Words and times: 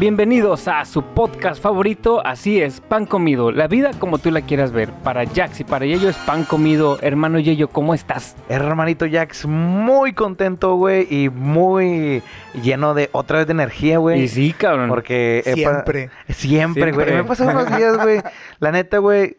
Bienvenidos 0.00 0.66
a 0.66 0.82
su 0.86 1.02
podcast 1.02 1.62
favorito, 1.62 2.26
así 2.26 2.62
es, 2.62 2.80
Pan 2.80 3.04
Comido, 3.04 3.52
la 3.52 3.68
vida 3.68 3.90
como 3.98 4.16
tú 4.16 4.30
la 4.30 4.40
quieras 4.40 4.72
ver. 4.72 4.90
Para 5.04 5.26
Jax 5.26 5.60
y 5.60 5.64
para 5.64 5.84
Yello 5.84 6.08
es 6.08 6.16
Pan 6.16 6.44
Comido. 6.44 6.98
Hermano 7.02 7.38
Yello, 7.38 7.68
¿cómo 7.68 7.92
estás? 7.92 8.34
Hermanito 8.48 9.04
Jax, 9.06 9.44
muy 9.44 10.14
contento, 10.14 10.76
güey, 10.76 11.06
y 11.10 11.28
muy 11.28 12.22
lleno 12.62 12.94
de 12.94 13.10
otra 13.12 13.40
vez 13.40 13.46
de 13.46 13.52
energía, 13.52 13.98
güey. 13.98 14.22
Y 14.22 14.28
sí, 14.28 14.54
cabrón. 14.54 14.88
Porque 14.88 15.42
Siempre. 15.44 16.08
siempre, 16.30 16.92
güey. 16.92 17.12
Me 17.12 17.18
he 17.18 17.24
pasado 17.24 17.50
unos 17.50 17.76
días, 17.76 17.98
güey. 18.02 18.22
La 18.58 18.72
neta, 18.72 18.96
güey, 18.96 19.36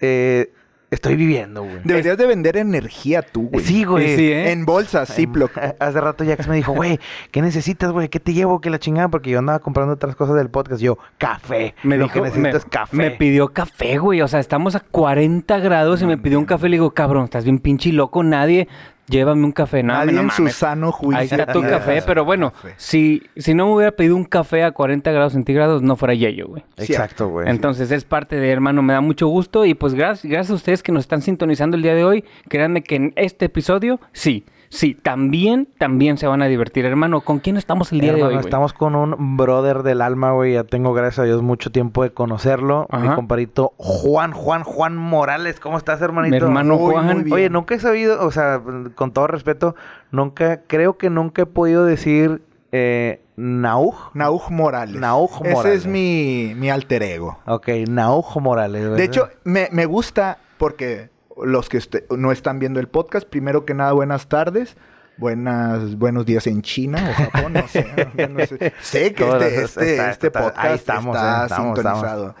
eh, 0.00 0.52
estoy 0.90 1.16
viviendo, 1.16 1.62
güey. 1.62 1.80
Deberías 1.84 2.18
de 2.18 2.26
vender 2.26 2.56
energía 2.56 3.22
tú, 3.22 3.48
güey. 3.48 3.64
Sí, 3.64 3.84
güey. 3.84 4.16
Sí, 4.16 4.32
¿eh? 4.32 4.50
En 4.52 4.66
bolsas, 4.66 5.14
Ziploc. 5.14 5.52
Hace 5.78 6.00
rato 6.00 6.24
Jax 6.24 6.48
me 6.48 6.56
dijo, 6.56 6.72
güey, 6.72 6.98
¿qué 7.30 7.42
necesitas, 7.42 7.92
güey? 7.92 8.08
¿Qué 8.08 8.20
te 8.20 8.32
llevo? 8.32 8.60
¿Qué 8.60 8.70
la 8.70 8.78
chingada? 8.78 9.08
Porque 9.08 9.30
yo 9.30 9.38
andaba 9.38 9.60
comprando 9.60 9.94
otras 9.94 10.16
cosas 10.16 10.36
del 10.36 10.50
podcast. 10.50 10.82
Yo, 10.82 10.98
café. 11.18 11.74
Me 11.82 11.96
Lo 11.96 12.04
dijo, 12.04 12.14
que 12.14 12.20
necesito 12.22 12.58
me, 12.58 12.70
café. 12.70 12.96
me 12.96 13.10
pidió 13.12 13.48
café, 13.48 13.98
güey. 13.98 14.20
O 14.22 14.28
sea, 14.28 14.40
estamos 14.40 14.74
a 14.74 14.80
40 14.80 15.58
grados 15.60 16.02
y 16.02 16.06
me 16.06 16.18
pidió 16.18 16.38
un 16.38 16.44
café. 16.44 16.68
Le 16.68 16.76
digo, 16.76 16.90
cabrón, 16.92 17.24
estás 17.24 17.44
bien 17.44 17.58
pinche 17.58 17.92
loco. 17.92 18.22
Nadie, 18.22 18.68
llévame 19.10 19.44
un 19.44 19.52
café. 19.52 19.82
No, 19.82 19.92
Nadie 19.92 20.12
no 20.12 20.22
en 20.22 20.30
su 20.30 20.42
mames. 20.42 20.56
sano 20.56 20.92
juicio. 20.92 21.18
Ahí 21.18 21.28
está 21.30 21.52
tu 21.52 21.60
café, 21.62 22.02
pero 22.06 22.24
bueno, 22.24 22.52
café. 22.52 22.74
si, 22.76 23.22
si 23.36 23.52
no 23.54 23.66
me 23.66 23.74
hubiera 23.74 23.92
pedido 23.92 24.16
un 24.16 24.24
café 24.24 24.62
a 24.64 24.70
40 24.72 25.10
grados 25.12 25.32
centígrados, 25.32 25.82
no 25.82 25.96
fuera 25.96 26.14
Yello, 26.14 26.46
güey. 26.48 26.62
Exacto, 26.76 27.28
güey. 27.28 27.48
Entonces 27.48 27.90
es 27.90 28.04
parte 28.04 28.36
de 28.36 28.50
hermano, 28.50 28.82
me 28.82 28.92
da 28.92 29.00
mucho 29.00 29.26
gusto 29.28 29.64
y 29.66 29.74
pues 29.74 29.94
gracias, 29.94 30.30
gracias 30.30 30.50
a 30.52 30.54
ustedes 30.54 30.82
que 30.82 30.92
nos 30.92 31.02
están 31.04 31.22
sintonizando 31.22 31.76
el 31.76 31.82
día 31.82 31.94
de 31.94 32.04
hoy. 32.04 32.24
Créanme 32.48 32.82
que 32.82 32.96
en 32.96 33.12
este 33.16 33.46
episodio, 33.46 34.00
sí, 34.12 34.44
sí, 34.70 34.94
también, 34.94 35.68
también 35.78 36.16
se 36.16 36.26
van 36.26 36.40
a 36.40 36.46
divertir, 36.46 36.86
hermano. 36.86 37.20
¿Con 37.20 37.40
quién 37.40 37.58
estamos 37.58 37.92
el 37.92 38.00
día 38.00 38.12
de 38.12 38.20
Hermano, 38.20 38.38
hoy? 38.38 38.44
estamos 38.44 38.72
con 38.72 38.94
un 38.94 39.36
brother 39.36 39.82
del 39.82 40.00
alma, 40.00 40.32
güey. 40.32 40.54
Ya 40.54 40.64
tengo, 40.64 40.94
gracias 40.94 41.18
a 41.18 41.24
Dios, 41.24 41.42
mucho 41.42 41.70
tiempo 41.70 42.02
de 42.02 42.10
conocerlo. 42.12 42.86
Mi 42.90 43.06
Ajá. 43.08 43.16
compadrito 43.16 43.74
Juan, 43.76 44.32
Juan, 44.32 44.62
Juan 44.64 44.96
Morales. 44.96 45.60
¿Cómo 45.60 45.76
estás, 45.76 46.00
hermanito? 46.00 46.30
Mi 46.30 46.36
hermano 46.42 46.76
Muy, 46.78 46.92
Juan. 46.94 47.26
Oye, 47.30 47.50
nunca 47.50 47.74
he 47.74 47.78
sabido, 47.80 48.24
o 48.24 48.30
sea, 48.30 48.62
con 48.94 49.12
todo 49.12 49.26
respeto, 49.26 49.74
nunca, 50.10 50.62
creo 50.66 50.96
que 50.96 51.10
nunca 51.10 51.42
he 51.42 51.46
podido 51.46 51.84
decir 51.84 52.42
eh, 52.72 53.20
Nauj. 53.36 54.10
Nauj 54.14 54.50
Morales. 54.50 55.00
Nauj 55.00 55.40
Ese 55.42 55.54
Morales. 55.54 55.78
es 55.80 55.86
mi, 55.86 56.52
mi 56.56 56.70
alter 56.70 57.02
ego. 57.02 57.38
Ok, 57.46 57.68
Nauj 57.88 58.36
Morales. 58.40 58.92
De 58.92 59.02
hecho, 59.04 59.28
me, 59.44 59.68
me 59.72 59.86
gusta 59.86 60.38
porque 60.58 61.08
los 61.44 61.68
que 61.68 61.78
este- 61.78 62.04
no 62.16 62.32
están 62.32 62.58
viendo 62.58 62.80
el 62.80 62.88
podcast, 62.88 63.28
primero 63.28 63.64
que 63.64 63.74
nada, 63.74 63.92
buenas 63.92 64.28
tardes. 64.28 64.76
Buenas, 65.16 65.98
buenos 65.98 66.24
días 66.24 66.46
en 66.46 66.62
China 66.62 66.98
o 67.10 67.12
Japón, 67.12 67.52
no 67.52 67.68
sé. 67.68 67.84
no 68.30 68.46
sé. 68.46 68.72
Sé 68.80 69.12
que 69.14 69.28
este, 69.28 69.62
este, 69.64 69.90
está- 69.92 70.10
este 70.10 70.30
podcast 70.30 70.58
ahí 70.58 70.74
estamos, 70.74 71.16
está 71.16 71.42
eh, 71.42 71.46
estamos, 71.46 71.76
sintonizado. 71.78 72.34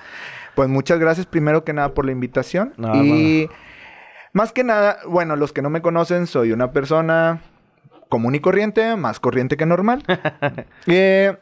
Pues 0.54 0.68
muchas 0.68 0.98
gracias 0.98 1.26
primero 1.26 1.62
que 1.64 1.72
nada 1.72 1.92
por 1.94 2.06
la 2.06 2.12
invitación. 2.12 2.72
No, 2.76 2.94
y 3.04 3.50
más 4.32 4.52
que 4.52 4.64
nada, 4.64 4.98
bueno, 5.06 5.36
los 5.36 5.52
que 5.52 5.60
no 5.62 5.70
me 5.70 5.82
conocen, 5.82 6.26
soy 6.26 6.52
una 6.52 6.72
persona 6.72 7.40
común 8.08 8.34
y 8.34 8.40
corriente, 8.40 8.96
más 8.96 9.20
corriente 9.20 9.56
que 9.56 9.66
normal. 9.66 10.02
Eh, 10.86 11.36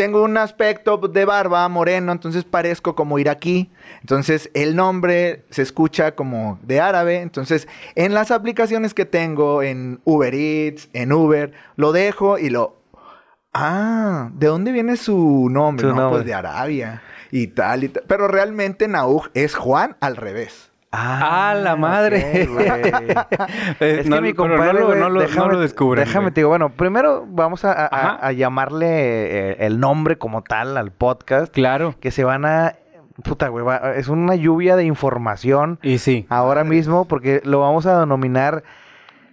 tengo 0.00 0.22
un 0.22 0.38
aspecto 0.38 0.96
de 0.96 1.26
barba 1.26 1.68
moreno, 1.68 2.10
entonces 2.12 2.44
parezco 2.44 2.94
como 2.94 3.18
iraquí. 3.18 3.70
Entonces 4.00 4.50
el 4.54 4.74
nombre 4.74 5.44
se 5.50 5.60
escucha 5.60 6.14
como 6.14 6.58
de 6.62 6.80
árabe. 6.80 7.20
Entonces 7.20 7.68
en 7.96 8.14
las 8.14 8.30
aplicaciones 8.30 8.94
que 8.94 9.04
tengo, 9.04 9.62
en 9.62 10.00
Uber 10.04 10.34
Eats, 10.34 10.88
en 10.94 11.12
Uber, 11.12 11.52
lo 11.76 11.92
dejo 11.92 12.38
y 12.38 12.48
lo... 12.48 12.80
Ah, 13.52 14.30
¿de 14.32 14.46
dónde 14.46 14.72
viene 14.72 14.96
su 14.96 15.48
nombre? 15.50 15.82
Su 15.86 15.94
no, 15.94 16.00
nombre. 16.00 16.20
pues 16.20 16.26
de 16.26 16.32
Arabia 16.32 17.02
y 17.30 17.48
tal 17.48 17.84
y 17.84 17.90
tal. 17.90 18.02
Pero 18.06 18.26
realmente 18.26 18.88
Nauj 18.88 19.28
es 19.34 19.54
Juan 19.54 19.98
al 20.00 20.16
revés. 20.16 20.69
¡Ah, 20.92 21.54
la 21.56 21.76
madre! 21.76 22.48
ok, 22.48 22.52
güey. 22.52 22.66
Eh, 22.68 24.00
Es 24.00 24.06
no, 24.06 24.16
que 24.16 24.22
mi 24.22 24.32
compadre, 24.34 24.72
no 24.72 24.78
lo, 24.80 24.86
güey, 24.86 24.98
no 24.98 25.08
lo- 25.08 25.14
no 25.14 25.20
déjame, 25.20 25.52
lo 25.54 25.60
descubren, 25.60 26.04
Déjame 26.04 26.30
te 26.32 26.40
digo, 26.40 26.48
bueno, 26.48 26.70
primero 26.70 27.24
vamos 27.28 27.64
a, 27.64 27.72
a- 27.72 27.86
Ajá. 27.86 28.26
a 28.26 28.32
llamarle 28.32 28.86
eh, 29.52 29.56
el 29.60 29.78
nombre 29.78 30.18
como 30.18 30.42
tal 30.42 30.76
al 30.76 30.90
podcast. 30.90 31.52
Claro. 31.52 31.94
Que 32.00 32.10
se 32.10 32.24
van 32.24 32.44
a... 32.44 32.74
Puta, 33.22 33.48
güey, 33.48 33.64
va- 33.64 33.94
es 33.96 34.08
una 34.08 34.34
lluvia 34.34 34.76
de 34.76 34.84
información 34.84 35.78
Y 35.82 35.98
sí. 35.98 36.26
ahora 36.30 36.64
mismo 36.64 37.04
porque 37.06 37.40
lo 37.44 37.60
vamos 37.60 37.86
a 37.86 38.00
denominar... 38.00 38.64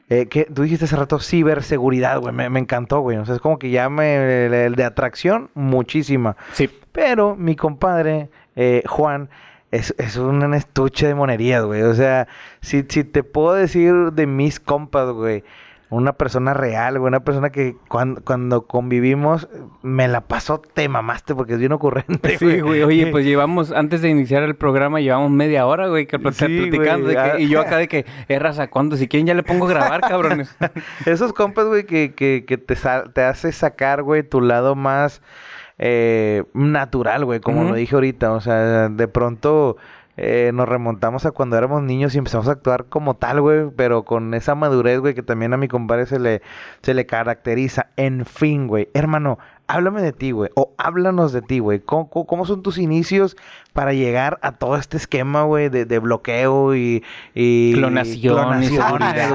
Eh, 0.09 0.27
que 0.27 0.45
tú 0.45 0.61
dijiste 0.63 0.85
hace 0.85 0.95
rato 0.95 1.19
ciberseguridad, 1.19 2.19
güey. 2.21 2.33
Me, 2.33 2.49
me 2.49 2.59
encantó, 2.61 3.01
güey. 3.01 3.17
O 3.17 3.25
sea, 3.25 3.35
es 3.35 3.41
como 3.41 3.59
que 3.59 3.69
ya 3.71 3.89
me... 3.89 4.45
El, 4.45 4.53
el 4.53 4.75
de 4.75 4.85
atracción, 4.85 5.49
muchísima. 5.53 6.37
Sí. 6.53 6.69
Pero 6.93 7.35
mi 7.35 7.57
compadre, 7.57 8.29
eh, 8.55 8.83
Juan, 8.87 9.29
es, 9.71 9.93
es 9.97 10.15
un 10.17 10.53
estuche 10.53 11.07
de 11.07 11.15
monerías, 11.15 11.63
güey. 11.65 11.81
O 11.83 11.93
sea, 11.93 12.27
si, 12.61 12.85
si 12.87 13.03
te 13.03 13.23
puedo 13.23 13.53
decir 13.53 13.93
de 14.13 14.25
mis 14.27 14.59
compas, 14.59 15.09
güey, 15.11 15.43
una 15.89 16.13
persona 16.13 16.53
real, 16.53 16.99
güey, 16.99 17.07
una 17.07 17.21
persona 17.21 17.49
que 17.49 17.77
cuando, 17.87 18.21
cuando 18.21 18.67
convivimos 18.67 19.47
me 19.81 20.09
la 20.09 20.19
pasó, 20.21 20.59
te 20.59 20.89
mamaste 20.89 21.33
porque 21.33 21.53
es 21.53 21.59
bien 21.59 21.71
ocurrente, 21.71 22.37
Sí, 22.37 22.59
güey. 22.59 22.83
Oye, 22.83 23.07
pues 23.11 23.25
llevamos, 23.25 23.71
antes 23.71 24.01
de 24.01 24.09
iniciar 24.09 24.43
el 24.43 24.55
programa, 24.55 24.99
llevamos 24.99 25.31
media 25.31 25.65
hora, 25.65 25.87
güey, 25.87 26.05
que 26.05 26.17
Sí, 26.17 26.21
platicando. 26.67 27.05
güey, 27.05 27.15
de 27.15 27.21
que- 27.23 27.29
ah. 27.31 27.39
y 27.39 27.47
yo 27.47 27.61
acá 27.61 27.77
de 27.77 27.87
que, 27.87 28.05
eh, 28.27 28.39
raza, 28.39 28.67
¿cuándo? 28.69 28.97
Si 28.97 29.07
quieren 29.07 29.27
ya 29.27 29.33
le 29.33 29.43
pongo 29.43 29.65
a 29.65 29.69
grabar, 29.69 30.01
cabrones. 30.01 30.53
Esos 31.05 31.31
compas, 31.31 31.67
güey, 31.67 31.85
que, 31.85 32.13
que, 32.13 32.43
que 32.45 32.57
te, 32.57 32.75
te 33.13 33.21
hace 33.21 33.51
sacar, 33.53 34.03
güey, 34.03 34.23
tu 34.23 34.41
lado 34.41 34.75
más 34.75 35.21
eh, 35.77 36.43
natural, 36.53 37.25
güey, 37.25 37.39
como 37.39 37.63
lo 37.63 37.75
dije 37.75 37.95
ahorita. 37.95 38.33
O 38.33 38.41
sea, 38.41 38.89
de 38.89 39.07
pronto 39.07 39.77
eh, 40.17 40.51
nos 40.53 40.67
remontamos 40.67 41.25
a 41.27 41.31
cuando 41.31 41.57
éramos 41.57 41.83
niños 41.83 42.15
y 42.15 42.17
empezamos 42.17 42.47
a 42.47 42.53
actuar 42.53 42.85
como 42.85 43.15
tal, 43.15 43.39
güey, 43.41 43.69
pero 43.75 44.03
con 44.03 44.33
esa 44.33 44.55
madurez, 44.55 44.99
güey, 44.99 45.13
que 45.13 45.23
también 45.23 45.53
a 45.53 45.57
mi 45.57 45.67
compadre 45.67 46.07
se 46.07 46.19
le, 46.19 46.41
se 46.81 46.95
le 46.95 47.05
caracteriza. 47.05 47.91
En 47.97 48.25
fin, 48.25 48.67
güey, 48.67 48.89
hermano, 48.95 49.37
háblame 49.67 50.01
de 50.01 50.13
ti, 50.13 50.31
güey, 50.31 50.49
o 50.55 50.73
háblanos 50.77 51.33
de 51.33 51.41
ti, 51.41 51.59
güey. 51.59 51.79
¿Cómo, 51.79 52.45
son 52.45 52.63
tus 52.63 52.77
inicios 52.77 53.35
para 53.73 53.93
llegar 53.93 54.39
a 54.41 54.53
todo 54.53 54.75
este 54.77 54.97
esquema, 54.97 55.43
güey, 55.43 55.69
de, 55.69 55.85
de 55.85 55.99
bloqueo 55.99 56.75
y... 56.75 57.03
y 57.35 57.73
Clonación 57.73 58.35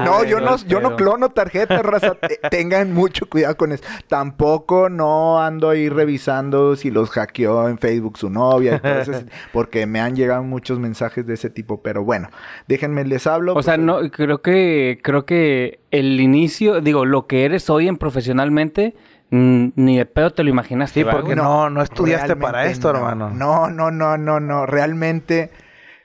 no, 0.03 0.25
yo 0.25 0.41
no, 0.41 0.57
yo 0.67 0.81
no 0.81 0.95
clono 0.95 1.29
tarjetas, 1.29 1.81
raza. 1.83 2.15
Te- 2.15 2.39
Tengan 2.49 2.93
mucho 2.93 3.29
cuidado 3.29 3.55
con 3.55 3.71
eso. 3.71 3.83
Tampoco 4.07 4.89
no 4.89 5.41
ando 5.41 5.69
ahí 5.69 5.87
revisando 5.87 6.75
si 6.75 6.91
los 6.91 7.09
hackeó 7.11 7.69
en 7.69 7.77
Facebook 7.77 8.17
su 8.17 8.29
novia 8.29 8.75
y 8.75 8.79
todo 8.79 8.99
eso, 8.99 9.11
porque 9.53 9.85
me 9.85 10.01
han 10.01 10.15
llegado 10.15 10.43
muchos 10.43 10.79
mensajes 10.79 11.25
de 11.25 11.35
ese 11.35 11.49
tipo. 11.49 11.81
Pero 11.81 12.03
bueno, 12.03 12.29
déjenme 12.67 13.05
les 13.05 13.27
hablo. 13.27 13.53
O 13.53 13.63
sea, 13.63 13.77
no, 13.77 13.99
creo 14.11 14.41
que, 14.41 14.99
creo 15.03 15.25
que 15.25 15.79
el 15.91 16.19
inicio, 16.19 16.81
digo, 16.81 17.05
lo 17.05 17.27
que 17.27 17.45
eres 17.45 17.69
hoy 17.69 17.87
en 17.87 17.97
profesionalmente, 17.97 18.95
ni 19.33 19.97
de 19.97 20.05
pedo 20.05 20.31
te 20.31 20.43
lo 20.43 20.49
imaginaste, 20.49 20.99
Sí, 20.99 21.03
¿verdad, 21.03 21.21
porque 21.21 21.35
no, 21.35 21.69
no 21.69 21.81
estudiaste 21.81 22.27
Realmente 22.27 22.45
para 22.45 22.65
esto, 22.67 22.93
no. 22.93 22.99
hermano. 22.99 23.29
No, 23.31 23.69
no, 23.69 23.89
no, 23.89 24.15
no, 24.17 24.39
no. 24.39 24.65
Realmente, 24.67 25.49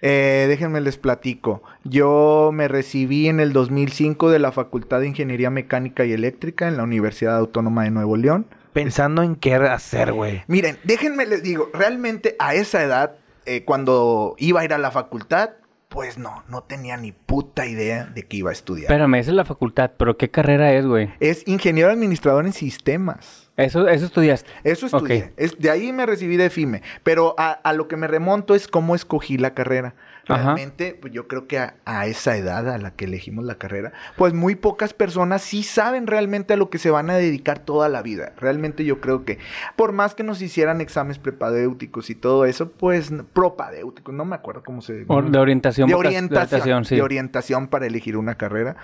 eh, 0.00 0.46
déjenme 0.48 0.80
les 0.80 0.96
platico. 0.96 1.62
Yo 1.84 2.50
me 2.54 2.68
recibí 2.68 3.28
en 3.28 3.40
el 3.40 3.52
2005 3.52 4.30
de 4.30 4.38
la 4.38 4.50
Facultad 4.50 5.00
de 5.00 5.08
Ingeniería 5.08 5.50
Mecánica 5.50 6.06
y 6.06 6.12
Eléctrica 6.12 6.68
en 6.68 6.78
la 6.78 6.84
Universidad 6.84 7.36
Autónoma 7.36 7.84
de 7.84 7.90
Nuevo 7.90 8.16
León. 8.16 8.46
Pensando 8.72 9.22
en 9.22 9.36
qué 9.36 9.54
hacer, 9.56 10.12
güey. 10.14 10.42
Miren, 10.46 10.78
déjenme 10.84 11.26
les 11.26 11.42
digo, 11.42 11.68
realmente 11.74 12.34
a 12.38 12.54
esa 12.54 12.82
edad, 12.82 13.16
eh, 13.44 13.64
cuando 13.64 14.36
iba 14.38 14.60
a 14.60 14.64
ir 14.64 14.72
a 14.72 14.78
la 14.78 14.90
facultad, 14.90 15.50
pues 15.88 16.18
no, 16.18 16.44
no 16.48 16.62
tenía 16.62 16.96
ni 16.96 17.12
puta 17.12 17.66
idea 17.66 18.04
de 18.04 18.24
que 18.24 18.36
iba 18.36 18.50
a 18.50 18.52
estudiar. 18.52 18.84
Espérame, 18.84 19.14
esa 19.14 19.30
es 19.30 19.36
la 19.36 19.44
facultad, 19.44 19.92
pero 19.96 20.16
¿qué 20.16 20.30
carrera 20.30 20.72
es, 20.72 20.86
güey? 20.86 21.10
es 21.20 21.46
ingeniero 21.46 21.90
administrador 21.90 22.44
en 22.46 22.52
sistemas. 22.52 23.50
Eso, 23.56 23.88
eso 23.88 24.06
estudiaste. 24.06 24.48
Eso 24.62 24.86
estudié. 24.86 25.32
Es, 25.36 25.58
de 25.58 25.70
ahí 25.70 25.92
me 25.92 26.06
recibí 26.06 26.36
de 26.36 26.48
FIME. 26.48 26.82
Pero 27.02 27.34
a, 27.38 27.50
a 27.50 27.72
lo 27.72 27.88
que 27.88 27.96
me 27.96 28.06
remonto 28.06 28.54
es 28.54 28.68
cómo 28.68 28.94
escogí 28.94 29.36
la 29.36 29.54
carrera. 29.54 29.94
Ajá. 30.28 30.54
Realmente, 30.54 30.96
pues 31.00 31.12
yo 31.12 31.26
creo 31.26 31.46
que 31.46 31.58
a, 31.58 31.74
a 31.84 32.06
esa 32.06 32.36
edad 32.36 32.68
a 32.68 32.78
la 32.78 32.92
que 32.92 33.06
elegimos 33.06 33.44
la 33.44 33.56
carrera, 33.56 33.92
pues 34.16 34.34
muy 34.34 34.54
pocas 34.54 34.92
personas 34.92 35.42
sí 35.42 35.62
saben 35.62 36.06
realmente 36.06 36.54
a 36.54 36.56
lo 36.56 36.70
que 36.70 36.78
se 36.78 36.90
van 36.90 37.10
a 37.10 37.16
dedicar 37.16 37.58
toda 37.60 37.88
la 37.88 38.02
vida. 38.02 38.32
Realmente 38.36 38.84
yo 38.84 39.00
creo 39.00 39.24
que, 39.24 39.38
por 39.76 39.92
más 39.92 40.14
que 40.14 40.22
nos 40.22 40.42
hicieran 40.42 40.80
exámenes 40.80 41.18
prepadéuticos 41.18 42.10
y 42.10 42.14
todo 42.14 42.44
eso, 42.44 42.70
pues 42.70 43.12
propadéuticos, 43.32 44.14
no 44.14 44.24
me 44.24 44.36
acuerdo 44.36 44.62
cómo 44.62 44.82
se... 44.82 45.04
O 45.08 45.22
de 45.22 45.38
orientación. 45.38 45.88
de 45.88 45.94
orientación, 45.94 46.84
sí. 46.84 46.96
de 46.96 47.02
orientación 47.02 47.68
para 47.68 47.86
elegir 47.86 48.16
una 48.16 48.36
carrera. 48.36 48.76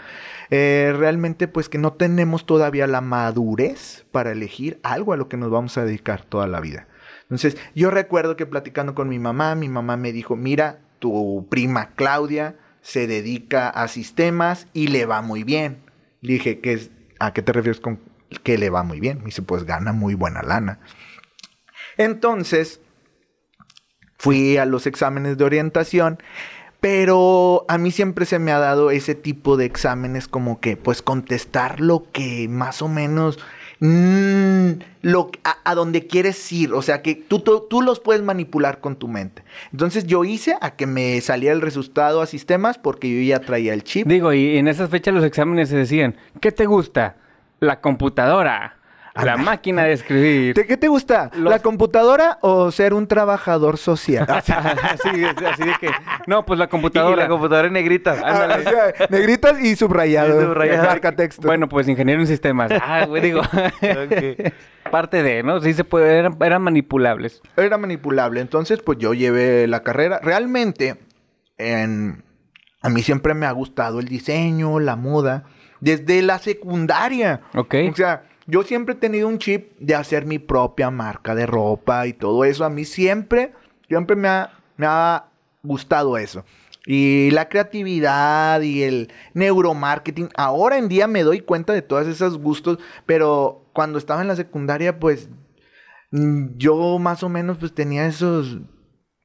Eh, 0.50 0.94
realmente, 0.96 1.48
pues 1.48 1.68
que 1.68 1.78
no 1.78 1.92
tenemos 1.92 2.46
todavía 2.46 2.86
la 2.86 3.00
madurez 3.00 4.06
para 4.10 4.32
elegir 4.32 4.78
algo 4.82 5.12
a 5.12 5.16
lo 5.16 5.28
que 5.28 5.36
nos 5.36 5.50
vamos 5.50 5.76
a 5.78 5.84
dedicar 5.84 6.22
toda 6.22 6.46
la 6.46 6.60
vida. 6.60 6.86
Entonces, 7.22 7.56
yo 7.74 7.90
recuerdo 7.90 8.36
que 8.36 8.46
platicando 8.46 8.94
con 8.94 9.08
mi 9.08 9.18
mamá, 9.18 9.54
mi 9.54 9.68
mamá 9.68 9.96
me 9.96 10.12
dijo, 10.12 10.36
mira, 10.36 10.78
tu 11.04 11.46
prima 11.50 11.90
Claudia 11.96 12.56
se 12.80 13.06
dedica 13.06 13.68
a 13.68 13.88
sistemas 13.88 14.68
y 14.72 14.86
le 14.86 15.04
va 15.04 15.20
muy 15.20 15.44
bien. 15.44 15.82
Le 16.22 16.32
dije, 16.32 16.60
¿qué 16.60 16.72
es, 16.72 16.90
¿a 17.20 17.34
qué 17.34 17.42
te 17.42 17.52
refieres 17.52 17.78
con 17.78 18.00
que 18.42 18.56
le 18.56 18.70
va 18.70 18.84
muy 18.84 19.00
bien? 19.00 19.18
Me 19.18 19.26
dice, 19.26 19.42
pues 19.42 19.64
gana 19.64 19.92
muy 19.92 20.14
buena 20.14 20.42
lana. 20.42 20.80
Entonces, 21.98 22.80
fui 24.16 24.56
a 24.56 24.64
los 24.64 24.86
exámenes 24.86 25.36
de 25.36 25.44
orientación, 25.44 26.22
pero 26.80 27.66
a 27.68 27.76
mí 27.76 27.90
siempre 27.90 28.24
se 28.24 28.38
me 28.38 28.50
ha 28.50 28.58
dado 28.58 28.90
ese 28.90 29.14
tipo 29.14 29.58
de 29.58 29.66
exámenes 29.66 30.26
como 30.26 30.58
que, 30.58 30.78
pues, 30.78 31.02
contestar 31.02 31.80
lo 31.80 32.10
que 32.12 32.48
más 32.48 32.80
o 32.80 32.88
menos... 32.88 33.38
mm, 33.84 34.82
lo, 35.02 35.30
a, 35.44 35.56
a 35.64 35.74
donde 35.74 36.06
quieres 36.06 36.50
ir, 36.52 36.72
o 36.72 36.82
sea 36.82 37.02
que 37.02 37.14
tú, 37.14 37.40
tú, 37.40 37.66
tú 37.68 37.82
los 37.82 38.00
puedes 38.00 38.22
manipular 38.22 38.80
con 38.80 38.96
tu 38.96 39.08
mente. 39.08 39.42
Entonces 39.72 40.06
yo 40.06 40.24
hice 40.24 40.56
a 40.60 40.74
que 40.76 40.86
me 40.86 41.20
saliera 41.20 41.54
el 41.54 41.60
resultado 41.60 42.22
a 42.22 42.26
sistemas 42.26 42.78
porque 42.78 43.14
yo 43.14 43.22
ya 43.22 43.40
traía 43.40 43.74
el 43.74 43.84
chip. 43.84 44.06
Digo, 44.06 44.32
y 44.32 44.56
en 44.56 44.68
esas 44.68 44.90
fechas 44.90 45.14
los 45.14 45.24
exámenes 45.24 45.68
se 45.68 45.76
decían, 45.76 46.16
¿qué 46.40 46.52
te 46.52 46.66
gusta? 46.66 47.16
La 47.60 47.80
computadora, 47.80 48.76
la 49.14 49.32
Anda. 49.34 49.36
máquina 49.44 49.84
de 49.84 49.92
escribir. 49.92 50.54
¿De 50.54 50.66
qué 50.66 50.76
te 50.76 50.88
gusta? 50.88 51.30
Los- 51.34 51.50
¿La 51.50 51.58
computadora 51.60 52.38
o 52.40 52.70
ser 52.72 52.94
un 52.94 53.06
trabajador 53.06 53.78
social? 53.78 54.26
así, 54.28 54.52
así 54.52 55.62
de 55.64 55.74
que, 55.80 55.90
no, 56.26 56.44
pues 56.44 56.58
la 56.58 56.64
Y 56.64 56.68
computadora. 56.68 57.22
la 57.22 57.28
computadora 57.28 57.68
en 57.68 57.74
negrita. 57.74 58.16
Ah, 58.24 58.58
o 58.58 58.62
sea, 58.62 59.08
negritas 59.10 59.60
y 59.60 59.76
subrayado. 59.76 60.40
Y 60.40 60.44
subrayado. 60.44 60.86
Marca 60.88 61.12
texto. 61.14 61.46
Bueno, 61.46 61.68
pues 61.68 61.86
ingeniero 61.88 62.20
en 62.20 62.26
sistemas. 62.26 62.70
Ah, 62.82 63.06
güey, 63.06 63.22
digo. 63.22 63.40
Parte 64.90 65.22
de, 65.22 65.42
¿no? 65.42 65.60
Sí 65.60 65.72
se 65.74 65.84
puede, 65.84 66.18
eran, 66.18 66.36
eran 66.40 66.62
manipulables. 66.62 67.40
Era 67.56 67.78
manipulable. 67.78 68.40
Entonces, 68.40 68.80
pues 68.84 68.98
yo 68.98 69.14
llevé 69.14 69.66
la 69.66 69.82
carrera. 69.82 70.20
Realmente, 70.22 70.96
en... 71.58 72.22
a 72.82 72.88
mí 72.90 73.02
siempre 73.02 73.34
me 73.34 73.46
ha 73.46 73.52
gustado 73.52 73.98
el 74.00 74.06
diseño, 74.08 74.78
la 74.80 74.96
moda, 74.96 75.44
desde 75.80 76.20
la 76.22 76.38
secundaria. 76.38 77.40
Ok. 77.54 77.74
O 77.90 77.94
sea, 77.96 78.24
yo 78.46 78.62
siempre 78.62 78.94
he 78.94 78.98
tenido 78.98 79.28
un 79.28 79.38
chip 79.38 79.78
de 79.78 79.94
hacer 79.94 80.26
mi 80.26 80.38
propia 80.38 80.90
marca 80.90 81.34
de 81.34 81.46
ropa 81.46 82.06
y 82.06 82.12
todo 82.12 82.44
eso. 82.44 82.64
A 82.64 82.70
mí 82.70 82.84
siempre, 82.84 83.52
siempre 83.88 84.16
me 84.16 84.28
ha, 84.28 84.52
me 84.76 84.86
ha 84.86 85.26
gustado 85.62 86.18
eso. 86.18 86.44
Y 86.86 87.30
la 87.30 87.48
creatividad 87.48 88.60
y 88.60 88.82
el 88.82 89.12
neuromarketing. 89.32 90.28
Ahora 90.36 90.76
en 90.76 90.88
día 90.88 91.06
me 91.06 91.22
doy 91.22 91.40
cuenta 91.40 91.72
de 91.72 91.80
todos 91.80 92.06
esos 92.06 92.38
gustos, 92.38 92.78
pero 93.06 93.64
cuando 93.72 93.98
estaba 93.98 94.20
en 94.20 94.28
la 94.28 94.36
secundaria, 94.36 95.00
pues 95.00 95.30
mm, 96.10 96.58
yo 96.58 96.98
más 96.98 97.22
o 97.22 97.30
menos 97.30 97.56
pues 97.56 97.74
tenía 97.74 98.06
esos 98.06 98.58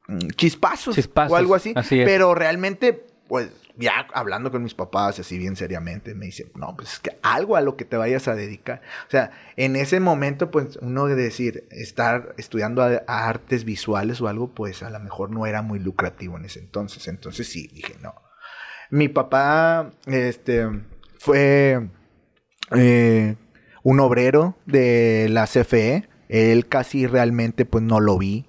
mm, 0.08 0.30
chispazos, 0.38 0.96
Chispazos, 0.96 1.34
o 1.34 1.36
algo 1.36 1.54
así. 1.54 1.74
así 1.76 2.00
es. 2.00 2.08
Pero 2.08 2.34
realmente, 2.34 3.06
pues 3.28 3.52
ya 3.80 4.06
hablando 4.14 4.52
con 4.52 4.62
mis 4.62 4.74
papás 4.74 5.20
así 5.20 5.38
bien 5.38 5.56
seriamente, 5.56 6.14
me 6.14 6.26
dicen, 6.26 6.52
no, 6.56 6.76
pues 6.76 6.94
es 6.94 7.00
que 7.00 7.18
algo 7.24 7.56
a 7.56 7.62
lo 7.62 7.78
que 7.78 7.86
te 7.86 7.96
vayas 7.96 8.28
a 8.28 8.36
dedicar. 8.36 8.82
O 9.08 9.10
sea, 9.10 9.32
en 9.56 9.78
ese 9.78 10.02
momento, 10.02 10.52
pues 10.52 10.78
uno 10.82 11.06
de 11.08 11.16
decir, 11.16 11.66
estar 11.72 12.36
estudiando 12.38 12.84
artes 13.08 13.64
visuales 13.64 14.20
o 14.20 14.28
algo, 14.28 14.54
pues 14.54 14.84
a 14.84 14.90
lo 14.90 15.00
mejor 15.00 15.32
no 15.32 15.46
era 15.46 15.62
muy 15.62 15.80
lucrativo 15.80 16.38
en 16.38 16.46
ese 16.46 16.60
entonces. 16.60 17.08
Entonces 17.08 17.48
sí, 17.48 17.70
dije, 17.74 17.96
no. 18.02 18.14
Mi 18.92 19.08
papá, 19.08 19.92
este, 20.08 20.68
fue 21.18 21.90
eh, 22.76 23.36
un 23.84 24.00
obrero 24.02 24.58
de 24.66 25.28
la 25.30 25.48
CFE. 25.48 26.10
Él 26.28 26.68
casi 26.68 27.08
realmente 27.08 27.64
pues 27.66 27.84
no 27.84 28.02
lo 28.02 28.18
vi. 28.18 28.49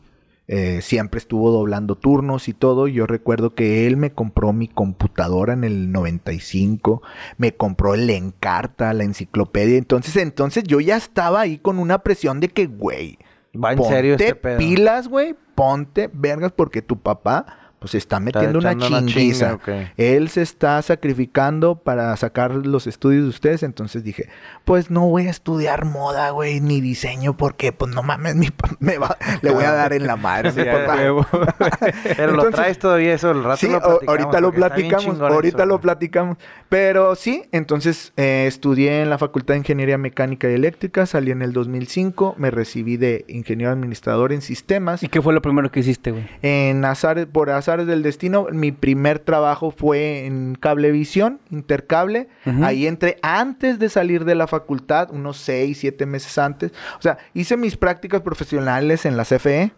Eh, 0.53 0.81
siempre 0.83 1.19
estuvo 1.19 1.53
doblando 1.53 1.95
turnos 1.95 2.49
y 2.49 2.55
todo. 2.55 2.89
Yo 2.89 3.07
recuerdo 3.07 3.55
que 3.55 3.87
él 3.87 3.97
me 3.97 4.11
compró 4.11 4.53
mi 4.53 4.67
computadora 4.67 5.53
en 5.53 5.63
el 5.63 5.93
95. 5.93 7.03
Me 7.37 7.55
compró 7.55 7.95
el 7.95 8.11
Encarta, 8.11 8.93
la 8.93 9.05
enciclopedia. 9.05 9.79
Entonces, 9.79 10.17
entonces 10.17 10.65
yo 10.65 10.81
ya 10.81 10.97
estaba 10.97 11.43
ahí 11.43 11.59
con 11.59 11.79
una 11.79 12.01
presión 12.01 12.41
de 12.41 12.49
que, 12.49 12.67
güey, 12.67 13.17
Va 13.55 13.75
en 13.75 13.85
serio 13.85 14.15
ponte 14.15 14.25
este 14.25 14.35
pedo. 14.35 14.59
pilas, 14.59 15.07
güey. 15.07 15.37
Ponte 15.55 16.11
vergas 16.13 16.51
porque 16.51 16.83
tu 16.83 16.99
papá 16.99 17.47
pues 17.81 17.95
está 17.97 18.21
metiendo 18.21 18.59
una 18.61 18.73
una 18.73 18.87
chinguiza. 19.01 19.59
chinga, 19.59 19.83
ok. 19.87 19.89
Él 19.97 20.29
se 20.29 20.43
está 20.43 20.81
sacrificando 20.83 21.77
para 21.83 22.17
sacar 22.17 22.53
los 22.55 22.87
estudios 22.87 23.25
de 23.25 23.29
ustedes. 23.31 23.63
Entonces 23.65 24.05
dije, 24.05 24.29
pues 24.65 24.91
no 24.91 25.09
voy 25.09 25.27
a 25.27 25.31
estudiar 25.31 25.85
moda, 25.87 26.31
güey, 26.31 26.61
ni 26.61 26.81
diseño, 26.81 27.37
porque 27.37 27.73
pues 27.73 27.93
no 27.95 28.03
mames, 28.03 28.37
mi 28.37 28.49
me 28.79 28.99
va- 28.99 29.17
le 29.43 29.51
voy 29.51 29.65
a 29.65 29.73
dar 29.73 29.93
en 29.95 30.07
la 30.07 30.17
madre 30.17 30.53
Sí, 30.53 30.61
papá. 30.63 30.97
Pero 32.17 32.33
lo 32.33 32.51
traes 32.51 32.79
todavía 32.79 33.15
eso, 33.15 33.31
el 33.31 33.43
rato 33.43 33.57
Sí, 33.57 33.69
lo 33.69 33.79
o- 33.79 33.81
platicamos. 33.81 34.09
ahorita 34.09 34.41
lo 34.41 34.53
platicamos, 34.53 35.21
ahorita 35.21 35.57
eso, 35.59 35.67
lo 35.67 35.75
güey. 35.75 35.83
platicamos. 35.83 36.37
Pero 36.69 37.15
sí, 37.17 37.45
entonces 37.53 38.13
eh, 38.17 38.45
estudié 38.47 39.03
en 39.03 39.11
la 39.11 39.19
Facultad 39.19 39.55
de 39.55 39.59
Ingeniería 39.59 39.99
Mecánica 39.99 40.51
y 40.51 40.55
Eléctrica, 40.55 41.07
salí 41.07 41.31
en 41.31 41.43
el 41.43 41.53
2005, 41.53 42.35
me 42.39 42.51
recibí 42.51 42.97
de 42.97 43.25
ingeniero 43.29 43.73
administrador 43.73 44.33
en 44.33 44.43
sistemas. 44.43 45.03
¿Y 45.03 45.09
qué 45.09 45.21
fue 45.23 45.33
lo 45.33 45.43
primero 45.43 45.71
que 45.71 45.81
hiciste, 45.81 46.11
güey? 46.13 46.29
En 46.43 46.85
azares, 46.85 47.27
por 47.27 47.51
azares 47.71 47.87
del 47.87 48.03
destino, 48.03 48.49
mi 48.51 48.73
primer 48.73 49.21
trabajo 49.21 49.71
fue 49.71 50.27
en 50.27 50.57
cablevisión, 50.57 51.41
intercable. 51.51 52.29
Ahí 52.63 52.87
entré 52.87 53.17
antes 53.23 53.79
de 53.79 53.89
salir 53.89 54.25
de 54.25 54.35
la 54.35 54.49
facultad, 54.49 55.11
unos 55.13 55.37
seis, 55.37 55.79
siete 55.79 56.05
meses 56.05 56.37
antes. 56.39 56.73
O 56.99 57.03
sea, 57.03 57.19
hice 57.33 57.57
mis 57.57 57.77
prácticas 57.77 58.23
profesionales 58.23 59.07
en 59.07 59.17
la 59.17 59.25
CFE. 59.25 59.73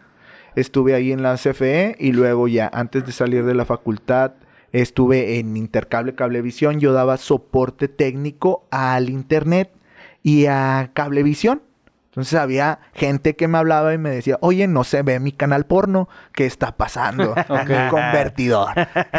Estuve 0.57 0.95
ahí 0.95 1.13
en 1.13 1.23
la 1.23 1.37
CFE 1.37 1.97
y 1.99 2.13
luego 2.13 2.49
ya 2.49 2.71
antes 2.73 3.05
de 3.05 3.13
salir 3.13 3.45
de 3.45 3.55
la 3.55 3.65
facultad 3.65 4.33
estuve 4.73 5.39
en 5.39 5.57
Intercable 5.57 6.15
Cablevisión. 6.15 6.81
Yo 6.81 6.93
daba 6.95 7.19
soporte 7.19 7.89
técnico 7.89 8.67
al 8.71 9.11
internet 9.11 9.71
y 10.23 10.47
a 10.47 10.91
Cablevisión. 10.95 11.63
Entonces 12.13 12.39
había 12.39 12.79
gente 12.93 13.37
que 13.37 13.49
me 13.49 13.57
hablaba 13.57 13.95
y 13.95 13.99
me 13.99 14.11
decía, 14.11 14.37
oye, 14.43 14.67
no 14.69 14.85
se 14.85 15.01
ve 15.03 15.19
mi 15.19 15.33
canal 15.33 15.65
porno, 15.65 16.11
¿qué 16.35 16.45
está 16.45 16.77
pasando 16.77 17.35
en 17.49 17.71
el 17.73 17.89
convertidor? 17.89 18.69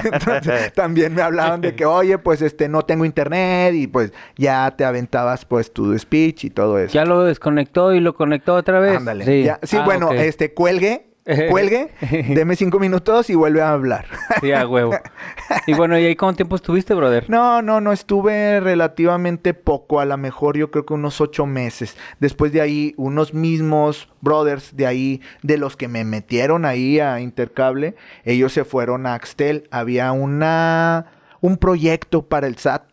Entonces 0.04 0.74
también 0.74 1.16
me 1.16 1.24
hablaban 1.24 1.62
de 1.62 1.76
que, 1.76 1.86
oye, 1.88 2.20
pues 2.20 2.44
este, 2.44 2.70
no 2.70 2.84
tengo 2.84 3.04
internet 3.06 3.74
y 3.74 3.88
pues 3.88 4.14
ya 4.38 4.70
te 4.78 4.86
aventabas 4.86 5.44
pues 5.46 5.74
tu 5.74 5.98
speech 5.98 6.44
y 6.46 6.50
todo 6.52 6.78
eso. 6.78 6.94
Ya 6.94 7.04
lo 7.06 7.24
desconectó 7.24 7.94
y 7.94 8.00
lo 8.00 8.14
conectó 8.14 8.54
otra 8.54 8.80
vez. 8.80 8.98
Ándale. 8.98 9.26
Sí, 9.26 9.44
Ya- 9.44 9.60
Sí, 9.64 9.78
Ah, 9.80 9.86
bueno, 9.86 10.12
este, 10.12 10.54
cuelgue, 10.54 11.13
cuelgue, 11.50 11.90
deme 12.36 12.56
cinco 12.56 12.80
minutos 12.80 13.30
y 13.30 13.36
vuelve 13.36 13.62
a 13.62 13.72
hablar. 13.72 14.06
Sí, 14.42 14.52
a 14.52 14.68
huevo. 14.68 14.94
Y 15.68 15.74
bueno, 15.74 15.98
¿y 15.98 16.06
ahí 16.06 16.16
cuánto 16.16 16.38
tiempo 16.38 16.56
estuviste, 16.56 16.94
brother? 16.94 17.30
No, 17.30 17.62
no, 17.62 17.80
no, 17.82 17.92
estuve 17.94 18.60
relativamente 18.60 19.54
poco, 19.54 20.00
a 20.00 20.06
lo 20.06 20.18
mejor 20.18 20.58
yo 20.58 20.70
creo 20.72 20.86
que 20.86 20.94
unos 20.94 21.22
ocho 21.22 21.46
meses. 21.46 21.96
Después 22.20 22.52
de 22.52 22.62
ahí, 22.62 22.94
unos 22.98 23.34
mismos 23.34 24.10
brothers 24.22 24.76
de 24.76 24.86
ahí, 24.88 25.22
de 25.42 25.58
los 25.58 25.78
que 25.78 25.88
me 25.88 26.04
metieron 26.04 26.66
ahí 26.66 27.00
a 27.00 27.20
Intercable, 27.22 27.96
ellos 28.26 28.52
se 28.52 28.66
fueron 28.66 29.06
a 29.06 29.14
Axtel. 29.14 29.68
Había 29.72 30.12
una, 30.12 31.06
un 31.40 31.58
proyecto 31.58 32.24
para 32.24 32.48
el 32.48 32.58
SAT, 32.58 32.84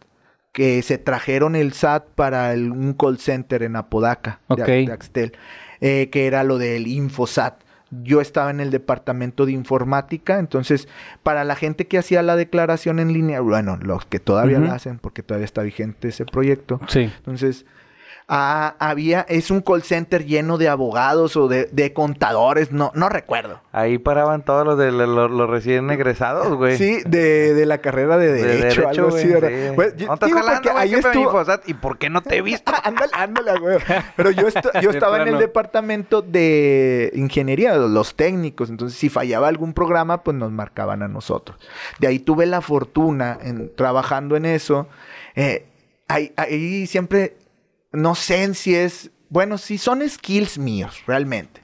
que 0.53 0.83
se 0.83 0.99
trajeron 0.99 1.55
el 1.57 1.73
SAT 1.73 2.05
para 2.15 2.53
el- 2.53 2.73
un 2.73 2.93
call 2.95 3.19
center 3.19 3.63
en 3.63 3.77
Apodaca, 3.77 4.41
de 4.49 4.93
Axtel, 4.93 5.33
eh, 5.81 6.09
que 6.11 6.27
era 6.27 6.43
lo 6.45 6.59
del 6.59 6.87
Infosat. 6.87 7.55
Yo 7.91 8.21
estaba 8.21 8.51
en 8.51 8.61
el 8.61 8.71
departamento 8.71 9.47
de 9.47 9.53
informática, 9.53 10.39
entonces 10.39 10.89
para 11.23 11.43
la 11.45 11.57
gente 11.57 11.87
que 11.89 11.99
hacía 11.99 12.23
la 12.23 12.37
declaración 12.37 13.01
en 13.01 13.13
línea, 13.13 13.41
bueno, 13.41 13.79
los 13.83 14.07
que 14.07 14.21
todavía 14.21 14.59
la 14.61 14.75
hacen 14.75 14.99
porque 14.99 15.23
todavía 15.23 15.45
está 15.45 15.63
vigente 15.63 16.09
ese 16.09 16.25
proyecto, 16.25 16.81
Sí. 16.87 17.11
entonces 17.17 17.67
ah, 18.33 18.77
había, 18.79 19.27
es 19.29 19.51
un 19.51 19.61
call 19.61 19.83
center 19.83 20.25
lleno 20.25 20.57
de 20.57 20.69
abogados 20.69 21.37
o 21.37 21.49
de, 21.49 21.65
de 21.73 21.93
contadores, 21.93 22.71
no, 22.71 22.93
no 22.95 23.09
recuerdo. 23.09 23.61
Ahí 23.73 23.99
paraban 23.99 24.45
todos 24.45 24.65
los 24.65 24.79
de 24.79 24.93
los, 24.93 25.31
los 25.31 25.51
recién 25.51 25.91
egresados, 25.91 26.57
güey. 26.57 26.79
Sí, 26.79 27.01
de, 27.07 27.55
de 27.55 27.67
la 27.67 27.79
carrera 27.79 28.17
de 28.19 28.33
De 28.33 28.43
derecho, 28.45 28.89
algo 28.89 29.09
así, 29.09 29.27
¿verdad? 29.27 29.75
Pues, 29.75 29.95
ahí 30.77 30.91
¿Qué 30.91 30.97
pedo, 31.03 31.11
estuvo-? 31.11 31.61
¿Y 31.67 31.75
por 31.75 31.99
qué 31.99 32.09
no 32.09 32.23
te 32.23 32.37
he 32.37 32.43
visto? 32.51 32.73
ándale, 32.85 33.13
ándale, 33.15 33.59
güey. 33.59 33.79
Pero 34.17 34.31
yo, 34.31 34.47
esto- 34.47 34.71
yo 34.81 34.91
estaba 34.91 35.21
en 35.23 35.29
el 35.29 35.39
departamento 35.39 36.23
de 36.23 37.11
ingeniería, 37.15 37.75
los 37.77 38.15
técnicos. 38.15 38.71
Entonces, 38.71 38.97
si 38.99 39.09
fallaba 39.09 39.49
algún 39.49 39.75
programa, 39.75 40.23
pues 40.23 40.37
nos 40.37 40.53
marcaban 40.53 41.03
a 41.03 41.09
nosotros. 41.09 41.59
De 41.99 42.07
ahí 42.07 42.21
tuve 42.21 42.47
la 42.47 42.61
fortuna 42.61 43.39
en 43.43 43.75
trabajando 43.75 44.37
en 44.37 44.47
eso. 44.47 44.87
Eh, 45.35 45.67
ahí, 46.09 46.33
ahí 46.37 46.87
siempre, 46.87 47.37
no 47.93 48.15
sé 48.15 48.55
si 48.55 48.75
es, 48.75 49.11
bueno, 49.29 49.59
si 49.59 49.79
son 49.79 50.09
skills 50.09 50.59
míos, 50.59 51.03
realmente. 51.07 51.63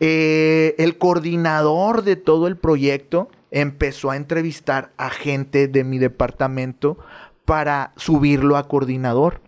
Eh, 0.00 0.74
el 0.78 0.98
coordinador 0.98 2.02
de 2.02 2.16
todo 2.16 2.46
el 2.46 2.56
proyecto 2.56 3.30
empezó 3.50 4.10
a 4.10 4.16
entrevistar 4.16 4.92
a 4.96 5.10
gente 5.10 5.68
de 5.68 5.84
mi 5.84 5.98
departamento 5.98 6.98
para 7.44 7.92
subirlo 7.96 8.56
a 8.56 8.68
coordinador. 8.68 9.40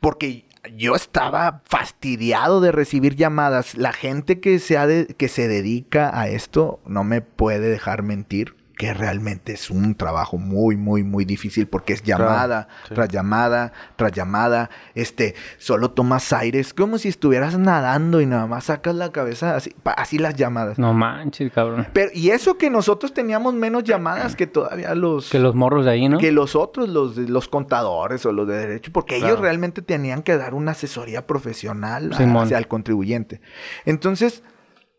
Porque 0.00 0.46
yo 0.76 0.94
estaba 0.94 1.62
fastidiado 1.64 2.60
de 2.60 2.72
recibir 2.72 3.16
llamadas. 3.16 3.76
La 3.76 3.92
gente 3.92 4.40
que 4.40 4.58
se, 4.58 4.76
ha 4.78 4.86
de- 4.86 5.06
que 5.06 5.28
se 5.28 5.48
dedica 5.48 6.18
a 6.18 6.28
esto 6.28 6.80
no 6.86 7.04
me 7.04 7.20
puede 7.20 7.68
dejar 7.68 8.02
mentir. 8.02 8.54
Que 8.76 8.94
realmente 8.94 9.52
es 9.52 9.70
un 9.70 9.94
trabajo 9.94 10.38
muy, 10.38 10.76
muy, 10.76 11.02
muy 11.02 11.24
difícil 11.24 11.66
porque 11.66 11.92
es 11.92 12.02
llamada 12.02 12.68
sí. 12.88 12.94
tras 12.94 13.08
llamada 13.08 13.72
tras 13.96 14.12
llamada. 14.12 14.70
Este, 14.94 15.34
solo 15.58 15.90
tomas 15.90 16.32
aires 16.32 16.74
como 16.74 16.98
si 16.98 17.08
estuvieras 17.08 17.58
nadando 17.58 18.20
y 18.20 18.26
nada 18.26 18.46
más 18.46 18.64
sacas 18.64 18.94
la 18.94 19.12
cabeza 19.12 19.56
así, 19.56 19.74
pa- 19.82 19.92
así 19.92 20.18
las 20.18 20.34
llamadas. 20.34 20.78
No 20.78 20.92
manches, 20.94 21.52
cabrón. 21.52 21.86
Pero, 21.92 22.10
y 22.14 22.30
eso 22.30 22.56
que 22.58 22.70
nosotros 22.70 23.12
teníamos 23.14 23.54
menos 23.54 23.84
llamadas 23.84 24.34
que 24.36 24.46
todavía 24.46 24.94
los... 24.94 25.30
Que 25.30 25.38
los 25.38 25.54
morros 25.54 25.84
de 25.84 25.90
ahí, 25.92 26.08
¿no? 26.08 26.18
que 26.18 26.32
los 26.32 26.56
otros, 26.56 26.88
los, 26.88 27.14
de- 27.16 27.28
los 27.28 27.48
contadores 27.48 28.24
o 28.26 28.32
los 28.32 28.48
de 28.48 28.56
derecho, 28.56 28.90
porque 28.92 29.16
ellos 29.16 29.38
realmente 29.38 29.82
tenían 29.82 30.22
que 30.22 30.36
dar 30.36 30.54
una 30.54 30.72
asesoría 30.72 31.26
profesional 31.26 32.12
a- 32.12 32.16
Simón. 32.16 32.44
hacia 32.44 32.58
el 32.58 32.68
contribuyente. 32.68 33.40
Entonces, 33.84 34.42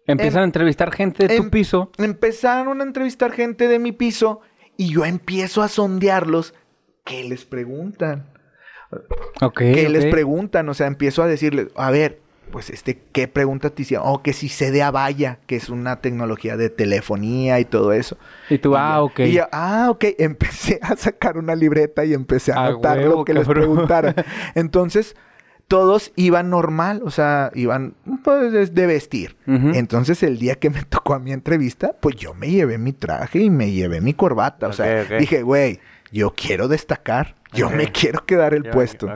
Empiezan 0.07 0.39
em- 0.39 0.43
a 0.43 0.45
entrevistar 0.45 0.91
gente 0.93 1.27
de 1.27 1.37
tu 1.37 1.43
em- 1.43 1.49
piso. 1.49 1.91
empezaron 1.97 2.81
a 2.81 2.83
entrevistar 2.83 3.31
gente 3.31 3.67
de 3.67 3.79
mi 3.79 3.91
piso 3.91 4.41
y 4.77 4.93
yo 4.93 5.05
empiezo 5.05 5.61
a 5.61 5.67
sondearlos. 5.67 6.53
¿Qué 7.05 7.23
les 7.23 7.45
preguntan? 7.45 8.27
Ok. 9.41 9.57
¿Qué 9.59 9.89
les 9.89 10.05
preguntan? 10.05 10.69
O 10.69 10.73
sea, 10.73 10.87
empiezo 10.87 11.23
a 11.23 11.27
decirles, 11.27 11.67
a 11.75 11.89
ver, 11.91 12.19
pues 12.51 12.69
este, 12.69 13.01
¿qué 13.11 13.27
preguntas 13.27 13.71
te 13.73 13.81
hicieron? 13.81 14.05
O 14.07 14.21
que 14.21 14.33
si 14.33 14.47
sé 14.49 14.69
de 14.71 14.83
Avaya, 14.83 15.39
que 15.47 15.55
es 15.55 15.69
una 15.69 16.01
tecnología 16.01 16.55
de 16.57 16.69
telefonía 16.69 17.59
y 17.59 17.65
todo 17.65 17.93
eso. 17.93 18.17
Y 18.49 18.59
tú, 18.59 18.73
Y 18.73 18.75
ah, 18.77 19.01
ok. 19.01 19.19
Y 19.21 19.31
yo, 19.33 19.45
ah, 19.51 19.87
ok. 19.89 20.05
Empecé 20.19 20.79
a 20.81 20.95
sacar 20.95 21.37
una 21.37 21.55
libreta 21.55 22.05
y 22.05 22.13
empecé 22.13 22.51
a 22.51 22.57
A 22.57 22.65
anotar 22.67 22.99
huevo, 22.99 23.15
lo 23.19 23.25
que 23.25 23.33
les 23.33 23.45
cabrón. 23.47 23.63
preguntara. 23.63 24.13
Entonces, 24.55 25.15
todos 25.73 26.11
iban 26.15 26.51
normal, 26.51 27.01
o 27.03 27.09
sea, 27.09 27.49
iban 27.55 27.95
pues, 28.23 28.71
de- 28.75 28.85
vestir. 28.85 29.37
Entonces, 29.47 30.21
el 30.21 30.37
día 30.37 30.53
que 30.55 30.69
me 30.69 30.83
tocó 30.89 31.15
a 31.15 31.19
mi 31.19 31.31
entrevista, 31.31 31.95
pues 31.99 32.15
yo 32.15 32.35
me 32.35 32.51
llevé 32.51 32.77
mi 32.77 32.93
traje 32.93 33.39
y 33.39 33.49
me 33.49 33.71
llevé 33.71 33.99
mi 33.99 34.13
corbata. 34.13 34.67
O 34.67 34.73
sea, 34.73 35.03
dije, 35.05 35.41
güey, 35.41 35.79
yo 36.11 36.35
quiero 36.35 36.67
destacar. 36.67 37.33
Yo 37.53 37.71
me 37.71 37.91
quiero 37.91 38.23
quedar 38.23 38.53
el 38.53 38.65
puesto. 38.69 39.07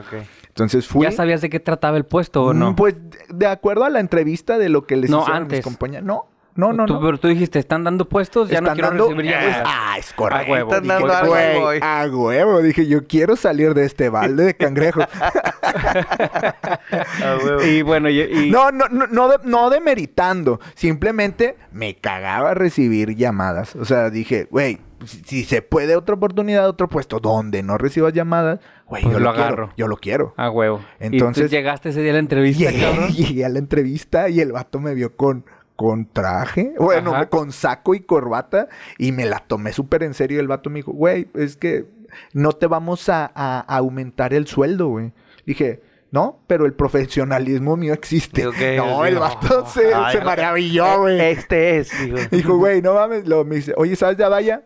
Entonces 0.48 0.88
fui. 0.88 1.04
¿Ya 1.04 1.12
sabías 1.12 1.40
de 1.42 1.48
qué 1.48 1.60
trataba 1.60 1.96
el 1.96 2.04
puesto 2.06 2.42
o 2.42 2.52
no? 2.52 2.72
Mm, 2.72 2.74
Pues 2.74 2.94
de- 2.96 3.18
de 3.34 3.46
acuerdo 3.46 3.84
a 3.84 3.90
la 3.90 4.00
entrevista 4.00 4.58
de 4.58 4.68
lo 4.68 4.84
que 4.84 4.96
les 4.96 5.10
No, 5.10 5.20
hicieron 5.20 5.42
antes. 5.42 5.58
mis 5.58 5.64
compañeros. 5.64 6.04
No, 6.04 6.26
no, 6.58 6.72
no, 6.74 6.84
Tú- 6.86 6.94
no. 6.94 7.00
Pero 7.00 7.18
tú 7.18 7.28
dijiste, 7.28 7.58
¿están 7.58 7.84
dando 7.84 8.08
puestos? 8.08 8.50
Ya 8.50 8.60
no 8.60 8.66
Están 8.66 8.74
quiero 8.74 8.88
dando- 8.88 9.04
recibir 9.16 9.34
Pues, 9.34 9.46
llamadas. 9.46 9.64
ah, 9.66 9.96
es 9.98 10.12
correcto. 10.12 10.52
huevo. 10.52 10.70
Están 10.74 10.82
Dije, 10.82 10.94
dando 10.94 11.14
algo, 11.34 11.62
güey, 11.64 11.80
a 11.82 12.06
huevo. 12.10 12.62
Dije, 12.62 12.86
yo 12.86 13.06
quiero 13.06 13.36
salir 13.36 13.72
de 13.74 13.84
este 13.86 14.08
balde 14.10 14.44
de 14.44 14.54
cangrejo. 14.56 15.00
Ah, 16.90 17.38
huevo. 17.42 17.62
Y 17.64 17.82
bueno, 17.82 18.08
y- 18.08 18.50
no, 18.50 18.70
no, 18.70 18.86
no, 18.90 19.06
no, 19.06 19.28
de- 19.28 19.38
no 19.44 19.70
demeritando. 19.70 20.60
Simplemente 20.74 21.56
me 21.72 21.94
cagaba 21.96 22.54
recibir 22.54 23.14
llamadas. 23.16 23.76
O 23.76 23.84
sea, 23.84 24.10
dije, 24.10 24.48
güey, 24.50 24.78
si, 25.04 25.22
si 25.24 25.44
se 25.44 25.62
puede 25.62 25.96
otra 25.96 26.14
oportunidad, 26.14 26.68
otro 26.68 26.88
puesto 26.88 27.20
donde 27.20 27.62
no 27.62 27.78
recibas 27.78 28.12
llamadas, 28.12 28.60
güey, 28.86 29.02
Pues 29.02 29.12
yo 29.14 29.20
lo 29.20 29.30
quiero. 29.32 29.44
agarro. 29.46 29.70
Yo 29.76 29.86
lo 29.88 29.96
quiero. 29.96 30.34
a 30.36 30.50
huevo. 30.50 30.80
Entonces- 31.00 31.44
¿Y 31.44 31.48
tú 31.48 31.50
llegaste 31.52 31.90
ese 31.90 32.00
día 32.02 32.10
a 32.12 32.14
la 32.14 32.20
entrevista, 32.20 32.70
Llegué, 32.70 32.82
cabrón? 32.84 33.08
llegué 33.12 33.44
a 33.44 33.48
la 33.48 33.58
entrevista 33.58 34.28
y 34.28 34.40
el 34.40 34.52
vato 34.52 34.80
me 34.80 34.94
vio 34.94 35.14
con, 35.16 35.44
con 35.78 36.06
traje, 36.06 36.74
bueno, 36.76 37.14
Ajá. 37.14 37.28
con 37.28 37.52
saco 37.52 37.94
y 37.94 38.00
corbata 38.00 38.66
y 38.98 39.12
me 39.12 39.26
la 39.26 39.38
tomé 39.38 39.72
súper 39.72 40.02
en 40.02 40.12
serio. 40.12 40.40
El 40.40 40.48
vato 40.48 40.70
me 40.70 40.80
dijo, 40.80 40.90
güey, 40.90 41.28
es 41.34 41.56
que 41.56 41.86
no 42.32 42.50
te 42.50 42.66
vamos 42.66 43.08
a, 43.08 43.26
aumentar 43.60 44.34
el 44.34 44.48
sueldo, 44.48 44.88
güey. 44.88 45.12
Dije, 45.46 45.80
no, 46.10 46.40
pero 46.48 46.66
el 46.66 46.72
profesionalismo 46.72 47.76
mío 47.76 47.94
existe. 47.94 48.42
No, 48.76 49.04
el 49.04 49.20
vato 49.20 49.66
se, 49.66 49.94
ay, 49.94 50.16
se 50.16 50.24
maravilló, 50.24 51.02
güey. 51.02 51.20
Este 51.20 51.78
es, 51.78 51.92
digo. 51.96 52.18
Dijo, 52.28 52.56
güey, 52.56 52.82
no 52.82 52.94
mames. 52.94 53.28
Luego 53.28 53.44
me 53.44 53.54
dice, 53.54 53.72
oye, 53.76 53.94
¿sabes 53.94 54.16
de 54.16 54.24
Avaya? 54.24 54.64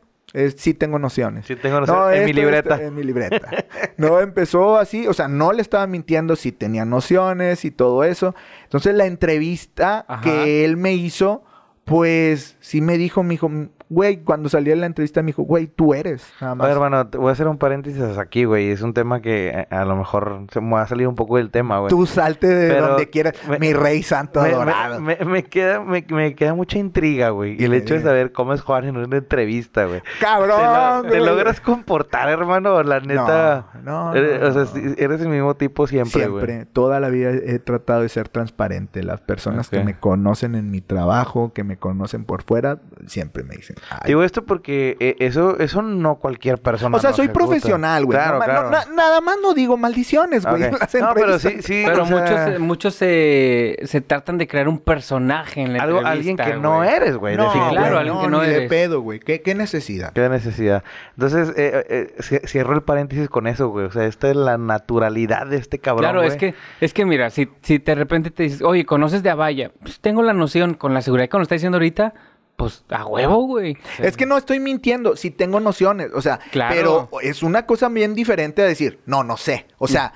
Sí 0.57 0.75
tengo 0.75 0.99
nociones. 0.99 1.47
Sí 1.47 1.57
tengo 1.57 1.81
nociones 1.81 2.21
en 2.21 2.25
mi 2.25 2.33
libreta. 2.33 2.75
esto, 2.75 2.87
en 2.87 2.95
mi 2.95 3.03
libreta. 3.03 3.51
no, 3.99 4.21
empezó 4.21 4.79
así, 4.79 5.07
o 5.07 5.13
sea, 5.13 5.29
no 5.29 5.53
le 5.53 5.61
estaba 5.63 5.87
mintiendo, 5.87 6.37
sí 6.37 6.53
tenía 6.53 6.85
nociones 6.85 7.65
y 7.65 7.71
todo 7.71 8.05
eso. 8.05 8.35
Entonces 8.65 8.95
la 8.95 9.07
entrevista 9.07 10.05
Ajá. 10.09 10.23
que 10.23 10.65
él 10.65 10.77
me 10.77 10.95
hizo, 10.95 11.45
pues 11.85 12.57
sí 12.61 12.81
me 12.81 12.97
dijo, 12.97 13.23
me 13.23 13.31
dijo, 13.31 13.51
güey, 13.93 14.19
cuando 14.23 14.49
salí 14.49 14.71
de 14.71 14.77
la 14.77 14.87
entrevista 14.87 15.23
me 15.23 15.27
dijo, 15.29 15.43
güey, 15.43 15.67
tú 15.67 15.95
eres, 15.95 16.27
nada 16.41 16.53
A 16.53 16.55
más. 16.57 16.67
ver, 16.67 16.75
hermano, 16.77 17.07
te 17.09 17.19
voy 17.19 17.29
a 17.29 17.33
hacer 17.33 17.47
un 17.49 17.59
paréntesis 17.59 18.03
aquí, 18.19 18.45
güey. 18.45 18.71
Es 18.71 18.83
un 18.83 18.95
tema 18.95 19.21
que 19.21 19.49
eh, 19.49 19.67
a 19.71 19.85
lo 19.85 19.97
mejor 19.97 20.47
se 20.53 20.61
me 20.61 20.73
va 20.73 20.83
a 20.83 20.87
salir 20.87 21.07
un 21.09 21.15
poco 21.15 21.37
del 21.37 21.51
tema, 21.51 21.79
güey. 21.79 21.91
tú 21.91 22.07
salte 22.07 22.47
de 22.49 22.69
Pero 22.75 22.89
donde 22.89 23.11
quieras, 23.11 23.35
me- 23.49 23.59
mi 23.59 23.73
rey 23.73 24.03
santo 24.03 24.41
Me, 24.43 24.49
me- 24.49 24.55
adorado. 24.55 25.01
me- 25.01 25.17
me 25.25 25.43
queda, 25.45 25.81
me, 25.81 26.05
queda 26.05 26.55
mucha 26.55 26.79
intriga, 26.79 27.31
güey. 27.31 27.61
Y 27.61 27.65
el 27.65 27.75
hecho 27.75 27.95
de 27.95 28.03
saber 28.03 28.33
cómo 28.33 28.53
es 28.55 28.61
Juan 28.63 28.85
en 28.85 28.97
una 28.97 29.17
entrevista, 29.17 29.85
güey. 29.87 30.01
¿Te, 30.01 30.09
lo- 30.09 30.21
¡Cabrón! 30.21 31.03
te 31.03 31.19
güey! 31.19 31.25
logras 31.25 31.61
comportar, 31.61 32.29
hermano? 32.29 32.83
La 32.83 33.01
neta. 33.01 33.67
no, 33.83 34.15
eres- 34.15 34.41
no, 34.41 34.47
o 34.63 34.67
sea, 34.67 34.83
eres 34.97 35.21
el 35.21 35.29
mismo 35.29 35.55
tipo 35.55 35.87
siempre, 35.87 36.27
güey. 36.29 36.45
Siempre, 36.47 36.67
toda 36.73 37.01
la 37.01 37.09
vida 37.09 37.31
he 37.31 37.59
tratado 37.59 38.03
de 38.03 38.09
ser 38.09 38.29
transparente. 38.29 39.03
Las 39.03 39.21
personas 39.21 39.69
que 39.69 39.83
me 39.85 39.99
conocen 39.99 40.55
en 40.55 40.71
mi 40.71 40.81
trabajo, 40.81 41.53
que 41.53 41.65
me 41.65 41.77
conocen 41.77 42.25
por 42.25 42.43
fuera, 42.43 42.79
siempre 43.07 43.43
me 43.43 43.55
dicen, 43.57 43.77
"Ay, 43.91 43.99
Digo 44.07 44.23
esto 44.23 44.45
porque 44.45 44.97
eh, 45.01 45.17
eso, 45.21 45.59
eso 45.59 45.83
no 45.83 46.17
cualquier 46.17 46.59
persona. 46.59 46.97
O 46.97 47.01
sea, 47.01 47.13
soy 47.13 47.29
profesional, 47.29 48.05
güey. 48.05 48.17
Claro, 48.19 48.35
No 48.35 48.39
ma- 48.41 48.47
no- 48.47 48.53
claro. 48.53 48.71
na- 48.71 48.95
nada 48.95 49.21
más 49.21 49.37
no 49.43 49.55
digo 49.55 49.77
maldiciones, 49.77 50.45
güey. 50.47 50.63
No, 51.01 51.15
pero 51.15 51.39
sí, 51.39 51.63
sí. 51.63 51.83
Pero 51.87 52.03
o 52.03 52.07
sea, 52.07 52.17
muchos, 52.17 52.61
muchos 52.61 52.95
se, 52.95 53.77
se 53.85 54.01
tratan 54.01 54.39
de 54.39 54.47
crear 54.47 54.69
un 54.69 54.79
personaje 54.79 55.61
en 55.63 55.73
la 55.77 55.83
algo, 55.83 55.99
entrevista, 55.99 56.11
alguien 56.45 56.55
que 56.57 56.61
no 56.63 56.77
güey. 56.79 56.89
eres, 56.91 57.17
güey. 57.17 57.37
No, 57.37 57.51
claro, 57.53 57.99
alguien 57.99 58.21
que 58.21 58.29
no 58.29 58.43
ni 58.43 58.49
de 58.49 58.69
pedo, 58.69 59.01
güey. 59.01 59.21
¿Qué, 59.21 59.41
qué 59.43 59.55
necesidad? 59.55 60.13
Qué 60.13 60.29
necesidad. 60.29 60.83
Entonces, 61.17 61.51
eh, 61.57 61.85
eh, 61.89 62.15
ci- 62.19 62.47
cierro 62.47 62.75
el 62.75 62.83
paréntesis 62.83 63.29
con 63.29 63.47
eso, 63.47 63.69
güey. 63.69 63.87
O 63.87 63.91
sea, 63.91 64.05
esta 64.07 64.31
es 64.31 64.37
la 64.37 64.59
naturalidad 64.59 65.47
de 65.47 65.57
este 65.57 65.79
cabrón, 65.79 66.03
Claro, 66.11 66.23
es 66.23 66.37
que, 66.37 66.55
es 66.81 66.93
que 66.95 67.05
mira, 67.05 67.31
si, 67.31 67.49
si 67.63 67.79
de 67.79 67.95
repente 67.95 68.31
te 68.31 68.45
dices, 68.45 68.63
oye, 68.63 68.85
¿conoces 68.85 69.23
de 69.23 69.31
Avaya? 69.31 69.71
Pues 69.81 70.01
tengo 70.01 70.23
la 70.23 70.33
noción, 70.33 70.75
con 70.75 70.95
la 70.95 71.03
seguridad 71.03 71.29
que 71.29 71.37
nos 71.39 71.45
está 71.47 71.55
diciendo 71.55 71.77
ahorita, 71.77 72.15
pues 72.63 72.85
a 72.89 73.07
huevo, 73.07 73.47
güey. 73.47 73.77
Es 73.99 74.17
que 74.17 74.27
no 74.27 74.37
estoy 74.37 74.61
mintiendo, 74.61 75.17
sí 75.17 75.31
tengo 75.31 75.61
nociones, 75.61 76.11
o 76.15 76.21
sea, 76.23 76.39
Claro. 76.51 77.09
pero 77.11 77.21
es 77.21 77.43
una 77.43 77.67
cosa 77.67 77.89
bien 77.89 78.15
diferente 78.15 78.63
a 78.63 78.67
decir, 78.67 79.01
no, 79.07 79.25
no 79.25 79.37
sé. 79.37 79.67
O 79.79 79.89
sea, 79.89 80.13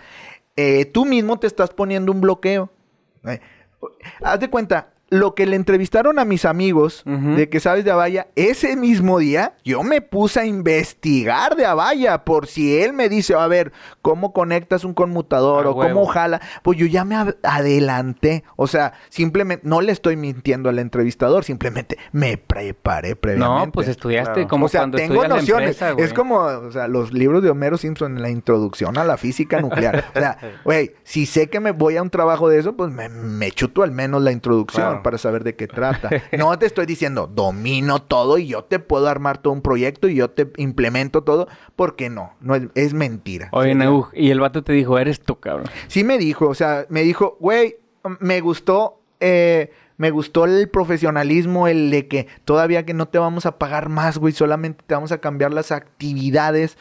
eh, 0.57 0.85
tú 0.87 1.05
mismo 1.05 1.39
te 1.39 1.47
estás 1.47 1.71
poniendo 1.71 2.13
un 2.13 2.21
bloqueo. 2.21 2.71
Eh, 3.27 3.41
haz 4.23 4.41
de 4.41 4.49
cuenta, 4.49 4.93
lo 5.09 5.35
que 5.37 5.47
le 5.47 5.55
entrevistaron 5.57 6.19
a 6.19 6.25
mis 6.25 6.45
amigos 6.45 7.03
de 7.07 7.49
que 7.49 7.61
sabes 7.61 7.85
de 7.85 7.93
Avaya, 7.93 8.27
ese 8.35 8.75
mismo 8.77 9.19
día 9.21 9.55
yo 9.65 9.83
me 9.85 10.01
puse 10.01 10.41
a 10.41 10.47
investigar 10.47 11.55
de 11.55 11.65
Avaya 11.65 12.25
por 12.25 12.47
si 12.49 12.79
él 12.81 12.93
me 12.93 13.09
dice, 13.09 13.35
a 13.35 13.47
ver, 13.47 13.73
¿cómo 14.03 14.33
conectas 14.33 14.83
un 14.85 14.95
conmutador 14.95 15.67
o 15.69 15.75
cómo 15.77 16.07
jala? 16.07 16.41
Pues 16.65 16.79
yo 16.79 16.87
ya 16.87 17.05
me 17.05 17.15
ad- 17.15 17.37
adelanté. 17.45 18.45
O 18.57 18.67
sea, 18.67 18.95
simplemente 19.09 19.67
no 19.69 19.81
le 19.81 19.93
estoy 19.93 20.17
mintiendo 20.17 20.69
al 20.69 20.79
entrevistador, 20.79 21.45
simplemente 21.45 21.99
me 22.13 22.37
preparé 22.37 23.17
previamente. 23.17 23.67
No, 23.67 23.73
pues 23.73 23.89
estudiaste 23.89 24.33
Claro. 24.33 24.49
como 24.49 24.67
o 24.67 24.69
sea, 24.69 24.81
cuando 24.81 24.99
tengo 24.99 25.15
estudias 25.15 25.29
la 25.31 25.37
nociones. 25.37 25.69
empresa, 25.71 25.93
güey. 25.93 26.05
es 26.05 26.13
como, 26.13 26.37
o 26.39 26.73
sea, 26.73 26.89
los 26.89 27.13
libros 27.13 27.43
de 27.43 27.51
Homero 27.51 27.77
Simpson 27.79 28.17
en 28.17 28.23
la 28.23 28.31
introducción 28.31 28.99
a 28.99 29.05
la 29.05 29.17
física 29.17 29.61
nuclear. 29.61 30.05
o 30.15 30.19
sea, 30.19 30.39
güey, 30.65 30.93
si 31.05 31.27
sé 31.27 31.49
que 31.49 31.61
me 31.61 31.71
voy 31.73 31.97
a 31.97 32.03
un 32.03 32.11
trabajo 32.11 32.49
de 32.49 32.59
eso, 32.59 32.77
pues 32.77 32.91
me, 32.91 33.09
me 33.09 33.51
chuto 33.53 33.83
al 33.83 33.93
menos 33.93 34.23
la 34.23 34.33
introducción 34.33 34.83
Claro. 34.87 34.96
Para 35.03 35.19
saber 35.19 35.45
de 35.45 35.57
qué 35.57 35.67
trata. 35.67 36.11
No 36.37 36.59
te 36.59 36.67
estoy 36.67 36.87
diciendo, 36.87 37.27
domino 37.27 38.03
todo 38.03 38.39
y 38.39 38.47
yo 38.49 38.65
te 38.65 38.79
puedo 38.79 39.09
armar 39.09 39.39
todo 39.39 39.53
un 39.53 39.63
proyecto 39.63 40.09
y 40.09 40.17
yo 40.17 40.31
te 40.31 40.51
implemento 40.57 41.23
todo, 41.23 41.49
porque 41.75 42.11
no, 42.11 42.35
no 42.41 42.55
es, 42.55 42.65
es 42.75 42.95
mentira. 42.95 43.49
Oye, 43.53 43.75
Neug, 43.75 44.11
y 44.15 44.31
el 44.31 44.41
vato 44.41 44.63
te 44.63 44.73
dijo, 44.73 44.99
eres 44.99 45.21
tú, 45.21 45.41
cabrón. 45.41 45.67
Sí 45.89 46.05
me 46.05 46.19
dijo, 46.19 46.49
o 46.49 46.55
sea, 46.55 46.87
me 46.89 47.03
dijo, 47.03 47.37
güey, 47.41 47.77
me 48.21 48.41
gustó, 48.41 49.01
eh, 49.21 49.71
me 49.97 50.11
gustó 50.11 50.45
el 50.45 50.69
profesionalismo, 50.69 51.69
el 51.69 51.91
de 51.91 52.07
que 52.07 52.27
todavía 52.45 52.85
que 52.85 52.95
no 52.95 53.09
te 53.09 53.19
vamos 53.19 53.47
a 53.47 53.59
pagar 53.59 53.89
más, 53.89 54.19
güey, 54.19 54.33
solamente 54.33 54.85
te 54.87 54.95
vamos 54.95 55.13
a 55.13 55.19
cambiar 55.19 55.53
las 55.53 55.73
actividades. 55.73 56.77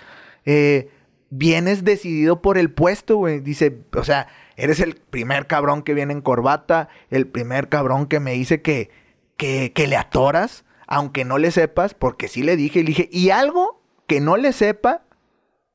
Eh, 0.46 0.90
vienes 1.30 1.84
decidido 1.84 2.42
por 2.42 2.58
el 2.58 2.72
puesto, 2.72 3.18
güey. 3.18 3.40
Dice, 3.40 3.78
o 3.96 4.04
sea, 4.04 4.28
eres 4.56 4.80
el 4.80 4.96
primer 4.96 5.48
cabrón 5.48 5.84
que 5.84 5.94
viene 5.94 6.14
en 6.14 6.22
corbata, 6.22 6.90
el 7.10 7.28
primer 7.28 7.70
cabrón 7.70 8.08
que 8.08 8.20
me 8.20 8.34
dice 8.34 8.62
que, 8.62 8.90
que, 9.38 9.72
que 9.74 9.88
le 9.88 9.98
atoras, 9.98 10.66
aunque 10.88 11.26
no 11.26 11.38
le 11.38 11.52
sepas, 11.52 11.94
porque 11.94 12.28
sí 12.28 12.44
le 12.44 12.56
dije, 12.56 12.80
y 12.80 12.84
le 12.84 12.88
dije, 12.88 13.10
y 13.12 13.30
algo 13.30 13.82
que 14.08 14.22
no 14.22 14.38
le 14.38 14.54
sepa, 14.54 15.02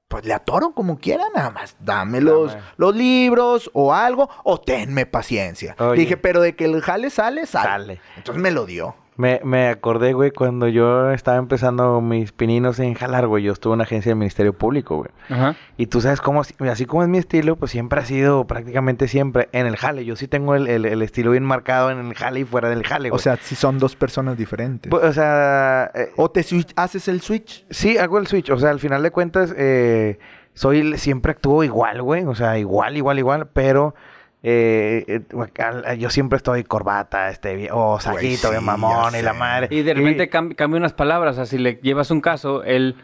pues 0.08 0.24
le 0.24 0.34
atoro 0.34 0.72
como 0.72 0.98
quiera, 0.98 1.24
nada 1.34 1.50
más. 1.50 1.76
Dame 1.78 2.20
los, 2.20 2.52
Dame. 2.52 2.64
los 2.76 2.96
libros 2.96 3.70
o 3.74 3.94
algo, 3.94 4.28
o 4.42 4.60
tenme 4.60 5.06
paciencia. 5.06 5.76
Oye. 5.78 6.00
dije, 6.00 6.16
pero 6.16 6.40
de 6.40 6.56
que 6.56 6.64
el 6.64 6.80
jale 6.82 7.10
sale, 7.10 7.46
sale. 7.46 7.68
Sale. 7.68 8.00
Entonces 8.16 8.42
me 8.42 8.50
lo 8.50 8.66
dio. 8.66 8.96
Me, 9.20 9.40
me 9.44 9.68
acordé, 9.68 10.14
güey, 10.14 10.30
cuando 10.30 10.66
yo 10.66 11.10
estaba 11.10 11.36
empezando 11.36 12.00
mis 12.00 12.32
pininos 12.32 12.78
en 12.78 12.94
jalar, 12.94 13.26
güey. 13.26 13.44
Yo 13.44 13.52
estuve 13.52 13.72
en 13.72 13.74
una 13.76 13.84
agencia 13.84 14.10
del 14.10 14.18
Ministerio 14.18 14.54
Público, 14.54 14.96
güey. 14.96 15.10
Ajá. 15.28 15.56
Y 15.76 15.86
tú 15.86 16.00
sabes 16.00 16.20
cómo, 16.22 16.40
así 16.40 16.86
como 16.86 17.02
es 17.02 17.08
mi 17.08 17.18
estilo, 17.18 17.56
pues 17.56 17.70
siempre 17.70 18.00
ha 18.00 18.04
sido 18.06 18.46
prácticamente 18.46 19.08
siempre 19.08 19.48
en 19.52 19.66
el 19.66 19.76
jale. 19.76 20.04
Yo 20.06 20.16
sí 20.16 20.26
tengo 20.26 20.54
el, 20.54 20.66
el- 20.68 20.86
el 20.86 21.02
estilo 21.02 21.32
bien 21.32 21.44
marcado 21.44 21.90
en 21.90 21.98
el 21.98 22.14
jale 22.14 22.40
y 22.40 22.44
fuera 22.44 22.70
del 22.70 22.82
jale, 22.82 23.10
O 23.10 23.12
güey. 23.12 23.22
sea, 23.22 23.36
si 23.36 23.54
son 23.54 23.78
dos 23.78 23.94
personas 23.94 24.38
diferentes. 24.38 24.88
Pues, 24.90 25.04
o 25.04 25.12
sea, 25.12 25.90
eh, 25.94 26.08
o 26.16 26.30
te 26.30 26.40
switch- 26.40 26.72
haces 26.76 27.06
el 27.08 27.20
switch. 27.20 27.66
sí, 27.70 27.98
hago 27.98 28.18
el 28.18 28.26
switch. 28.26 28.48
O 28.50 28.58
sea, 28.58 28.70
al 28.70 28.80
final 28.80 29.02
de 29.02 29.10
cuentas, 29.10 29.54
eh, 29.56 30.18
soy, 30.54 30.96
siempre 30.98 31.32
actúo 31.32 31.62
igual, 31.62 32.00
güey. 32.02 32.24
O 32.24 32.34
sea, 32.34 32.58
igual, 32.58 32.96
igual, 32.96 33.18
igual, 33.18 33.48
pero... 33.52 33.94
eh, 34.42 35.04
eh, 35.08 35.98
yo 35.98 36.10
siempre 36.10 36.36
estoy 36.38 36.64
corbata, 36.64 37.28
este, 37.28 37.68
o 37.72 38.00
saquito, 38.00 38.48
sí, 38.48 38.50
bien 38.52 38.64
mamón, 38.64 39.14
y 39.14 39.22
la 39.22 39.32
madre. 39.34 39.68
Y 39.70 39.82
de 39.82 39.94
repente 39.94 40.30
cam- 40.30 40.54
cambia 40.54 40.78
unas 40.78 40.92
palabras. 40.94 41.48
Si 41.48 41.58
le 41.58 41.78
llevas 41.82 42.10
un 42.10 42.20
caso, 42.20 42.62
el... 42.64 42.96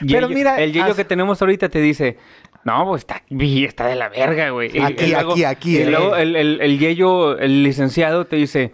Pero 0.00 0.28
Yello- 0.28 0.34
mira, 0.34 0.60
el 0.60 0.72
Yello 0.72 0.94
que 0.94 1.04
tenemos 1.04 1.40
ahorita 1.40 1.68
te 1.68 1.80
dice... 1.80 2.18
No, 2.64 2.86
pues 2.86 3.02
está, 3.02 3.22
vi, 3.28 3.64
está 3.64 3.86
de 3.86 3.94
la 3.94 4.08
verga, 4.08 4.48
güey. 4.50 4.70
Y- 4.76 4.80
Aquí, 4.80 5.04
y 5.04 5.10
luego- 5.12 5.32
aquí, 5.32 5.44
aquí, 5.44 5.76
Y 5.78 5.82
eh. 5.82 5.86
luego 5.90 6.16
el, 6.16 6.34
el, 6.34 6.60
el 6.60 6.78
Yello, 6.78 7.38
el 7.38 7.62
licenciado, 7.62 8.26
te 8.26 8.36
dice... 8.36 8.72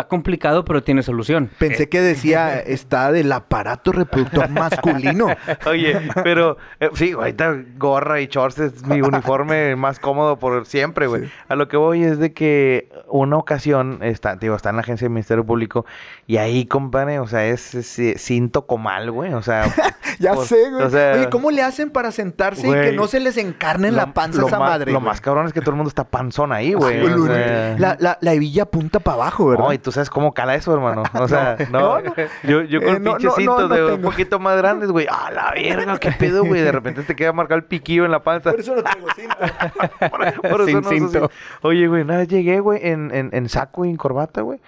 Está 0.00 0.08
complicado, 0.08 0.64
pero 0.64 0.82
tiene 0.82 1.02
solución. 1.02 1.50
Pensé 1.58 1.90
que 1.90 2.00
decía, 2.00 2.58
está 2.66 3.12
del 3.12 3.30
aparato 3.32 3.92
reproductor 3.92 4.48
masculino. 4.48 5.26
Oye, 5.66 6.00
pero 6.24 6.56
eh, 6.80 6.88
sí, 6.94 7.12
ahorita 7.12 7.54
gorra 7.76 8.18
y 8.22 8.26
shorts 8.28 8.58
es 8.60 8.86
mi 8.86 9.02
uniforme 9.02 9.76
más 9.76 9.98
cómodo 10.00 10.38
por 10.38 10.64
siempre, 10.64 11.06
güey. 11.06 11.24
Sí. 11.26 11.32
A 11.48 11.54
lo 11.56 11.68
que 11.68 11.76
voy 11.76 12.02
es 12.02 12.18
de 12.18 12.32
que 12.32 12.88
una 13.08 13.36
ocasión, 13.36 13.98
está, 14.02 14.36
digo, 14.36 14.56
está 14.56 14.70
en 14.70 14.76
la 14.76 14.82
agencia 14.82 15.04
del 15.04 15.12
Ministerio 15.12 15.44
Público 15.44 15.84
y 16.26 16.38
ahí, 16.38 16.64
compadre, 16.64 17.18
o 17.18 17.26
sea, 17.26 17.44
es, 17.44 17.74
es, 17.74 17.98
eh, 17.98 18.14
cinto 18.16 18.66
comal, 18.66 19.10
güey, 19.10 19.34
o 19.34 19.42
sea... 19.42 19.64
Ya 20.18 20.34
por- 20.34 20.44
sé, 20.46 20.68
güey. 20.70 20.82
o 20.84 20.90
sea, 20.90 21.12
Oye, 21.14 21.30
¿cómo 21.30 21.50
le 21.50 21.62
hacen 21.62 21.88
para 21.90 22.10
sentarse 22.12 22.66
y 22.68 22.70
que 22.70 22.92
no 22.92 23.06
se 23.06 23.20
les 23.20 23.38
encarne 23.38 23.88
en 23.88 23.94
lo- 23.94 24.00
la 24.02 24.12
panza 24.12 24.42
esa 24.46 24.58
madre? 24.58 24.92
Lo 24.92 24.98
güey? 24.98 25.08
más 25.08 25.20
cabrón 25.22 25.46
es 25.46 25.54
que 25.54 25.60
todo 25.60 25.70
el 25.70 25.76
mundo 25.76 25.88
está 25.88 26.04
panzón 26.04 26.52
ahí, 26.52 26.74
güey. 26.74 27.00
O 27.02 27.26
sea- 27.26 27.76
la, 27.78 27.96
la, 27.98 28.18
la 28.20 28.32
hebilla 28.34 28.66
punta 28.66 29.00
para 29.00 29.14
abajo, 29.14 29.46
¿verdad? 29.46 29.64
No, 29.64 29.72
y 29.72 29.78
tú 29.78 29.89
sabes 29.90 30.10
cómo 30.10 30.32
cala 30.34 30.54
eso, 30.54 30.72
hermano. 30.74 31.02
O 31.14 31.28
sea, 31.28 31.56
no. 31.70 32.00
No, 32.00 32.00
no. 32.00 32.14
Yo, 32.44 32.62
yo 32.62 32.80
Eh, 32.80 32.84
con 32.84 33.02
no, 33.02 33.18
no, 33.18 33.58
no 33.60 33.68
de 33.68 33.92
un 33.94 34.02
poquito 34.02 34.38
más 34.38 34.56
grandes, 34.56 34.90
güey. 34.90 35.06
¡Ah, 35.10 35.30
la 35.32 35.52
verga! 35.52 35.98
¿Qué 35.98 36.12
pedo, 36.12 36.44
güey? 36.44 36.60
De 36.60 36.72
repente 36.72 37.02
te 37.02 37.14
queda 37.16 37.32
marcado 37.32 37.58
el 37.58 37.64
piquillo 37.64 38.04
en 38.04 38.10
la 38.10 38.22
panza. 38.22 38.50
Por 38.50 38.60
eso 38.60 38.74
no 38.74 38.82
tengo 38.82 39.06
cinta. 39.14 39.72
Por, 40.10 40.50
por 40.50 40.60
eso 40.62 40.66
Sin 40.66 40.84
cinto. 40.84 41.10
cinto. 41.10 41.30
Oye, 41.62 41.86
güey, 41.88 42.02
una 42.02 42.18
vez 42.18 42.28
llegué, 42.28 42.60
güey, 42.60 42.80
en, 42.86 43.14
en, 43.14 43.30
en 43.32 43.48
saco 43.48 43.84
y 43.84 43.90
en 43.90 43.96
corbata, 43.96 44.40
güey. 44.42 44.60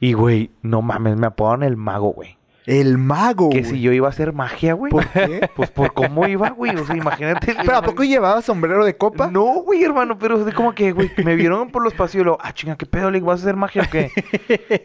Y, 0.00 0.14
güey, 0.14 0.50
no 0.62 0.82
mames, 0.82 1.16
me 1.16 1.26
apodaron 1.28 1.62
el 1.62 1.76
mago, 1.76 2.12
güey. 2.12 2.36
El 2.64 2.96
mago, 2.96 3.50
Que 3.50 3.60
güey. 3.60 3.70
si 3.70 3.80
yo 3.80 3.90
iba 3.92 4.06
a 4.06 4.10
hacer 4.10 4.32
magia, 4.32 4.74
güey. 4.74 4.90
¿Por 4.92 5.06
qué? 5.08 5.48
Pues 5.56 5.70
por 5.70 5.92
cómo 5.92 6.26
iba, 6.28 6.50
güey. 6.50 6.76
O 6.76 6.86
sea, 6.86 6.96
imagínate. 6.96 7.56
¿Pero 7.64 7.76
a 7.76 7.82
poco 7.82 8.04
llevaba 8.04 8.40
sombrero 8.42 8.84
de 8.84 8.96
copa? 8.96 9.28
No, 9.32 9.62
güey, 9.62 9.82
hermano, 9.82 10.16
pero 10.18 10.38
es 10.38 10.46
de 10.46 10.52
como 10.52 10.72
que, 10.74 10.92
güey, 10.92 11.10
me 11.24 11.34
vieron 11.34 11.70
por 11.70 11.82
los 11.82 11.92
pasillos 11.94 12.22
y 12.22 12.26
lo, 12.26 12.38
ah, 12.40 12.52
chinga, 12.52 12.76
¿qué 12.76 12.86
pedo, 12.86 13.10
le 13.10 13.20
vas 13.20 13.40
a 13.40 13.42
hacer 13.44 13.56
magia 13.56 13.82
o 13.82 13.90
qué? 13.90 14.10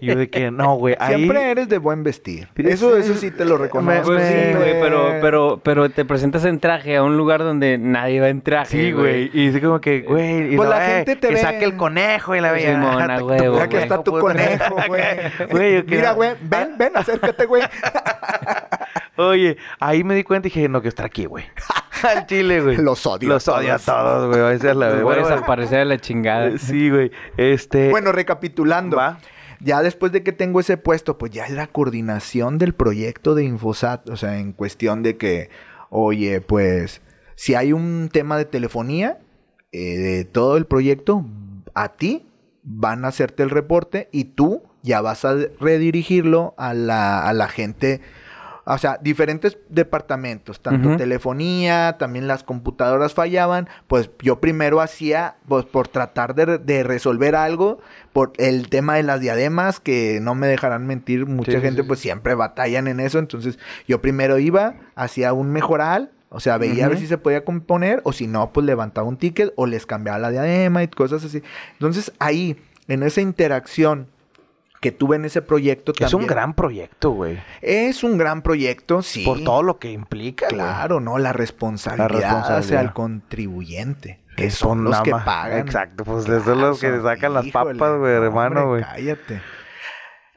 Y 0.02 0.08
yo 0.08 0.16
de 0.16 0.30
que, 0.30 0.50
no, 0.50 0.76
güey, 0.76 0.96
ahí... 1.00 1.16
Siempre 1.18 1.52
eres 1.52 1.70
de 1.70 1.78
buen 1.78 2.04
vestir. 2.04 2.48
Eso, 2.56 2.96
sí. 2.96 3.02
eso 3.02 3.14
sí 3.20 3.32
te 3.32 3.46
lo 3.46 3.58
reconozco. 3.58 4.08
Pues 4.08 4.28
sí, 4.28 4.54
güey, 4.58 4.82
pero, 4.82 5.10
pero, 5.22 5.60
pero 5.64 5.90
te 5.90 6.04
presentas 6.04 6.46
en 6.46 6.60
traje 6.60 6.96
a 6.98 7.04
un 7.04 7.16
lugar 7.16 7.42
donde 7.44 7.78
nadie 7.78 8.20
va 8.20 8.30
en 8.30 8.42
traje. 8.42 8.72
Sí, 8.72 8.92
güey. 8.92 9.30
Y 9.34 9.48
dice 9.48 9.62
como 9.62 9.80
que, 9.82 10.02
güey. 10.02 10.54
Y 10.54 10.58
Pues 10.58 10.68
la 10.70 10.84
eh, 10.84 10.96
gente 10.98 11.16
te 11.18 11.28
que 11.28 11.34
ve- 11.36 11.42
saque 11.42 11.66
el 11.66 11.78
conejo 11.78 12.36
y 12.36 12.42
la 12.42 12.50
Sí, 12.58 12.66
veía. 12.66 12.78
mona, 12.78 13.18
tu- 13.20 13.28
tu 13.28 13.30
huevo, 13.30 13.58
Aquí 13.60 13.72
güey. 13.74 13.84
está 13.84 14.04
tu 14.04 14.12
conejo, 14.20 14.76
güey. 14.88 15.04
Güey, 15.52 15.84
Mira, 15.84 16.14
güey, 16.14 16.32
ven, 16.42 16.70
ven, 16.78 16.92
acércate, 16.96 17.46
güey. 17.46 17.67
Oye, 19.18 19.58
ahí 19.80 20.04
me 20.04 20.16
di 20.16 20.24
cuenta 20.24 20.48
y 20.48 20.52
dije, 20.52 20.70
no 20.70 20.80
quiero 20.80 20.90
estar 20.90 21.06
aquí, 21.06 21.26
güey. 21.26 21.46
Al 22.04 22.28
chile, 22.28 22.62
güey. 22.62 22.78
Los 22.78 23.06
odio 23.08 23.30
a 23.30 23.34
Los 23.34 23.48
odio 23.48 23.74
a 23.74 23.80
todos. 23.80 24.36
güey. 24.36 24.56
Esa 24.56 24.72
es 24.72 24.76
la 24.78 24.94
Voy 25.02 25.16
a 25.16 25.18
desaparecer 25.20 25.80
de 25.80 25.86
la 25.86 25.98
chingada. 25.98 26.48
eh, 26.48 26.60
Sí, 26.60 26.90
güey. 26.92 27.12
Este. 27.38 27.90
Bueno, 27.90 28.12
recapitulando. 28.12 28.98
Va. 28.98 29.18
Ya 29.60 29.82
después 29.82 30.12
de 30.12 30.22
que 30.22 30.32
tengo 30.32 30.60
ese 30.60 30.78
puesto, 30.78 31.18
pues 31.18 31.32
ya 31.32 31.46
es 31.46 31.52
la 31.52 31.66
coordinación 31.66 32.60
del 32.60 32.76
proyecto 32.76 33.34
de 33.34 33.46
Infosat. 33.46 34.08
O 34.10 34.16
sea, 34.18 34.38
en 34.38 34.54
cuestión 34.54 35.02
de 35.02 35.18
que, 35.18 35.50
oye, 35.90 36.42
pues, 36.42 37.02
si 37.34 37.56
hay 37.56 37.74
un 37.74 38.10
tema 38.14 38.38
de 38.38 38.46
telefonía, 38.46 39.18
eh, 39.72 39.98
de 39.98 40.26
todo 40.26 40.58
el 40.58 40.68
proyecto, 40.68 41.26
a 41.74 41.90
ti 41.96 42.28
van 42.62 43.04
a 43.04 43.08
hacerte 43.08 43.42
el 43.42 43.50
reporte 43.50 44.10
y 44.12 44.26
tú 44.26 44.62
ya 44.88 45.02
vas 45.02 45.24
a 45.26 45.36
redirigirlo 45.60 46.56
a 46.58 46.74
la, 46.74 47.28
a 47.28 47.34
la 47.34 47.48
gente. 47.48 48.02
O 48.70 48.78
sea, 48.78 48.98
diferentes 49.02 49.58
departamentos, 49.70 50.60
tanto 50.60 50.98
telefonía, 50.98 51.96
también 51.98 52.28
las 52.28 52.44
computadoras 52.44 53.14
fallaban, 53.14 53.70
pues 53.88 54.10
yo 54.22 54.42
primero 54.42 54.82
hacía, 54.82 55.38
pues 55.48 55.64
por 55.64 55.88
tratar 55.88 56.36
de, 56.36 56.58
de 56.58 56.84
resolver 56.84 57.36
algo, 57.38 57.80
por 58.12 58.34
el 58.38 58.68
tema 58.68 58.96
de 58.96 59.04
las 59.04 59.22
diademas, 59.22 59.80
que 59.80 60.20
no 60.22 60.36
me 60.36 60.48
dejarán 60.48 60.86
mentir, 60.86 61.26
mucha 61.28 61.54
Sí, 61.54 61.62
gente 61.62 61.84
sí. 61.84 61.88
pues 61.88 62.02
siempre 62.02 62.36
batallan 62.36 62.90
en 62.90 63.00
eso, 63.00 63.20
entonces 63.20 63.58
yo 63.88 64.02
primero 64.02 64.38
iba, 64.38 64.74
hacía 64.96 65.32
un 65.32 65.50
mejoral, 65.52 66.12
o 66.28 66.42
sea, 66.42 66.58
veía 66.58 66.88
a 66.88 66.90
ver 66.90 66.98
si 66.98 67.08
se 67.08 67.18
podía 67.18 67.46
componer, 67.46 68.02
o 68.04 68.12
si 68.12 68.28
no, 68.28 68.52
pues 68.52 68.66
levantaba 68.66 69.08
un 69.08 69.16
ticket, 69.16 69.54
o 69.56 69.66
les 69.66 69.86
cambiaba 69.86 70.20
la 70.20 70.30
diadema 70.30 70.84
y 70.84 70.90
cosas 70.90 71.24
así. 71.24 71.42
Entonces 71.72 72.12
ahí, 72.20 72.58
en 72.90 73.04
esa 73.04 73.22
interacción 73.22 74.08
que 74.82 74.92
tuve 74.92 75.16
en 75.16 75.26
ese 75.26 75.42
proyecto 75.42 75.92
Es 75.94 76.02
un 76.14 76.22
también- 76.22 76.28
gran 76.30 76.54
proyecto, 76.54 77.12
güey. 77.12 77.40
Es 77.62 78.04
un 78.04 78.18
gran 78.18 78.42
proyecto, 78.42 79.02
sí. 79.02 79.24
Por 79.26 79.44
todo 79.44 79.64
lo 79.64 79.80
que 79.80 79.92
implica, 79.92 80.46
güey. 80.48 80.60
Claro, 80.60 81.00
¿no? 81.00 81.18
La 81.18 81.34
responsabilidad, 81.34 82.10
hacia 82.10 82.30
responsabilidad. 82.32 82.82
el 82.84 82.94
contribuyente. 82.94 84.20
Que 84.36 84.44
Que 84.44 84.52
son 84.52 84.70
son 84.70 84.84
los 84.84 85.02
que 85.02 85.12
pagan. 85.12 85.60
exacto, 85.60 86.04
pues, 86.04 86.26
esos 86.28 86.44
son 86.44 86.62
los 86.62 86.80
que 86.80 87.02
sacan 87.02 87.34
las 87.34 87.48
papas, 87.48 87.98
güey, 87.98 88.14
hermano, 88.14 88.68
güey. 88.68 88.84
Cállate. 88.84 89.42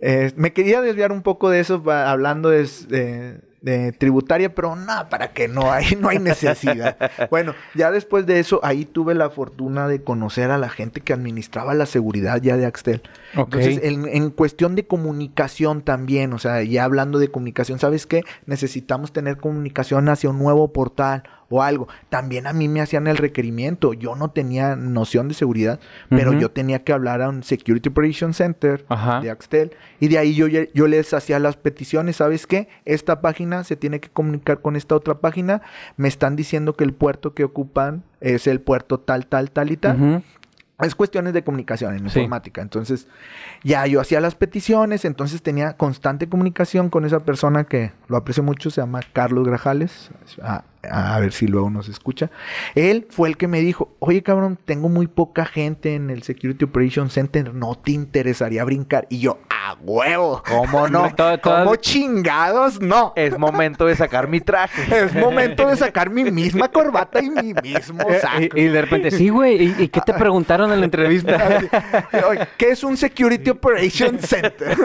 Eh, 0.01 0.33
me 0.37 0.55
quería 0.55 0.81
desviar 0.81 1.13
un 1.13 1.21
poco 1.21 1.51
de 1.51 1.61
eso 1.61 1.83
hablando 1.91 2.49
de, 2.49 2.67
de- 2.89 3.41
de 3.63 3.93
tributaria, 3.93 4.55
pero 4.55 4.75
no, 4.75 5.09
para 5.09 5.33
que 5.33 5.49
no 5.49 5.71
hay, 5.71 5.97
no 5.97 6.09
hay 6.09 6.19
necesidad. 6.19 6.97
bueno, 7.31 7.55
ya 7.75 7.91
después 7.91 8.27
de 8.27 8.41
eso, 8.41 8.61
ahí 8.63 8.85
tuve 8.85 9.15
la 9.15 9.31
fortuna 9.31 9.87
de 9.89 10.03
conocer 10.03 10.51
a 10.51 10.59
la 10.59 10.69
gente 10.69 11.01
que 11.01 11.13
administraba 11.13 11.75
la 11.75 11.87
seguridad 11.87 12.41
ya 12.41 12.57
de 12.57 12.67
Axtel. 12.67 13.03
Entonces, 13.35 13.81
en, 13.83 14.07
en 14.07 14.31
cuestión 14.31 14.75
de 14.75 14.87
comunicación 14.87 15.83
también, 15.83 16.33
o 16.33 16.39
sea, 16.39 16.63
ya 16.63 16.85
hablando 16.85 17.19
de 17.19 17.31
comunicación, 17.31 17.79
¿sabes 17.79 18.07
qué? 18.07 18.25
Necesitamos 18.47 19.13
tener 19.13 19.37
comunicación 19.37 20.09
hacia 20.09 20.31
un 20.31 20.39
nuevo 20.39 20.73
portal 20.73 21.23
o 21.51 21.63
algo. 21.63 21.89
También 22.09 22.47
a 22.47 22.53
mí 22.53 22.69
me 22.69 22.81
hacían 22.81 23.07
el 23.09 23.17
requerimiento. 23.19 23.93
Yo 23.93 24.15
no 24.15 24.31
tenía 24.31 24.77
noción 24.77 25.29
de 25.29 25.35
seguridad, 25.35 25.81
pero 26.09 26.31
Ujú. 26.31 26.41
yo 26.41 26.51
tenía 26.53 26.85
que 26.85 26.93
hablar 26.93 27.21
a 27.21 27.29
un 27.29 27.43
Security 27.43 27.89
Operation 27.91 28.33
Center 28.33 28.85
Ajá. 28.89 29.21
de 29.21 29.31
Axtel 29.31 29.73
y 29.99 30.09
de 30.09 30.19
ahí 30.19 30.35
yo, 30.35 30.47
yo 30.47 30.87
les 30.87 31.13
hacía 31.13 31.39
las 31.41 31.57
peticiones, 31.57 32.17
¿sabes 32.17 32.47
qué? 32.47 32.69
Esta 32.85 33.21
página 33.21 33.65
se 33.65 33.77
tiene 33.77 34.01
que 34.01 34.09
comunicar 34.09 34.61
con 34.63 34.77
esta 34.77 34.95
otra 34.95 35.17
página. 35.19 35.61
Me 35.97 36.07
están 36.09 36.37
diciendo 36.37 36.77
que 36.77 36.85
el 36.85 36.95
puerto 36.95 37.35
que 37.35 37.43
ocupan 37.45 38.05
es 38.21 38.47
el 38.47 38.61
puerto 38.61 39.01
tal, 39.01 39.27
tal, 39.27 39.51
tal 39.51 39.73
y 39.73 39.77
tal. 39.77 39.97
Ujú. 40.01 40.23
Es 40.81 40.95
cuestiones 40.95 41.35
de 41.35 41.43
comunicación 41.45 41.93
en 41.95 42.09
Sí. 42.09 42.21
informática. 42.21 42.63
Entonces, 42.63 43.07
ya 43.65 43.87
yo 43.87 44.01
hacía 44.01 44.19
las 44.21 44.35
peticiones, 44.35 45.05
entonces 45.05 45.43
tenía 45.43 45.77
constante 45.77 46.27
comunicación 46.29 46.89
con 46.89 47.05
esa 47.05 47.21
persona 47.21 47.65
que 47.65 47.93
lo 48.09 48.17
aprecio 48.17 48.43
mucho, 48.43 48.71
se 48.71 48.81
llama 48.81 49.01
Carlos 49.13 49.47
Grajales. 49.47 50.11
A 50.89 51.19
ver 51.21 51.33
si 51.33 51.47
luego 51.47 51.69
nos 51.71 51.89
escucha. 51.89 52.31
Él 52.75 53.07
fue 53.11 53.29
el 53.29 53.37
que 53.37 53.49
me 53.49 53.61
dijo, 53.61 53.95
oye 53.99 54.23
cabrón, 54.23 54.59
tengo 54.65 54.89
muy 54.89 55.07
poca 55.09 55.45
gente 55.45 55.95
en 55.95 56.11
el 56.11 56.23
Security 56.23 56.65
Operation 56.65 57.11
Center, 57.11 57.53
¿no 57.55 57.75
te 57.75 57.93
interesaría 57.93 58.65
brincar? 58.65 59.07
Y 59.11 59.19
yo, 59.21 59.39
a 59.51 59.75
huevo, 59.81 60.43
¿cómo 60.49 60.89
no? 60.89 61.15
Todo- 61.15 61.39
todo- 61.39 61.65
¿Cómo 61.65 61.77
chingados? 61.77 62.81
No. 62.81 63.13
Es 63.17 63.39
momento 63.39 63.87
de 63.87 63.97
sacar 63.97 64.29
mi 64.29 64.41
traje. 64.41 64.83
Es 65.05 65.15
momento 65.15 65.67
de 65.69 65.77
sacar 65.77 66.11
mi 66.11 66.25
misma 66.31 66.69
corbata 66.69 67.23
y 67.23 67.31
mi 67.31 67.53
mismo 67.55 68.05
saco. 68.21 68.41
Eh, 68.41 68.49
Y, 68.55 68.61
y 68.61 68.69
de 68.69 68.81
repente, 68.83 69.11
sí, 69.11 69.29
güey. 69.29 69.63
¿Y, 69.63 69.75
y 69.85 69.89
qué 69.89 70.01
te 70.01 70.13
preguntaron 70.15 70.73
en 70.73 70.79
la 70.81 70.85
entrevista? 70.85 71.61
¿Qué 72.59 72.71
es 72.71 72.85
un 72.85 72.97
Security 72.97 73.51
Operation 73.51 74.19
Center? 74.19 74.77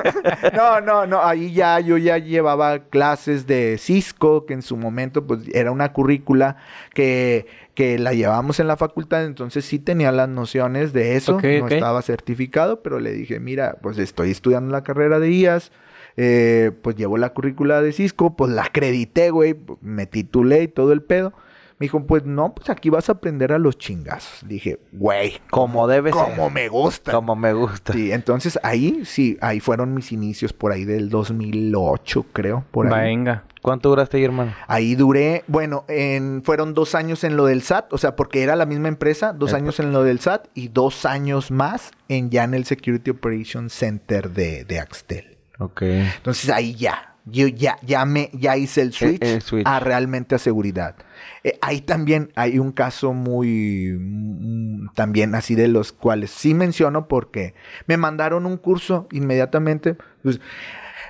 no, 0.53 0.81
no, 0.81 1.05
no. 1.05 1.23
Ahí 1.23 1.53
ya 1.53 1.79
yo 1.79 1.97
ya 1.97 2.17
llevaba 2.17 2.79
clases 2.79 3.47
de 3.47 3.77
Cisco, 3.79 4.45
que 4.45 4.53
en 4.53 4.61
su 4.61 4.77
momento 4.77 5.25
pues 5.25 5.41
era 5.53 5.71
una 5.71 5.84
currícula 5.93 6.57
que, 6.93 7.45
que 7.73 7.97
la 7.99 8.13
llevábamos 8.13 8.59
en 8.59 8.67
la 8.67 8.77
facultad, 8.77 9.25
entonces 9.25 9.65
sí 9.65 9.79
tenía 9.79 10.11
las 10.11 10.29
nociones 10.29 10.93
de 10.93 11.15
eso. 11.15 11.39
No 11.41 11.67
estaba 11.67 12.01
certificado, 12.01 12.81
pero 12.81 12.99
le 12.99 13.11
dije, 13.11 13.39
mira, 13.39 13.77
pues 13.81 13.97
estoy 13.97 14.31
estudiando 14.31 14.71
la 14.71 14.83
carrera 14.83 15.19
de 15.19 15.31
IAS. 15.31 15.71
eh, 16.17 16.71
pues 16.81 16.95
llevo 16.95 17.17
la 17.17 17.33
currícula 17.33 17.81
de 17.81 17.91
Cisco, 17.91 18.35
pues 18.35 18.51
la 18.51 18.63
acredité, 18.63 19.31
güey, 19.31 19.55
me 19.81 20.05
titulé 20.05 20.63
y 20.63 20.67
todo 20.67 20.93
el 20.93 21.01
pedo. 21.01 21.33
Me 21.77 21.85
dijo, 21.85 22.01
pues 22.05 22.23
no, 22.23 22.55
pues 22.55 22.69
aquí 22.69 22.89
vas 22.89 23.09
a 23.09 23.13
aprender 23.13 23.51
a 23.51 23.59
los 23.59 23.77
chingazos. 23.77 24.47
Dije, 24.47 24.79
güey, 24.93 25.41
Como 25.49 25.87
debe 25.87 26.13
ser. 26.13 26.21
como 26.21 26.49
me 26.49 26.69
gusta. 26.69 27.11
Como 27.11 27.35
me 27.35 27.51
gusta. 27.51 27.91
Sí, 27.91 28.13
entonces 28.13 28.57
ahí 28.63 29.03
sí, 29.03 29.37
ahí 29.41 29.59
fueron 29.59 29.93
mis 29.93 30.13
inicios 30.13 30.53
por 30.53 30.71
ahí 30.71 30.85
del 30.85 31.09
2008, 31.09 32.25
creo, 32.31 32.63
por 32.71 32.93
ahí. 32.93 33.09
Venga. 33.09 33.43
¿Cuánto 33.61 33.89
duraste 33.89 34.17
ahí, 34.17 34.23
hermano? 34.23 34.53
Ahí 34.67 34.95
duré, 34.95 35.43
bueno, 35.47 35.85
en, 35.87 36.43
fueron 36.45 36.73
dos 36.73 36.95
años 36.95 37.23
en 37.23 37.35
lo 37.35 37.45
del 37.45 37.61
SAT, 37.63 37.91
o 37.93 37.97
sea, 37.97 38.15
porque 38.15 38.43
era 38.43 38.55
la 38.55 38.65
misma 38.65 38.87
empresa, 38.87 39.33
dos 39.33 39.53
años 39.53 39.79
en 39.79 39.91
lo 39.91 40.03
del 40.03 40.19
SAT 40.19 40.47
y 40.53 40.67
dos 40.67 41.05
años 41.05 41.49
más 41.51 41.91
en 42.07 42.29
ya 42.29 42.43
en 42.43 42.53
el 42.53 42.65
Security 42.65 43.09
Operations 43.11 43.73
Center 43.73 44.29
de, 44.29 44.65
de 44.65 44.79
Axtel. 44.79 45.37
Ok. 45.57 45.81
Entonces 45.81 46.49
ahí 46.51 46.75
ya, 46.75 47.14
yo 47.25 47.47
ya, 47.47 47.77
ya 47.81 48.05
me, 48.05 48.29
ya 48.33 48.55
hice 48.55 48.81
el 48.81 48.93
switch, 48.93 49.21
el 49.21 49.41
switch. 49.41 49.65
a 49.65 49.79
realmente 49.79 50.35
a 50.35 50.37
seguridad. 50.37 50.95
Eh, 51.43 51.57
ahí 51.61 51.81
también 51.81 52.31
hay 52.35 52.59
un 52.59 52.71
caso 52.71 53.13
muy, 53.13 53.95
mm, 53.99 54.93
también 54.93 55.33
así 55.33 55.55
de 55.55 55.67
los 55.67 55.91
cuales 55.91 56.31
sí 56.31 56.53
menciono 56.53 57.07
porque 57.07 57.55
me 57.87 57.97
mandaron 57.97 58.45
un 58.45 58.57
curso 58.57 59.07
inmediatamente. 59.11 59.97
Pues, 60.21 60.39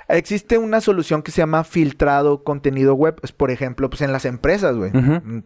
existe 0.07 0.57
una 0.57 0.79
solución 0.81 1.21
que 1.21 1.31
se 1.31 1.41
llama 1.41 1.63
filtrado 1.65 2.43
contenido 2.43 2.95
web. 2.95 3.15
Pues, 3.19 3.31
por 3.33 3.51
ejemplo, 3.51 3.89
pues 3.89 4.01
en 4.01 4.11
las 4.13 4.25
empresas, 4.25 4.75
güey. 4.75 4.91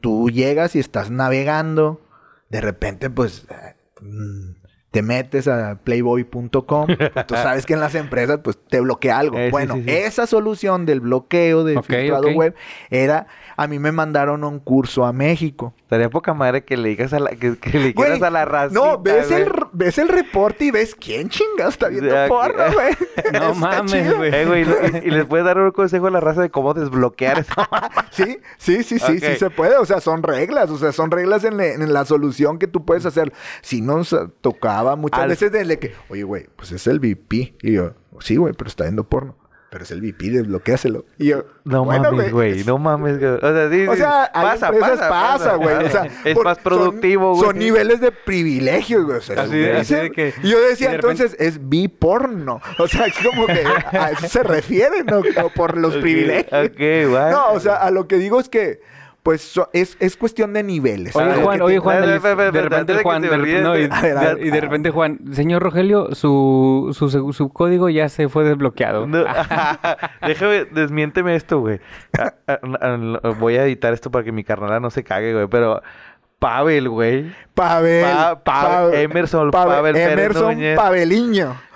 Tú 0.02 0.30
llegas 0.30 0.76
y 0.76 0.80
estás 0.80 1.10
navegando, 1.10 2.02
de 2.50 2.62
repente, 2.62 3.10
pues... 3.10 3.48
eh, 3.50 3.76
mm, 4.02 4.59
te 4.92 5.02
metes 5.04 5.48
a 5.48 5.80
playboy.com, 5.84 6.88
pues, 6.88 7.28
tú 7.28 7.36
sabes 7.36 7.66
que 7.66 7.74
en 7.74 7.80
las 7.80 7.96
empresas 7.96 8.40
pues 8.44 8.58
te 8.58 8.80
bloquea 8.80 9.20
algo. 9.20 9.38
Eh, 9.38 9.52
bueno, 9.52 9.76
sí, 9.76 9.84
sí. 9.84 9.92
esa 9.92 10.26
solución 10.26 10.86
del 10.86 11.00
bloqueo 11.00 11.64
de 11.64 11.78
Ok, 11.78 11.86
filtrado 11.86 12.30
web 12.30 12.56
era, 12.90 13.28
a 13.62 13.68
mí 13.68 13.78
me 13.78 13.92
mandaron 13.92 14.44
a 14.44 14.48
un 14.48 14.60
curso 14.60 15.06
a 15.06 15.12
México. 15.12 15.74
Estaría 15.82 16.10
poca 16.10 16.34
madre 16.34 16.64
que 16.64 16.78
le 16.78 16.90
digas 16.90 17.12
a 17.14 17.20
la, 17.20 17.32
que, 17.32 17.58
que 17.58 17.78
le 17.80 17.92
Güey, 17.92 18.22
a 18.24 18.30
la 18.30 18.46
raza. 18.46 18.74
No, 18.74 19.00
ves 19.02 19.30
el, 19.32 19.52
ves 19.74 19.98
el 19.98 20.08
reporte 20.08 20.66
y 20.66 20.72
ves 20.72 20.96
quién 20.96 21.28
chingado 21.30 21.70
está 21.70 21.90
viendo 21.90 22.10
Ya, 22.10 22.28
porno, 22.28 22.64
que- 22.70 22.74
güey. 22.74 22.88
No 23.34 23.54
mames, 23.56 23.92
chido. 23.92 24.18
güey. 24.18 24.34
Eh, 24.34 24.46
güey, 24.46 24.64
y, 25.04 25.08
y 25.08 25.12
les 25.12 25.26
puedes 25.26 25.46
dar 25.46 25.58
un 25.58 25.72
consejo 25.72 26.08
a 26.08 26.12
la 26.12 26.20
raza 26.22 26.42
de 26.42 26.50
cómo 26.50 26.74
desbloquear 26.74 27.40
esa 27.40 27.68
Sí, 28.12 28.40
sí, 28.58 28.84
sí, 28.84 28.98
sí, 29.00 29.20
sí 29.20 29.36
se 29.38 29.50
puede. 29.50 29.76
O 29.78 29.86
sea, 29.86 30.00
son 30.00 30.24
reglas. 30.24 30.70
O 30.70 30.78
sea, 30.78 30.92
son 30.94 31.12
reglas 31.12 31.44
en, 31.44 31.58
la- 31.58 31.68
en 31.74 31.92
la 31.92 32.06
solución 32.06 32.60
que 32.60 32.68
tú 32.68 32.86
puedes 32.86 33.06
hacer. 33.06 33.34
Si 33.62 33.82
nos 33.82 34.16
tocaba 34.42 34.96
muchas 34.96 35.20
Al- 35.20 35.30
veces 35.30 35.52
de 35.52 35.80
que, 35.80 35.94
oye, 36.08 36.24
güey, 36.24 36.48
pues 36.56 36.72
es 36.72 36.88
el 36.88 37.00
VP. 37.00 37.56
Y 37.62 37.74
yo, 37.74 37.92
sí, 38.22 38.38
güey, 38.38 38.54
pero 38.54 38.70
está 38.70 38.86
viendo 38.86 39.04
porno. 39.04 39.36
Pero 39.72 39.84
es 39.84 39.92
el 39.92 40.02
VP, 40.02 40.32
desbloquéaselo. 40.32 41.06
Y 41.20 41.28
yo, 41.28 41.44
No 41.64 41.86
bueno, 41.86 42.12
mames, 42.12 42.32
güey. 42.32 42.64
No 42.64 42.80
mames, 42.80 43.20
güey. 43.20 43.32
O 43.34 43.40
sea, 43.40 43.70
sí, 43.70 43.88
O 43.88 43.96
sea, 43.96 44.32
pasa, 44.34 44.72
pasa, 44.72 45.10
pasa, 45.10 45.56
güey. 45.58 45.76
O 45.86 45.90
sea, 45.92 46.08
es 46.26 46.34
por- 46.34 46.44
más 46.46 46.58
productivo, 46.58 47.36
güey. 47.36 47.46
Son, 47.48 47.60
niveles 47.60 48.02
de 48.02 48.12
privilegio, 48.12 49.06
güey. 49.06 49.18
O 49.18 49.22
sea, 49.22 49.44
Así 49.44 49.58
de- 49.58 49.78
así 49.78 49.94
de 49.94 50.12
que- 50.12 50.34
y 50.42 50.50
yo 50.50 50.60
decía, 50.60 50.90
de 50.90 50.98
repente- 50.98 51.24
entonces, 51.26 51.40
es 51.40 51.70
biporno. 51.70 52.62
O 52.80 52.88
sea, 52.88 53.06
es 53.06 53.14
como 53.24 53.46
que 53.46 53.64
a 53.96 54.10
eso 54.12 54.28
se 54.28 54.42
refiere, 54.42 55.04
¿no? 55.04 55.22
Por 55.56 55.78
los 55.78 55.96
privilegios. 55.98 56.66
Ok, 56.68 56.78
güey. 56.78 57.32
No, 57.32 57.52
o 57.52 57.60
sea, 57.60 57.76
a 57.76 57.92
lo 57.92 58.08
que 58.08 58.18
digo 58.18 58.40
es 58.40 58.50
que, 58.50 58.82
pues, 59.24 59.42
so- 59.42 59.70
es, 59.74 59.98
es 60.00 60.16
cuestión 60.18 60.54
de 60.54 60.64
niveles. 60.64 61.16
Oye, 61.16 61.26
Ah, 61.32 61.36
Juan, 61.44 61.62
oye, 61.62 61.80
Juan, 61.80 62.02
de, 62.02 62.08
repente 62.18 63.02
Juan, 63.04 63.22
se 63.22 63.30
de 63.30 63.38
me 63.38 63.44
repente, 63.44 63.62
no, 63.62 63.78
y, 63.78 63.84
olvide. 63.84 63.96
A 63.96 64.02
ver, 64.02 64.18
a 64.18 64.22
ver. 64.22 64.38
de- 64.38 64.48
y 64.48 64.50
de 64.50 64.62
repente 64.62 64.90
Juan, 64.92 65.20
señor 65.34 65.62
Rogelio, 65.62 66.16
su, 66.16 66.96
su, 66.98 67.10
su, 67.10 67.34
su 67.34 67.50
código 67.50 67.90
ya 67.90 68.10
se 68.10 68.30
fue 68.30 68.44
desbloqueado. 68.46 69.06
No, 69.08 69.24
déjame, 70.26 70.66
desmiénteme 70.66 71.36
esto, 71.36 71.60
güey. 71.60 71.80
Ah, 72.18 72.34
ah, 72.48 72.60
ah, 72.82 73.30
Voy 73.40 73.58
a 73.58 73.64
editar 73.66 73.94
esto 73.94 74.10
para 74.12 74.24
que 74.24 74.32
mi 74.32 74.44
carnala 74.44 74.80
no 74.80 74.90
se 74.90 75.04
cague, 75.04 75.34
güey. 75.34 75.48
Pero 75.48 75.82
Pavel, 76.40 76.88
güey. 76.90 77.34
Pavel. 77.54 78.04
Pa- 78.06 78.40
Pa- 78.44 78.90
Emerson 78.94 79.52
Pavel 79.52 79.94
Pérez 79.94 80.14
Emerson. 80.14 80.58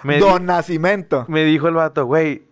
Me 0.03 0.19
Don 0.19 0.39
di- 0.41 0.45
Nacimiento. 0.47 1.25
Me 1.27 1.43
dijo 1.43 1.67
el 1.67 1.73
vato, 1.75 2.05
güey. 2.05 2.43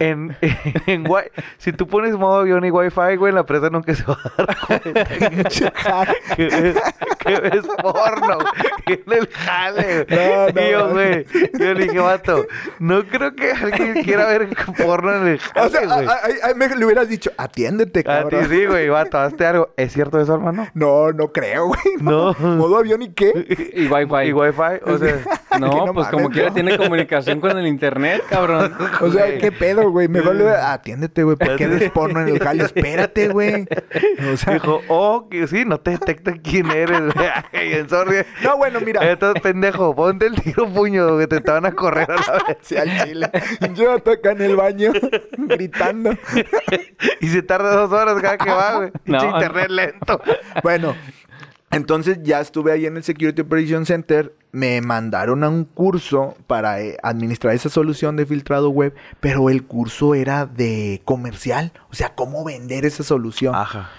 En, 0.00 0.36
en, 0.86 1.04
wi- 1.06 1.30
si 1.56 1.72
tú 1.72 1.86
pones 1.86 2.16
modo 2.16 2.40
avión 2.40 2.64
y 2.64 2.70
wifi, 2.72 3.14
güey, 3.16 3.32
la 3.32 3.46
presa 3.46 3.70
nunca 3.70 3.94
se 3.94 4.02
va 4.04 4.18
a 4.24 4.42
dar 4.42 4.56
cuenta 4.66 5.04
que 6.36 6.44
ves, 6.48 6.76
que 7.20 7.40
ves 7.40 7.62
porno 7.80 8.38
en 8.86 9.12
el 9.12 9.28
jale. 9.28 10.06
No, 10.08 10.48
no, 10.52 10.60
y 10.66 10.70
yo, 10.72 10.78
no. 10.88 10.92
güey, 10.94 11.26
yo 11.58 11.74
le 11.74 11.84
dije, 11.84 11.98
vato, 12.00 12.44
no 12.80 13.04
creo 13.06 13.36
que 13.36 13.52
alguien 13.52 14.02
quiera 14.02 14.26
ver 14.26 14.48
porno 14.76 15.14
en 15.14 15.28
el 15.28 15.38
jale, 15.38 15.66
O 15.66 15.70
sea, 15.70 15.86
güey. 15.86 16.06
a- 16.08 16.10
a- 16.12 16.50
a- 16.50 16.54
me 16.54 16.68
le 16.74 16.84
hubieras 16.84 17.08
dicho, 17.08 17.30
atiéndete, 17.36 18.00
A 18.00 18.02
ti 18.02 18.08
cabrón. 18.30 18.48
sí, 18.50 18.66
güey, 18.66 18.88
vato, 18.88 19.18
hazte 19.18 19.46
algo. 19.46 19.74
¿Es 19.76 19.92
cierto 19.92 20.20
eso, 20.20 20.34
hermano? 20.34 20.66
No, 20.74 21.12
no 21.12 21.28
creo, 21.32 21.68
güey. 21.68 21.78
No. 22.00 22.34
¿Modo 22.40 22.78
avión 22.78 23.02
y 23.02 23.12
qué? 23.12 23.32
Y 23.74 23.86
Wi-Fi. 23.86 24.28
¿Y 24.28 24.32
wifi? 24.32 24.80
O 24.86 24.98
sea... 24.98 25.18
No, 25.60 25.92
pues 25.94 26.08
como 26.08 26.30
quiera 26.30 26.50
tiene 26.52 26.76
comunicación 26.76 27.40
con 27.40 27.56
el 27.56 27.66
internet, 27.68 28.24
cabrón. 28.28 28.74
O 29.00 29.10
sea, 29.12 29.26
Güey. 29.26 29.38
¿qué 29.38 29.52
pedo, 29.52 29.83
güey? 29.90 30.08
Mejor 30.08 30.36
le 30.36 30.50
atiéndete, 30.50 31.22
güey. 31.22 31.36
¿Por 31.36 31.56
qué 31.56 31.66
ves 31.66 31.90
porno 31.90 32.20
en 32.20 32.28
el 32.28 32.38
jale? 32.38 32.64
Espérate, 32.74 33.28
güey. 33.28 33.66
O 34.32 34.36
sea, 34.36 34.54
Dijo, 34.54 34.80
oh, 34.88 35.28
que 35.28 35.46
sí, 35.46 35.64
no 35.64 35.80
te 35.80 35.92
detectan 35.92 36.38
quién 36.38 36.70
eres, 36.70 37.00
güey. 37.14 37.88
Sorry. 37.88 38.24
no, 38.42 38.56
bueno, 38.56 38.80
mira. 38.80 39.10
Entonces, 39.10 39.42
pendejo, 39.42 39.94
ponte 39.94 40.26
el 40.26 40.40
tiro 40.40 40.68
puño, 40.68 41.18
que 41.18 41.26
te 41.26 41.36
estaban 41.36 41.66
a 41.66 41.72
correr 41.72 42.10
a 42.10 42.14
la 42.16 42.44
vez. 42.46 42.56
Sí, 42.62 42.76
al 42.76 43.04
chile. 43.04 43.30
Yo 43.74 43.92
acá 43.94 44.32
en 44.32 44.42
el 44.42 44.56
baño 44.56 44.92
gritando. 45.36 46.12
Y 47.20 47.28
se 47.28 47.42
tarda 47.42 47.74
dos 47.74 47.92
horas 47.92 48.20
cada 48.20 48.38
que 48.38 48.50
va, 48.50 48.76
güey. 48.76 48.90
No, 49.04 49.18
Pinche 49.18 49.26
no. 49.26 49.34
internet 49.34 49.70
lento. 49.70 50.20
Bueno, 50.62 50.94
entonces 51.76 52.18
ya 52.22 52.40
estuve 52.40 52.72
ahí 52.72 52.86
en 52.86 52.96
el 52.96 53.02
Security 53.04 53.42
Operations 53.42 53.88
Center. 53.88 54.34
Me 54.52 54.80
mandaron 54.80 55.42
a 55.42 55.48
un 55.48 55.64
curso 55.64 56.36
para 56.46 56.80
eh, 56.80 56.96
administrar 57.02 57.54
esa 57.54 57.68
solución 57.68 58.16
de 58.16 58.24
filtrado 58.26 58.70
web, 58.70 58.94
pero 59.20 59.50
el 59.50 59.64
curso 59.64 60.14
era 60.14 60.46
de 60.46 61.02
comercial. 61.04 61.72
O 61.90 61.94
sea, 61.94 62.14
cómo 62.14 62.44
vender 62.44 62.84
esa 62.84 63.02
solución. 63.02 63.54
Ajá. 63.54 63.90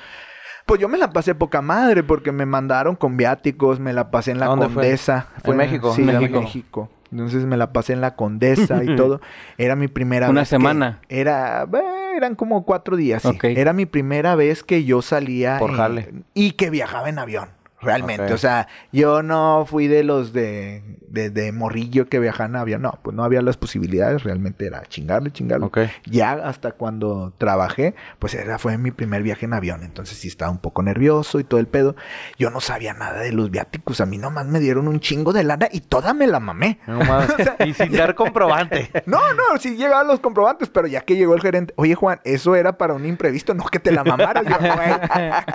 Pues 0.65 0.79
yo 0.81 0.87
me 0.89 0.97
la 0.97 1.11
pasé 1.11 1.35
poca 1.35 1.61
madre 1.61 2.01
porque 2.03 2.31
me 2.31 2.45
mandaron 2.45 2.95
con 2.95 3.17
viáticos, 3.17 3.79
me 3.79 3.93
la 3.93 4.09
pasé 4.11 4.31
en 4.31 4.39
la 4.39 4.45
¿A 4.47 4.49
dónde 4.49 4.65
fue? 4.67 4.83
Condesa. 4.83 5.27
¿En 5.43 5.57
México? 5.57 5.93
Sí, 5.93 6.01
En 6.03 6.09
en 6.09 6.17
México. 6.21 6.41
México. 6.41 6.89
Entonces 7.11 7.45
me 7.45 7.55
la 7.55 7.71
pasé 7.71 7.93
en 7.93 8.01
la 8.01 8.15
Condesa 8.15 8.83
y 8.83 8.95
todo. 8.95 9.21
Era 9.57 9.75
mi 9.75 9.87
primera 9.87 10.29
Una 10.29 10.41
vez 10.41 10.49
que- 10.49 10.55
semana. 10.55 11.01
era, 11.07 11.63
eh, 11.71 12.17
eran 12.17 12.33
como 12.35 12.65
cuatro 12.65 12.95
días, 12.97 13.21
sí. 13.21 13.27
Ok. 13.27 13.43
Era 13.43 13.73
mi 13.73 13.85
primera 13.85 14.35
vez 14.35 14.63
que 14.63 14.85
yo 14.85 15.01
salía 15.03 15.59
Por 15.59 15.75
jale. 15.75 16.13
y 16.33 16.53
que 16.53 16.69
viajaba 16.71 17.09
en 17.09 17.19
avión. 17.19 17.49
Realmente, 17.85 18.33
o 18.33 18.37
sea, 18.37 18.67
yo 18.91 19.23
no 19.23 19.65
fui 19.67 19.87
de 19.87 20.03
los 20.03 20.33
de, 20.33 20.83
de, 21.07 21.29
de 21.29 21.51
morrillo 21.51 22.07
que 22.07 22.19
viajaban 22.19 22.51
en 22.51 22.57
avión, 22.57 22.81
no, 22.81 22.99
pues 23.01 23.15
no 23.15 23.23
había 23.23 23.41
las 23.41 23.57
posibilidades, 23.57 24.23
realmente 24.23 24.65
era 24.65 24.83
chingarle, 24.85 25.31
chingarle. 25.31 25.65
Ok. 25.65 25.79
Ya 26.05 26.33
hasta 26.33 26.71
cuando 26.71 27.33
trabajé, 27.37 27.95
pues 28.19 28.33
era, 28.33 28.57
fue 28.59 28.77
mi 28.77 28.91
primer 28.91 29.23
viaje 29.23 29.45
en 29.45 29.53
avión, 29.53 29.83
entonces 29.83 30.17
sí 30.17 30.27
estaba 30.27 30.51
un 30.51 30.59
poco 30.59 30.83
nervioso 30.83 31.39
y 31.39 31.43
todo 31.43 31.59
el 31.59 31.67
pedo. 31.67 31.95
Yo 32.37 32.49
no 32.49 32.59
sabía 32.61 32.93
nada 32.93 33.21
de 33.21 33.31
los 33.31 33.51
viáticos, 33.51 34.01
a 34.01 34.05
mí 34.05 34.17
nomás 34.17 34.45
me 34.45 34.59
dieron 34.59 34.87
un 34.87 34.99
chingo 34.99 35.33
de 35.33 35.43
lana 35.43 35.69
y 35.71 35.81
toda 35.81 36.13
me 36.13 36.27
la 36.27 36.39
mamé. 36.39 36.79
No 36.87 36.99
y 37.65 37.73
sin 37.73 37.91
dar 37.91 38.15
comprobante. 38.15 38.91
No, 39.05 39.19
no, 39.33 39.57
sí 39.59 39.75
llegaban 39.77 40.07
los 40.07 40.19
comprobantes, 40.19 40.69
pero 40.69 40.87
ya 40.87 41.01
que 41.01 41.15
llegó 41.15 41.35
el 41.35 41.41
gerente, 41.41 41.73
oye 41.77 41.95
Juan, 41.95 42.19
eso 42.23 42.55
era 42.55 42.77
para 42.77 42.93
un 42.93 43.05
imprevisto, 43.05 43.53
no 43.53 43.65
que 43.65 43.79
te 43.79 43.91
la 43.91 44.03
mamaras. 44.03 44.43
Yo, 44.45 44.57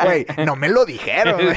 güey, 0.05 0.27
no 0.47 0.57
me 0.57 0.69
lo 0.69 0.85
dijeron. 0.85 1.41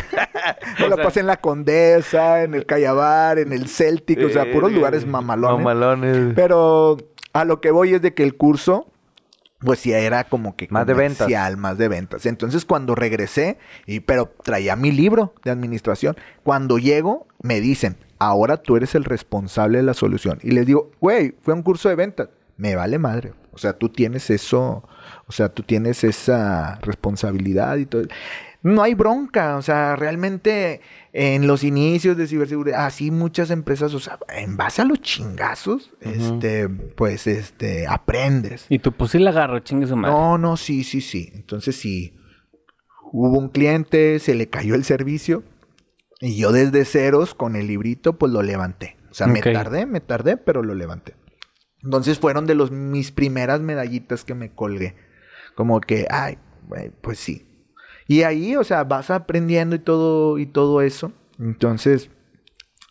Me 0.80 0.88
la 0.88 0.98
pasé 0.98 1.20
en 1.22 1.28
la 1.28 1.38
Condesa, 1.38 2.44
en 2.44 2.54
el 2.54 2.66
Callabar, 2.66 3.40
en 3.40 3.52
el 3.54 3.68
Celtic, 3.68 4.20
o 4.24 4.30
sea, 4.30 4.52
puros 4.52 4.72
Eh, 4.72 4.76
lugares 4.76 5.06
mamalones. 5.06 5.58
Mamalones. 5.64 6.34
Pero 6.36 6.98
a 7.34 7.46
lo 7.46 7.62
que 7.62 7.72
voy 7.72 7.94
es 7.94 8.02
de 8.02 8.14
que 8.14 8.24
el 8.24 8.36
curso, 8.36 8.88
pues 9.60 9.80
sí 9.80 9.92
era 9.94 10.26
como 10.26 10.56
que 10.56 10.68
Más 10.70 10.86
de 10.86 10.94
ventas. 10.94 11.30
más 11.58 11.78
de 11.78 11.88
ventas. 11.88 12.26
Entonces 12.26 12.66
cuando 12.66 12.96
regresé, 12.96 13.58
y, 13.86 14.02
pero 14.02 14.34
traía 14.44 14.76
mi 14.76 14.92
libro 14.92 15.34
de 15.44 15.52
administración, 15.52 16.16
cuando 16.44 16.78
llego 16.78 17.28
me 17.42 17.62
dicen, 17.62 17.98
ahora 18.20 18.58
tú 18.58 18.76
eres 18.78 18.96
el 18.96 19.04
responsable 19.04 19.78
de 19.78 19.84
la 19.84 19.94
solución. 19.94 20.40
Y 20.44 20.52
les 20.52 20.66
digo, 20.66 20.92
güey, 21.00 21.36
fue 21.42 21.54
un 21.54 21.62
curso 21.64 21.90
de 21.90 21.96
ventas. 21.96 22.30
Me 22.56 22.76
vale 22.76 23.00
madre. 23.00 23.34
O 23.52 23.58
sea, 23.58 23.74
tú 23.74 23.90
tienes 23.90 24.30
eso, 24.30 24.84
o 25.28 25.32
sea, 25.32 25.50
tú 25.50 25.64
tienes 25.64 26.04
esa 26.04 26.80
responsabilidad 26.82 27.78
y 27.78 27.86
todo. 27.86 28.04
No 28.64 28.82
hay 28.82 28.94
bronca, 28.94 29.58
o 29.58 29.62
sea, 29.62 29.98
realmente 29.98 30.80
en 31.12 31.48
los 31.48 31.66
inicios 31.66 32.16
de 32.16 32.28
ciberseguridad, 32.28 32.86
así 32.86 33.12
muchas 33.12 33.52
empresas, 33.52 33.94
o 33.94 34.00
sea, 34.00 34.18
en 34.30 34.56
base 34.56 34.82
a 34.82 34.86
los 34.86 35.02
chingazos, 35.02 35.92
este, 36.00 36.70
pues, 36.70 37.28
este, 37.28 37.88
aprendes. 37.88 38.66
Y 38.70 38.80
tú, 38.80 38.94
pues 38.94 39.12
sí 39.12 39.20
la 39.20 39.32
agarro, 39.32 39.60
chingue 39.60 39.86
su 39.86 39.98
madre. 39.98 40.16
No, 40.16 40.38
no, 40.38 40.56
sí, 40.56 40.86
sí, 40.86 41.02
sí. 41.02 41.30
Entonces 41.36 41.76
sí, 41.76 42.16
hubo 43.12 43.38
un 43.38 43.50
cliente, 43.50 44.18
se 44.20 44.34
le 44.34 44.48
cayó 44.48 44.76
el 44.76 44.86
servicio 44.86 45.44
y 46.22 46.38
yo 46.38 46.54
desde 46.54 46.86
ceros 46.86 47.36
con 47.36 47.58
el 47.58 47.68
librito, 47.68 48.18
pues 48.18 48.32
lo 48.32 48.42
levanté. 48.42 48.96
O 49.12 49.14
sea, 49.14 49.28
me 49.28 49.42
tardé, 49.42 49.86
me 49.86 50.00
tardé, 50.00 50.38
pero 50.38 50.64
lo 50.64 50.74
levanté. 50.74 51.16
Entonces 51.84 52.18
fueron 52.18 52.48
de 52.48 52.56
los 52.56 52.72
mis 52.72 53.12
primeras 53.12 53.60
medallitas 53.60 54.24
que 54.24 54.34
me 54.34 54.54
colgué. 54.54 54.96
Como 55.54 55.82
que, 55.82 56.08
ay, 56.10 56.38
pues 57.02 57.20
sí. 57.20 57.46
Y 58.08 58.24
ahí, 58.24 58.56
o 58.56 58.64
sea, 58.64 58.84
vas 58.84 59.10
aprendiendo 59.10 59.76
y 59.76 59.80
todo, 59.80 60.38
y 60.38 60.46
todo 60.46 60.82
eso. 60.82 61.12
Entonces, 61.40 62.10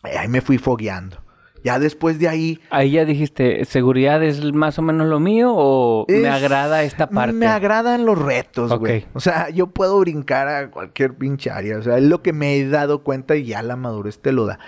eh, 0.03 0.17
ahí 0.17 0.27
me 0.27 0.41
fui 0.41 0.57
fogueando. 0.57 1.23
Ya 1.63 1.79
después 1.79 2.19
de 2.19 2.27
ahí, 2.27 2.59
Ahí 2.69 2.91
ya 2.91 3.05
dijiste, 3.05 3.63
¿seguridad 3.63 4.21
es 4.21 4.53
más 4.53 4.77
o 4.79 4.81
menos 4.81 5.07
lo 5.07 5.21
mío 5.21 5.53
o 5.55 6.05
me 6.09 6.27
agrada 6.27 6.83
esta 6.83 7.09
parte? 7.09 7.31
Me 7.31 7.47
agradan 7.47 8.05
los 8.05 8.19
retos, 8.19 8.77
güey. 8.77 9.05
O 9.13 9.21
sea, 9.21 9.49
yo 9.49 9.67
puedo 9.67 9.97
brincar 9.99 10.49
a 10.49 10.69
cualquier 10.69 11.13
pinche 11.13 11.49
área. 11.51 11.77
O 11.77 11.81
sea, 11.81 11.97
es 11.97 12.03
lo 12.03 12.21
que 12.21 12.33
me 12.33 12.57
he 12.57 12.67
dado 12.67 13.03
cuenta 13.03 13.37
y 13.37 13.45
ya 13.45 13.61
la 13.61 13.77
madurez 13.77 14.19
te 14.19 14.33
lo 14.33 14.45
da. 14.45 14.59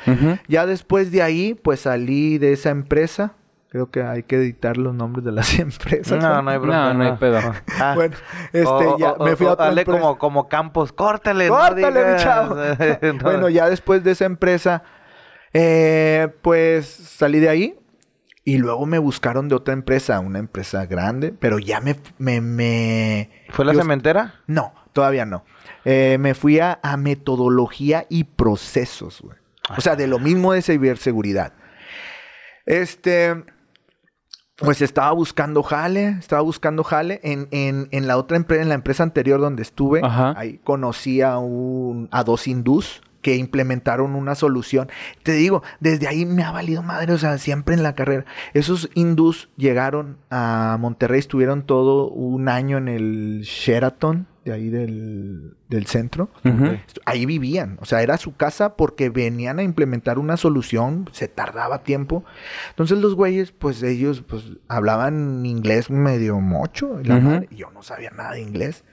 Ya 0.48 0.66
después 0.66 1.12
de 1.12 1.22
ahí, 1.22 1.54
pues 1.54 1.82
salí 1.82 2.38
de 2.38 2.54
esa 2.54 2.70
empresa. 2.70 3.34
Creo 3.76 3.92
que 3.92 4.04
hay 4.04 4.24
que 4.24 4.38
editar 4.38 4.78
los 4.78 4.96
nombres 4.96 5.26
de 5.26 5.34
las 5.34 5.60
empresas. 5.60 6.24
No, 6.24 6.42
no 6.42 6.50
hay 6.50 6.58
problema. 6.60 6.94
No, 6.94 7.04
no 7.04 7.12
hay 7.12 7.18
pedo. 7.18 7.40
Ah. 7.78 7.92
Bueno, 7.94 8.16
este, 8.54 8.66
O- 8.66 8.98
ya 8.98 9.12
o- 9.12 9.26
me 9.26 9.36
fui 9.36 9.48
a 9.48 9.50
o- 9.50 9.54
otra 9.54 9.66
dale 9.66 9.82
empresa. 9.82 10.00
como, 10.00 10.18
como 10.18 10.48
Campos, 10.48 10.94
córtale. 10.94 11.50
¡Córtale, 11.50 11.86
mi 11.92 11.92
digas. 11.92 12.24
chavo! 12.24 12.56
No. 12.56 13.20
bueno, 13.22 13.50
ya 13.50 13.70
después 13.70 14.02
de 14.06 14.12
esa 14.12 14.24
empresa, 14.24 14.84
eh, 15.52 16.30
pues 16.42 16.86
salí 16.88 17.42
de 17.42 17.50
ahí. 17.50 17.78
Y 18.46 18.60
luego 18.60 18.86
me 18.86 18.98
buscaron 18.98 19.50
de 19.50 19.56
otra 19.56 19.74
empresa, 19.74 20.22
una 20.22 20.40
empresa 20.40 20.86
grande, 20.86 21.34
pero 21.38 21.60
ya 21.60 21.82
me... 21.82 21.98
me, 22.18 22.40
me- 22.40 23.30
¿Fue 23.50 23.66
la 23.66 23.74
yo- 23.74 23.80
cementera? 23.82 24.36
No, 24.48 24.74
todavía 24.94 25.26
no. 25.26 25.44
Eh, 25.84 26.16
me 26.18 26.34
fui 26.34 26.62
a, 26.62 26.80
a 26.82 26.96
metodología 26.96 28.06
y 28.08 28.24
procesos, 28.24 29.20
güey. 29.22 29.38
O 29.76 29.82
sea, 29.82 29.98
de 29.98 30.08
lo 30.08 30.18
mismo 30.20 30.54
de 30.54 30.62
ciberseguridad. 30.62 31.52
Este, 32.66 33.44
pues 34.56 34.82
estaba 34.82 35.12
buscando 35.12 35.64
jale, 35.64 36.16
estaba 36.20 36.42
buscando 36.42 36.84
jale 36.84 37.20
en, 37.24 37.48
en, 37.52 37.88
en 37.92 38.08
la 38.08 38.18
otra 38.18 38.38
empresa, 38.38 38.62
en 38.62 38.70
la 38.70 38.76
empresa 38.76 39.04
anterior 39.04 39.40
donde 39.40 39.62
estuve. 39.62 40.02
Ajá. 40.04 40.34
Ahí 40.38 40.60
conocí 40.64 41.22
a, 41.22 41.38
un, 41.38 42.08
a 42.12 42.24
dos 42.24 42.48
hindús 42.48 43.02
que 43.22 43.36
implementaron 43.38 44.14
una 44.14 44.36
solución. 44.36 44.88
Te 45.24 45.32
digo, 45.32 45.64
desde 45.80 46.08
ahí 46.08 46.28
me 46.28 46.44
ha 46.44 46.52
valido 46.52 46.84
madre, 46.84 47.12
o 47.12 47.18
sea, 47.18 47.40
siempre 47.40 47.74
en 47.74 47.82
la 47.82 47.96
carrera. 47.96 48.24
Esos 48.54 48.90
hindús 48.94 49.50
llegaron 49.58 50.18
a 50.30 50.78
Monterrey, 50.80 51.20
estuvieron 51.20 51.64
todo 51.64 52.08
un 52.08 52.48
año 52.50 52.78
en 52.78 52.88
el 52.88 53.42
Sheraton, 53.42 54.28
de 54.46 54.54
ahí 54.54 54.70
del, 54.70 55.58
del 55.70 55.86
centro. 55.88 56.30
Ahí 57.06 57.26
vivían, 57.26 57.78
o 57.82 57.86
sea, 57.86 58.02
era 58.04 58.16
su 58.18 58.36
casa 58.36 58.76
porque 58.76 59.10
venían 59.10 59.60
a 59.60 59.64
implementar 59.64 60.20
una 60.20 60.38
solución, 60.38 61.10
se 61.12 61.28
tardaba 61.28 61.80
tiempo. 61.84 62.24
Entonces 62.70 63.00
los 63.00 63.16
güeyes, 63.16 63.52
pues 63.52 63.82
ellos, 63.84 64.24
pues 64.26 64.44
hablaban 64.68 65.46
inglés 65.46 65.90
medio 65.90 66.40
mocho, 66.40 67.02
y 67.02 67.06
la 67.06 67.20
madre, 67.20 67.48
y 67.52 67.56
yo 67.58 67.72
no 67.72 67.82
sabía 67.84 68.12
nada 68.12 68.34
de 68.34 68.42
inglés. 68.42 68.84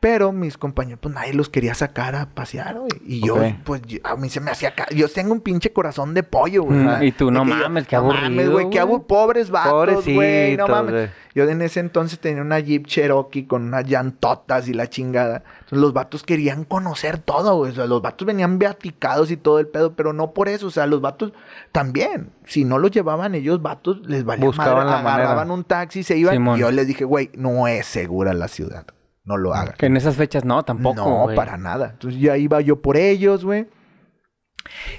Pero 0.00 0.32
mis 0.32 0.58
compañeros, 0.58 0.98
pues 1.00 1.14
nadie 1.14 1.32
los 1.32 1.48
quería 1.48 1.74
sacar 1.74 2.16
a 2.16 2.30
pasear, 2.30 2.76
güey. 2.76 2.90
Y 3.06 3.24
yo, 3.24 3.36
pues 3.62 3.82
yo- 3.82 4.00
a 4.02 4.16
mí 4.16 4.28
se 4.30 4.40
me 4.40 4.50
hacía... 4.50 4.74
ca- 4.74 4.88
Yo 4.92 5.08
tengo 5.08 5.32
un 5.32 5.40
pinche 5.40 5.72
corazón 5.72 6.12
de 6.12 6.24
pollo, 6.24 6.64
güey. 6.64 6.76
Mm, 6.76 7.02
y 7.04 7.12
tú, 7.12 7.30
no 7.30 7.46
yo, 7.46 7.54
mames, 7.54 7.86
qué 7.86 7.94
no 7.94 8.06
mames, 8.06 8.24
aburrido, 8.24 8.52
güey. 8.52 8.70
Qué 8.70 8.80
aburrido. 8.80 9.06
Pobres 9.06 9.50
vatos, 9.50 10.04
güey. 10.16 10.56
No 10.56 10.66
mames. 10.66 11.10
Yo 11.34 11.48
en 11.48 11.62
ese 11.62 11.80
entonces 11.80 12.18
tenía 12.18 12.42
una 12.42 12.58
Jeep 12.60 12.86
Cherokee 12.86 13.46
con 13.46 13.62
unas 13.64 13.86
llantotas 13.86 14.68
y 14.68 14.74
la 14.74 14.88
chingada. 14.88 15.42
Entonces 15.60 15.78
los 15.78 15.92
vatos 15.92 16.22
querían 16.22 16.64
conocer 16.64 17.18
todo, 17.18 17.56
güey. 17.56 17.72
O 17.72 17.74
sea, 17.74 17.86
los 17.86 18.02
vatos 18.02 18.26
venían 18.26 18.58
beaticados 18.58 19.30
y 19.30 19.36
todo 19.36 19.58
el 19.58 19.68
pedo, 19.68 19.94
pero 19.94 20.12
no 20.12 20.32
por 20.32 20.48
eso. 20.48 20.66
O 20.66 20.70
sea, 20.70 20.86
los 20.86 21.00
vatos 21.00 21.32
también. 21.72 22.30
Si 22.44 22.64
no 22.64 22.78
los 22.78 22.90
llevaban 22.90 23.34
ellos, 23.34 23.62
vatos, 23.62 24.06
les 24.06 24.24
valía 24.24 24.44
Buscaban 24.46 24.86
madre. 24.86 24.90
la 24.90 25.02
manera. 25.02 25.24
Agarraban 25.24 25.50
un 25.50 25.64
taxi, 25.64 26.02
se 26.02 26.16
iban. 26.18 26.34
Simón. 26.34 26.58
Y 26.58 26.60
yo 26.60 26.70
les 26.70 26.86
dije, 26.86 27.04
güey, 27.04 27.30
no 27.34 27.66
es 27.66 27.86
segura 27.86 28.34
la 28.34 28.48
ciudad. 28.48 28.86
No 29.24 29.36
lo 29.36 29.54
hagan. 29.54 29.74
Que 29.78 29.86
en 29.86 29.96
esas 29.96 30.16
fechas 30.16 30.44
no, 30.44 30.64
tampoco. 30.64 30.96
No, 30.96 31.22
güey. 31.24 31.36
para 31.36 31.56
nada. 31.56 31.90
Entonces 31.92 32.20
ya 32.20 32.36
iba 32.36 32.60
yo 32.60 32.82
por 32.82 32.96
ellos, 32.96 33.44
güey. 33.44 33.68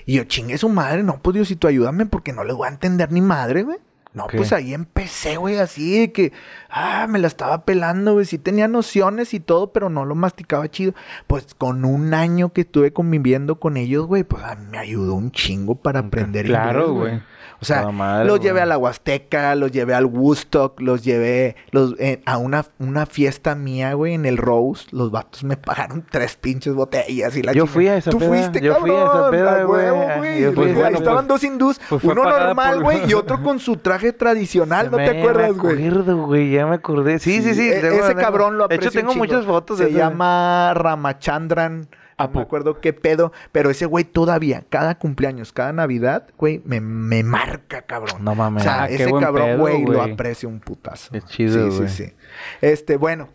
Y 0.06 0.16
yo, 0.16 0.24
chingue 0.26 0.58
su 0.58 0.70
madre, 0.70 1.04
no, 1.04 1.22
pues 1.22 1.36
Diosito, 1.36 1.68
ayúdame 1.68 2.06
porque 2.06 2.34
no 2.34 2.44
les 2.44 2.56
voy 2.56 2.68
a 2.68 2.72
entender 2.72 3.12
ni 3.12 3.22
madre, 3.22 3.64
güey. 3.64 3.78
No, 4.14 4.28
pues 4.28 4.54
ahí 4.54 4.76
empecé, 4.76 5.38
güey, 5.38 5.58
así 5.58 6.00
de 6.00 6.12
que, 6.12 6.34
ah, 6.70 7.08
me 7.10 7.18
la 7.18 7.28
estaba 7.28 7.66
pelando, 7.66 8.14
güey. 8.14 8.26
Sí 8.26 8.38
tenía 8.38 8.68
nociones 8.68 9.34
y 9.34 9.40
todo, 9.40 9.74
pero 9.74 9.90
no 9.90 10.06
lo 10.06 10.14
masticaba 10.14 10.70
chido. 10.70 10.94
Pues 11.26 11.56
con 11.56 11.84
un 11.84 12.14
año 12.14 12.54
que 12.54 12.62
estuve 12.62 12.94
conviviendo 12.94 13.60
con 13.60 13.76
ellos, 13.76 14.06
güey, 14.06 14.24
pues 14.24 14.44
me 14.70 14.78
ayudó 14.78 15.16
un 15.16 15.32
chingo 15.32 15.76
para 15.76 16.02
aprender 16.02 16.46
Claro, 16.46 16.94
güey. 16.94 17.22
O 17.64 17.66
sea, 17.66 17.90
madre, 17.92 18.26
los 18.26 18.38
güey. 18.40 18.48
llevé 18.50 18.62
a 18.62 18.66
la 18.66 18.78
Huasteca, 18.78 19.56
los 19.56 19.72
llevé 19.72 19.94
al 19.96 20.06
Woodstock, 20.06 20.80
los 20.82 21.04
llevé 21.04 21.56
los, 21.72 21.96
eh, 22.00 22.22
a 22.26 22.38
una, 22.38 22.66
una 22.80 23.06
fiesta 23.06 23.56
mía, 23.56 23.94
güey, 23.94 24.14
en 24.14 24.26
el 24.26 24.38
Rose. 24.38 24.86
Los 24.92 25.12
vatos 25.12 25.44
me 25.44 25.58
pagaron 25.58 26.06
tres 26.10 26.36
pinches 26.36 26.74
botellas 26.74 27.36
y 27.38 27.42
la 27.42 27.54
Yo 27.54 27.66
fui 27.66 27.88
a 27.88 27.98
esa 27.98 28.12
Tú 28.12 28.20
peda, 28.20 28.30
fuiste, 28.30 28.62
yo 28.62 28.76
fui 28.76 28.92
a 28.92 28.94
esa 29.04 29.12
cabrón, 29.12 29.32
peda, 29.32 29.64
güey. 29.64 29.90
bueno, 29.90 30.86
ahí 30.86 30.94
estaban 30.94 31.26
pues, 31.26 31.28
dos 31.28 31.44
hindús, 31.44 31.82
pues 31.90 32.04
uno 32.04 32.24
normal, 32.24 32.76
por- 32.76 32.84
güey, 32.84 33.10
y 33.10 33.14
otro 33.14 33.42
con 33.42 33.60
su 33.60 33.78
traje 33.78 34.14
tradicional, 34.14 34.90
¿no 34.92 34.98
te 34.98 35.20
acuerdas, 35.20 35.54
güey? 35.58 35.76
Me 35.78 35.88
acuerdo, 35.88 36.18
güey, 36.26 36.52
ya 36.52 36.66
me 36.68 36.76
acordé. 36.76 37.20
Sí, 37.20 37.42
sí, 37.42 37.54
sí. 37.54 37.70
E- 37.70 37.98
ese 38.00 38.16
cabrón 38.16 38.58
lo 38.58 38.68
De 38.68 38.76
aprecio 38.76 38.90
hecho, 39.00 39.00
tengo 39.00 39.16
muchas 39.16 39.46
fotos 39.46 39.78
Se 39.78 39.86
de 39.86 39.94
llama 39.94 40.74
Ramachandran. 40.76 41.88
¿A 42.18 42.28
No 42.28 42.34
me 42.34 42.42
acuerdo 42.42 42.80
qué 42.80 42.94
pedo, 42.94 43.32
pero 43.52 43.70
ese 43.70 43.86
güey 43.86 44.04
todavía, 44.04 44.64
cada 44.70 44.96
cumpleaños, 45.00 45.52
cada 45.54 45.74
Navidad, 45.74 46.28
güey, 46.38 46.62
me, 46.66 46.80
me 46.82 47.24
marca, 47.24 47.82
cabrón. 47.84 48.24
No 48.24 48.36
mames. 48.36 48.62
O 48.62 48.66
sea, 48.66 48.84
Ah, 48.84 48.88
ese 48.90 49.12
cabrón, 49.20 49.58
güey, 49.58 49.84
lo 49.86 50.02
aprecio 50.02 50.48
un 50.50 50.60
putazo. 50.60 51.12
Qué 51.12 51.22
chido, 51.22 51.72
Sí, 51.72 51.78
güey. 51.78 51.90
sí, 51.90 52.06
sí. 52.06 52.14
Este, 52.62 52.98
bueno. 52.98 53.30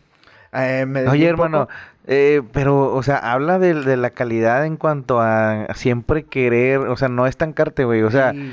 eh, 0.53 0.85
me 0.87 1.07
Oye, 1.09 1.27
hermano, 1.27 1.69
eh, 2.07 2.41
pero, 2.53 2.95
o 2.95 3.03
sea, 3.03 3.17
habla 3.19 3.59
de, 3.59 3.75
de 3.75 3.97
la 3.97 4.11
calidad 4.11 4.65
en 4.65 4.77
cuanto 4.77 5.21
a 5.21 5.67
siempre 5.75 6.23
querer, 6.25 6.79
o 6.79 6.97
sea, 6.97 7.09
no 7.09 7.27
estancarte, 7.27 7.85
güey. 7.85 8.03
O 8.03 8.11
sea, 8.11 8.33
Sí. 8.33 8.53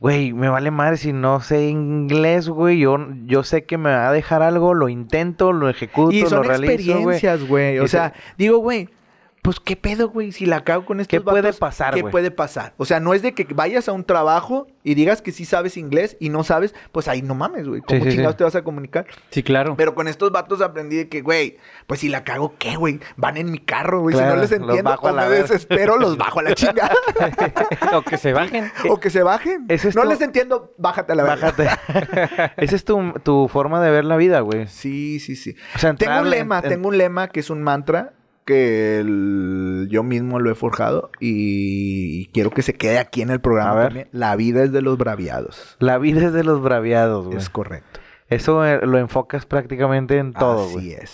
güey, 0.00 0.32
me 0.32 0.48
vale 0.48 0.70
madre 0.70 0.96
si 0.96 1.12
no 1.12 1.40
sé 1.40 1.68
inglés, 1.68 2.48
güey. 2.48 2.78
Yo, 2.78 2.98
yo 3.26 3.42
sé 3.42 3.64
que 3.64 3.76
me 3.76 3.90
va 3.90 4.08
a 4.08 4.12
dejar 4.12 4.42
algo, 4.42 4.72
lo 4.72 4.88
intento, 4.88 5.52
lo 5.52 5.68
ejecuto, 5.68 6.12
Y 6.14 6.22
lo 6.22 6.28
son 6.30 6.44
realizo, 6.44 6.66
güey. 7.00 7.16
experiencias, 7.16 7.44
güey. 7.48 7.78
O 7.80 7.88
sea, 7.88 8.12
digo, 8.38 8.58
güey, 8.58 8.88
pues 9.44 9.60
qué 9.60 9.76
pedo, 9.76 10.08
güey, 10.08 10.32
si 10.32 10.46
la 10.46 10.64
cago 10.64 10.86
con 10.86 11.00
estos 11.00 11.10
¿Qué 11.10 11.20
puede 11.22 11.42
vatos, 11.42 11.58
pasar, 11.58 11.92
¿Qué 11.92 12.02
puede 12.02 12.30
pasar? 12.30 12.72
O 12.78 12.86
sea, 12.86 12.98
no 12.98 13.12
es 13.12 13.20
de 13.20 13.34
que 13.34 13.44
vayas 13.52 13.90
a 13.90 13.92
un 13.92 14.02
trabajo 14.04 14.66
y 14.82 14.94
digas 14.94 15.20
que 15.20 15.32
sí 15.32 15.44
sabes 15.44 15.76
inglés 15.76 16.16
y 16.18 16.30
no 16.30 16.44
sabes, 16.44 16.74
pues 16.92 17.08
ahí 17.08 17.20
no 17.20 17.34
mames, 17.34 17.68
güey. 17.68 17.82
¿Cómo 17.82 17.98
Sí, 17.98 18.04
sí, 18.04 18.10
sí. 18.10 18.16
chingados 18.16 18.38
te 18.38 18.44
vas 18.44 18.54
a 18.56 18.64
comunicar? 18.64 19.04
Sí, 19.28 19.42
claro. 19.42 19.74
Pero 19.76 19.94
con 19.94 20.08
estos 20.08 20.32
vatos 20.32 20.62
aprendí 20.62 20.96
de 20.96 21.08
que, 21.10 21.20
güey, 21.20 21.58
pues 21.86 22.00
si 22.00 22.08
la 22.08 22.24
cago, 22.24 22.54
¿qué, 22.58 22.76
güey? 22.76 23.00
Van 23.18 23.36
en 23.36 23.50
mi 23.50 23.58
carro, 23.58 24.00
güey. 24.00 24.16
si 24.16 24.22
no 24.22 24.34
les 24.36 24.50
entiendo, 24.50 24.82
bajo 24.90 25.08
a 25.08 25.12
o 25.12 25.14
la 25.14 25.28
me 25.28 25.34
desespero, 25.34 25.98
los 25.98 26.16
bajo 26.16 26.40
a 26.40 26.42
la 26.44 26.54
chingada. 26.54 26.94
o 27.92 28.00
que 28.00 28.16
se 28.16 28.32
bajen. 28.32 28.72
o 28.88 28.98
que 28.98 29.10
se 29.10 29.22
bajen. 29.22 29.66
Ese 29.68 29.90
es 29.90 29.94
no 29.94 30.04
tu- 30.04 30.08
les 30.08 30.22
entiendo, 30.22 30.72
bájate 30.78 31.12
a 31.12 31.16
la 31.16 31.22
verga. 31.24 31.52
Bájate. 31.56 32.52
Esa 32.56 32.76
es 32.76 32.84
tu, 32.86 33.12
tu 33.22 33.48
forma 33.48 33.82
de 33.84 33.90
ver 33.90 34.06
la 34.06 34.16
vida, 34.16 34.40
güey. 34.40 34.68
Sí, 34.68 35.20
sí, 35.20 35.36
sí. 35.36 35.54
O 35.74 35.78
sea, 35.78 35.92
Tengo 35.94 36.20
un 36.22 36.30
lema, 36.30 36.60
en- 36.62 36.68
tengo 36.70 36.88
un 36.88 36.96
lema 36.96 37.28
que 37.28 37.40
es 37.40 37.50
un 37.50 37.62
mantra 37.62 38.14
que 38.44 38.98
el- 39.00 39.88
yo 39.90 40.02
mismo 40.02 40.38
lo 40.40 40.50
he 40.50 40.54
forjado 40.54 41.10
y 41.20 42.26
quiero 42.32 42.50
que 42.50 42.62
se 42.62 42.74
quede 42.74 42.98
aquí 42.98 43.22
en 43.22 43.30
el 43.30 43.40
programa 43.40 43.70
A 43.72 43.74
ver. 43.74 43.84
también. 43.88 44.08
La 44.12 44.36
vida 44.36 44.62
es 44.64 44.72
de 44.72 44.82
los 44.82 44.98
braviados. 44.98 45.76
La 45.78 45.98
vida 45.98 46.26
es 46.26 46.32
de 46.32 46.44
los 46.44 46.62
braviados, 46.62 47.26
güey. 47.26 47.38
Es 47.38 47.48
correcto. 47.50 48.00
Eso 48.28 48.64
eh, 48.66 48.86
lo 48.86 48.98
enfocas 48.98 49.46
prácticamente 49.46 50.18
en 50.18 50.32
todo, 50.32 50.64
Así 50.64 50.72
güey. 50.74 50.92
es. 50.92 51.12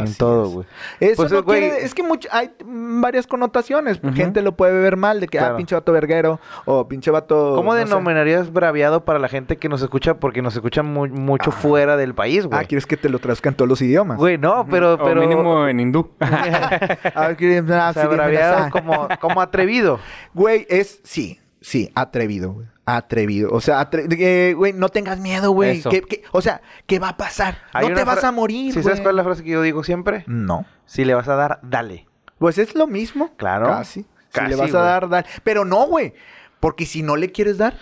En 0.00 0.14
todo, 0.14 0.44
es. 0.46 0.52
güey. 0.52 0.66
Eso 1.00 1.16
Pues, 1.16 1.32
no 1.32 1.42
güey, 1.42 1.60
quiere- 1.60 1.84
es 1.84 1.94
que 1.94 2.02
hay 2.30 2.50
varias 2.64 3.26
connotaciones. 3.26 4.00
Gente 4.14 4.42
lo 4.42 4.56
puede 4.56 4.72
ver 4.80 4.96
mal 4.96 5.20
de 5.20 5.28
que, 5.28 5.38
ah, 5.38 5.56
pinche 5.56 5.74
vato 5.74 5.92
verguero 5.92 6.40
o 6.64 6.88
pinche 6.88 7.10
vato... 7.10 7.54
¿Cómo 7.56 7.72
no 7.74 7.78
sé. 7.78 7.84
denominarías 7.84 8.52
braviado 8.52 9.04
para 9.04 9.18
la 9.18 9.28
gente 9.28 9.56
que 9.56 9.68
nos 9.68 9.82
escucha? 9.82 10.14
Porque 10.14 10.42
nos 10.42 10.54
escucha 10.54 10.82
mu- 10.82 11.06
mucho 11.08 11.50
fuera 11.50 11.96
del 11.96 12.14
país, 12.14 12.46
güey. 12.46 12.58
Ah, 12.60 12.64
¿quieres 12.64 12.86
que 12.86 12.96
te 12.96 13.08
lo 13.08 13.18
traduzca 13.18 13.48
en 13.48 13.54
todos 13.54 13.68
los 13.68 13.80
idiomas? 13.82 14.18
Güey, 14.18 14.38
no, 14.38 14.66
pero... 14.70 14.94
O 14.94 14.98
pero... 15.04 15.20
mínimo 15.20 15.66
en 15.68 15.80
hindú. 15.80 16.10
A 16.20 17.28
ver, 17.28 17.36
¿qué- 17.36 17.58
ah, 17.70 17.90
o 17.90 17.92
sea, 17.92 17.92
sí, 17.92 18.00
dime, 18.02 18.14
braviado 18.16 18.56
ah. 18.64 18.70
como, 18.70 19.08
como 19.20 19.40
atrevido. 19.40 19.98
Güey, 20.32 20.66
es... 20.68 21.00
Sí, 21.04 21.40
sí, 21.60 21.90
atrevido, 21.94 22.52
güey. 22.52 22.66
Atrevido. 22.86 23.50
O 23.52 23.60
sea, 23.60 23.88
eh, 23.92 24.54
güey, 24.56 24.72
no 24.74 24.88
tengas 24.90 25.18
miedo, 25.18 25.50
güey. 25.52 25.78
Eso. 25.78 25.90
¿Qué- 25.90 26.02
qué- 26.02 26.22
O 26.32 26.42
sea, 26.42 26.60
¿qué 26.86 26.98
va 26.98 27.10
a 27.10 27.16
pasar? 27.16 27.58
Hay 27.72 27.88
no 27.88 27.94
te 27.94 28.04
vas 28.04 28.22
a 28.24 28.30
morir, 28.32 28.72
¿Sí 28.72 28.80
güey. 28.80 28.84
sabes 28.84 29.00
cuál 29.00 29.14
es 29.14 29.16
la 29.16 29.24
frase 29.24 29.42
que 29.42 29.50
yo 29.50 29.62
digo 29.62 29.82
siempre? 29.84 30.24
No. 30.26 30.66
Si 30.84 31.04
le 31.04 31.14
vas 31.14 31.28
a 31.28 31.34
dar, 31.34 31.60
dale. 31.62 32.06
Pues 32.38 32.58
es 32.58 32.74
lo 32.74 32.86
mismo. 32.86 33.30
Claro. 33.36 33.66
Casi. 33.68 34.02
si 34.02 34.06
Casi, 34.32 34.50
le 34.50 34.56
vas 34.56 34.68
a 34.70 34.78
güey. 34.78 34.82
dar, 34.84 35.08
dar. 35.08 35.26
Pero 35.44 35.64
no, 35.64 35.86
güey. 35.86 36.12
Porque 36.60 36.84
si 36.86 37.02
no 37.02 37.16
le 37.16 37.30
quieres 37.32 37.56
dar, 37.58 37.74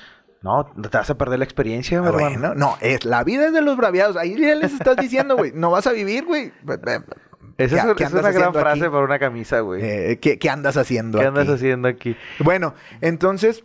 No, 0.42 0.64
te 0.66 0.88
vas 0.98 1.08
a 1.08 1.16
perder 1.16 1.38
la 1.38 1.44
experiencia, 1.44 1.98
ah, 1.98 2.02
mi 2.02 2.08
hermano. 2.08 2.38
bueno, 2.38 2.54
no, 2.56 2.76
es 2.80 3.04
la 3.04 3.22
vida 3.22 3.46
es 3.46 3.52
de 3.52 3.62
los 3.62 3.76
braviados. 3.76 4.16
Ahí 4.16 4.36
ya 4.38 4.54
les 4.56 4.72
estás 4.72 4.96
diciendo, 4.96 5.36
güey, 5.36 5.52
no 5.54 5.70
vas 5.70 5.86
a 5.86 5.92
vivir, 5.92 6.24
güey. 6.24 6.52
Esa 7.58 7.76
es, 7.90 7.94
¿Qué- 7.96 8.04
es 8.04 8.12
una 8.12 8.30
gran 8.32 8.52
frase 8.52 8.80
aquí? 8.80 8.90
para 8.90 9.04
una 9.04 9.18
camisa, 9.18 9.60
güey. 9.60 9.82
Eh, 9.84 10.18
¿qué, 10.20 10.38
qué 10.38 10.50
andas 10.50 10.76
haciendo 10.76 11.18
¿Qué 11.20 11.26
andas 11.26 11.48
haciendo 11.48 11.86
aquí? 11.86 12.16
Bueno, 12.40 12.74
entonces, 13.00 13.64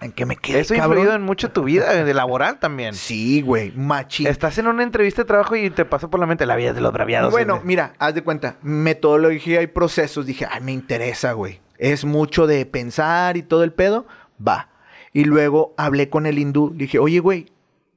en 0.00 0.12
que 0.12 0.26
me 0.26 0.36
quedé, 0.36 0.60
Eso 0.60 0.74
ha 0.74 0.76
influido 0.76 1.12
en 1.14 1.22
mucho 1.22 1.50
tu 1.50 1.64
vida, 1.64 2.04
de 2.04 2.14
laboral 2.14 2.58
también. 2.58 2.94
Sí, 3.08 3.42
güey, 3.42 3.72
machín. 3.72 4.26
Estás 4.26 4.58
en 4.58 4.66
una 4.66 4.82
entrevista 4.82 5.22
de 5.22 5.26
trabajo 5.26 5.56
y 5.56 5.70
te 5.70 5.84
pasa 5.84 6.08
por 6.08 6.20
la 6.20 6.26
mente 6.26 6.46
la 6.46 6.56
vida 6.56 6.72
de 6.72 6.80
los 6.80 6.92
braviados. 6.92 7.32
Bueno, 7.32 7.60
mira, 7.64 7.94
haz 7.98 8.14
de 8.14 8.22
cuenta, 8.22 8.56
metodología 8.62 9.62
y 9.62 9.66
procesos, 9.66 10.26
dije, 10.26 10.46
ay, 10.50 10.60
me 10.60 10.72
interesa, 10.72 11.32
güey. 11.32 11.60
Es 11.78 12.04
mucho 12.04 12.46
de 12.46 12.66
pensar 12.66 13.36
y 13.36 13.42
todo 13.42 13.64
el 13.64 13.72
pedo, 13.72 14.06
va. 14.46 14.68
Y 15.12 15.24
luego 15.24 15.74
hablé 15.76 16.10
con 16.10 16.26
el 16.26 16.38
hindú, 16.38 16.72
dije, 16.74 16.98
oye, 16.98 17.18
güey, 17.18 17.46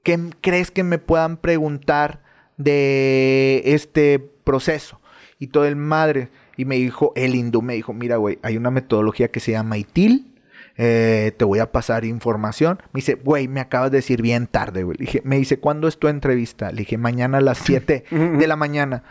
¿qué 0.04 0.20
crees 0.42 0.72
que 0.72 0.84
me 0.84 0.98
puedan 0.98 1.38
preguntar 1.38 2.22
de 2.58 3.62
este 3.66 4.20
proceso? 4.20 5.00
Y 5.40 5.48
todo 5.48 5.66
el 5.66 5.76
madre, 5.76 6.30
y 6.58 6.66
me 6.66 6.76
dijo, 6.76 7.12
el 7.16 7.36
hindú 7.36 7.62
me 7.62 7.74
dijo, 7.74 7.94
mira, 7.94 8.18
güey, 8.18 8.40
hay 8.44 8.58
una 8.58 8.72
metodología 8.72 9.30
que 9.30 9.40
se 9.40 9.52
llama 9.52 9.78
ITIL, 9.78 10.31
eh, 10.78 11.34
te 11.38 11.46
voy 11.46 11.60
a 11.60 11.72
pasar 11.72 12.06
información. 12.06 12.80
Me 12.94 13.00
dice, 13.00 13.16
güey, 13.16 13.48
me 13.48 13.60
acabas 13.60 13.92
de 13.92 13.98
decir 13.98 14.22
bien 14.22 14.48
tarde, 14.48 14.84
güey. 14.84 14.98
Le 14.98 15.06
Dije, 15.06 15.22
me 15.24 15.38
dice, 15.38 15.60
¿cuándo 15.60 15.88
es 15.88 15.98
tu 15.98 16.08
entrevista? 16.08 16.72
Le 16.72 16.80
dije, 16.80 16.98
mañana 16.98 17.40
a 17.40 17.42
las 17.42 17.58
7 17.64 18.06
de 18.10 18.48
la 18.48 18.56
mañana. 18.56 19.04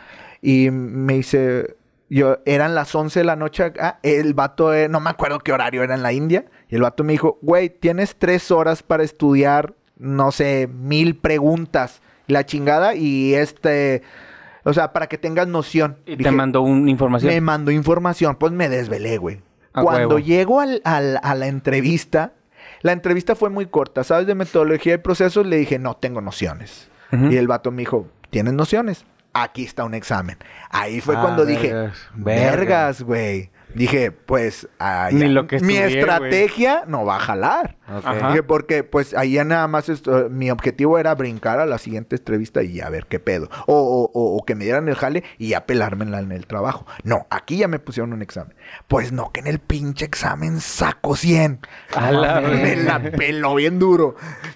Y 0.43 0.71
me 0.71 1.15
dice, 1.15 1.77
yo, 2.09 2.39
eran 2.45 2.75
las 2.75 2.95
11 2.95 3.21
de 3.21 3.25
la 3.25 3.37
noche 3.37 3.65
acá. 3.65 4.01
El 4.03 4.35
vato, 4.35 4.75
eh, 4.75 4.89
no 4.89 5.01
me 5.01 5.11
acuerdo 5.11 5.39
qué 5.39 5.53
horario 5.53 5.83
era 5.83 5.95
en 5.95 6.03
la 6.03 6.13
India. 6.13 6.47
Y 6.69 6.77
el 6.77 6.83
vato 6.83 7.05
me 7.05 7.13
dijo, 7.13 7.39
güey, 7.43 7.69
tienes 7.69 8.17
tres 8.17 8.51
horas 8.51 8.83
para 8.83 9.03
estudiar, 9.05 9.75
no 9.97 10.33
sé, 10.33 10.69
mil 10.73 11.17
preguntas. 11.17 12.03
La 12.27 12.47
chingada 12.47 12.95
y 12.95 13.35
este... 13.35 14.03
O 14.63 14.75
sea, 14.75 14.93
para 14.93 15.09
que 15.09 15.17
tengas 15.17 15.49
noción. 15.49 15.97
Y 16.05 16.19
te 16.19 16.31
mandó 16.31 16.61
una 16.61 16.91
información. 16.91 17.33
me 17.33 17.41
mandó 17.41 17.71
información, 17.71 18.37
pues 18.37 18.53
me 18.53 18.69
desvelé, 18.69 19.17
güey. 19.17 19.41
A 19.73 19.83
Cuando 19.83 20.17
huevo. 20.17 20.19
llego 20.19 20.61
al- 20.61 20.81
al- 20.85 21.21
a 21.23 21.35
la 21.35 21.47
entrevista, 21.47 22.33
la 22.83 22.93
entrevista 22.93 23.35
fue 23.35 23.51
muy 23.51 23.67
corta, 23.67 24.05
¿sabes? 24.05 24.27
De 24.27 24.35
metodología 24.35 24.95
y 24.95 24.99
procesos, 24.99 25.47
le 25.47 25.57
dije, 25.57 25.79
no 25.79 25.95
tengo 25.97 26.21
nociones. 26.21 26.89
Y 27.13 27.37
el 27.37 27.49
vato 27.49 27.71
me 27.73 27.83
dijo, 27.83 28.07
¿tienes 28.31 28.53
nociones? 28.53 29.05
Aquí 29.33 29.65
está 29.65 29.85
un 29.85 29.95
examen. 29.95 30.37
Ahí 30.71 31.01
fue 31.01 31.17
Ah, 31.17 31.23
cuando 31.23 31.45
dije, 31.45 31.73
vergas, 31.73 31.99
verga. 32.15 32.51
vergas, 32.57 33.03
güey. 33.03 33.51
Dije, 33.75 34.11
pues, 34.13 34.69
ah, 34.81 35.09
Ni 35.13 35.29
lo 35.29 35.47
que 35.47 35.61
mi 35.61 35.77
estrategia 35.77 36.83
no 36.87 37.05
va 37.05 37.17
a 37.17 37.21
jalar. 37.21 37.77
Dije, 38.29 38.43
porque 38.43 38.85
pues 38.85 39.15
ahí 39.15 39.33
ya 39.33 39.45
nada 39.45 39.67
más 39.69 39.89
esto- 39.89 40.29
mi 40.31 40.51
objetivo 40.51 40.99
era 40.99 41.15
brincar 41.15 41.59
a 41.61 41.67
la 41.67 41.79
siguiente 41.79 42.17
entrevista 42.17 42.63
y 42.63 42.75
ya 42.75 42.89
ver 42.91 43.07
qué 43.07 43.19
pedo. 43.21 43.49
O, 43.67 43.75
o- 43.75 44.11
o- 44.13 44.37
o 44.37 44.45
que 44.45 44.55
me 44.55 44.65
dieran 44.65 44.89
el 44.89 44.95
jale 44.95 45.25
y 45.39 45.49
ya 45.49 45.67
pelármela 45.67 46.21
en 46.21 46.33
el 46.33 46.47
trabajo. 46.47 46.87
No, 47.05 47.27
aquí 47.31 47.57
ya 47.59 47.69
me 47.69 47.79
pusieron 47.79 48.13
un 48.13 48.23
examen. 48.23 48.55
Pues 48.89 49.13
no, 49.13 49.31
que 49.33 49.41
en 49.41 49.47
el 49.47 49.59
pinche 49.59 50.05
examen 50.05 50.61
saco 50.61 51.17
100. 51.17 51.61
A 51.95 52.13
la 52.13 52.41
me 52.41 52.77
la 52.77 53.01
peló 53.03 53.55
bien 53.57 53.79
duro. 53.79 54.15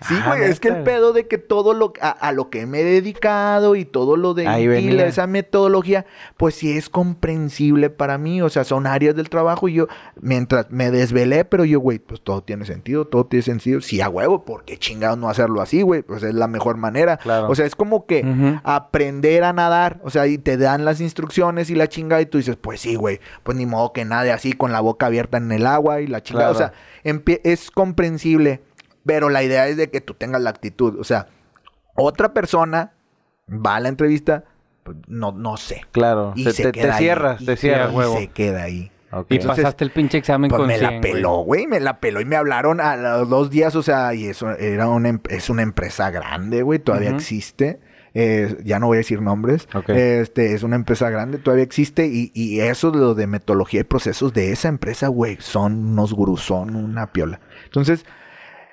Sí, 0.08 0.14
Ah, 0.22 0.36
güey, 0.36 0.50
es 0.50 0.60
que 0.60 0.68
el 0.68 0.82
pedo 0.82 1.12
de 1.12 1.26
que 1.26 1.38
todo 1.38 1.74
lo 1.74 1.92
a, 2.00 2.10
a 2.10 2.32
lo 2.32 2.50
que 2.50 2.66
me 2.66 2.80
he 2.80 2.84
dedicado 2.84 3.74
y 3.76 3.84
todo 3.84 4.16
lo 4.16 4.34
de 4.34 4.46
Ahí 4.46 4.64
y 4.64 4.66
venía. 4.68 5.06
esa 5.06 5.26
metodología, 5.26 6.06
pues 6.36 6.54
sí 6.54 6.76
es 6.76 6.88
comprensible 6.88 7.90
para 7.90 8.18
mí. 8.18 8.42
O 8.42 8.48
sea, 8.48 8.64
son 8.64 8.86
áreas 8.86 9.16
del 9.16 9.28
trabajo 9.30 9.68
y 9.68 9.74
yo, 9.74 9.88
mientras 10.20 10.70
me 10.70 10.90
desvelé, 10.90 11.44
pero 11.44 11.64
yo, 11.64 11.80
güey, 11.80 11.98
pues 11.98 12.20
todo 12.20 12.42
tiene 12.42 12.64
sentido, 12.64 13.06
todo 13.06 13.23
tiene 13.26 13.42
sentido. 13.42 13.80
Sí, 13.80 14.00
a 14.00 14.08
huevo, 14.08 14.44
¿por 14.44 14.64
qué 14.64 14.76
chingados 14.78 15.18
no 15.18 15.28
hacerlo 15.28 15.60
así, 15.60 15.82
güey? 15.82 16.02
Pues 16.02 16.22
es 16.22 16.34
la 16.34 16.46
mejor 16.48 16.76
manera. 16.76 17.16
Claro. 17.18 17.48
O 17.48 17.54
sea, 17.54 17.66
es 17.66 17.74
como 17.76 18.06
que 18.06 18.24
aprender 18.64 19.44
a 19.44 19.52
nadar. 19.52 20.00
O 20.04 20.10
sea, 20.10 20.26
y 20.26 20.38
te 20.38 20.56
dan 20.56 20.84
las 20.84 21.00
instrucciones 21.00 21.70
y 21.70 21.74
la 21.74 21.88
chingada 21.88 22.20
y 22.22 22.26
tú 22.26 22.38
dices, 22.38 22.56
pues 22.56 22.80
sí, 22.80 22.94
güey, 22.94 23.20
pues 23.42 23.56
ni 23.56 23.66
modo 23.66 23.92
que 23.92 24.04
nade 24.04 24.32
así 24.32 24.52
con 24.52 24.72
la 24.72 24.80
boca 24.80 25.06
abierta 25.06 25.36
en 25.38 25.50
el 25.52 25.66
agua 25.66 26.00
y 26.00 26.06
la 26.06 26.22
chingada. 26.22 26.50
O 26.50 26.54
sea, 26.54 26.72
es 27.04 27.70
comprensible, 27.70 28.62
pero 29.04 29.28
la 29.28 29.42
idea 29.42 29.68
es 29.68 29.76
de 29.76 29.90
que 29.90 30.00
tú 30.00 30.14
tengas 30.14 30.40
la 30.42 30.50
actitud. 30.50 30.98
O 30.98 31.04
sea, 31.04 31.28
otra 31.96 32.32
persona 32.32 32.92
va 33.48 33.76
a 33.76 33.80
la 33.80 33.88
entrevista, 33.88 34.44
pues 34.82 34.96
no, 35.06 35.32
no 35.32 35.56
sé. 35.56 35.82
Claro. 35.92 36.32
Y 36.34 36.44
te, 36.44 36.52
se 36.52 36.62
te- 36.64 36.72
queda 36.72 36.84
te 36.84 36.90
ahí. 36.92 36.98
cierras, 36.98 37.40
Y 37.40 37.46
te 37.46 37.56
se- 37.56 37.60
cierras. 37.62 37.92
y 37.92 37.96
huevo. 37.96 38.16
se 38.18 38.28
queda 38.28 38.62
ahí. 38.64 38.90
Y 39.28 39.36
Entonces, 39.36 39.62
pasaste 39.64 39.84
el 39.84 39.90
pinche 39.90 40.18
examen 40.18 40.48
Pues 40.48 40.58
con 40.58 40.66
me 40.68 40.78
la 40.78 40.88
100, 40.88 41.00
güey. 41.00 41.12
peló, 41.12 41.36
güey, 41.38 41.66
me 41.66 41.80
la 41.80 42.00
peló 42.00 42.20
y 42.20 42.24
me 42.24 42.36
hablaron 42.36 42.80
a 42.80 42.96
los 42.96 43.28
dos 43.28 43.50
días, 43.50 43.74
o 43.76 43.82
sea, 43.82 44.14
y 44.14 44.26
eso 44.26 44.50
era 44.50 44.88
una, 44.88 45.08
em- 45.10 45.20
es 45.28 45.50
una 45.50 45.62
empresa 45.62 46.10
grande, 46.10 46.62
güey, 46.62 46.78
todavía 46.78 47.10
existe. 47.10 47.80
eh, 48.16 48.58
ya 48.64 48.78
no 48.78 48.86
voy 48.86 48.96
a 48.96 48.98
decir 48.98 49.20
nombres. 49.20 49.66
Este 49.88 50.54
es 50.54 50.62
una 50.62 50.76
empresa 50.76 51.10
grande, 51.10 51.38
todavía 51.38 51.64
existe. 51.64 52.06
Y, 52.06 52.30
y 52.32 52.60
eso, 52.60 52.92
lo 52.92 53.14
de 53.16 53.26
metodología 53.26 53.80
y 53.80 53.84
procesos 53.84 54.32
de 54.32 54.52
esa 54.52 54.68
empresa, 54.68 55.08
güey, 55.08 55.36
son 55.40 55.84
unos 55.84 56.12
gurús, 56.14 56.40
son 56.42 56.76
una 56.76 57.12
piola. 57.12 57.40
Entonces, 57.64 58.04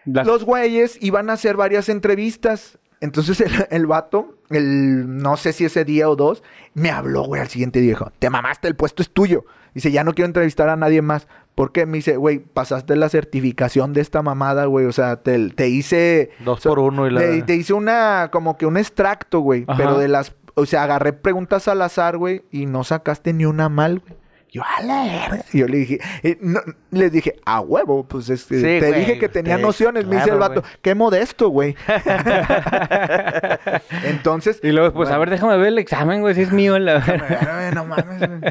Las- 0.06 0.28
los 0.28 0.44
güeyes 0.44 0.98
iban 1.02 1.32
a 1.32 1.34
hacer 1.34 1.56
varias 1.56 1.90
entrevistas. 1.90 2.78
Entonces 3.02 3.42
el, 3.42 3.68
el 3.72 3.88
vato, 3.88 4.38
el, 4.50 5.18
no 5.18 5.36
sé 5.36 5.54
si 5.54 5.66
ese 5.66 5.84
día 5.84 6.10
o 6.10 6.16
dos, 6.16 6.44
me 6.74 6.92
habló, 6.92 7.24
güey, 7.24 7.42
al 7.42 7.50
siguiente 7.50 7.82
día. 7.82 7.90
Dijo, 7.90 8.12
te 8.20 8.30
mamaste, 8.30 8.68
el 8.68 8.76
puesto 8.76 9.02
es 9.02 9.10
tuyo. 9.10 9.44
Dice, 9.74 9.92
ya 9.92 10.04
no 10.04 10.14
quiero 10.14 10.28
entrevistar 10.28 10.70
a 10.70 10.76
nadie 10.76 11.02
más. 11.02 11.28
¿Por 11.56 11.72
qué? 11.72 11.86
Me 11.86 11.98
dice, 11.98 12.18
güey, 12.18 12.40
pasaste 12.40 12.96
la 12.96 13.10
certificación 13.10 13.94
de 13.94 14.02
esta 14.02 14.22
mamada, 14.22 14.66
güey. 14.66 14.86
O 14.86 14.92
sea, 14.92 15.18
te, 15.18 15.50
te 15.50 15.68
hice... 15.70 16.32
Dos 16.46 16.62
por 16.62 16.80
uno 16.80 17.08
y 17.08 17.12
la... 17.12 17.22
te, 17.22 17.42
te 17.42 17.56
hice 17.56 17.74
una, 17.74 18.30
como 18.32 18.58
que 18.58 18.66
un 18.66 18.78
extracto, 18.78 19.40
güey. 19.40 19.66
Pero 19.78 19.98
de 19.98 20.08
las, 20.08 20.36
o 20.56 20.66
sea, 20.66 20.84
agarré 20.84 21.14
preguntas 21.14 21.68
al 21.68 21.82
azar, 21.82 22.18
güey, 22.18 22.44
y 22.52 22.66
no 22.66 22.84
sacaste 22.84 23.34
ni 23.34 23.46
una 23.46 23.70
mal, 23.70 24.00
güey. 24.00 24.22
Yo, 24.52 24.62
a 24.64 24.84
la 24.84 25.06
verga. 25.06 25.46
Yo 25.54 25.66
le 25.66 25.78
dije, 25.78 26.00
eh, 26.24 26.38
no, 26.42 26.60
les 26.90 27.10
dije, 27.10 27.38
a 27.46 27.62
huevo, 27.62 28.04
pues 28.04 28.30
es 28.30 28.44
que 28.44 28.56
Sí, 28.56 28.62
te 28.62 28.80
güey, 28.90 29.00
dije 29.00 29.18
que 29.18 29.30
tenía 29.30 29.58
nociones. 29.58 30.06
Me 30.06 30.18
dice 30.18 30.30
el 30.30 30.36
claro, 30.36 30.56
vato, 30.56 30.62
güey. 30.62 30.74
qué 30.82 30.94
modesto, 30.94 31.48
güey. 31.48 31.78
Entonces, 34.04 34.60
Y 34.62 34.74
luego, 34.74 34.94
pues, 34.94 35.10
a 35.10 35.18
ver, 35.18 35.30
déjame 35.30 35.58
ver 35.58 35.68
el 35.68 35.78
examen, 35.78 36.20
güey, 36.20 36.36
si 36.36 36.42
es 36.42 36.52
mío. 36.52 36.78
La... 36.80 36.98
Espérame, 36.98 37.74
no 37.74 37.86
mames, 37.86 38.28
güey. 38.28 38.42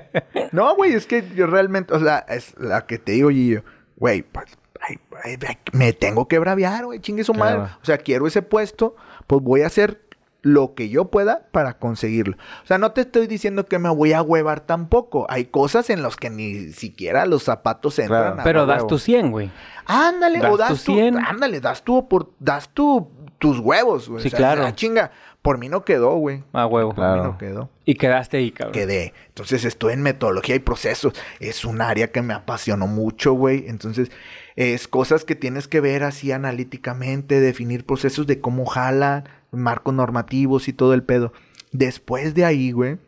No, 0.53 0.75
güey, 0.75 0.95
es 0.95 1.07
que 1.07 1.23
yo 1.35 1.47
realmente, 1.47 1.93
o 1.93 2.01
sea, 2.01 2.25
es 2.29 2.55
la 2.59 2.87
que 2.87 2.99
te 2.99 3.13
digo, 3.13 3.29
Gillo. 3.29 3.63
Güey, 3.97 4.23
pues, 4.23 4.57
ay, 4.81 4.97
ay, 5.23 5.37
me 5.73 5.93
tengo 5.93 6.29
que 6.29 6.39
braviar, 6.39 6.87
güey, 6.87 7.01
chingue 7.01 7.25
su 7.25 7.35
madre. 7.35 7.57
Claro. 7.57 7.79
O 7.83 7.85
sea, 7.85 7.99
quiero 7.99 8.27
ese 8.27 8.41
puesto, 8.41 8.97
pues 9.27 9.43
voy 9.43 9.61
a 9.61 9.67
hacer 9.67 10.01
lo 10.43 10.75
que 10.75 10.89
yo 10.89 11.07
pueda 11.11 11.49
para 11.53 11.75
conseguirlo. 11.79 12.37
O 12.63 12.67
sea, 12.67 12.79
no 12.79 12.93
te 12.93 13.03
estoy 13.03 13.27
diciendo 13.27 13.67
que 13.67 13.79
me 13.79 13.89
voy 13.91 14.13
a 14.13 14.23
huevar 14.23 14.61
tampoco. 14.61 15.27
Hay 15.29 15.47
cosas 15.47 15.91
en 15.91 16.03
las 16.03 16.17
que 16.17 16.31
ni 16.31 16.73
siquiera 16.73 17.27
los 17.27 17.43
zapatos 17.45 17.99
entran. 17.99 18.23
Claro. 18.35 18.41
a 18.41 18.45
Pero 18.45 18.61
huevo. 18.61 18.73
das 18.73 18.87
tu 18.87 18.99
100, 18.99 19.31
güey. 19.31 19.51
Ándale, 19.87 20.39
Das 20.39 20.53
o 20.53 20.57
das 20.57 20.85
tu, 20.85 20.95
100. 20.95 21.19
ándale, 21.19 21.61
das 21.61 21.83
tu, 21.83 22.09
por, 22.09 22.31
das 22.39 22.69
tu, 22.71 23.09
tus 23.39 23.59
huevos, 23.59 24.09
güey. 24.09 24.23
Sí, 24.23 24.29
O 24.29 24.31
sea, 24.31 24.39
claro. 24.39 24.63
la 24.63 24.75
chinga. 24.75 25.11
Por 25.43 25.57
mí 25.57 25.71
no 25.71 25.87
quedó, 25.87 26.17
güey. 26.17 26.45
A 26.53 26.67
huevo. 26.67 26.95
Por 26.95 27.03
mí 27.05 27.11
Claro. 27.13 27.25
no 27.25 27.39
quedó 27.39 27.71
Y 27.87 27.95
quedaste 27.95 28.37
ahí, 28.37 28.51
cabrón. 28.51 28.73
quedé. 28.75 29.15
Entonces 29.29 29.65
estoy 29.65 29.95
en 29.95 30.03
metodología 30.03 30.55
y 30.55 30.59
procesos. 30.59 31.15
Es 31.39 31.65
un 31.65 31.81
área 31.81 32.13
que 32.13 32.21
me 32.21 32.35
apasionó 32.35 32.87
mucho, 32.87 33.33
güey. 33.33 33.65
Entonces, 33.67 34.11
es 34.57 34.87
cosas 34.87 35.25
que 35.25 35.35
tienes 35.37 35.67
que 35.67 35.81
ver 35.81 36.03
así 36.03 36.31
analíticamente, 36.31 37.41
definir 37.41 37.87
procesos 37.87 38.27
de 38.27 38.41
cómo 38.41 38.67
jalan, 38.67 39.25
marcos 39.53 39.95
normativos 39.95 40.69
y 40.69 40.73
todo 40.73 40.95
el 40.95 41.03
pedo. 41.03 41.33
Después 41.73 42.35
de 42.35 42.45
ahí, 42.45 42.73
güey, 42.73 42.99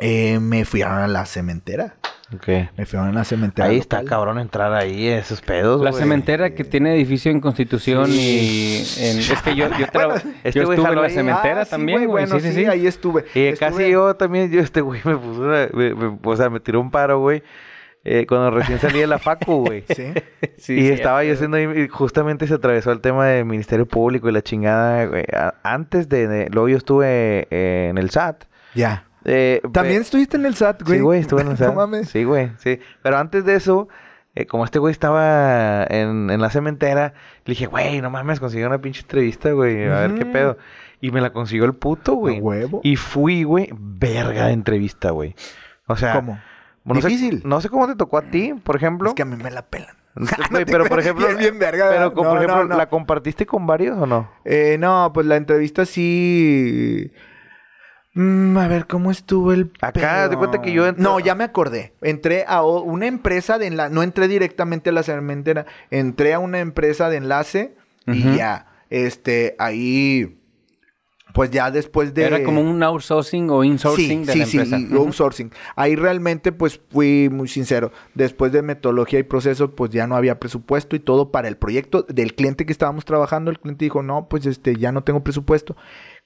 eh, 0.00 0.38
me 0.40 0.64
fui 0.64 0.82
a 0.82 1.06
la 1.08 1.26
cementera. 1.26 1.96
Ok. 2.34 2.46
Me 2.76 2.86
fui 2.86 2.96
a 2.98 3.10
la 3.10 3.24
cementera. 3.24 3.68
Ahí 3.68 3.78
está 3.78 4.04
cabrón 4.04 4.38
entrar 4.38 4.72
ahí, 4.72 5.08
esos 5.08 5.40
pedos, 5.40 5.80
La 5.82 5.90
güey. 5.90 6.00
cementera 6.02 6.54
que 6.54 6.62
tiene 6.62 6.94
edificio 6.94 7.30
en 7.32 7.40
Constitución 7.40 8.08
y 8.12 8.84
en... 8.98 9.18
Es 9.18 9.42
que 9.42 9.56
yo, 9.56 9.68
yo, 9.76 9.86
este 10.44 10.58
yo 10.60 10.70
estuve 10.72 10.76
en 10.90 10.94
la 10.96 11.02
ahí. 11.02 11.10
cementera 11.12 11.60
Ah, 11.62 11.64
sí, 11.64 11.70
también, 11.72 11.98
güey. 12.06 12.08
Bueno, 12.26 12.38
sí, 12.38 12.48
sí, 12.48 12.54
sí. 12.54 12.66
ahí 12.66 12.86
estuve. 12.86 13.24
Y 13.34 13.40
Estuve- 13.46 13.58
casi 13.58 13.90
yo 13.90 14.14
también, 14.14 14.48
yo 14.52 14.60
este 14.60 14.80
güey 14.80 15.00
me 15.04 15.16
puso 15.16 15.40
una, 15.42 15.68
me- 15.72 15.94
me- 15.94 16.18
o 16.22 16.36
sea, 16.36 16.48
me 16.50 16.60
tiró 16.60 16.80
un 16.80 16.90
paro, 16.92 17.18
güey. 17.18 17.42
Eh, 18.04 18.26
cuando 18.26 18.50
recién 18.50 18.78
salí 18.78 18.98
de 19.00 19.06
la 19.06 19.18
facu, 19.20 19.64
güey. 19.66 19.84
Sí. 19.88 20.12
Sí, 20.56 20.74
y 20.74 20.80
sí, 20.86 20.88
estaba 20.90 21.22
yo 21.24 21.34
haciendo 21.34 21.56
ahí, 21.56 21.64
y 21.84 21.88
justamente 21.88 22.46
se 22.46 22.54
atravesó 22.54 22.92
el 22.92 23.00
tema 23.00 23.26
del 23.26 23.44
Ministerio 23.44 23.86
Público 23.86 24.28
y 24.28 24.32
la 24.32 24.42
chingada, 24.42 25.04
güey. 25.06 25.24
A- 25.34 25.54
Antes 25.62 26.08
de, 26.08 26.26
de- 26.28 26.48
luego 26.50 26.68
yo 26.68 26.76
estuve 26.76 27.46
eh, 27.50 27.88
en 27.90 27.98
el 27.98 28.10
SAT. 28.10 28.44
Ya. 28.74 29.04
Eh, 29.24 29.60
También 29.72 30.00
estuviste 30.02 30.36
en 30.38 30.46
el 30.46 30.54
SAT, 30.54 30.82
güey. 30.82 30.98
Sí, 30.98 31.02
güey, 31.02 31.20
estuve 31.20 31.42
en 31.42 31.48
el 31.48 31.56
SAT. 31.58 31.68
no 31.68 31.74
mames. 31.74 32.08
Sí, 32.08 32.24
güey, 32.24 32.52
sí. 32.58 32.78
Pero 33.02 33.18
antes 33.18 33.44
de 33.44 33.54
eso, 33.54 33.88
eh, 34.34 34.46
como 34.46 34.64
este 34.64 34.78
güey 34.78 34.92
estaba 34.92 35.84
en, 35.90 36.30
en 36.30 36.40
la 36.40 36.48
cementera, 36.50 37.12
le 37.44 37.52
dije, 37.52 37.66
güey, 37.66 38.00
no 38.00 38.08
mames, 38.10 38.40
consiguió 38.40 38.66
una 38.68 38.80
pinche 38.80 39.02
entrevista, 39.02 39.50
güey, 39.52 39.84
a 39.88 40.00
ver 40.06 40.14
qué 40.14 40.24
pedo. 40.24 40.56
Y 41.02 41.10
me 41.10 41.20
la 41.20 41.30
consiguió 41.32 41.64
el 41.64 41.74
puto, 41.74 42.14
güey. 42.14 42.40
Huevo. 42.40 42.80
Y 42.84 42.96
fui, 42.96 43.42
güey, 43.42 43.70
verga 43.72 44.46
de 44.46 44.52
entrevista, 44.52 45.10
güey. 45.10 45.34
O 45.86 45.96
sea, 45.96 46.14
¿Cómo? 46.14 46.38
No 46.94 47.00
sé- 47.02 47.08
Difícil. 47.08 47.42
no 47.44 47.60
sé 47.60 47.68
cómo 47.68 47.86
te 47.86 47.94
tocó 47.96 48.18
a 48.18 48.22
ti, 48.22 48.54
por 48.62 48.76
ejemplo. 48.76 49.08
Es 49.10 49.14
que 49.14 49.22
a 49.22 49.26
mí 49.26 49.36
me 49.36 49.50
la 49.50 49.62
pelan. 49.66 49.94
Pero 50.66 50.86
por 50.86 50.98
ejemplo, 51.00 51.26
Bien, 51.36 51.58
verga, 51.58 51.88
pero 51.88 52.00
¿verdad? 52.00 52.12
como, 52.14 52.24
No, 52.30 52.34
por 52.36 52.44
ejemplo, 52.44 52.68
no. 52.68 52.76
¿la 52.76 52.88
compartiste 52.88 53.46
con 53.46 53.66
varios 53.66 53.96
o 53.98 54.06
no? 54.06 54.30
Eh, 54.44 54.76
no, 54.78 55.10
pues 55.14 55.26
la 55.26 55.36
entrevista 55.36 55.86
sí. 55.86 57.12
Mm, 58.14 58.56
a 58.58 58.66
ver, 58.66 58.86
¿cómo 58.88 59.12
estuvo 59.12 59.52
el 59.52 59.70
Acá, 59.80 60.28
de 60.28 60.36
cuenta 60.36 60.60
que 60.60 60.72
yo 60.72 60.84
entro- 60.86 60.98
No, 61.00 61.20
ya 61.20 61.36
me 61.36 61.44
acordé. 61.44 61.94
Entré 62.02 62.44
a 62.48 62.62
una 62.64 63.06
empresa 63.06 63.56
de 63.58 63.68
enlace. 63.68 63.94
No 63.94 64.02
entré 64.02 64.26
directamente 64.26 64.90
a 64.90 64.92
la 64.92 65.04
cementera. 65.04 65.66
Entré 65.90 66.34
a 66.34 66.40
una 66.40 66.58
empresa 66.58 67.08
de 67.08 67.18
enlace 67.18 67.76
y 68.06 68.34
ya. 68.36 68.66
Este, 68.90 69.54
ahí... 69.60 70.36
Pues 71.34 71.50
ya 71.50 71.70
después 71.70 72.14
de... 72.14 72.24
Era 72.24 72.42
como 72.42 72.60
un 72.60 72.82
outsourcing 72.82 73.50
o 73.50 73.64
insourcing 73.64 74.26
sí, 74.26 74.26
de 74.26 74.32
sí, 74.46 74.56
la 74.56 74.62
empresa. 74.64 74.78
Sí, 74.78 74.96
outsourcing. 74.96 75.52
Ahí 75.76 75.96
realmente 75.96 76.52
pues 76.52 76.80
fui 76.90 77.28
muy 77.30 77.48
sincero. 77.48 77.92
Después 78.14 78.52
de 78.52 78.62
metodología 78.62 79.18
y 79.18 79.22
proceso 79.22 79.74
pues 79.74 79.90
ya 79.90 80.06
no 80.06 80.16
había 80.16 80.40
presupuesto 80.40 80.96
y 80.96 81.00
todo 81.00 81.30
para 81.30 81.48
el 81.48 81.56
proyecto 81.56 82.02
del 82.08 82.34
cliente 82.34 82.66
que 82.66 82.72
estábamos 82.72 83.04
trabajando. 83.04 83.50
El 83.50 83.60
cliente 83.60 83.84
dijo, 83.84 84.02
no, 84.02 84.28
pues 84.28 84.46
este, 84.46 84.76
ya 84.76 84.92
no 84.92 85.04
tengo 85.04 85.22
presupuesto. 85.22 85.76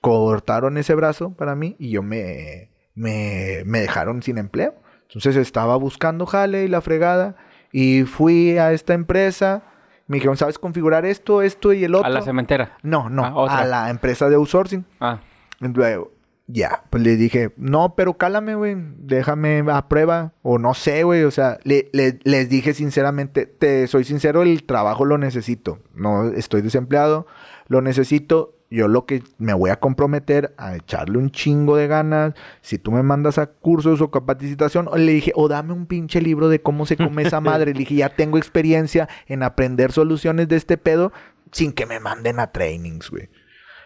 Cortaron 0.01 0.77
ese 0.79 0.95
brazo 0.95 1.33
para 1.33 1.55
mí 1.55 1.77
y 1.79 1.91
yo 1.91 2.03
me, 2.03 2.71
me, 2.95 3.63
me 3.67 3.81
dejaron 3.81 4.23
sin 4.23 4.39
empleo. 4.39 4.75
Entonces 5.09 5.37
estaba 5.37 5.77
buscando 5.77 6.27
jale 6.27 6.65
y 6.65 6.69
la 6.69 6.81
fregada 6.81 7.37
y 7.73 8.05
fui 8.05 8.59
a 8.59 8.73
esta 8.73 8.95
empresa. 8.95 9.65
Me 10.07 10.17
dijeron, 10.17 10.37
¿sabes 10.37 10.59
configurar 10.59 11.07
esto, 11.07 11.41
esto 11.43 11.73
y 11.73 11.85
el 11.85 11.95
otro? 11.95 12.07
A 12.07 12.11
la 12.11 12.23
cementera. 12.23 12.77
No, 12.83 13.09
no, 13.09 13.25
Ah, 13.49 13.61
a 13.61 13.65
la 13.65 13.91
empresa 13.91 14.29
de 14.29 14.35
outsourcing. 14.37 14.85
Ah. 15.01 15.21
Luego, 15.61 16.13
ya, 16.47 16.83
pues 16.91 17.03
le 17.03 17.17
dije, 17.17 17.53
no, 17.57 17.95
pero 17.95 18.15
cálame, 18.19 18.55
güey, 18.55 18.77
déjame 18.99 19.65
a 19.71 19.89
prueba, 19.89 20.33
o 20.43 20.59
no 20.59 20.75
sé, 20.75 21.03
güey, 21.05 21.23
o 21.25 21.31
sea, 21.31 21.59
le- 21.65 21.89
le- 21.95 22.19
les 22.25 22.51
dije 22.51 22.75
sinceramente, 22.75 23.47
te 23.47 23.87
soy 23.87 24.05
sincero, 24.05 24.43
el 24.43 24.65
trabajo 24.65 25.07
lo 25.07 25.17
necesito, 25.17 25.79
no 25.95 26.29
estoy 26.33 26.61
desempleado, 26.61 27.27
lo 27.69 27.81
necesito, 27.81 28.53
yo 28.71 28.89
lo 28.89 29.07
que 29.07 29.23
me 29.39 29.55
voy 29.55 29.71
a 29.71 29.81
comprometer 29.81 30.55
a 30.57 30.77
echarle 30.77 31.19
un 31.19 31.31
chingo 31.31 31.77
de 31.77 31.87
ganas, 31.87 32.35
si 32.61 32.79
tú 32.79 32.91
me 32.91 33.03
mandas 33.03 33.39
a 33.39 33.47
cursos 33.47 34.01
o 34.01 34.11
capacitación, 34.11 34.89
le 34.97 35.13
dije, 35.13 35.33
o 35.35 35.49
dame 35.49 35.73
un 35.73 35.87
pinche 35.87 36.21
libro 36.21 36.49
de 36.49 36.61
cómo 36.61 36.87
se 36.87 36.97
come 36.97 37.23
esa 37.23 37.41
madre, 37.41 37.73
le 37.73 37.79
dije, 37.79 37.95
ya 37.95 38.09
tengo 38.09 38.39
experiencia 38.39 39.09
en 39.27 39.43
aprender 39.43 39.93
soluciones 39.93 40.49
de 40.49 40.57
este 40.57 40.77
pedo 40.77 41.13
sin 41.53 41.73
que 41.73 41.87
me 41.87 42.01
manden 42.01 42.41
a 42.41 42.51
trainings, 42.51 43.11
güey. 43.11 43.29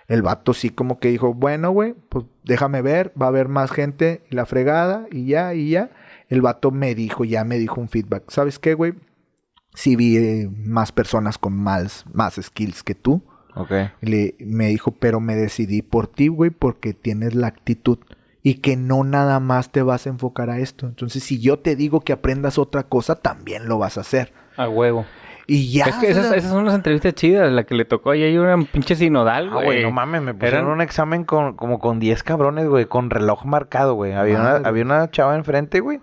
El 0.09 0.23
vato 0.23 0.55
sí 0.55 0.71
como 0.71 0.99
que 0.99 1.09
dijo, 1.09 1.35
bueno, 1.35 1.71
güey, 1.71 1.95
pues 2.09 2.25
déjame 2.43 2.81
ver, 2.81 3.13
va 3.21 3.27
a 3.27 3.29
haber 3.29 3.49
más 3.49 3.71
gente 3.71 4.25
la 4.31 4.47
fregada 4.47 5.07
y 5.13 5.27
ya, 5.27 5.53
y 5.53 5.71
ya. 5.71 5.91
El 6.29 6.41
vato 6.41 6.71
me 6.71 6.95
dijo, 6.95 7.27
ya 7.27 7.45
me 7.45 7.59
dijo 7.59 7.79
un 7.79 7.91
feedback. 7.91 8.31
¿Sabes 8.31 8.59
qué, 8.59 8.73
güey? 8.73 8.95
Sí 9.75 9.97
vi 9.97 10.17
eh, 10.17 10.51
más 10.51 10.93
personas 10.93 11.37
con 11.37 11.53
más, 11.55 12.07
más 12.11 12.41
skills 12.41 12.83
que 12.83 12.95
tú. 12.95 13.23
Ok. 13.59 13.73
Le, 14.01 14.35
me 14.39 14.69
dijo, 14.69 14.93
pero 14.93 15.21
me 15.21 15.35
decidí 15.37 15.83
por 15.83 16.07
ti, 16.07 16.29
güey, 16.29 16.51
porque 16.51 16.95
tienes 16.95 17.35
la 17.35 17.49
actitud 17.49 17.99
y 18.43 18.55
que 18.55 18.77
no 18.77 19.05
nada 19.05 19.41
más 19.41 19.71
te 19.73 19.83
vas 19.83 20.07
a 20.07 20.11
enfocar 20.11 20.49
a 20.49 20.59
esto. 20.59 20.87
Entonces, 20.87 21.23
si 21.25 21.41
yo 21.41 21.59
te 21.59 21.77
digo 21.77 22.01
que 22.01 22.13
aprendas 22.13 22.57
otra 22.59 22.85
cosa, 22.85 23.17
también 23.17 23.69
lo 23.69 23.79
vas 23.79 23.99
a 23.99 24.03
hacer. 24.03 24.33
A 24.57 24.69
huevo. 24.69 25.05
Y 25.51 25.73
ya. 25.73 25.87
es 25.87 25.97
que 25.97 26.11
esas, 26.11 26.31
esas 26.35 26.51
son 26.51 26.67
las 26.67 26.75
entrevistas 26.75 27.15
chidas. 27.15 27.51
La 27.51 27.65
que 27.65 27.75
le 27.75 27.85
tocó 27.87 28.11
ahí 28.11 28.23
hay 28.23 28.37
una 28.37 28.57
pinche 28.65 28.95
sinodal, 28.95 29.49
Ah, 29.53 29.65
güey. 29.65 29.83
no 29.83 29.91
mames, 29.91 30.21
me 30.23 30.35
pusieron 30.35 30.61
Eran- 30.67 30.73
un 30.73 30.81
examen 30.83 31.25
con, 31.25 31.55
como 31.57 31.79
con 31.79 31.99
10 32.01 32.23
cabrones, 32.23 32.69
güey, 32.69 32.85
con 32.85 33.09
reloj 33.11 33.45
marcado, 33.47 33.95
güey. 33.95 34.13
Había 34.13 34.41
una, 34.41 34.57
había 34.69 34.85
una 34.85 35.11
chava 35.11 35.35
enfrente, 35.37 35.81
güey. 35.81 36.01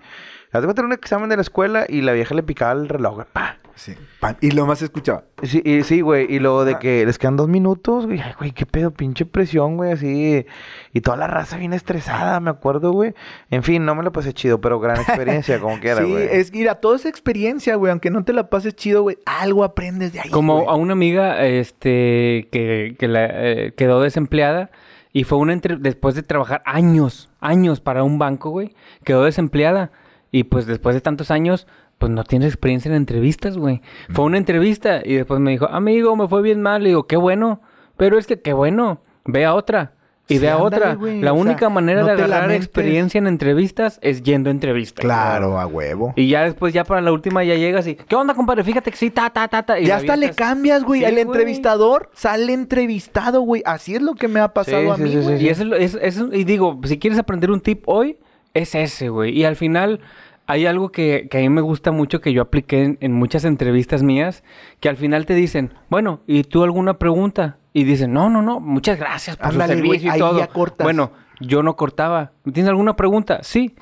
Haz 0.52 0.62
de 0.62 0.68
cuenta, 0.68 0.82
era 0.82 0.88
un 0.88 0.94
examen 0.94 1.30
de 1.30 1.36
la 1.36 1.42
escuela 1.44 1.86
y 1.88 2.02
la 2.02 2.14
vieja 2.14 2.34
le 2.34 2.42
picaba 2.44 2.72
el 2.74 2.90
reloj, 2.90 3.16
güey, 3.16 3.28
pa. 3.32 3.58
Sí, 3.76 3.94
pam, 4.20 4.36
y 4.42 4.52
lo 4.52 4.66
más 4.66 4.82
escuchaba. 4.82 5.26
Sí, 5.44 5.62
y- 5.64 5.84
sí, 5.84 6.02
güey, 6.02 6.26
y 6.34 6.40
luego 6.40 6.66
de 6.66 6.74
Ah. 6.76 6.80
que 6.80 7.06
les 7.06 7.18
quedan 7.18 7.36
dos 7.38 7.48
minutos, 7.50 8.06
güey, 8.06 8.20
ay, 8.22 8.34
güey, 8.40 8.52
qué 8.52 8.66
pedo, 8.66 8.92
pinche 8.92 9.26
presión, 9.26 9.78
güey, 9.78 9.92
así, 9.92 10.46
y 10.94 11.02
toda 11.02 11.18
la 11.18 11.28
raza 11.28 11.58
bien 11.58 11.74
estresada, 11.74 12.40
me 12.40 12.50
acuerdo, 12.50 12.92
güey. 12.92 13.14
En 13.52 13.64
fin, 13.64 13.86
no 13.86 13.94
me 13.96 14.04
lo 14.04 14.12
pasé 14.12 14.34
chido, 14.34 14.60
pero 14.62 14.80
gran 14.80 14.98
experiencia, 15.02 15.60
como 15.60 15.80
quiera, 15.80 16.02
sí, 16.06 16.10
güey. 16.12 16.28
es 16.32 16.52
mira, 16.52 16.76
toda 16.76 16.96
esa 16.96 17.10
experiencia, 17.10 17.76
güey, 17.76 17.92
aunque 17.92 18.10
no 18.10 18.24
te 18.24 18.34
la 18.34 18.50
pases 18.50 18.76
chido, 18.76 19.02
güey, 19.04 19.18
algo 19.26 19.64
aprendes 19.64 20.14
de 20.14 20.22
ahí. 20.22 20.30
Como 20.30 20.56
güey. 20.64 20.68
a 20.70 20.74
una 20.76 20.94
amiga 20.94 21.46
este 21.46 22.48
que, 22.52 22.96
que 22.98 23.08
la, 23.08 23.28
eh, 23.30 23.74
quedó 23.76 24.02
desempleada 24.02 24.70
y 25.12 25.24
fue 25.24 25.38
una 25.38 25.54
entre- 25.54 25.78
después 25.78 26.16
de 26.16 26.24
trabajar 26.24 26.62
años, 26.66 27.30
años 27.40 27.80
para 27.82 28.04
un 28.04 28.20
banco, 28.20 28.50
güey, 28.50 28.74
quedó 29.04 29.24
desempleada 29.24 29.92
y 30.32 30.44
pues 30.46 30.66
después 30.66 30.96
de 30.96 31.02
tantos 31.02 31.32
años 31.32 31.68
pues 31.98 32.12
no 32.12 32.24
tienes 32.24 32.50
experiencia 32.50 32.90
en 32.90 32.96
entrevistas, 32.96 33.58
güey. 33.58 33.82
Fue 34.10 34.26
una 34.26 34.38
entrevista 34.38 35.02
y 35.04 35.16
después 35.16 35.40
me 35.40 35.52
dijo, 35.52 35.68
"Amigo, 35.70 36.16
me 36.16 36.28
fue 36.28 36.42
bien 36.42 36.62
mal." 36.62 36.84
Le 36.84 36.90
digo, 36.90 37.08
"Qué 37.08 37.18
bueno." 37.18 37.62
Pero 37.98 38.18
es 38.18 38.28
que 38.28 38.40
qué 38.42 38.54
bueno, 38.54 39.02
ve 39.26 39.46
a 39.46 39.54
otra. 39.54 39.94
Y 40.28 40.34
Sí, 40.36 40.40
ve 40.40 40.50
a 40.50 40.58
otra. 40.58 40.96
La 40.96 40.98
o 40.98 41.20
sea, 41.22 41.34
única 41.34 41.70
manera 41.70 42.02
no 42.02 42.08
de 42.08 42.14
agarrar 42.14 42.52
experiencia 42.52 43.20
en 43.20 43.28
entrevistas 43.28 44.00
es 44.02 44.24
yendo 44.24 44.50
a 44.50 44.52
entrevistas. 44.52 45.04
Claro, 45.06 45.60
a 45.60 45.68
huevo. 45.68 46.14
Y 46.16 46.28
ya 46.30 46.42
después, 46.44 46.74
ya 46.74 46.84
para 46.84 47.00
la 47.00 47.12
última, 47.12 47.44
ya 47.44 47.54
llegas 47.54 47.86
y, 47.86 47.94
¿qué 47.94 48.16
onda, 48.16 48.34
compadre? 48.34 48.64
Fíjate 48.64 48.90
que 48.90 48.98
sí, 48.98 49.12
ta, 49.12 49.30
ta, 49.30 49.48
ta, 49.48 49.62
ta. 49.64 49.80
y 49.80 49.86
ya 49.86 49.98
hasta 49.98 50.16
le 50.18 50.32
cambias, 50.32 50.84
güey. 50.84 51.02
Sí, 51.02 51.06
El 51.06 51.12
güey. 51.14 51.22
entrevistador 51.28 52.10
sale 52.16 52.54
entrevistado, 52.54 53.42
güey. 53.42 53.62
Así 53.66 53.94
es 53.96 54.02
lo 54.02 54.16
que 54.16 54.28
me 54.28 54.40
ha 54.40 54.48
pasado 54.50 54.82
Sí, 54.96 55.02
a 55.02 55.06
mí, 55.06 55.16
güey. 55.16 55.44
Y, 55.44 55.50
eso, 55.50 55.62
es 55.62 55.68
lo- 55.70 55.76
es- 55.76 55.98
es- 56.02 56.24
y 56.34 56.44
digo, 56.44 56.80
si 56.86 56.98
quieres 56.98 57.20
aprender 57.20 57.52
un 57.52 57.62
tip 57.62 57.84
hoy, 57.86 58.18
es 58.56 58.74
ese, 58.74 59.10
güey. 59.10 59.38
Y 59.38 59.46
al 59.46 59.56
final 59.56 60.00
hay 60.48 60.66
algo 60.66 60.90
que, 60.90 61.28
que 61.30 61.38
a 61.38 61.42
mí 61.42 61.50
me 61.50 61.62
gusta 61.62 61.92
mucho 61.92 62.22
que 62.22 62.34
yo 62.34 62.42
apliqué 62.42 62.84
en, 62.84 62.98
en 63.02 63.14
muchas 63.14 63.46
entrevistas 63.46 64.04
mías, 64.04 64.44
que 64.80 64.90
al 64.90 64.98
final 64.98 65.26
te 65.26 65.34
dicen, 65.34 65.74
bueno, 65.90 66.22
¿y 66.28 66.44
tú 66.44 66.64
alguna 66.64 67.00
pregunta? 67.00 67.58
Y 67.74 67.84
dicen, 67.84 68.14
no, 68.14 68.30
no, 68.30 68.42
no, 68.42 68.60
muchas 68.60 68.98
gracias 68.98 69.36
por 69.38 69.48
Ándale, 69.48 69.74
su 69.74 69.80
servicio 69.80 70.16
y 70.16 70.20
todo. 70.20 70.40
ya 70.40 70.48
cortas. 70.48 70.86
Bueno, 70.86 71.12
yo 71.42 71.62
no 71.64 71.76
cortaba. 71.76 72.32
¿Tienes 72.44 72.70
alguna 72.70 72.96
pregunta? 72.96 73.40
Sí. 73.44 73.76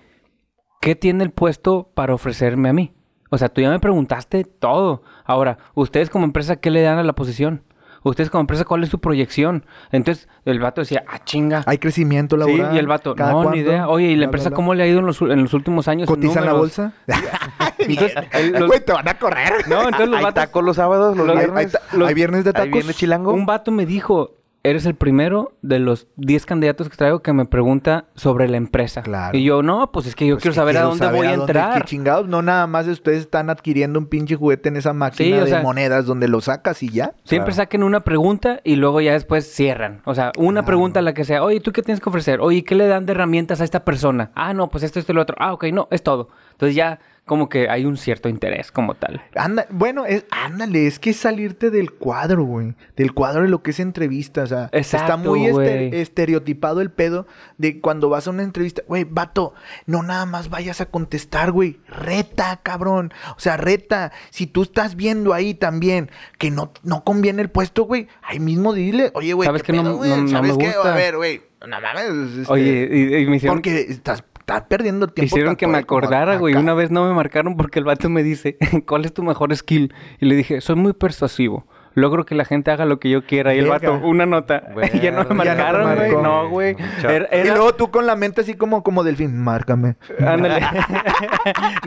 ¿Qué 0.81 0.95
tiene 0.95 1.23
el 1.23 1.31
puesto 1.31 1.91
para 1.93 2.13
ofrecerme 2.13 2.69
a 2.69 2.73
mí? 2.73 2.93
O 3.29 3.37
sea, 3.37 3.49
tú 3.49 3.61
ya 3.61 3.69
me 3.69 3.79
preguntaste 3.79 4.43
todo. 4.43 5.03
Ahora, 5.25 5.57
ustedes 5.75 6.09
como 6.09 6.25
empresa, 6.25 6.57
¿qué 6.57 6.71
le 6.71 6.81
dan 6.81 6.97
a 6.97 7.03
la 7.03 7.13
posición? 7.13 7.63
Ustedes 8.03 8.29
como 8.29 8.41
empresa, 8.41 8.65
¿cuál 8.65 8.83
es 8.83 8.89
su 8.89 8.99
proyección? 8.99 9.65
Entonces, 9.91 10.27
el 10.45 10.59
vato 10.59 10.81
decía, 10.81 11.03
ah, 11.07 11.19
chinga. 11.23 11.63
Hay 11.65 11.77
crecimiento 11.77 12.35
Sí, 12.35 12.39
laboral. 12.39 12.75
y 12.75 12.79
el 12.79 12.87
vato, 12.87 13.15
¿Cada 13.15 13.31
no, 13.31 13.49
ni 13.51 13.59
idea. 13.59 13.87
Oye, 13.87 14.07
¿y 14.07 14.15
la 14.15 14.25
empresa 14.25 14.51
cómo 14.51 14.73
le 14.73 14.83
ha 14.83 14.87
ido 14.87 14.99
en 14.99 15.05
los, 15.05 15.21
en 15.21 15.41
los 15.43 15.53
últimos 15.53 15.87
años? 15.87 16.07
¿Cotiza 16.07 16.39
en 16.39 16.45
la 16.45 16.53
bolsa? 16.53 16.93
Entonces, 17.77 18.13
los- 18.51 18.67
Güey, 18.67 18.83
te 18.85 18.91
van 18.93 19.07
a 19.07 19.17
correr. 19.17 19.67
No, 19.67 19.83
entonces 19.83 20.07
los 20.09 20.17
Hay 20.17 20.23
vatos... 20.23 20.43
tacos 20.45 20.63
los 20.63 20.75
sábados, 20.75 21.17
los 21.17 21.25
los- 21.27 21.35
Hay, 21.37 21.45
viernes. 21.45 21.75
hay 21.75 21.99
ta- 21.99 22.05
hay 22.07 22.13
viernes 22.13 22.43
de 22.43 22.53
tacos. 22.53 22.71
viene 22.71 22.93
chilango. 22.93 23.33
Un 23.33 23.45
vato 23.45 23.71
me 23.71 23.85
dijo, 23.85 24.31
eres 24.65 24.85
el 24.85 24.95
primero 24.95 25.51
de 25.61 25.79
los 25.79 26.07
10 26.15 26.45
candidatos 26.45 26.87
que 26.87 26.95
traigo 26.95 27.19
que 27.21 27.33
me 27.33 27.45
pregunta 27.45 28.05
sobre 28.15 28.47
la 28.47 28.55
empresa. 28.55 29.01
Claro. 29.01 29.37
Y 29.37 29.43
yo, 29.43 29.61
no, 29.61 29.91
pues 29.91 30.05
es 30.07 30.15
que 30.15 30.25
yo 30.25 30.35
Pues 30.35 30.43
quiero 30.43 30.55
saber 30.55 30.77
a 30.77 30.83
dónde 30.83 30.99
saber 30.99 31.17
voy 31.17 31.27
a 31.27 31.35
dónde- 31.35 31.51
entrar. 31.51 31.81
qué 31.81 31.87
chingados, 31.89 32.27
no 32.29 32.41
nada 32.41 32.65
más 32.65 32.87
ustedes 32.87 33.19
están 33.19 33.49
adquiriendo 33.49 33.99
un 33.99 34.05
pinche 34.07 34.35
juguete 34.37 34.69
en 34.69 34.77
esa 34.77 34.93
máquina 34.93 35.35
Sí, 35.37 35.41
de 35.43 35.47
sea, 35.49 35.61
monedas 35.61 36.05
donde 36.05 36.29
lo 36.29 36.39
sacas 36.39 36.81
y 36.81 36.89
ya. 36.89 37.13
Siempre 37.25 37.51
Claro. 37.53 37.63
saquen 37.65 37.83
una 37.83 37.99
pregunta 38.05 38.61
y 38.63 38.77
luego 38.77 39.01
ya 39.01 39.11
después 39.11 39.45
cierran. 39.53 40.01
O 40.05 40.15
sea, 40.15 40.31
una 40.37 40.61
Claro. 40.61 40.65
pregunta 40.67 40.99
a 40.99 41.03
la 41.03 41.13
que 41.13 41.25
sea, 41.25 41.43
oye, 41.43 41.59
¿tú 41.59 41.73
qué 41.73 41.81
tienes 41.81 41.99
que 42.01 42.07
ofrecer? 42.09 42.39
Oye, 42.39 42.63
¿qué 42.63 42.75
le 42.75 42.87
dan 42.87 43.05
de 43.05 43.11
herramientas 43.11 43.59
a 43.59 43.65
esta 43.65 43.83
persona? 43.83 44.31
Ah, 44.33 44.53
no, 44.53 44.69
pues 44.69 44.83
esto, 44.85 44.97
esto 44.99 45.11
y 45.11 45.15
lo 45.15 45.21
otro. 45.23 45.35
Ah, 45.39 45.51
ok, 45.51 45.65
no, 45.73 45.89
es 45.91 46.03
todo. 46.03 46.29
Entonces 46.53 46.75
ya 46.75 46.99
como 47.25 47.47
que 47.47 47.69
hay 47.69 47.85
un 47.85 47.95
cierto 47.95 48.27
interés 48.27 48.69
como 48.71 48.95
tal. 48.95 49.21
Anda, 49.35 49.65
bueno, 49.69 50.05
es, 50.05 50.25
ándale, 50.29 50.87
es 50.87 50.99
que 50.99 51.11
es 51.11 51.17
salirte 51.17 51.69
del 51.69 51.91
cuadro, 51.91 52.43
güey. 52.43 52.75
Del 52.97 53.13
cuadro 53.13 53.43
de 53.43 53.47
lo 53.47 53.63
que 53.63 53.71
es 53.71 53.79
entrevista, 53.79 54.43
o 54.43 54.47
sea, 54.47 54.69
está 54.73 54.77
Exacto, 54.97 55.17
muy 55.29 55.45
este- 55.45 55.51
güey. 55.53 55.95
estereotipado 56.01 56.81
el 56.81 56.91
pedo 56.91 57.25
de 57.57 57.79
cuando 57.79 58.09
vas 58.09 58.27
a 58.27 58.31
una 58.31 58.43
entrevista, 58.43 58.81
güey, 58.87 59.05
vato, 59.05 59.53
no 59.85 60.03
nada 60.03 60.25
más 60.25 60.49
vayas 60.49 60.81
a 60.81 60.87
contestar, 60.87 61.51
güey, 61.51 61.79
reta, 61.87 62.59
cabrón. 62.61 63.13
O 63.37 63.39
sea, 63.39 63.55
reta, 63.55 64.11
si 64.29 64.45
tú 64.45 64.63
estás 64.63 64.95
viendo 64.97 65.33
ahí 65.33 65.53
también 65.53 66.11
que 66.37 66.51
no, 66.51 66.73
no 66.83 67.05
conviene 67.05 67.41
el 67.41 67.49
puesto, 67.49 67.83
güey, 67.85 68.07
ahí 68.21 68.41
mismo 68.41 68.73
dile, 68.73 69.11
oye, 69.13 69.31
güey, 69.33 69.45
¿Sabes 69.47 69.63
¿qué 69.63 69.71
pedo, 69.71 69.83
no- 69.83 70.05
no 70.05 70.27
¿Sabes 70.27 70.57
me 70.57 70.65
qué? 70.65 70.73
A 70.83 70.91
ver, 70.93 71.15
güey, 71.15 71.41
no 71.65 71.79
mames. 71.79 72.39
este, 72.39 72.51
Oye, 72.51 72.89
y, 72.91 73.15
y 73.23 73.25
me 73.27 73.37
hicieron... 73.37 73.55
porque 73.57 73.79
estás, 73.87 74.23
estás 74.43 74.63
perdiendo 74.67 75.07
tiempo. 75.07 75.33
Hicieron 75.35 75.55
que 75.55 75.67
me 75.67 75.77
acordara, 75.77 76.35
güey. 76.37 76.55
Una 76.55 76.73
vez 76.73 76.91
no 76.91 77.07
me 77.07 77.13
marcaron 77.13 77.55
porque 77.55 77.79
el 77.79 77.85
vato 77.85 78.09
me 78.09 78.23
dice, 78.23 78.57
¿cuál 78.85 79.05
es 79.05 79.13
tu 79.13 79.23
mejor 79.23 79.55
skill? 79.55 79.93
Y 80.19 80.25
le 80.25 80.35
dije, 80.35 80.59
soy 80.61 80.75
muy 80.75 80.93
persuasivo. 80.93 81.65
Logro 81.95 82.25
que 82.25 82.33
la 82.33 82.43
gente 82.43 82.71
haga 82.71 82.85
lo 82.85 82.99
que 82.99 83.09
yo 83.09 83.23
quiera. 83.23 83.53
Y 83.53 83.59
el 83.59 83.67
vato, 83.67 83.93
una 84.03 84.25
nota. 84.25 84.63
y 84.93 84.99
ya 84.99 85.11
no 85.11 85.23
me 85.25 85.35
marcaron, 85.35 85.95
güey. 85.95 86.11
No, 86.11 86.49
güey. 86.49 86.75
Era- 87.07 87.29
Y 87.37 87.47
luego 87.47 87.75
tú 87.75 87.91
con 87.91 88.05
la 88.07 88.15
mente 88.15 88.41
así 88.41 88.55
como, 88.55 88.81
como 88.83 89.03
delfín, 89.03 89.37
márcame. 89.39 89.95
Ándale. 90.19 90.65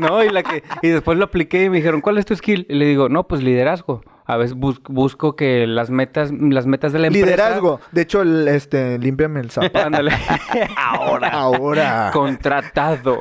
no, 0.00 0.22
y 0.24 0.30
la 0.30 0.42
que 0.42 0.62
y 0.82 0.88
después 0.88 1.18
lo 1.18 1.24
apliqué 1.24 1.64
y 1.64 1.70
me 1.70 1.78
dijeron, 1.78 2.00
"¿Cuál 2.00 2.18
es 2.18 2.24
tu 2.24 2.36
skill?" 2.36 2.66
Y 2.68 2.74
le 2.74 2.86
digo, 2.86 3.08
"No, 3.08 3.26
pues 3.26 3.42
liderazgo." 3.42 4.02
A 4.28 4.36
veces 4.36 4.56
bus- 4.56 4.82
busco 4.82 5.36
que 5.36 5.66
las 5.68 5.90
metas 5.90 6.32
las 6.32 6.66
metas 6.66 6.92
de 6.92 6.98
la 6.98 7.06
empresa 7.06 7.26
Liderazgo. 7.26 7.80
De 7.92 8.02
hecho, 8.02 8.22
el, 8.22 8.48
este, 8.48 8.98
límpiame 8.98 9.38
el 9.40 9.50
zapato. 9.52 9.86
Ándale. 9.86 10.10
Ahora. 10.76 11.28
Ahora. 11.28 12.10
Contratado. 12.12 13.20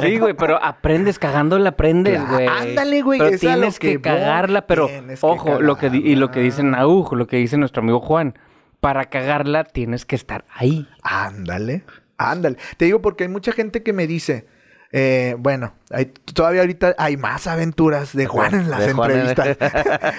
Sí, 0.00 0.18
güey, 0.18 0.34
pero 0.34 0.62
aprendes 0.62 1.18
cagándola, 1.18 1.70
aprendes, 1.70 2.18
Claro, 2.18 2.32
güey. 2.34 2.46
ándale, 2.46 3.02
güey, 3.02 3.18
Pero 3.18 3.38
tienes 3.38 3.78
que, 3.78 4.00
cagarla, 4.00 4.66
pero 4.66 4.88
ojo, 5.20 5.60
lo 5.60 5.76
que 5.76 5.90
di- 5.90 5.98
y 6.02 6.16
lo 6.16 6.30
que 6.30 6.40
dicen 6.40 6.70
cagarla. 6.70 6.86
Nauj, 6.92 7.12
lo 7.12 7.26
que 7.26 7.36
dice 7.36 7.58
nuestro 7.58 7.82
amigo 7.82 8.00
Juan, 8.00 8.38
para 8.80 9.04
cagarla 9.06 9.64
tienes 9.64 10.06
que 10.06 10.16
estar 10.16 10.44
ahí. 10.54 10.88
Ándale. 11.02 11.84
Ándale. 12.16 12.56
Te 12.76 12.86
digo 12.86 13.02
porque 13.02 13.24
hay 13.24 13.28
mucha 13.28 13.52
gente 13.52 13.82
que 13.82 13.92
me 13.92 14.06
dice, 14.06 14.46
eh, 14.92 15.34
bueno, 15.38 15.74
hay, 15.90 16.06
todavía 16.34 16.60
ahorita 16.60 16.94
hay 16.98 17.16
más 17.16 17.46
aventuras 17.46 18.14
de 18.14 18.26
Juan 18.26 18.54
en 18.54 18.70
las 18.70 18.86
De 18.86 18.92
Juan 18.92 19.10
en- 19.10 19.26
entrevistas. 19.28 19.56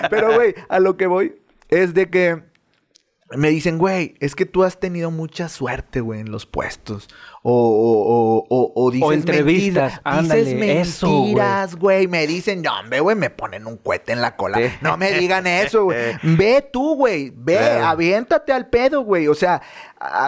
Pero, 0.10 0.34
güey, 0.34 0.56
a 0.70 0.80
lo 0.80 0.98
que 0.98 1.08
voy 1.08 1.36
es 1.70 1.94
de 1.94 2.10
que 2.10 2.52
me 3.36 3.50
dicen, 3.50 3.80
güey, 3.80 4.14
es 4.20 4.36
que 4.36 4.46
tú 4.46 4.64
has 4.64 4.80
tenido 4.80 5.10
mucha 5.10 5.50
suerte, 5.50 6.02
güey, 6.02 6.20
en 6.20 6.30
los 6.32 6.46
puestos. 6.46 7.08
O, 7.42 7.52
o, 7.52 8.38
o, 8.38 8.46
o, 8.48 8.72
o 8.76 8.92
dices 8.92 9.12
entrevistas, 9.12 9.94
mentiras. 9.94 10.02
ándale, 10.04 10.44
dices 10.54 10.88
eso, 10.90 11.08
güey. 11.08 11.22
mentiras, 11.24 11.76
güey. 11.76 12.08
Me 12.08 12.28
dicen, 12.28 12.62
no, 12.62 12.80
hombre, 12.80 13.00
güey, 13.00 13.16
me 13.16 13.32
ponen 13.32 13.66
un 13.66 13.78
cohete 13.78 14.12
en 14.12 14.22
la 14.22 14.36
cola. 14.36 14.60
Sí. 14.60 14.66
No 14.82 14.98
me 14.98 15.14
digan 15.14 15.48
eso, 15.48 15.86
güey. 15.86 15.98
Ve 16.24 16.68
tú, 16.72 16.96
güey. 16.96 17.32
Ve, 17.36 17.56
Claro. 17.58 17.86
aviéntate 17.88 18.54
al 18.54 18.68
pedo, 18.68 19.02
güey. 19.02 19.28
O 19.28 19.34
sea, 19.34 19.64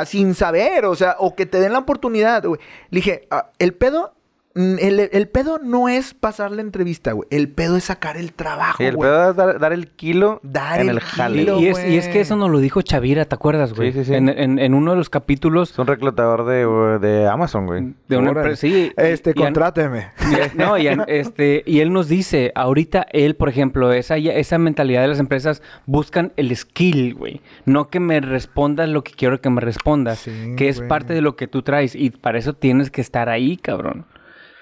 sin 0.07 0.33
saber, 0.33 0.85
o 0.85 0.95
sea, 0.95 1.15
o 1.19 1.35
que 1.35 1.45
te 1.45 1.59
den 1.59 1.73
la 1.73 1.79
oportunidad, 1.79 2.43
güey. 2.43 2.59
Le 2.89 2.95
dije, 2.97 3.27
ah, 3.29 3.51
el 3.59 3.73
pedo... 3.75 4.13
mm, 4.55 4.75
El, 4.79 5.09
el 5.11 5.27
pedo 5.27 5.59
no 5.59 5.87
es 5.89 6.13
pasar 6.13 6.51
la 6.51 6.61
entrevista, 6.61 7.11
güey. 7.11 7.27
El 7.31 7.49
pedo 7.49 7.77
es 7.77 7.83
sacar 7.85 8.17
el 8.17 8.33
trabajo, 8.33 8.81
Y 8.81 8.87
el 8.87 8.95
güey. 8.95 9.09
pedo 9.09 9.29
es 9.31 9.35
dar, 9.35 9.59
dar 9.59 9.73
el 9.73 9.87
kilo 9.89 10.39
Dar 10.43 10.81
en 10.81 10.89
el 10.89 10.95
el 10.97 11.01
jale. 11.01 11.37
Y, 11.37 11.39
kilo. 11.45 11.59
y 11.59 11.67
es, 11.67 11.85
y 11.87 11.97
es 11.97 12.07
que 12.07 12.21
eso 12.21 12.35
nos 12.35 12.49
lo 12.49 12.59
dijo 12.59 12.81
Chavira, 12.81 13.25
¿te 13.25 13.35
acuerdas, 13.35 13.73
güey? 13.73 13.91
Sí, 13.91 13.99
sí, 13.99 14.05
sí. 14.05 14.13
En, 14.15 14.29
en- 14.29 14.59
en 14.59 14.73
uno 14.73 14.91
de 14.91 14.97
los 14.97 15.09
capítulos 15.09 15.71
Es 15.71 15.79
un 15.79 15.87
reclutador 15.87 16.45
de, 16.45 16.65
de 17.07 17.27
Amazon, 17.27 17.65
güey. 17.67 17.93
de 18.07 18.17
una 18.17 18.29
empresa. 18.31 18.55
Sí, 18.61 18.91
Este, 18.97 19.31
y- 19.31 19.33
contráteme. 19.33 20.07
y- 20.21 20.57
no, 20.57 20.77
y, 20.77 20.87
este, 21.07 21.63
y 21.65 21.79
él 21.81 21.91
nos 21.93 22.07
dice, 22.07 22.51
ahorita 22.55 23.05
él, 23.11 23.35
por 23.35 23.49
ejemplo, 23.49 23.91
esa, 23.93 24.17
ya- 24.17 24.33
esa 24.33 24.57
mentalidad 24.57 25.01
de 25.01 25.09
las 25.09 25.19
empresas 25.19 25.61
buscan 25.85 26.31
el 26.37 26.55
skill, 26.55 27.13
güey. 27.13 27.41
No 27.65 27.89
que 27.89 27.99
me 27.99 28.21
respondas 28.21 28.89
lo 28.89 29.03
que 29.03 29.11
quiero 29.13 29.41
que 29.41 29.49
me 29.49 29.61
respondas, 29.61 30.19
Sí, 30.19 30.53
que 30.57 30.69
es 30.69 30.77
güey. 30.77 30.89
parte 30.89 31.13
de 31.13 31.21
lo 31.21 31.35
que 31.35 31.47
tú 31.47 31.61
traes. 31.61 31.95
Y 31.95 32.09
para 32.09 32.37
eso 32.37 32.53
tienes 32.53 32.89
que 32.91 33.01
estar 33.01 33.29
ahí, 33.29 33.57
cabrón. 33.57 34.05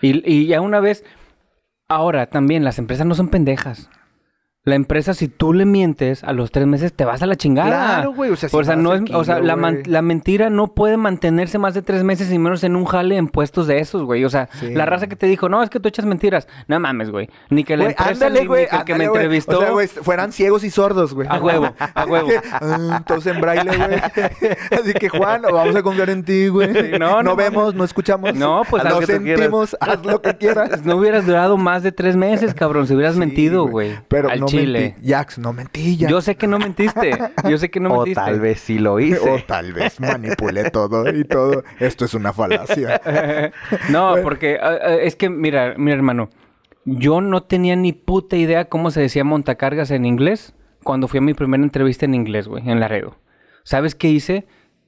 Y, 0.04 0.22
y 0.30 0.48
ya 0.48 0.60
una 0.60 0.82
vez, 0.82 1.06
ahora 1.88 2.28
también, 2.28 2.66
las 2.66 2.78
empresas 2.78 3.08
no 3.08 3.16
son 3.16 3.30
pendejas. 3.30 3.90
La 4.66 4.76
empresa, 4.76 5.14
si 5.14 5.28
tú 5.28 5.52
le 5.52 5.66
mientes, 5.66 6.24
a 6.24 6.32
los 6.32 6.50
tres 6.50 6.66
meses 6.68 6.94
te 6.94 7.04
vas 7.04 7.22
a 7.22 7.26
la 7.26 7.36
chingada. 7.36 7.68
Claro, 7.96 8.14
güey, 8.14 8.32
o 8.32 8.38
sea, 8.38 8.48
si 8.48 8.56
no 8.56 8.76
no 8.78 8.90
das 8.92 9.02
es, 9.10 9.14
o 9.14 9.24
sea, 9.26 9.40
la, 9.42 9.58
man- 9.58 9.84
la 9.88 10.02
mentira 10.02 10.50
no 10.50 10.74
puede 10.74 10.96
mantenerse 10.96 11.58
más 11.60 11.74
de 11.74 11.82
tres 11.82 12.06
meses 12.06 12.32
y 12.32 12.40
menos 12.40 12.64
en 12.64 12.78
un 12.78 12.86
jale 12.86 13.18
en 13.18 13.28
puestos 13.28 13.68
de 13.68 13.80
esos, 13.80 14.04
güey. 14.04 14.24
O 14.24 14.30
sea, 14.30 14.48
Sí. 14.62 14.74
la 14.74 14.86
raza 14.86 15.08
que 15.08 15.18
te 15.18 15.28
dijo, 15.28 15.50
no, 15.50 15.62
es 15.64 15.70
que 15.70 15.82
tú 15.82 15.90
echas 15.90 16.06
mentiras. 16.06 16.48
No 16.70 16.80
mames, 16.80 17.10
güey. 17.12 17.30
Ni 17.50 17.66
que 17.66 17.76
la 17.76 17.84
Güey, 17.84 17.92
empresa 18.00 18.12
ándale, 18.12 18.40
ni- 18.40 18.46
güey. 18.48 18.64
ni 18.64 18.70
que 18.70 18.76
me 18.76 18.80
ándale, 18.80 19.08
güey. 19.10 19.22
entrevistó. 19.24 19.58
O 19.58 19.62
sea, 19.64 19.72
güey, 19.72 19.88
fueran 19.90 20.32
ciegos 20.32 20.64
y 20.64 20.70
sordos, 20.70 21.14
güey. 21.14 21.28
A 21.30 21.40
huevo, 21.42 21.74
a 21.78 22.06
huevo. 22.06 22.30
Ah, 22.54 22.96
Entonces 23.00 23.36
en 23.36 23.42
braille, 23.42 23.70
güey. 23.76 24.00
Así 24.82 24.94
que, 24.94 25.10
Juan, 25.10 25.42
vamos 25.42 25.76
a 25.76 25.84
confiar 25.84 26.10
en 26.10 26.24
ti, 26.24 26.48
güey. 26.48 26.74
Sí, 26.74 26.92
no, 26.98 27.18
no, 27.18 27.24
no 27.24 27.36
vemos, 27.36 27.76
no 27.76 27.84
escuchamos. 27.84 28.34
No, 28.34 28.62
pues, 28.70 28.82
no 28.86 28.92
haz 28.92 28.96
lo 28.96 29.00
que 29.02 29.14
tú 29.18 29.24
quieras. 29.24 29.40
sentimos, 29.42 29.78
haz 29.82 30.06
lo 30.06 30.22
que 30.22 30.38
quieras. 30.38 30.82
no 30.86 30.96
hubieras 30.96 31.26
durado 31.26 31.58
más 31.58 31.84
de 31.84 31.92
tres 31.92 32.16
meses, 32.16 32.54
cabrón, 32.54 32.88
si 32.88 32.94
hubieras 32.96 33.16
Sí, 33.16 33.20
mentido, 33.20 33.68
güey. 33.68 34.00
Pero 34.08 34.30
no 34.38 34.46
chile. 34.58 34.80
mentí. 34.80 35.10
Jax, 35.10 35.40
no 35.40 35.54
mentí, 35.54 35.98
Jax. 35.98 36.12
Yo 36.12 36.22
sé 36.22 36.36
que 36.36 36.48
no 36.48 36.60
mentiste. 36.60 37.12
Yo 37.50 37.58
sé 37.58 37.70
que 37.70 37.80
no 37.80 37.90
o 37.94 37.98
mentiste. 37.98 38.22
tal 38.22 38.40
vez 38.40 38.60
sí 38.60 38.80
lo 38.80 38.94
O 38.94 39.00
hice. 39.00 39.44
tal 39.48 39.74
vez 39.74 40.00
manipulé 40.00 40.70
todo 40.72 41.10
y 41.14 41.24
todo. 41.24 41.64
Esto 41.80 42.06
es 42.06 42.14
una 42.14 42.34
falacia. 42.34 43.02
no, 43.90 44.16
porque 44.24 44.58
ah, 44.62 44.78
ah, 44.82 44.94
es 44.96 45.16
que, 45.16 45.30
mira, 45.30 45.76
mi 45.78 45.92
hermano, 45.92 46.30
yo 46.86 47.22
no 47.22 47.44
tenía 47.44 47.76
ni 47.76 47.94
puta 47.94 48.36
idea 48.36 48.66
cómo 48.66 48.92
se 48.92 49.02
decía 49.02 49.24
montacargas 49.24 49.92
en 49.92 50.06
inglés 50.06 50.54
cuando 50.84 51.08
fui 51.08 51.20
a 51.20 51.22
mi 51.22 51.34
primera 51.34 51.64
entrevista 51.64 52.06
en 52.06 52.14
inglés, 52.14 52.48
güey, 52.48 52.70
en 52.70 52.80
Laredo. 52.80 53.16
¿Sabes 53.64 53.96
qué 53.96 54.10
hice? 54.10 54.46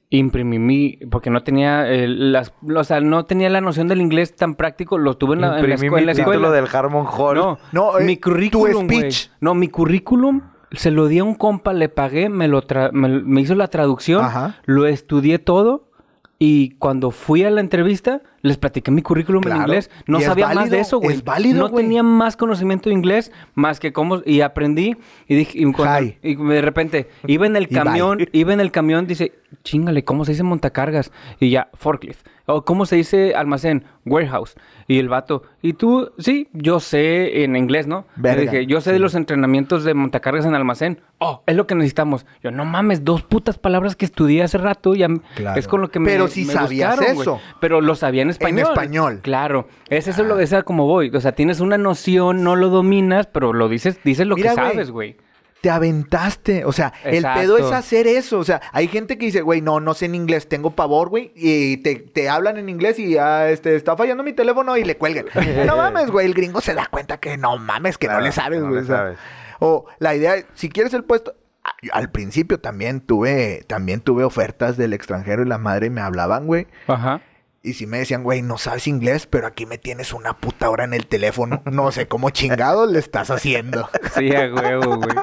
Imprimí 0.08 0.58
mi, 0.60 0.98
porque 1.10 1.30
no 1.30 1.42
tenía 1.42 1.90
eh, 1.92 2.06
las, 2.06 2.52
o 2.74 2.84
sea, 2.84 3.00
no 3.00 3.24
tenía 3.24 3.50
la 3.50 3.60
noción 3.60 3.88
del 3.88 4.00
inglés 4.00 4.36
tan 4.36 4.54
práctico, 4.54 4.98
lo 4.98 5.14
tuve 5.14 5.34
en 5.34 5.40
la, 5.40 5.46
en 5.48 5.52
la 5.54 5.58
Imprimí 5.74 5.86
escuela. 5.86 6.00
en 6.12 6.16
la 6.18 6.24
mi 6.24 6.30
título 6.30 6.50
del 6.52 6.66
Harmon 6.72 7.06
Hall. 7.10 7.36
No, 7.36 7.58
No, 7.72 7.98
eh, 7.98 8.04
mi 8.04 8.16
tu 8.16 8.30
currículum, 8.30 8.86
güey. 8.86 9.10
speech. 9.10 9.30
No, 9.40 9.54
mi 9.54 9.66
currículum 9.68 10.42
se 10.70 10.92
lo 10.92 11.08
di 11.08 11.18
a 11.18 11.24
un 11.24 11.34
compa, 11.34 11.72
le 11.72 11.88
pagué, 11.88 12.28
me 12.28 12.46
lo 12.46 12.62
tra- 12.62 12.92
me, 12.92 13.08
me 13.08 13.40
hizo 13.40 13.56
la 13.56 13.66
traducción, 13.68 14.24
Ajá. 14.24 14.56
lo 14.64 14.86
estudié 14.86 15.38
todo 15.40 15.88
y 16.38 16.70
cuando 16.76 17.10
fui 17.10 17.42
a 17.44 17.50
la 17.50 17.60
entrevista 17.60 18.20
les 18.42 18.56
platiqué 18.56 18.90
mi 18.90 19.02
currículum 19.02 19.42
Claro. 19.42 19.60
en 19.62 19.66
inglés. 19.68 19.90
No 20.06 20.20
sabía 20.20 20.48
más 20.48 20.70
de 20.70 20.80
eso, 20.80 20.98
güey. 20.98 21.16
es 21.16 21.24
válido, 21.24 21.68
No 21.68 21.74
tenía 21.74 22.02
más 22.02 22.36
conocimiento 22.36 22.88
de 22.90 22.94
inglés 22.94 23.32
más 23.54 23.80
que 23.80 23.92
cómo 23.92 24.22
y 24.24 24.40
aprendí 24.40 24.96
y 25.28 25.34
dije 25.34 25.58
y, 25.58 25.72
cuando- 25.72 26.06
Hi. 26.06 26.18
y 26.22 26.34
de 26.36 26.62
repente 26.62 27.08
iba 27.26 27.46
en 27.46 27.56
el 27.56 27.68
camión, 27.68 28.18
iba 28.32 28.52
en 28.52 28.60
el 28.60 28.70
camión 28.72 29.06
dice, 29.06 29.32
"Chingale, 29.64 30.04
¿cómo 30.04 30.24
se 30.24 30.32
dice 30.32 30.42
montacargas?" 30.42 31.12
Y 31.40 31.50
ya, 31.50 31.68
forklift. 31.74 32.26
O 32.48 32.64
cómo 32.64 32.86
se 32.86 32.94
dice 32.94 33.34
almacén, 33.34 33.84
warehouse. 34.04 34.54
Y 34.86 35.00
el 35.00 35.08
vato, 35.08 35.42
"¿Y 35.62 35.72
tú?" 35.72 36.12
Sí, 36.18 36.48
yo 36.52 36.78
sé 36.78 37.42
en 37.42 37.56
inglés, 37.56 37.88
¿no? 37.88 38.06
Le 38.16 38.22
Verga. 38.22 38.40
dije, 38.42 38.66
"Yo 38.66 38.80
sé 38.80 38.92
de 38.92 39.00
los 39.00 39.16
entrenamientos 39.16 39.82
de 39.82 39.94
montacargas 39.94 40.46
en 40.46 40.54
almacén." 40.54 41.00
Oh, 41.18 41.42
es 41.46 41.56
lo 41.56 41.66
que 41.66 41.74
necesitamos. 41.74 42.24
Yo, 42.44 42.52
"No 42.52 42.64
mames, 42.64 43.04
dos 43.04 43.22
putas 43.22 43.58
palabras 43.58 43.96
que 43.96 44.04
estudié 44.04 44.44
hace 44.44 44.58
rato 44.58 44.94
ya 44.94 45.08
Claro. 45.34 45.58
es 45.58 45.66
con 45.66 45.80
lo 45.80 45.90
que 45.90 45.98
me 45.98 46.10
Pero 46.10 46.28
si 46.28 46.44
me 46.44 46.52
sabías 46.52 46.96
buscaron, 46.96 47.20
eso. 47.20 47.40
Pero 47.60 47.80
lo 47.80 47.96
sabía 48.36 48.48
en 48.50 48.58
español. 48.58 48.72
español. 49.12 49.20
Claro. 49.22 49.68
Es 49.88 50.08
eso 50.08 50.24
lo 50.24 50.38
esa 50.40 50.62
como 50.62 50.86
voy. 50.86 51.10
O 51.14 51.20
sea, 51.20 51.32
tienes 51.32 51.60
una 51.60 51.78
noción, 51.78 52.42
no 52.44 52.56
lo 52.56 52.68
dominas, 52.68 53.26
pero 53.26 53.52
lo 53.52 53.68
dices, 53.68 53.98
dices 54.04 54.26
lo 54.26 54.36
Mira, 54.36 54.50
que 54.50 54.54
sabes, 54.56 54.90
güey. 54.90 55.16
Te 55.62 55.70
aventaste. 55.70 56.64
O 56.64 56.72
sea, 56.72 56.92
Exacto. 57.04 57.40
el 57.40 57.46
pedo 57.46 57.58
es 57.58 57.72
hacer 57.72 58.06
eso. 58.06 58.38
O 58.38 58.44
sea, 58.44 58.60
hay 58.72 58.88
gente 58.88 59.18
que 59.18 59.26
dice, 59.26 59.40
güey, 59.40 59.60
no, 59.62 59.80
no 59.80 59.94
sé 59.94 60.04
en 60.06 60.14
inglés, 60.14 60.48
tengo 60.48 60.70
pavor, 60.72 61.08
güey. 61.08 61.32
Y 61.34 61.78
te, 61.78 61.96
te 61.96 62.28
hablan 62.28 62.58
en 62.58 62.68
inglés 62.68 62.98
y 62.98 63.12
ya, 63.12 63.48
este, 63.48 63.74
está 63.74 63.96
fallando 63.96 64.22
mi 64.22 64.32
teléfono 64.32 64.76
y 64.76 64.84
le 64.84 64.96
cuelgan. 64.96 65.26
no 65.66 65.76
mames, 65.76 66.10
güey. 66.10 66.26
El 66.26 66.34
gringo 66.34 66.60
se 66.60 66.74
da 66.74 66.86
cuenta 66.86 67.18
que 67.18 67.36
no 67.36 67.56
mames, 67.58 67.98
que 67.98 68.06
Claro, 68.06 68.20
no 68.20 68.26
le 68.26 68.32
sabes, 68.32 68.60
no 68.60 68.68
güey. 68.68 68.80
le 68.80 68.84
o 68.84 68.86
sea, 68.86 68.96
sabes. 68.96 69.18
O 69.58 69.86
la 69.98 70.14
idea, 70.14 70.34
si 70.54 70.68
quieres 70.68 70.92
el 70.94 71.02
puesto. 71.04 71.34
a- 71.64 71.74
Al 71.98 72.10
principio 72.10 72.60
también 72.60 73.00
tuve, 73.00 73.64
también 73.66 74.00
tuve 74.00 74.22
ofertas 74.22 74.76
del 74.76 74.92
extranjero 74.92 75.42
y 75.42 75.46
la 75.48 75.58
madre 75.58 75.88
me 75.90 76.00
hablaban, 76.02 76.46
güey. 76.46 76.66
Ajá. 76.86 77.22
Y 77.66 77.74
si 77.74 77.84
me 77.88 77.98
decían, 77.98 78.22
güey, 78.22 78.42
no 78.42 78.58
sabes 78.58 78.86
inglés, 78.86 79.26
pero 79.26 79.48
aquí 79.48 79.66
me 79.66 79.76
tienes 79.76 80.12
una 80.12 80.38
puta 80.38 80.70
hora 80.70 80.84
en 80.84 80.94
el 80.94 81.08
teléfono. 81.08 81.62
No 81.64 81.90
sé 81.90 82.06
cómo 82.06 82.30
chingados 82.30 82.88
le 82.88 83.00
estás 83.00 83.28
haciendo. 83.28 83.90
Sí, 84.14 84.32
a 84.36 84.54
huevo, 84.54 84.98
güey. 84.98 85.16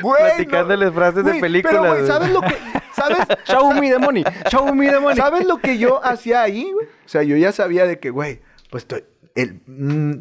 Güey, 0.00 0.22
Platicándoles 0.22 0.92
frases 0.94 1.24
de 1.24 1.34
películas, 1.40 1.76
Pero, 1.76 1.88
güey, 1.88 2.02
güey. 2.02 2.06
¿sabes 2.06 2.30
lo 2.30 2.40
que...? 2.42 2.56
¿Sabes? 2.92 3.18
Show 3.44 3.74
me 3.74 3.90
the 3.90 3.98
money. 3.98 4.24
Show 4.50 4.72
me 4.72 4.88
the 4.88 5.00
money. 5.00 5.16
¿Sabes 5.16 5.46
lo 5.46 5.58
que 5.58 5.78
yo 5.78 6.04
hacía 6.04 6.42
ahí, 6.42 6.70
güey? 6.72 6.86
O 6.86 7.08
sea, 7.08 7.24
yo 7.24 7.36
ya 7.36 7.50
sabía 7.50 7.84
de 7.84 7.98
que, 7.98 8.10
güey, 8.10 8.40
pues 8.70 8.84
estoy... 8.84 9.04
El, 9.34 9.62
mm, 9.66 10.12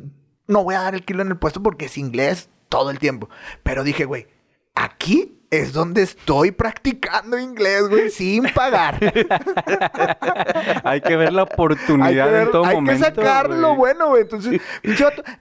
no 0.48 0.64
voy 0.64 0.74
a 0.74 0.82
dar 0.82 0.96
el 0.96 1.06
kilo 1.06 1.22
en 1.22 1.28
el 1.30 1.38
puesto 1.38 1.62
porque 1.62 1.86
es 1.86 2.00
inglés 2.00 2.50
todo 2.68 2.90
el 2.90 2.98
tiempo. 2.98 3.30
Pero 3.62 3.84
dije, 3.84 4.06
güey, 4.06 4.28
aquí 4.74 5.40
es 5.60 5.74
donde 5.74 6.02
estoy 6.04 6.52
practicando 6.52 7.38
inglés, 7.40 7.88
güey, 7.90 8.10
sin 8.10 8.44
pagar. 8.54 8.98
Hay 10.84 11.02
que 11.02 11.16
ver 11.16 11.34
la 11.34 11.42
hay 11.44 11.48
que, 11.48 11.54
oportunidad 11.54 12.32
ver- 12.32 12.44
en 12.44 12.52
todo 12.52 12.66
hay 12.66 12.76
momento. 12.76 13.06
que 13.06 13.16
sacar 13.16 13.50
lo 13.50 13.68
güey. 13.70 13.78
bueno, 13.78 14.10
güey. 14.10 14.22
Entonces, 14.24 14.62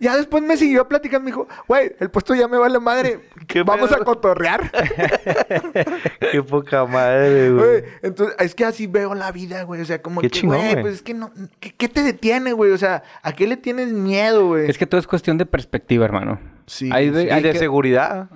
ya 0.00 0.16
después 0.16 0.42
me 0.42 0.56
siguió 0.56 0.86
platicando, 0.88 1.24
me 1.24 1.30
dijo, 1.30 1.48
güey, 1.68 1.92
el 2.00 2.10
puesto 2.10 2.34
ya 2.34 2.48
me 2.48 2.58
vale 2.58 2.78
madre. 2.78 3.20
¿Qué 3.46 3.62
Vamos 3.62 3.90
pedo? 3.90 4.02
a 4.02 4.04
cotorrear. 4.04 4.70
Qué 6.32 6.42
poca 6.42 6.84
madre, 6.86 7.50
Güey, 7.50 7.84
entonces, 8.02 8.36
es 8.38 8.54
que 8.54 8.64
así 8.64 8.86
veo 8.86 9.14
la 9.14 9.32
vida, 9.32 9.62
güey. 9.64 9.80
O 9.80 9.84
sea, 9.84 10.00
como 10.02 10.20
Qué 10.20 10.28
que, 10.28 10.38
chingón, 10.40 10.58
güey, 10.58 10.72
güey. 10.72 10.82
pues 10.82 10.94
es 10.94 11.02
que 11.02 11.14
no... 11.14 11.30
¿qué, 11.60 11.74
qué 11.74 11.88
te 11.88 12.02
detiene, 12.02 12.52
güey? 12.52 12.72
O 12.72 12.78
sea, 12.78 13.02
¿a 13.22 13.32
qué 13.32 13.46
le 13.46 13.56
tienes 13.56 13.88
miedo, 13.92 14.46
güey? 14.48 14.68
Es 14.70 14.78
que 14.78 14.86
todo 14.86 15.00
es 15.00 15.06
cuestión 15.06 15.38
de 15.38 15.46
perspectiva, 15.46 16.04
hermano. 16.04 16.38
Sí, 16.66 16.88
Hay 16.92 17.10
de- 17.10 17.22
sí. 17.22 17.26
Y 17.28 17.30
hay 17.30 17.42
de 17.42 17.52
que- 17.52 17.58
seguridad. 17.58 18.28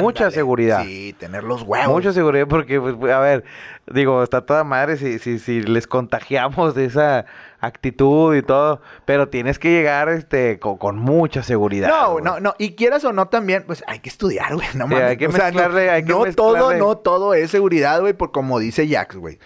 Mucha 0.00 0.30
seguridad. 0.30 0.84
Sí, 0.84 1.14
tener 1.18 1.44
los 1.44 1.62
huevos. 1.62 1.88
Mucha 1.88 2.12
seguridad 2.12 2.46
porque, 2.48 2.80
pues, 2.80 3.12
a 3.12 3.20
ver, 3.20 3.44
digo, 3.92 4.22
está 4.22 4.42
toda 4.42 4.64
madre 4.64 4.96
si, 4.96 5.18
si, 5.18 5.38
si 5.38 5.62
les 5.62 5.86
contagiamos 5.86 6.74
de 6.74 6.86
esa 6.86 7.26
actitud 7.62 8.34
y 8.36 8.42
todo, 8.42 8.82
pero 9.06 9.28
tienes 9.28 9.58
que 9.58 9.70
llegar 9.70 10.08
este 10.10 10.58
con, 10.58 10.76
con 10.76 10.98
mucha 10.98 11.42
seguridad. 11.42 11.88
No, 11.88 12.12
güey. 12.12 12.24
no, 12.24 12.40
no. 12.40 12.54
Y 12.58 12.72
quieras 12.72 13.04
o 13.04 13.12
no 13.12 13.28
también, 13.28 13.62
pues 13.66 13.82
hay 13.86 14.00
que 14.00 14.08
estudiar, 14.10 14.54
güey. 14.54 14.66
No 14.74 14.86
Sí, 14.86 14.90
mames. 14.92 15.02
hay 15.02 15.16
que 15.16 15.26
O 15.28 15.32
sea, 15.32 15.46
no- 15.50 15.54
mezclarle, 15.54 15.90
hay 15.90 16.04
que 16.04 16.12
no 16.12 16.24
todo, 16.34 16.74
no 16.74 16.98
todo 16.98 17.34
es 17.34 17.50
seguridad, 17.50 18.00
güey. 18.00 18.12
Por 18.12 18.32
como 18.32 18.58
dice 18.58 18.86
Jax, 18.88 19.16
güey. 19.16 19.38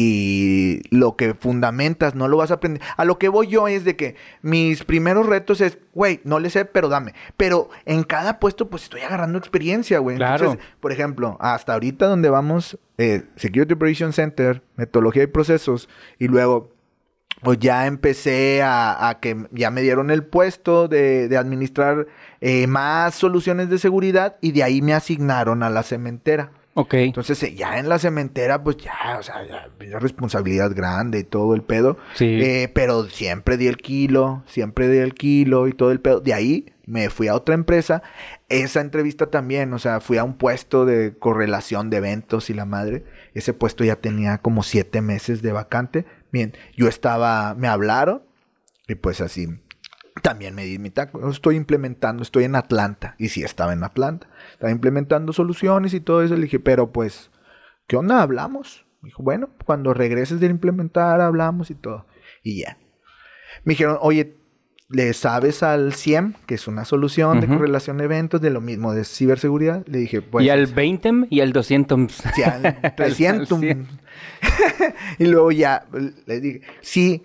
Si 0.00 0.82
lo 0.90 1.16
que 1.16 1.34
fundamentas 1.34 2.14
no 2.14 2.28
lo 2.28 2.36
vas 2.36 2.50
a 2.50 2.54
aprender. 2.54 2.82
A 2.96 3.04
lo 3.04 3.18
que 3.18 3.28
voy 3.28 3.46
yo 3.46 3.68
es 3.68 3.84
de 3.84 3.96
que 3.96 4.16
mis 4.42 4.84
primeros 4.84 5.26
retos 5.26 5.60
es, 5.60 5.78
güey, 5.94 6.20
no 6.24 6.38
le 6.40 6.50
sé, 6.50 6.64
pero 6.64 6.88
dame. 6.88 7.14
Pero 7.36 7.68
en 7.86 8.02
cada 8.02 8.38
puesto, 8.40 8.68
pues 8.68 8.84
estoy 8.84 9.02
agarrando 9.02 9.38
experiencia, 9.38 9.98
güey. 10.00 10.16
Claro. 10.16 10.44
Entonces, 10.52 10.66
por 10.80 10.92
ejemplo, 10.92 11.36
hasta 11.40 11.72
ahorita 11.74 12.06
donde 12.06 12.30
vamos, 12.30 12.78
eh, 12.98 13.22
Security 13.36 13.74
Operation 13.74 14.12
Center, 14.12 14.62
metodología 14.76 15.22
y 15.22 15.26
procesos, 15.28 15.88
y 16.18 16.28
luego 16.28 16.72
pues 17.42 17.58
ya 17.58 17.86
empecé 17.86 18.62
a, 18.62 19.08
a 19.08 19.20
que 19.20 19.46
ya 19.52 19.70
me 19.70 19.82
dieron 19.82 20.10
el 20.10 20.24
puesto 20.24 20.88
de, 20.88 21.28
de 21.28 21.36
administrar 21.36 22.06
eh, 22.40 22.66
más 22.66 23.14
soluciones 23.14 23.70
de 23.70 23.78
seguridad 23.78 24.36
y 24.40 24.52
de 24.52 24.62
ahí 24.62 24.82
me 24.82 24.94
asignaron 24.94 25.62
a 25.62 25.70
la 25.70 25.82
cementera. 25.82 26.52
Ok. 26.74 26.94
Entonces, 26.94 27.42
eh, 27.42 27.54
ya 27.54 27.78
en 27.78 27.88
la 27.88 27.98
cementera, 27.98 28.62
pues 28.62 28.76
ya, 28.76 29.18
o 29.18 29.22
sea, 29.22 29.44
ya, 29.46 29.68
ya 29.84 29.98
responsabilidad 29.98 30.72
grande 30.74 31.18
y 31.18 31.24
todo 31.24 31.54
el 31.54 31.62
pedo. 31.62 31.98
Sí. 32.14 32.38
Eh, 32.40 32.70
pero 32.72 33.04
siempre 33.08 33.56
di 33.56 33.66
el 33.66 33.76
kilo, 33.76 34.42
siempre 34.46 34.88
di 34.88 34.98
el 34.98 35.14
kilo 35.14 35.66
y 35.66 35.72
todo 35.72 35.90
el 35.90 36.00
pedo. 36.00 36.20
De 36.20 36.32
ahí 36.32 36.72
me 36.86 37.10
fui 37.10 37.28
a 37.28 37.34
otra 37.34 37.54
empresa. 37.54 38.02
Esa 38.48 38.80
entrevista 38.80 39.26
también, 39.26 39.72
o 39.74 39.78
sea, 39.78 40.00
fui 40.00 40.18
a 40.18 40.24
un 40.24 40.34
puesto 40.34 40.86
de 40.86 41.14
correlación 41.18 41.90
de 41.90 41.98
eventos 41.98 42.50
y 42.50 42.54
la 42.54 42.66
madre. 42.66 43.04
Ese 43.34 43.52
puesto 43.52 43.84
ya 43.84 43.96
tenía 43.96 44.38
como 44.38 44.62
siete 44.62 45.00
meses 45.00 45.42
de 45.42 45.52
vacante. 45.52 46.04
Bien, 46.32 46.54
yo 46.76 46.88
estaba, 46.88 47.54
me 47.54 47.68
hablaron 47.68 48.22
y 48.86 48.94
pues 48.94 49.20
así. 49.20 49.48
También 50.22 50.54
me 50.54 50.64
di 50.64 50.78
mi 50.78 50.90
taco. 50.90 51.30
Estoy 51.30 51.56
implementando, 51.56 52.22
estoy 52.22 52.44
en 52.44 52.56
Atlanta. 52.56 53.14
Y 53.18 53.28
sí, 53.28 53.42
estaba 53.42 53.72
en 53.72 53.84
Atlanta. 53.84 54.28
Estaba 54.52 54.70
implementando 54.70 55.32
soluciones 55.32 55.94
y 55.94 56.00
todo 56.00 56.22
eso. 56.22 56.34
Le 56.34 56.42
dije, 56.42 56.60
pero 56.60 56.92
pues, 56.92 57.30
¿qué 57.86 57.96
onda? 57.96 58.22
Hablamos. 58.22 58.86
Dijo, 59.02 59.22
bueno, 59.22 59.50
cuando 59.64 59.94
regreses 59.94 60.40
de 60.40 60.46
implementar, 60.46 61.20
hablamos 61.20 61.70
y 61.70 61.74
todo. 61.74 62.06
Y 62.42 62.62
ya. 62.62 62.76
Me 63.64 63.72
dijeron, 63.72 63.98
oye, 64.00 64.36
¿le 64.90 65.12
sabes 65.14 65.62
al 65.62 65.94
CIEM, 65.94 66.34
que 66.46 66.56
es 66.56 66.66
una 66.66 66.84
solución 66.84 67.40
de 67.40 67.46
correlación 67.46 67.98
de 67.98 68.04
eventos, 68.04 68.40
de 68.40 68.50
lo 68.50 68.60
mismo, 68.60 68.92
de 68.92 69.04
ciberseguridad? 69.04 69.86
Le 69.86 69.98
dije, 69.98 70.20
pues. 70.20 70.44
y 70.44 70.50
al 70.50 70.66
20 70.66 71.28
y 71.30 71.40
al 71.40 71.52
200. 71.52 72.12
Sí, 72.34 72.42
al 72.42 72.62
300. 72.96 73.52
Al 73.52 73.60
cien. 73.60 73.88
y 75.18 75.26
luego 75.26 75.52
ya 75.52 75.86
le 76.26 76.40
dije, 76.40 76.62
sí, 76.80 77.24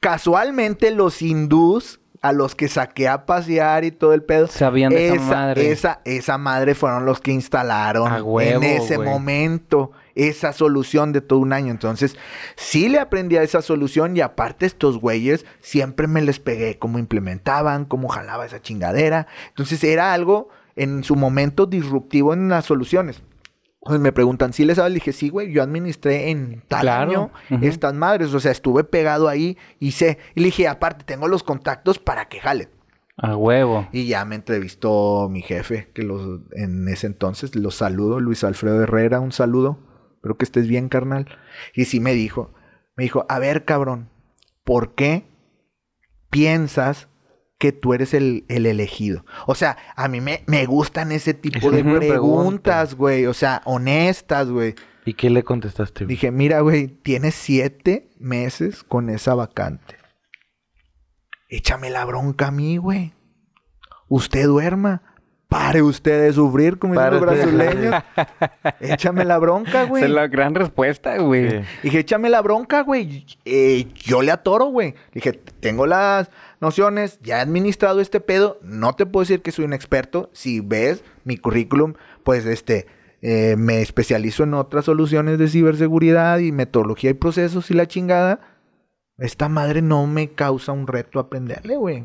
casualmente 0.00 0.90
los 0.90 1.22
hindús 1.22 2.00
a 2.20 2.32
los 2.32 2.54
que 2.54 2.68
saqué 2.68 3.08
a 3.08 3.24
pasear 3.24 3.84
y 3.84 3.90
todo 3.90 4.12
el 4.12 4.22
pedo. 4.22 4.46
Sabían 4.46 4.90
de 4.90 5.14
esa 5.14 5.22
madre. 5.22 5.70
Esa, 5.70 6.00
esa 6.04 6.38
madre 6.38 6.74
fueron 6.74 7.06
los 7.06 7.20
que 7.20 7.32
instalaron 7.32 8.12
huevo, 8.22 8.62
en 8.62 8.64
ese 8.64 8.98
momento 8.98 9.92
esa 10.16 10.52
solución 10.52 11.12
de 11.12 11.20
todo 11.20 11.38
un 11.38 11.52
año. 11.52 11.70
Entonces, 11.70 12.16
sí 12.56 12.88
le 12.88 12.98
aprendí 12.98 13.36
a 13.36 13.42
esa 13.42 13.62
solución 13.62 14.16
y 14.16 14.20
aparte 14.20 14.66
estos 14.66 14.98
güeyes 14.98 15.46
siempre 15.60 16.08
me 16.08 16.22
les 16.22 16.40
pegué 16.40 16.78
cómo 16.78 16.98
implementaban, 16.98 17.84
cómo 17.84 18.08
jalaba 18.08 18.46
esa 18.46 18.60
chingadera. 18.60 19.28
Entonces, 19.48 19.84
era 19.84 20.12
algo 20.12 20.48
en 20.74 21.04
su 21.04 21.14
momento 21.16 21.66
disruptivo 21.66 22.34
en 22.34 22.48
las 22.48 22.64
soluciones. 22.64 23.22
Entonces 23.86 24.02
me 24.02 24.10
preguntan, 24.10 24.52
¿sí 24.52 24.64
les 24.64 24.78
sabes? 24.78 24.90
Le 24.90 24.96
dije, 24.96 25.12
sí, 25.12 25.28
güey, 25.28 25.52
yo 25.52 25.62
administré 25.62 26.30
en 26.30 26.60
tal 26.66 26.80
Claro, 26.80 27.30
año 27.48 27.62
estas 27.62 27.94
madres. 27.94 28.34
O 28.34 28.40
sea, 28.40 28.50
estuve 28.50 28.82
pegado 28.82 29.28
ahí 29.28 29.56
y 29.78 29.92
sé. 29.92 30.18
Y 30.34 30.40
le 30.40 30.46
dije, 30.46 30.66
aparte, 30.66 31.04
tengo 31.04 31.28
los 31.28 31.44
contactos 31.44 32.00
para 32.00 32.28
que 32.28 32.40
jale. 32.40 32.68
A 33.16 33.36
huevo. 33.36 33.88
Y 33.92 34.08
ya 34.08 34.24
me 34.24 34.34
entrevistó 34.34 35.28
mi 35.30 35.40
jefe, 35.40 35.88
que 35.94 36.02
los, 36.02 36.40
en 36.52 36.88
ese 36.88 37.06
entonces 37.06 37.54
los 37.54 37.76
saludo, 37.76 38.18
Luis 38.18 38.42
Alfredo 38.42 38.82
Herrera, 38.82 39.20
un 39.20 39.30
saludo. 39.30 39.78
Espero 40.26 40.38
que 40.38 40.44
estés 40.44 40.66
bien, 40.66 40.88
carnal. 40.88 41.28
Y 41.72 41.84
sí 41.84 42.00
me 42.00 42.12
dijo, 42.12 42.52
me 42.96 43.04
dijo, 43.04 43.26
a 43.28 43.38
ver, 43.38 43.64
cabrón, 43.64 44.10
¿por 44.64 44.96
qué 44.96 45.24
piensas 46.30 47.06
que 47.60 47.70
tú 47.70 47.94
eres 47.94 48.12
el, 48.12 48.44
el 48.48 48.66
elegido? 48.66 49.24
O 49.46 49.54
sea, 49.54 49.76
a 49.94 50.08
mí 50.08 50.20
me, 50.20 50.42
me 50.48 50.66
gustan 50.66 51.12
ese 51.12 51.32
tipo 51.32 51.70
de 51.70 51.84
preguntas, 51.84 52.96
güey. 52.96 53.26
O 53.26 53.34
sea, 53.34 53.62
honestas, 53.66 54.50
güey. 54.50 54.74
¿Y 55.04 55.14
qué 55.14 55.30
le 55.30 55.44
contestaste? 55.44 56.06
güey? 56.06 56.16
Dije, 56.16 56.32
mira, 56.32 56.58
güey, 56.58 56.88
tienes 56.88 57.36
siete 57.36 58.10
meses 58.18 58.82
con 58.82 59.10
esa 59.10 59.36
vacante. 59.36 59.96
Échame 61.48 61.88
la 61.88 62.04
bronca 62.04 62.48
a 62.48 62.50
mí, 62.50 62.78
güey. 62.78 63.14
Usted 64.08 64.46
duerma. 64.46 65.15
Pare 65.48 65.80
usted 65.80 66.22
de 66.22 66.32
sufrir, 66.32 66.78
como 66.78 66.94
dicen 66.94 67.10
los 67.12 67.20
brasileños. 67.20 68.02
Échame 68.80 69.24
la 69.24 69.38
bronca, 69.38 69.84
güey. 69.84 70.02
Esa 70.02 70.08
es 70.08 70.14
la 70.14 70.26
gran 70.26 70.56
respuesta, 70.56 71.16
güey. 71.18 71.50
Sí. 71.50 71.56
Dije, 71.84 72.00
échame 72.00 72.28
la 72.30 72.42
bronca, 72.42 72.82
güey. 72.82 73.24
Eh, 73.44 73.86
yo 73.94 74.22
le 74.22 74.32
atoro, 74.32 74.66
güey. 74.66 74.94
Dije, 75.12 75.32
tengo 75.60 75.86
las 75.86 76.30
nociones, 76.60 77.20
ya 77.22 77.38
he 77.38 77.40
administrado 77.42 78.00
este 78.00 78.18
pedo. 78.20 78.58
No 78.62 78.94
te 78.94 79.06
puedo 79.06 79.22
decir 79.22 79.40
que 79.40 79.52
soy 79.52 79.64
un 79.64 79.72
experto. 79.72 80.30
Si 80.32 80.58
ves 80.58 81.04
mi 81.22 81.36
currículum, 81.36 81.94
pues 82.24 82.44
este, 82.44 82.86
eh, 83.22 83.54
me 83.56 83.82
especializo 83.82 84.42
en 84.42 84.54
otras 84.54 84.84
soluciones 84.86 85.38
de 85.38 85.48
ciberseguridad 85.48 86.38
y 86.38 86.50
metodología 86.50 87.10
y 87.10 87.14
procesos 87.14 87.70
y 87.70 87.74
la 87.74 87.86
chingada. 87.86 88.40
Esta 89.16 89.48
madre 89.48 89.80
no 89.80 90.06
me 90.08 90.32
causa 90.32 90.72
un 90.72 90.88
reto 90.88 91.20
aprenderle, 91.20 91.76
güey. 91.76 92.04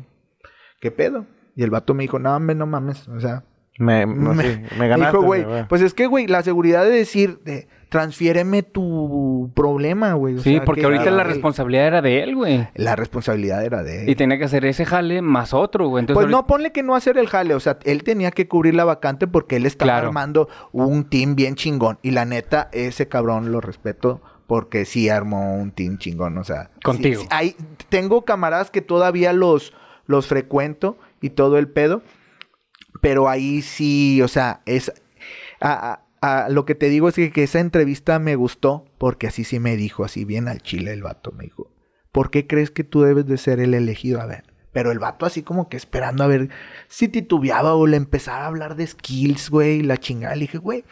¿Qué 0.80 0.90
pedo? 0.92 1.26
Y 1.56 1.62
el 1.62 1.70
vato 1.70 1.94
me 1.94 2.02
dijo, 2.04 2.18
no, 2.18 2.34
hombre, 2.34 2.54
no 2.56 2.66
mames. 2.66 3.06
O 3.08 3.20
sea, 3.20 3.44
Me, 3.78 4.06
no, 4.06 4.34
me, 4.34 4.42
sí, 4.54 4.60
me 4.72 4.78
me 4.78 4.88
ganaste. 4.88 5.16
dijo, 5.16 5.26
güey, 5.26 5.44
pues 5.68 5.82
es 5.82 5.94
que, 5.94 6.06
güey, 6.06 6.26
la 6.26 6.42
seguridad 6.42 6.84
de 6.84 6.90
decir, 6.90 7.38
de, 7.44 7.68
transfiéreme 7.90 8.62
tu 8.62 9.50
problema, 9.54 10.14
güey. 10.14 10.38
Sí, 10.38 10.54
sea, 10.54 10.64
porque 10.64 10.80
que- 10.80 10.86
ahorita 10.86 11.10
la 11.10 11.24
responsabilidad 11.24 11.86
era 11.86 12.00
de 12.02 12.22
él, 12.22 12.34
güey. 12.34 12.66
La 12.74 12.96
responsabilidad 12.96 13.62
era 13.64 13.82
de 13.82 14.02
él. 14.04 14.08
Y 14.08 14.14
tenía 14.14 14.38
que 14.38 14.44
hacer 14.44 14.64
ese 14.64 14.86
jale 14.86 15.20
más 15.20 15.52
otro, 15.52 15.88
güey. 15.88 16.00
Entonces, 16.00 16.14
pues 16.14 16.24
ahorita- 16.24 16.38
no, 16.40 16.46
ponle 16.46 16.72
que 16.72 16.82
no 16.82 16.94
hacer 16.94 17.18
el 17.18 17.28
jale. 17.28 17.54
O 17.54 17.60
sea, 17.60 17.78
él 17.84 18.02
tenía 18.02 18.30
que 18.30 18.48
cubrir 18.48 18.74
la 18.74 18.84
vacante 18.84 19.26
porque 19.26 19.56
él 19.56 19.66
estaba 19.66 19.92
Claro. 19.92 20.06
armando 20.08 20.48
un 20.72 21.04
team 21.04 21.34
bien 21.36 21.54
chingón. 21.54 21.98
Y 22.02 22.12
la 22.12 22.24
neta, 22.24 22.70
ese 22.72 23.08
cabrón 23.08 23.52
lo 23.52 23.60
respeto 23.60 24.22
porque 24.46 24.86
sí 24.86 25.10
armó 25.10 25.54
un 25.54 25.70
team 25.72 25.98
chingón. 25.98 26.38
O 26.38 26.44
sea, 26.44 26.70
sí- 26.74 26.80
Contigo. 26.82 27.20
sí, 27.20 27.28
hay- 27.30 27.56
tengo 27.90 28.24
camaradas 28.24 28.70
que 28.70 28.80
todavía 28.80 29.34
los, 29.34 29.74
los 30.06 30.26
frecuento 30.26 30.96
y 31.22 31.30
todo 31.30 31.56
el 31.58 31.68
pedo. 31.68 32.02
Pero 33.00 33.28
ahí 33.28 33.62
sí, 33.62 34.20
o 34.22 34.28
sea, 34.28 34.62
es. 34.66 34.92
a- 35.60 36.04
a- 36.20 36.48
lo 36.50 36.64
que 36.64 36.74
te 36.74 36.88
digo 36.88 37.08
es 37.08 37.14
que, 37.16 37.42
esa 37.42 37.58
entrevista 37.60 38.18
me 38.18 38.36
gustó 38.36 38.84
porque 38.98 39.26
así 39.26 39.44
sí 39.44 39.58
me 39.58 39.76
dijo, 39.76 40.04
así 40.04 40.24
bien 40.24 40.46
al 40.48 40.62
chile 40.62 40.92
el 40.92 41.02
vato. 41.02 41.32
Me 41.32 41.44
dijo, 41.44 41.72
¿por 42.12 42.30
qué 42.30 42.46
crees 42.46 42.70
que 42.70 42.84
tú 42.84 43.02
debes 43.02 43.26
de 43.26 43.38
ser 43.38 43.58
el 43.60 43.74
elegido? 43.74 44.20
A 44.20 44.26
ver. 44.26 44.44
Pero 44.72 44.90
el 44.92 44.98
vato 44.98 45.26
así 45.26 45.42
como 45.42 45.68
que 45.68 45.76
esperando 45.76 46.24
a 46.24 46.28
ver 46.28 46.48
si 46.88 47.08
titubeaba 47.08 47.74
o 47.74 47.86
le 47.86 47.96
empezara 47.98 48.44
a 48.44 48.46
hablar 48.46 48.76
de 48.76 48.86
skills, 48.86 49.50
güey, 49.50 49.82
la 49.82 49.98
chingada. 49.98 50.34
Le 50.36 50.42
dije, 50.42 50.58
güey, 50.58 50.84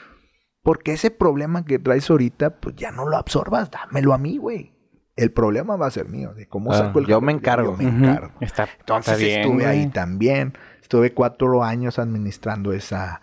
porque 0.62 0.92
ese 0.92 1.10
problema 1.10 1.64
que 1.64 1.78
traes 1.78 2.10
ahorita, 2.10 2.60
pues 2.60 2.76
ya 2.76 2.90
no 2.90 3.08
lo 3.08 3.16
absorbas, 3.16 3.70
dámelo 3.70 4.12
a 4.12 4.18
mí, 4.18 4.36
güey. 4.36 4.72
El 5.16 5.32
problema 5.32 5.76
va 5.76 5.86
a 5.86 5.90
ser 5.90 6.08
mío, 6.08 6.32
de 6.34 6.46
cómo 6.46 6.72
Ah, 6.72 6.76
saco 6.78 6.98
el 7.00 7.06
yo 7.06 7.20
me 7.20 7.32
encargo. 7.32 7.76
Yo 7.78 7.82
me 7.90 8.08
encargo. 8.08 8.32
Está, 8.40 8.68
Entonces 8.78 9.12
está 9.14 9.24
bien, 9.24 9.40
estuve 9.40 9.66
ahí 9.66 9.86
también. 9.88 10.54
Estuve 10.80 11.12
cuatro 11.12 11.62
años 11.62 11.98
administrando 11.98 12.72
esa, 12.72 13.20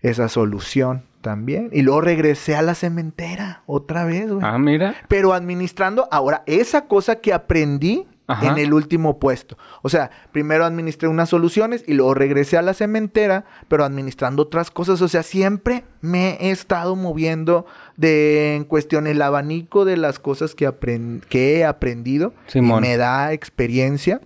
esa 0.00 0.28
solución 0.28 1.04
también. 1.20 1.68
Y 1.72 1.82
luego 1.82 2.00
regresé 2.00 2.56
a 2.56 2.62
la 2.62 2.74
cementera 2.74 3.62
otra 3.66 4.04
vez, 4.04 4.30
güey. 4.30 4.44
Ah, 4.44 4.58
mira. 4.58 4.94
Pero 5.08 5.32
administrando 5.34 6.08
ahora 6.10 6.42
esa 6.46 6.86
cosa 6.86 7.16
que 7.16 7.32
aprendí 7.32 8.06
Ajá. 8.26 8.46
en 8.46 8.58
el 8.58 8.72
último 8.72 9.18
puesto. 9.18 9.58
O 9.82 9.88
sea, 9.88 10.10
primero 10.32 10.64
administré 10.64 11.08
unas 11.08 11.28
soluciones 11.28 11.84
y 11.86 11.94
luego 11.94 12.14
regresé 12.14 12.56
a 12.56 12.62
la 12.62 12.74
cementera, 12.74 13.44
pero 13.68 13.84
administrando 13.84 14.42
otras 14.42 14.70
cosas. 14.70 15.02
O 15.02 15.08
sea, 15.08 15.22
siempre 15.22 15.84
me 16.00 16.36
he 16.40 16.50
estado 16.50 16.96
moviendo 16.96 17.66
de 17.96 18.56
en 18.56 18.64
cuestión 18.64 19.06
el 19.06 19.20
abanico 19.22 19.84
de 19.84 19.96
las 19.96 20.18
cosas 20.18 20.54
que, 20.54 20.72
que 21.28 21.58
he 21.58 21.64
aprendido. 21.64 22.32
Simón. 22.46 22.84
Y 22.84 22.88
me 22.88 22.96
da 22.96 23.32
experiencia. 23.32 24.20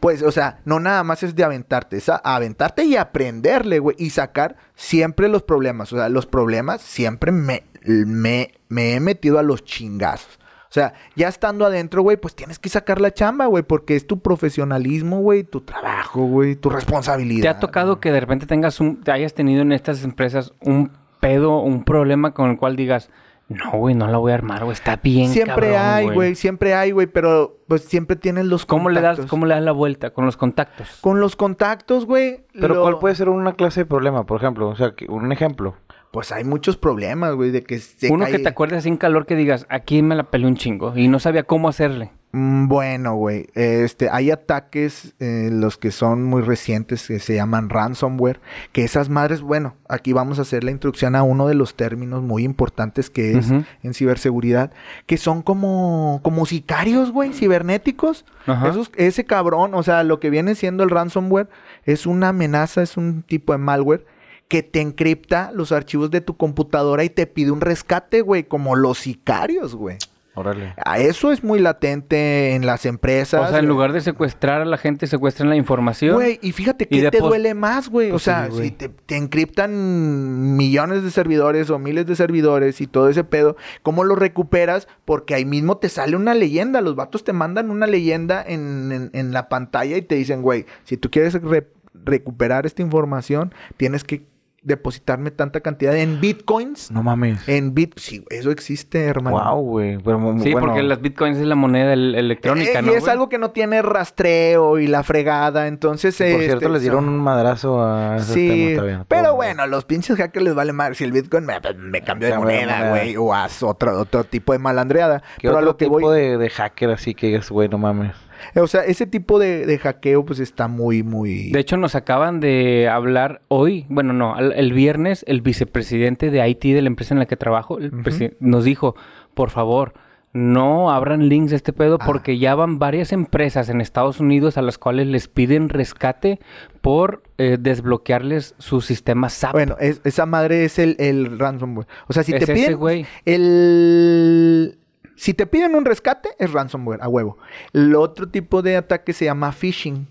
Pues, 0.00 0.22
o 0.22 0.32
sea, 0.32 0.60
no 0.64 0.80
nada 0.80 1.04
más 1.04 1.22
es 1.22 1.34
de 1.34 1.44
aventarte, 1.44 1.96
es 1.96 2.08
aventarte 2.08 2.84
y 2.84 2.96
aprenderle, 2.96 3.78
güey, 3.78 3.96
y 3.98 4.10
sacar 4.10 4.56
siempre 4.74 5.28
los 5.28 5.42
problemas. 5.42 5.92
O 5.92 5.96
sea, 5.96 6.08
los 6.08 6.26
problemas 6.26 6.80
siempre 6.80 7.32
me, 7.32 7.64
me, 7.84 8.54
me 8.68 8.94
he 8.94 9.00
metido 9.00 9.38
a 9.38 9.42
los 9.42 9.64
chingazos. 9.64 10.38
O 10.70 10.72
sea, 10.72 10.92
ya 11.16 11.28
estando 11.28 11.64
adentro, 11.64 12.02
güey, 12.02 12.18
pues 12.18 12.34
tienes 12.34 12.58
que 12.58 12.68
sacar 12.68 13.00
la 13.00 13.10
chamba, 13.12 13.46
güey, 13.46 13.62
porque 13.62 13.96
es 13.96 14.06
tu 14.06 14.20
profesionalismo, 14.20 15.20
güey, 15.20 15.44
tu 15.44 15.62
trabajo, 15.62 16.26
güey, 16.26 16.56
tu 16.56 16.68
responsabilidad. 16.68 17.42
¿Te 17.42 17.48
ha 17.48 17.58
tocado 17.58 18.00
que 18.00 18.12
de 18.12 18.20
repente 18.20 18.44
tengas 18.46 18.78
un, 18.80 19.00
te 19.02 19.10
hayas 19.10 19.32
tenido 19.32 19.62
en 19.62 19.72
estas 19.72 20.04
empresas 20.04 20.52
un 20.60 20.92
pedo, 21.20 21.60
un 21.60 21.84
problema 21.84 22.34
con 22.34 22.50
el 22.50 22.58
cual 22.58 22.76
digas, 22.76 23.08
no, 23.48 23.70
güey, 23.78 23.94
no 23.94 24.08
la 24.08 24.18
voy 24.18 24.32
a 24.32 24.34
armar, 24.34 24.64
güey, 24.64 24.74
está 24.74 24.96
bien, 24.96 25.30
Siempre 25.32 25.72
cabrón, 25.72 25.90
hay, 25.94 26.06
güey, 26.10 26.34
siempre 26.34 26.74
hay, 26.74 26.90
güey, 26.90 27.06
pero 27.06 27.56
pues 27.66 27.82
siempre 27.84 28.14
tienes 28.16 28.44
los 28.44 28.66
¿Cómo 28.66 28.90
le 28.90 29.00
das, 29.00 29.12
contactos. 29.16 29.30
cómo 29.30 29.46
le 29.46 29.54
das 29.54 29.62
la 29.64 29.72
vuelta 29.72 30.10
con 30.10 30.26
los 30.26 30.36
contactos? 30.36 30.98
Con 31.00 31.18
los 31.20 31.34
contactos, 31.34 32.04
güey. 32.04 32.44
Pero 32.52 32.74
lo- 32.74 32.82
¿cuál 32.82 32.98
puede 32.98 33.14
ser 33.14 33.30
una 33.30 33.54
clase 33.54 33.80
de 33.80 33.86
problema? 33.86 34.26
Por 34.26 34.36
ejemplo, 34.38 34.68
o 34.68 34.76
sea, 34.76 34.92
un 35.08 35.32
ejemplo. 35.32 35.76
Pues 36.18 36.32
hay 36.32 36.42
muchos 36.42 36.76
problemas, 36.76 37.32
güey, 37.36 37.52
de 37.52 37.62
que 37.62 37.78
se 37.78 38.10
Uno 38.10 38.24
cae- 38.24 38.32
que 38.32 38.38
te 38.40 38.48
acuerdes 38.48 38.82
sin 38.82 38.96
calor 38.96 39.24
que 39.24 39.36
digas, 39.36 39.66
aquí 39.68 40.02
me 40.02 40.16
la 40.16 40.24
pelé 40.24 40.48
un 40.48 40.56
chingo 40.56 40.92
y 40.96 41.06
no 41.06 41.20
sabía 41.20 41.44
cómo 41.44 41.68
hacerle. 41.68 42.10
Mm, 42.32 42.66
Bueno, 42.66 43.14
güey, 43.14 43.46
este, 43.54 44.10
hay 44.10 44.32
ataques, 44.32 45.14
eh, 45.20 45.48
los 45.52 45.78
que 45.78 45.92
son 45.92 46.24
muy 46.24 46.42
recientes, 46.42 47.06
que 47.06 47.20
se 47.20 47.36
llaman 47.36 47.68
ransomware, 47.70 48.40
que 48.72 48.82
esas 48.82 49.08
madres, 49.10 49.42
bueno, 49.42 49.76
aquí 49.88 50.12
vamos 50.12 50.40
a 50.40 50.42
hacer 50.42 50.64
la 50.64 50.72
introducción 50.72 51.14
a 51.14 51.22
uno 51.22 51.46
de 51.46 51.54
los 51.54 51.76
términos 51.76 52.24
muy 52.24 52.42
importantes 52.42 53.10
que 53.10 53.38
es 53.38 53.52
en 53.84 53.94
ciberseguridad, 53.94 54.72
que 55.06 55.18
son 55.18 55.42
como, 55.42 56.18
como 56.24 56.46
sicarios, 56.46 57.12
güey, 57.12 57.32
cibernéticos. 57.32 58.24
Esos- 58.68 58.90
ese 58.96 59.24
cabrón, 59.24 59.72
o 59.74 59.84
sea, 59.84 60.02
lo 60.02 60.18
que 60.18 60.30
viene 60.30 60.56
siendo 60.56 60.82
el 60.82 60.90
ransomware 60.90 61.48
es 61.84 62.06
una 62.06 62.30
amenaza, 62.30 62.82
es 62.82 62.96
un 62.96 63.22
tipo 63.22 63.52
de 63.52 63.58
malware 63.58 64.04
que 64.48 64.62
te 64.62 64.80
encripta 64.80 65.50
los 65.54 65.72
archivos 65.72 66.10
de 66.10 66.20
tu 66.22 66.36
computadora 66.36 67.04
y 67.04 67.10
te 67.10 67.26
pide 67.26 67.50
un 67.50 67.60
rescate, 67.60 68.22
güey, 68.22 68.44
como 68.44 68.76
los 68.76 68.98
sicarios, 68.98 69.74
güey. 69.74 69.98
Órale. 70.34 70.72
A 70.86 71.00
Eso 71.00 71.32
es 71.32 71.42
muy 71.42 71.58
latente 71.58 72.54
en 72.54 72.64
las 72.64 72.86
empresas. 72.86 73.40
O 73.40 73.48
sea, 73.48 73.58
en 73.58 73.64
güey. 73.64 73.74
lugar 73.74 73.92
de 73.92 74.00
secuestrar 74.00 74.60
a 74.60 74.64
la 74.64 74.76
gente, 74.78 75.08
secuestran 75.08 75.48
la 75.48 75.56
información. 75.56 76.14
Güey, 76.14 76.38
y 76.42 76.52
fíjate 76.52 76.86
que 76.86 77.10
te 77.10 77.18
duele 77.18 77.54
más, 77.54 77.88
güey. 77.88 78.06
o 78.08 78.10
Pues 78.12 78.22
sea, 78.22 78.44
sí, 78.46 78.50
güey. 78.52 78.64
si 78.66 78.70
te, 78.70 78.88
te 78.88 79.16
encriptan 79.16 80.56
millones 80.56 81.02
de 81.02 81.10
servidores 81.10 81.70
o 81.70 81.78
miles 81.80 82.06
de 82.06 82.14
servidores 82.14 82.80
y 82.80 82.86
todo 82.86 83.08
ese 83.08 83.24
pedo, 83.24 83.56
¿cómo 83.82 84.04
lo 84.04 84.14
recuperas? 84.14 84.86
Porque 85.04 85.34
ahí 85.34 85.44
mismo 85.44 85.78
te 85.78 85.88
sale 85.88 86.14
una 86.16 86.34
leyenda. 86.34 86.80
Los 86.82 86.94
vatos 86.94 87.24
te 87.24 87.32
mandan 87.32 87.70
una 87.70 87.88
leyenda 87.88 88.42
en, 88.46 88.92
en- 88.92 89.10
en 89.12 89.32
la 89.32 89.48
pantalla 89.48 89.96
y 89.96 90.02
te 90.02 90.14
dicen, 90.14 90.42
güey, 90.42 90.66
si 90.84 90.96
tú 90.96 91.10
quieres 91.10 91.34
re- 91.42 91.66
recuperar 92.04 92.64
esta 92.64 92.82
información, 92.82 93.52
tienes 93.76 94.04
que 94.04 94.24
depositarme 94.62 95.30
tanta 95.30 95.60
cantidad 95.60 95.96
en 95.96 96.20
bitcoins. 96.20 96.90
No 96.90 97.02
mames. 97.02 97.48
En 97.48 97.74
bit, 97.74 97.98
sí, 97.98 98.24
eso 98.28 98.50
existe, 98.50 99.04
hermano. 99.04 99.38
Wow, 99.38 99.62
güey. 99.62 99.96
Mu- 99.98 100.40
Sí, 100.42 100.52
bueno, 100.52 100.66
porque 100.68 100.82
las 100.82 101.00
bitcoins 101.00 101.38
es 101.38 101.46
la 101.46 101.54
moneda 101.54 101.92
el- 101.92 102.14
electrónica, 102.14 102.80
Eh, 102.80 102.82
¿no? 102.82 102.92
y 102.92 102.94
es 102.96 103.00
güey? 103.00 103.12
algo 103.12 103.28
que 103.28 103.38
no 103.38 103.50
tiene 103.52 103.80
rastreo 103.82 104.78
y 104.78 104.86
la 104.88 105.02
fregada, 105.04 105.68
entonces... 105.68 106.16
Por 106.16 106.26
este, 106.26 106.44
cierto, 106.46 106.68
les 106.70 106.82
dieron 106.82 107.04
son- 107.04 107.14
un 107.14 107.20
madrazo 107.20 107.82
a 107.82 108.16
ese 108.16 108.34
tema, 108.34 108.54
Sí, 108.54 108.68
está 108.72 108.82
bien. 108.82 109.04
pero 109.08 109.22
Todo- 109.24 109.34
bueno, 109.36 109.62
a 109.62 109.66
los 109.66 109.84
pinches 109.84 110.16
hackers 110.16 110.44
les 110.44 110.54
vale 110.54 110.72
más. 110.72 110.96
Si 110.96 111.04
el 111.04 111.12
Bitcoin 111.12 111.46
me, 111.46 111.54
me 111.76 112.02
cambió 112.02 112.28
de 112.28 112.36
moneda, 112.38 112.90
güey, 112.90 113.16
o 113.16 113.32
haz 113.32 113.62
otro, 113.62 113.98
otro 114.00 114.24
tipo 114.24 114.52
de 114.52 114.58
malandreada. 114.58 115.20
¿Qué 115.38 115.48
Pero 115.48 115.54
a 115.54 115.56
otro 115.58 115.66
lo 115.66 115.76
que 115.76 115.84
tipo 115.86 116.00
voy, 116.00 116.16
de, 116.20 116.36
de 116.38 116.50
hacker 116.50 116.90
así 116.90 117.14
que 117.14 117.28
digas, 117.28 117.48
güey, 117.50 117.68
no 117.68 117.78
mames? 117.78 118.12
O 118.56 118.66
sea, 118.66 118.82
ese 118.82 119.06
tipo 119.06 119.38
de, 119.38 119.66
de 119.66 119.78
hackeo, 119.78 120.24
pues 120.24 120.38
está 120.40 120.68
muy, 120.68 121.02
muy. 121.02 121.50
De 121.50 121.60
hecho, 121.60 121.76
nos 121.76 121.94
acaban 121.94 122.40
de 122.40 122.88
hablar 122.88 123.42
hoy, 123.48 123.86
bueno, 123.88 124.12
no, 124.12 124.38
el 124.38 124.72
viernes, 124.72 125.24
el 125.28 125.40
vicepresidente 125.42 126.30
de 126.30 126.48
IT 126.48 126.62
de 126.62 126.82
la 126.82 126.88
empresa 126.88 127.14
en 127.14 127.18
la 127.20 127.26
que 127.26 127.36
trabajo 127.36 127.78
el 127.78 127.92
nos 128.40 128.64
dijo, 128.64 128.94
por 129.34 129.50
favor, 129.50 129.94
no 130.34 130.90
abran 130.90 131.28
links 131.30 131.50
de 131.50 131.56
este 131.56 131.72
pedo 131.72 131.96
Ah. 132.00 132.04
porque 132.06 132.38
ya 132.38 132.54
van 132.54 132.78
varias 132.78 133.12
empresas 133.12 133.70
en 133.70 133.80
Estados 133.80 134.20
Unidos 134.20 134.58
a 134.58 134.62
las 134.62 134.76
cuales 134.76 135.06
les 135.06 135.26
piden 135.26 135.70
rescate 135.70 136.38
por 136.82 137.22
eh, 137.38 137.56
desbloquearles 137.58 138.54
su 138.58 138.82
sistema 138.82 139.30
SAP. 139.30 139.52
Bueno, 139.52 139.76
es- 139.80 140.02
esa 140.04 140.26
madre 140.26 140.64
es 140.64 140.78
el, 140.78 140.96
el 140.98 141.38
ransomware. 141.38 141.86
O 142.08 142.12
sea, 142.12 142.22
si 142.24 142.32
Es 142.34 142.44
te 142.44 142.52
ese 142.52 142.76
piden. 142.76 143.06
El. 143.24 144.78
Si 145.18 145.34
te 145.34 145.46
piden 145.46 145.74
un 145.74 145.84
rescate, 145.84 146.30
es 146.38 146.52
ransomware, 146.52 147.02
a 147.02 147.08
huevo. 147.08 147.38
El 147.72 147.94
otro 147.96 148.28
tipo 148.28 148.62
de 148.62 148.76
ataque 148.76 149.12
se 149.12 149.24
llama 149.26 149.52
phishing. 149.52 150.06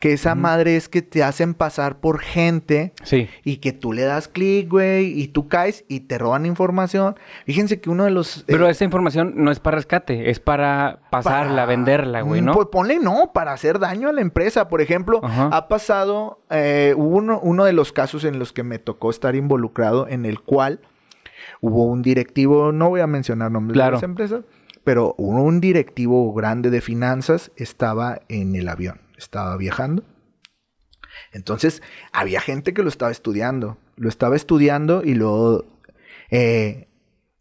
Que 0.00 0.14
esa 0.14 0.34
madre 0.34 0.76
es 0.76 0.88
que 0.88 1.02
te 1.02 1.22
hacen 1.22 1.52
pasar 1.52 2.00
por 2.00 2.20
gente 2.20 2.94
Sí. 3.02 3.28
y 3.44 3.58
que 3.58 3.72
tú 3.74 3.92
le 3.92 4.00
das 4.04 4.28
clic, 4.28 4.70
güey, 4.70 5.08
y 5.20 5.28
tú 5.28 5.46
caes 5.46 5.84
y 5.88 6.00
te 6.00 6.16
roban 6.16 6.46
información. 6.46 7.16
Fíjense 7.44 7.82
que 7.82 7.90
uno 7.90 8.04
de 8.04 8.10
los... 8.10 8.44
Pero 8.46 8.66
eh, 8.66 8.70
esa 8.70 8.84
información 8.84 9.34
no 9.36 9.50
es 9.50 9.60
para 9.60 9.76
rescate, 9.76 10.30
es 10.30 10.40
para 10.40 11.00
pasarla, 11.10 11.50
para- 11.54 11.66
venderla, 11.66 12.22
güey, 12.22 12.40
¿no? 12.40 12.54
Pues 12.54 12.68
ponle 12.72 12.98
no, 12.98 13.32
para 13.34 13.52
hacer 13.52 13.78
daño 13.78 14.08
a 14.08 14.12
la 14.14 14.22
empresa. 14.22 14.70
Por 14.70 14.80
ejemplo, 14.80 15.20
ha 15.22 15.68
pasado, 15.68 16.40
eh, 16.48 16.94
uno, 16.96 17.38
uno 17.42 17.64
de 17.66 17.74
los 17.74 17.92
casos 17.92 18.24
en 18.24 18.38
los 18.38 18.54
que 18.54 18.62
me 18.62 18.78
tocó 18.78 19.10
estar 19.10 19.34
involucrado, 19.36 20.08
en 20.08 20.24
el 20.24 20.40
cual 20.40 20.80
hubo 21.60 21.84
un 21.86 22.02
directivo, 22.02 22.72
no 22.72 22.88
voy 22.90 23.00
a 23.00 23.06
mencionar 23.06 23.50
nombres 23.50 23.74
Claro. 23.74 23.90
de 23.92 23.96
las 23.96 24.02
empresas, 24.02 24.44
pero 24.84 25.14
un 25.14 25.60
directivo 25.60 26.32
grande 26.32 26.70
de 26.70 26.80
finanzas, 26.80 27.52
estaba 27.56 28.20
en 28.28 28.54
el 28.56 28.68
avión, 28.68 29.00
estaba 29.16 29.56
viajando. 29.56 30.04
Entonces, 31.32 31.82
había 32.12 32.40
gente 32.40 32.72
que 32.72 32.82
lo 32.82 32.88
estaba 32.88 33.10
estudiando, 33.10 33.78
lo 33.96 34.08
estaba 34.08 34.36
estudiando 34.36 35.02
y 35.04 35.14
luego 35.14 35.64
eh, 36.30 36.88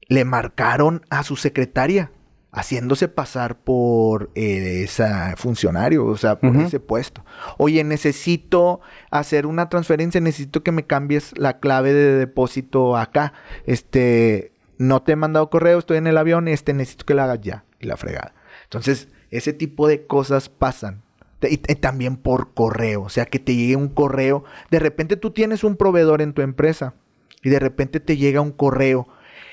le 0.08 0.26
marcaron 0.26 1.02
a 1.10 1.24
su 1.24 1.36
secretaria, 1.36 2.12
haciéndose 2.52 3.08
pasar 3.08 3.60
por 3.60 4.32
eh, 4.36 4.84
ese 4.84 5.06
funcionario, 5.36 6.06
o 6.06 6.18
sea, 6.18 6.40
por 6.40 6.56
ese 6.56 6.80
puesto. 6.80 7.24
Oye, 7.58 7.84
necesito 7.84 8.82
hacer 9.12 9.46
una 9.46 9.70
transferencia, 9.70 10.20
necesito 10.20 10.64
que 10.64 10.72
me 10.72 10.86
cambies 10.86 11.38
la 11.38 11.60
clave 11.60 11.94
de 11.94 12.16
depósito 12.16 12.98
acá. 12.98 13.34
Este, 13.66 14.52
no 14.78 15.02
te 15.04 15.12
he 15.12 15.16
mandado 15.16 15.50
correo, 15.50 15.80
estoy 15.80 15.98
en 15.98 16.08
el 16.08 16.18
avión, 16.18 16.48
este, 16.48 16.74
necesito 16.74 17.06
que 17.06 17.14
lo 17.14 17.22
hagas 17.22 17.42
ya. 17.42 17.66
Y 17.80 17.86
la 17.86 17.98
fregada. 17.98 18.34
Entonces, 18.64 19.10
ese 19.32 19.54
tipo 19.54 19.88
de 19.88 20.06
cosas 20.06 20.50
pasan. 20.50 21.02
Y 21.42 21.58
también 21.58 22.18
por 22.18 22.54
correo, 22.54 23.04
o 23.04 23.10
sea, 23.10 23.26
que 23.26 23.40
te 23.40 23.56
llegue 23.56 23.78
un 23.78 23.88
correo. 23.88 24.44
De 24.72 24.80
repente 24.80 25.16
tú 25.16 25.32
tienes 25.32 25.64
un 25.64 25.78
proveedor 25.78 26.22
en 26.22 26.34
tu 26.34 26.42
empresa 26.42 26.96
y 27.42 27.50
de 27.50 27.60
repente 27.60 28.02
te 28.02 28.18
llega 28.18 28.42
un 28.42 28.52
correo 28.52 29.08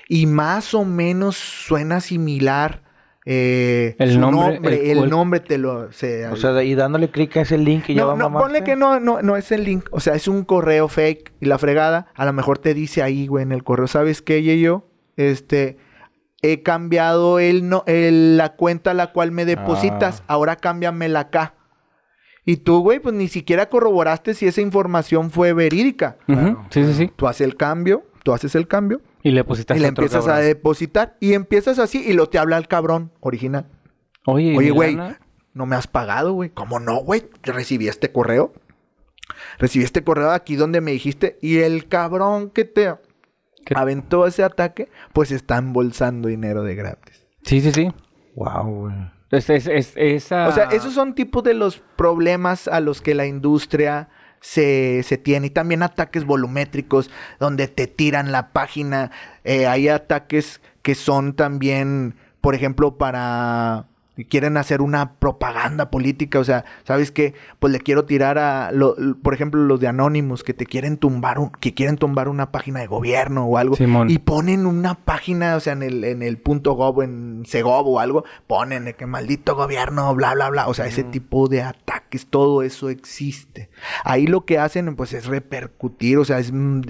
y 0.08 0.26
más 0.26 0.74
o 0.74 0.84
menos 0.84 1.36
suena 1.36 2.00
similar. 2.00 2.82
Eh, 3.28 3.96
El 3.98 4.12
su 4.12 4.20
nombre, 4.20 4.60
el, 4.62 4.98
el- 4.98 5.10
nombre 5.10 5.40
te 5.40 5.58
lo... 5.58 5.90
se- 5.90 6.26
O 6.28 6.36
sea, 6.36 6.62
y 6.62 6.74
dándole 6.76 7.10
clic 7.10 7.36
a 7.36 7.40
ese 7.40 7.58
link 7.58 7.88
y 7.90 7.94
ya 7.94 8.02
no, 8.02 8.06
va 8.08 8.12
a 8.12 8.16
no, 8.16 8.24
mamarte. 8.30 8.44
ponle 8.44 8.64
que 8.64 8.76
no, 8.76 9.00
no, 9.00 9.20
no 9.20 9.36
es 9.36 9.50
el 9.50 9.64
link. 9.64 9.88
O 9.90 9.98
sea, 10.00 10.14
es 10.14 10.28
un 10.28 10.44
correo 10.44 10.86
fake 10.88 11.32
y 11.40 11.46
la 11.46 11.58
fregada. 11.58 12.06
A 12.14 12.24
lo 12.24 12.32
mejor 12.32 12.58
te 12.58 12.72
dice 12.72 13.02
ahí, 13.02 13.26
güey, 13.26 13.42
en 13.42 13.50
el 13.52 13.64
correo, 13.64 13.88
¿sabes 13.88 14.22
qué, 14.22 14.42
yo 14.60 14.88
Este, 15.16 15.76
he 16.40 16.62
cambiado 16.62 17.40
el, 17.40 17.68
no, 17.68 17.82
el- 17.86 18.36
la 18.36 18.54
cuenta 18.54 18.92
a 18.92 18.94
la 18.94 19.12
cual 19.12 19.32
me 19.32 19.44
depositas. 19.44 20.20
Ah. 20.22 20.34
Ahora 20.34 20.54
cámbiamela 20.56 21.20
acá. 21.20 21.54
Y 22.44 22.58
tú, 22.58 22.78
güey, 22.80 23.00
pues 23.00 23.12
ni 23.12 23.26
siquiera 23.26 23.68
corroboraste 23.68 24.34
si 24.34 24.46
esa 24.46 24.60
información 24.60 25.32
fue 25.32 25.52
verídica. 25.52 26.16
Claro. 26.26 26.64
Sí, 26.70 26.84
sí, 26.84 26.92
sí. 26.94 27.10
Tú 27.16 27.26
haces 27.26 27.44
el 27.44 27.56
cambio, 27.56 28.04
tú 28.22 28.32
haces 28.32 28.54
el 28.54 28.68
cambio 28.68 29.00
Y 29.26 29.32
le 29.32 29.42
pusiste 29.42 29.76
y 29.76 29.80
le 29.80 29.88
empiezas 29.88 30.28
a 30.28 30.36
depositar 30.36 31.16
y 31.18 31.32
empiezas 31.32 31.80
así 31.80 32.00
y 32.06 32.12
lo 32.12 32.28
te 32.28 32.38
habla 32.38 32.58
el 32.58 32.68
cabrón 32.68 33.10
original. 33.18 33.66
Oye, 34.24 34.52
¿y 34.52 34.56
Oye, 34.56 34.70
güey, 34.70 34.96
no 35.52 35.66
me 35.66 35.74
has 35.74 35.88
pagado, 35.88 36.32
güey. 36.32 36.50
¿Cómo 36.50 36.78
no, 36.78 36.98
güey? 36.98 37.24
Recibí 37.42 37.88
este 37.88 38.12
correo. 38.12 38.52
Recibí 39.58 39.84
este 39.84 40.04
correo 40.04 40.30
aquí 40.30 40.54
donde 40.54 40.80
me 40.80 40.92
dijiste. 40.92 41.38
Y 41.42 41.58
el 41.58 41.88
cabrón 41.88 42.50
que 42.50 42.64
te 42.66 42.94
¿Qué? 43.64 43.74
aventó 43.76 44.28
ese 44.28 44.44
ataque, 44.44 44.90
pues 45.12 45.32
está 45.32 45.56
embolsando 45.58 46.28
dinero 46.28 46.62
de 46.62 46.76
gratis. 46.76 47.26
Sí, 47.42 47.60
sí, 47.60 47.72
sí. 47.72 47.92
Wow, 48.36 48.62
güey. 48.64 48.94
Es, 49.32 49.50
es, 49.50 49.66
es- 49.66 49.92
esa... 49.96 50.46
O 50.46 50.52
sea, 50.52 50.66
esos 50.66 50.94
son 50.94 51.16
tipos 51.16 51.42
de 51.42 51.54
los 51.54 51.82
problemas 51.96 52.68
a 52.68 52.78
los 52.78 53.02
que 53.02 53.16
la 53.16 53.26
industria 53.26 54.08
se, 54.46 55.02
se 55.02 55.18
tiene. 55.18 55.48
Y 55.48 55.50
también 55.50 55.82
ataques 55.82 56.24
volumétricos, 56.24 57.10
donde 57.40 57.66
te 57.66 57.88
tiran 57.88 58.30
la 58.30 58.52
página. 58.52 59.10
Eh, 59.44 59.66
hay 59.66 59.88
ataques 59.88 60.60
que 60.82 60.94
son 60.94 61.34
también, 61.34 62.14
por 62.40 62.54
ejemplo, 62.54 62.96
para... 62.96 63.88
Quieren 64.30 64.56
hacer 64.56 64.80
una 64.80 65.14
propaganda 65.14 65.90
política, 65.90 66.38
o 66.38 66.44
sea, 66.44 66.64
¿sabes 66.84 67.10
qué? 67.10 67.34
Pues 67.58 67.72
le 67.72 67.80
quiero 67.80 68.06
tirar 68.06 68.38
a, 68.38 68.72
lo- 68.72 68.96
por 69.22 69.34
ejemplo, 69.34 69.62
los 69.64 69.78
de 69.78 69.88
Anonymous 69.88 70.42
que 70.42 70.54
te 70.54 70.64
quieren 70.64 70.96
tumbar, 70.96 71.38
un, 71.38 71.50
que 71.50 71.74
quieren 71.74 71.96
tumbar 71.98 72.28
una 72.28 72.50
página 72.50 72.80
de 72.80 72.86
gobierno 72.86 73.44
o 73.44 73.58
algo. 73.58 73.76
Simón. 73.76 74.08
Y 74.08 74.18
ponen 74.18 74.64
una 74.64 74.94
página, 74.94 75.56
o 75.56 75.60
sea, 75.60 75.74
en 75.74 75.82
el, 75.82 76.02
en 76.04 76.22
el 76.22 76.38
punto 76.38 76.72
gov, 76.72 77.02
en 77.02 77.42
Segov 77.46 77.86
o 77.88 78.00
algo, 78.00 78.24
ponen 78.46 78.86
de 78.86 78.94
que 78.94 79.04
maldito 79.06 79.54
gobierno, 79.54 80.14
bla, 80.14 80.34
bla, 80.34 80.48
bla. 80.48 80.68
O 80.68 80.74
sea, 80.74 80.86
ese 80.86 81.04
tipo 81.04 81.48
de 81.48 81.62
ataques, 81.62 82.26
todo 82.28 82.62
eso 82.62 82.88
existe. 82.88 83.68
Ahí 84.02 84.26
lo 84.26 84.44
que 84.46 84.58
hacen, 84.58 84.96
pues, 84.96 85.12
es 85.12 85.26
repercutir, 85.26 86.16
o 86.18 86.24
sea, 86.24 86.38
es 86.38 86.52
mm, 86.52 86.80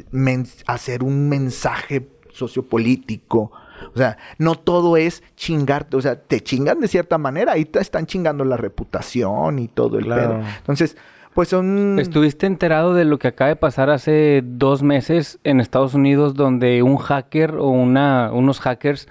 hacer 0.66 1.02
un 1.02 1.28
mensaje 1.28 2.08
sociopolítico. 2.32 3.50
O 3.94 3.98
sea, 3.98 4.16
no 4.38 4.54
todo 4.54 4.96
es 4.96 5.22
chingarte, 5.36 5.96
o 5.96 6.00
sea, 6.00 6.16
te 6.20 6.40
chingan 6.42 6.80
de 6.80 6.88
cierta 6.88 7.18
manera, 7.18 7.52
ahí 7.52 7.64
te 7.64 7.78
están 7.80 8.06
chingando 8.06 8.44
la 8.44 8.56
reputación 8.56 9.58
y 9.58 9.68
todo 9.68 9.98
el 9.98 10.04
Claro. 10.04 10.38
pedo. 10.38 10.42
Entonces, 10.58 10.96
pues 11.34 11.48
son... 11.48 11.98
¿Estuviste 11.98 12.46
enterado 12.46 12.94
de 12.94 13.04
lo 13.04 13.18
que 13.18 13.28
acaba 13.28 13.48
de 13.48 13.56
pasar 13.56 13.90
hace 13.90 14.42
dos 14.44 14.82
meses 14.82 15.38
en 15.44 15.60
Estados 15.60 15.92
Unidos 15.94 16.34
donde 16.34 16.82
un 16.82 16.96
hacker 16.96 17.56
o 17.56 17.68
una, 17.68 18.30
unos 18.32 18.60
hackers 18.60 19.06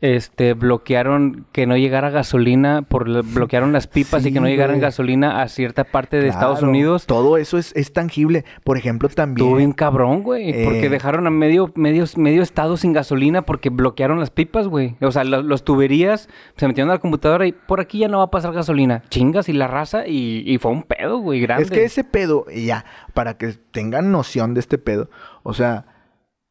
este, 0.00 0.54
bloquearon 0.54 1.46
que 1.52 1.66
no 1.66 1.76
llegara 1.76 2.10
gasolina, 2.10 2.82
por 2.82 3.08
la- 3.08 3.22
bloquearon 3.24 3.72
las 3.72 3.86
pipas 3.86 4.24
y 4.26 4.32
que 4.32 4.40
no 4.40 4.46
llegaran 4.48 4.76
güey. 4.76 4.82
gasolina 4.82 5.42
a 5.42 5.48
cierta 5.48 5.84
parte 5.84 6.18
de 6.20 6.28
Estados 6.28 6.62
Unidos? 6.62 7.06
Todo 7.06 7.36
eso 7.36 7.58
es, 7.58 7.74
es 7.76 7.92
tangible. 7.92 8.44
Por 8.64 8.78
ejemplo, 8.78 9.08
también... 9.08 9.46
Estuvo 9.46 9.56
bien 9.58 9.72
cabrón, 9.72 10.22
güey. 10.22 10.64
Porque 10.64 10.86
Eh. 10.86 10.88
dejaron 10.88 11.26
a 11.26 11.30
medio, 11.30 11.72
medio, 11.74 12.04
medio 12.16 12.42
estado 12.42 12.76
sin 12.76 12.92
gasolina 12.92 13.42
porque 13.42 13.70
bloquearon 13.70 14.20
las 14.20 14.30
pipas, 14.30 14.68
güey. 14.68 14.96
O 15.00 15.10
sea, 15.10 15.24
lo- 15.24 15.42
los 15.42 15.64
tuberías 15.64 16.28
se 16.56 16.68
metieron 16.68 16.90
a 16.90 16.94
la 16.94 17.00
computadora 17.00 17.46
y 17.46 17.52
por 17.52 17.80
aquí 17.80 17.98
ya 17.98 18.08
no 18.08 18.18
va 18.18 18.24
a 18.24 18.30
pasar 18.30 18.52
gasolina. 18.52 19.02
Chingas 19.08 19.48
y 19.48 19.52
la 19.52 19.66
raza 19.66 20.06
y, 20.06 20.42
y 20.46 20.58
fue 20.58 20.70
un 20.72 20.82
pedo, 20.84 21.18
güey, 21.18 21.40
grande. 21.40 21.64
Es 21.64 21.70
que 21.70 21.84
ese 21.84 22.04
pedo, 22.04 22.46
y 22.52 22.66
ya, 22.66 22.84
para 23.14 23.36
que 23.36 23.54
tengan 23.70 24.12
noción 24.12 24.54
de 24.54 24.60
este 24.60 24.78
pedo, 24.78 25.10
o 25.42 25.54
sea, 25.54 25.86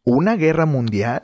una 0.03 0.35
guerra 0.35 0.65
mundial 0.65 1.23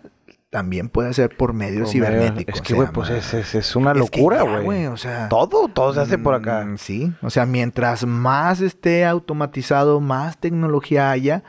también 0.53 0.87
puede 0.87 1.15
ser 1.15 1.35
por 1.35 1.53
medios 1.53 1.89
cibernéticos. 1.91 2.53
Es 2.53 2.61
que, 2.61 2.75
güey, 2.75 2.87
pues 2.93 3.09
es, 3.09 3.33
es, 3.33 3.55
es 3.55 3.75
una 3.75 3.89
es 3.93 4.11
que 4.11 4.19
locura, 4.19 4.43
güey. 4.43 4.85
O 4.85 4.97
sea, 4.97 5.27
Todo, 5.27 5.67
todo 5.67 5.91
se 5.95 6.01
hace 6.01 6.19
por 6.19 6.35
acá. 6.35 6.63
mm, 6.63 6.77
sí, 6.77 7.11
o 7.23 7.31
sea, 7.31 7.47
mientras 7.47 8.05
más 8.05 8.61
esté 8.61 9.03
automatizado, 9.03 9.99
más 9.99 10.37
tecnología 10.37 11.09
haya, 11.09 11.43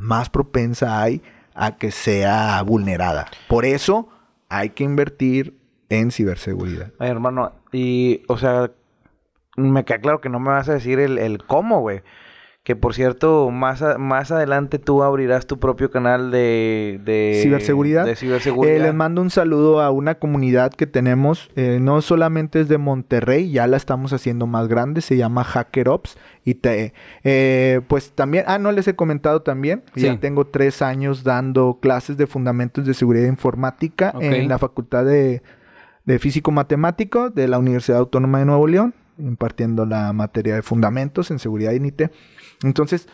más 0.00 0.28
propensa 0.28 1.00
hay 1.00 1.22
a 1.54 1.76
que 1.76 1.92
sea 1.92 2.60
vulnerada. 2.62 3.28
Por 3.46 3.64
eso 3.64 4.08
hay 4.48 4.70
que 4.70 4.82
invertir 4.82 5.56
en 5.88 6.10
ciberseguridad. 6.10 6.90
Ay, 6.98 7.10
hermano, 7.10 7.52
y, 7.70 8.24
o 8.26 8.38
sea, 8.38 8.72
me 9.56 9.84
queda 9.84 10.00
claro 10.00 10.20
que 10.20 10.30
no 10.30 10.40
me 10.40 10.50
vas 10.50 10.68
a 10.68 10.74
decir 10.74 10.98
el, 10.98 11.18
el 11.18 11.44
cómo, 11.44 11.78
güey. 11.78 12.02
Que 12.68 12.76
por 12.76 12.92
cierto, 12.92 13.50
más, 13.50 13.80
a- 13.80 13.96
más 13.96 14.30
adelante 14.30 14.78
tú 14.78 15.02
abrirás 15.02 15.46
tu 15.46 15.58
propio 15.58 15.90
canal 15.90 16.30
de, 16.30 17.00
de 17.02 17.40
¿Ciberseguridad? 17.42 18.04
De 18.04 18.14
ciberseguridad. 18.14 18.76
Eh, 18.76 18.80
les 18.80 18.94
mando 18.94 19.22
un 19.22 19.30
saludo 19.30 19.80
a 19.80 19.90
una 19.90 20.16
comunidad 20.16 20.70
que 20.74 20.86
tenemos, 20.86 21.48
eh, 21.56 21.78
no 21.80 22.02
solamente 22.02 22.60
es 22.60 22.68
de 22.68 22.76
Monterrey, 22.76 23.50
ya 23.50 23.66
la 23.66 23.78
estamos 23.78 24.12
haciendo 24.12 24.46
más 24.46 24.68
grande, 24.68 25.00
se 25.00 25.16
llama 25.16 25.44
Hacker 25.44 25.88
Ops. 25.88 26.18
Y 26.44 26.56
te, 26.56 26.92
eh, 27.24 27.80
pues 27.88 28.12
también, 28.12 28.44
ah, 28.46 28.58
no 28.58 28.70
les 28.70 28.86
he 28.86 28.94
comentado 28.94 29.40
también, 29.40 29.82
Sí. 29.94 30.02
ya 30.02 30.20
tengo 30.20 30.46
tres 30.46 30.82
años 30.82 31.24
dando 31.24 31.78
clases 31.80 32.18
de 32.18 32.26
fundamentos 32.26 32.84
de 32.84 32.92
seguridad 32.92 33.28
informática 33.28 34.12
en 34.20 34.46
la 34.46 34.58
Facultad 34.58 35.06
de, 35.06 35.40
de 36.04 36.18
Físico 36.18 36.50
Matemático 36.50 37.30
de 37.30 37.48
la 37.48 37.58
Universidad 37.58 37.98
Autónoma 38.00 38.40
de 38.40 38.44
Nuevo 38.44 38.66
León, 38.66 38.92
impartiendo 39.18 39.86
la 39.86 40.12
materia 40.12 40.54
de 40.54 40.60
fundamentos 40.62 41.30
en 41.30 41.38
seguridad 41.38 41.72
INIT. 41.72 42.02
Entonces, 42.62 43.08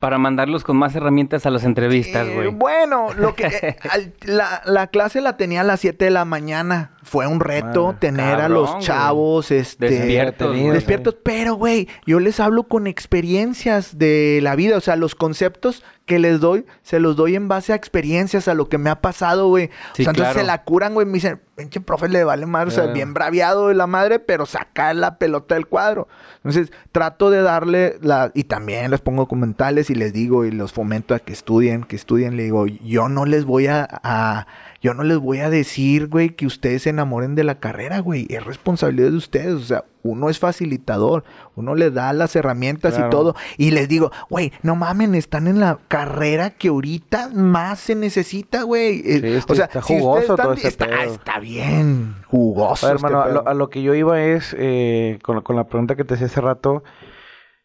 Para 0.00 0.18
mandarlos 0.18 0.64
con 0.64 0.76
más 0.76 0.94
herramientas 0.96 1.46
a 1.46 1.50
las 1.50 1.64
entrevistas, 1.64 2.26
eh, 2.28 2.34
güey. 2.34 2.48
bueno, 2.48 3.14
lo 3.14 3.34
que 3.34 3.46
eh, 3.46 3.76
al- 3.90 4.12
la, 4.22 4.60
la 4.66 4.88
clase 4.88 5.20
la 5.22 5.36
tenía 5.38 5.62
a 5.62 5.64
las 5.64 5.80
7 5.80 6.04
de 6.04 6.10
la 6.10 6.24
mañana. 6.26 6.93
Fue 7.04 7.26
un 7.26 7.38
reto 7.40 7.86
Madre, 7.86 7.98
tener 8.00 8.40
a 8.40 8.48
los 8.48 8.78
chavos 8.80 9.50
este 9.50 9.88
Despiertos, 9.90 10.56
despiertos, 10.72 11.16
pero 11.22 11.54
güey, 11.54 11.88
yo 12.06 12.18
les 12.18 12.40
hablo 12.40 12.64
con 12.64 12.86
experiencias 12.86 13.98
de 13.98 14.40
la 14.42 14.56
vida, 14.56 14.76
o 14.76 14.80
sea, 14.80 14.96
los 14.96 15.14
conceptos 15.14 15.84
que 16.06 16.18
les 16.18 16.38
doy, 16.40 16.66
se 16.82 17.00
los 17.00 17.16
doy 17.16 17.34
en 17.34 17.48
base 17.48 17.72
a 17.72 17.76
experiencias, 17.76 18.46
a 18.48 18.54
lo 18.54 18.68
que 18.68 18.76
me 18.76 18.90
ha 18.90 19.00
pasado, 19.00 19.48
güey. 19.48 19.68
Sí, 19.94 20.02
o 20.02 20.04
sea, 20.04 20.10
entonces 20.10 20.22
claro. 20.34 20.40
se 20.40 20.46
la 20.46 20.62
curan, 20.64 20.92
güey, 20.92 21.06
me 21.06 21.14
dicen, 21.14 21.40
pinche 21.56 21.80
profe 21.80 22.08
le 22.10 22.24
vale 22.24 22.44
madre, 22.44 22.68
o 22.68 22.70
sea, 22.72 22.82
Claro. 22.84 22.94
bien 22.94 23.14
braviado 23.14 23.68
de 23.68 23.74
la 23.74 23.86
madre, 23.86 24.18
pero 24.18 24.44
saca 24.44 24.92
la 24.92 25.16
pelota 25.18 25.54
del 25.54 25.66
cuadro. 25.66 26.06
Entonces, 26.38 26.72
trato 26.92 27.30
de 27.30 27.40
darle 27.40 27.96
la 28.02 28.30
y 28.34 28.44
también 28.44 28.90
les 28.90 29.00
pongo 29.00 29.22
documentales 29.22 29.88
y 29.88 29.94
les 29.94 30.12
digo 30.12 30.44
y 30.44 30.50
los 30.50 30.72
fomento 30.74 31.14
a 31.14 31.20
que 31.20 31.32
estudien, 31.32 31.84
que 31.84 31.96
estudien, 31.96 32.36
le 32.36 32.42
digo, 32.44 32.66
yo 32.66 33.08
no 33.08 33.24
les 33.24 33.46
voy 33.46 33.68
a, 33.68 33.88
a- 34.02 34.46
yo 34.84 34.92
no 34.92 35.02
les 35.02 35.16
voy 35.18 35.38
a 35.38 35.48
decir, 35.48 36.08
güey, 36.08 36.28
que 36.36 36.44
ustedes 36.44 36.82
se 36.82 36.90
enamoren 36.90 37.34
de 37.34 37.42
la 37.42 37.58
carrera, 37.58 38.00
güey, 38.00 38.26
es 38.28 38.44
responsabilidad 38.44 39.10
de 39.10 39.16
ustedes, 39.16 39.54
o 39.54 39.60
sea, 39.60 39.84
uno 40.02 40.28
es 40.28 40.38
facilitador, 40.38 41.24
uno 41.56 41.74
les 41.74 41.94
da 41.94 42.12
las 42.12 42.36
herramientas 42.36 42.92
Claro. 42.92 43.06
y 43.08 43.10
todo, 43.10 43.34
y 43.56 43.70
les 43.70 43.88
digo, 43.88 44.12
güey, 44.28 44.52
no 44.62 44.76
mamen, 44.76 45.14
están 45.14 45.46
en 45.46 45.58
la 45.58 45.78
carrera 45.88 46.50
que 46.50 46.68
ahorita 46.68 47.30
más 47.30 47.80
se 47.80 47.94
necesita, 47.94 48.64
güey. 48.64 49.00
Eh, 49.06 49.40
Sí, 49.40 49.44
o 49.52 49.54
sea, 49.54 49.64
está 49.64 49.80
si 49.80 49.98
jugoso 49.98 50.36
todo 50.36 50.52
están- 50.52 50.58
ese 50.58 50.68
está, 50.68 50.86
pedo. 50.86 51.14
está 51.14 51.38
bien 51.40 52.16
jugoso. 52.26 52.86
Este 52.86 52.96
hermano, 53.06 53.22
a, 53.22 53.28
lo, 53.30 53.48
a 53.48 53.54
lo 53.54 53.70
que 53.70 53.82
yo 53.82 53.94
iba 53.94 54.22
es, 54.22 54.54
eh, 54.58 55.18
con, 55.22 55.40
con 55.40 55.56
la 55.56 55.64
pregunta 55.66 55.96
que 55.96 56.04
te 56.04 56.12
hacía 56.12 56.26
hace 56.26 56.42
rato, 56.42 56.84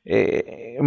eh, 0.05 0.78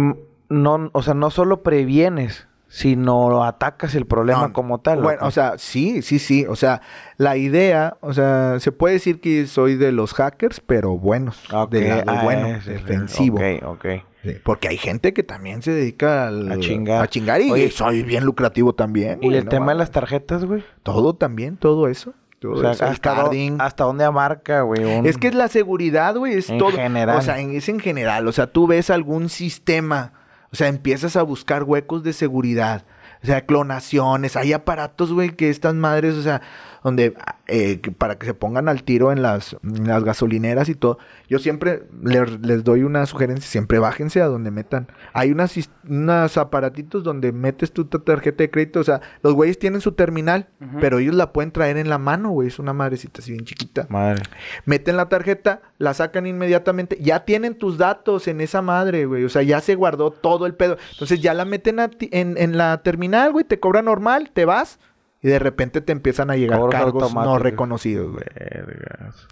no, 0.49 0.89
o 0.93 1.01
sea, 1.03 1.13
no 1.13 1.29
solo 1.29 1.63
previenes, 1.63 2.47
sino 2.77 3.43
atacas 3.43 3.93
el 3.93 4.07
problema 4.07 4.47
No, 4.47 4.53
como 4.53 4.79
tal. 4.79 4.99
Bueno, 5.03 5.21
¿no? 5.21 5.27
o 5.27 5.31
sea, 5.31 5.59
sí, 5.59 6.01
sí, 6.01 6.17
sí. 6.17 6.47
O 6.49 6.55
sea, 6.55 6.81
la 7.17 7.37
idea, 7.37 7.97
o 8.01 8.13
sea, 8.13 8.59
se 8.59 8.71
puede 8.71 8.95
decir 8.95 9.21
que 9.21 9.45
soy 9.45 9.75
de 9.75 9.91
los 9.91 10.15
hackers, 10.15 10.59
pero 10.59 10.97
buenos. 10.97 11.43
Del 11.69 11.89
lado 11.89 12.03
ah, 12.07 12.23
bueno, 12.23 12.47
es 12.47 12.65
defensivo. 12.65 13.37
Ok, 13.37 13.63
ok. 13.63 13.85
Sí, 14.23 14.31
porque 14.43 14.69
hay 14.69 14.77
gente 14.77 15.13
que 15.13 15.21
también 15.21 15.61
se 15.61 15.69
dedica 15.71 16.27
al- 16.29 16.51
A 16.51 16.57
chingar. 16.57 17.03
A 17.03 17.07
chingar 17.07 17.41
y 17.41 17.51
Oye, 17.51 17.69
soy 17.69 18.01
bien 18.01 18.23
lucrativo 18.23 18.73
también. 18.73 19.19
¿Y 19.21 19.27
güey, 19.27 19.37
el 19.37 19.45
no 19.45 19.51
tema 19.51 19.73
de 19.73 19.77
las 19.77 19.91
tarjetas, 19.91 20.43
güey? 20.45 20.63
Todo 20.81 21.13
también, 21.13 21.57
todo 21.57 21.87
eso. 21.87 22.13
Todo 22.39 22.53
O 22.53 22.57
sea, 22.59 22.71
eso, 22.71 22.85
hasta, 22.85 23.11
hasta 23.59 23.83
dónde 23.83 24.03
abarca, 24.03 24.61
güey. 24.61 24.83
un- 24.83 25.05
Es 25.05 25.17
que 25.19 25.27
es 25.27 25.35
la 25.35 25.47
seguridad, 25.47 26.15
güey, 26.15 26.33
es 26.33 26.49
En 26.49 26.57
todo. 26.57 26.71
general. 26.71 27.17
O 27.17 27.21
sea, 27.21 27.39
en- 27.39 27.53
es 27.53 27.69
en 27.69 27.79
general. 27.79 28.27
O 28.27 28.31
sea, 28.31 28.47
tú 28.47 28.65
ves 28.65 28.89
algún 28.89 29.29
sistema, 29.29 30.13
o 30.53 30.55
sea, 30.55 30.67
empiezas 30.67 31.15
a 31.15 31.23
buscar 31.23 31.63
huecos 31.63 32.03
de 32.03 32.13
seguridad. 32.13 32.85
O 33.23 33.25
sea, 33.25 33.45
clonaciones, 33.45 34.35
hay 34.35 34.53
aparatos, 34.53 35.11
güey, 35.11 35.31
que 35.31 35.49
estas 35.49 35.73
madres, 35.73 36.13
o 36.13 36.21
sea, 36.21 36.41
donde 36.83 37.13
eh, 37.47 37.79
que 37.81 37.91
para 37.91 38.17
que 38.17 38.25
se 38.25 38.33
pongan 38.33 38.69
al 38.69 38.83
tiro 38.83 39.11
en 39.11 39.21
las, 39.21 39.55
en 39.63 39.87
las 39.87 40.03
gasolineras 40.03 40.69
y 40.69 40.75
todo. 40.75 40.97
Yo 41.27 41.39
siempre 41.39 41.83
les, 42.03 42.39
les 42.41 42.63
doy 42.63 42.83
una 42.83 43.05
sugerencia, 43.05 43.49
siempre 43.49 43.79
bájense 43.79 44.21
a 44.21 44.25
donde 44.27 44.51
metan. 44.51 44.87
Hay 45.13 45.31
unas, 45.31 45.55
unos 45.87 46.37
aparatitos 46.37 47.03
donde 47.03 47.31
metes 47.31 47.71
tu 47.71 47.85
ta- 47.85 47.99
tarjeta 47.99 48.43
de 48.43 48.49
crédito, 48.49 48.79
o 48.79 48.83
sea, 48.83 49.01
los 49.21 49.33
güeyes 49.33 49.59
tienen 49.59 49.81
su 49.81 49.91
terminal, 49.93 50.47
pero 50.79 50.99
ellos 50.99 51.15
la 51.15 51.33
pueden 51.33 51.51
traer 51.51 51.77
en 51.77 51.89
la 51.89 51.97
mano, 51.97 52.29
güey, 52.31 52.47
es 52.47 52.59
una 52.59 52.73
madrecita 52.73 53.21
así 53.21 53.31
bien 53.33 53.45
chiquita 53.45 53.87
Madre. 53.89 54.23
meten 54.65 54.97
la 54.97 55.09
tarjeta, 55.09 55.61
la 55.77 55.93
sacan 55.93 56.25
inmediatamente, 56.25 56.97
ya 57.01 57.25
tienen 57.25 57.55
tus 57.57 57.77
datos 57.77 58.27
en 58.27 58.41
esa 58.41 58.61
madre, 58.61 59.05
güey, 59.05 59.23
o 59.25 59.29
sea, 59.29 59.41
ya 59.43 59.59
se 59.61 59.75
guardó 59.75 60.11
todo 60.11 60.45
el 60.45 60.55
pedo. 60.55 60.77
Entonces 60.93 61.21
ya 61.21 61.33
la 61.33 61.45
meten 61.45 61.79
a 61.79 61.89
ti- 61.89 62.09
en, 62.11 62.37
en 62.37 62.57
la 62.57 62.81
terminal, 62.83 63.31
güey, 63.31 63.45
te 63.45 63.59
cobra 63.59 63.81
normal, 63.81 64.31
te 64.33 64.45
vas 64.45 64.79
y 65.23 65.29
de 65.29 65.39
repente 65.39 65.81
te 65.81 65.91
empiezan 65.91 66.29
a 66.29 66.35
llegar 66.35 66.59
Cobros 66.59 66.75
cargos 66.79 67.13
no 67.15 67.39
reconocidos, 67.39 68.11
güey. 68.11 68.25
Vergas. 68.67 69.27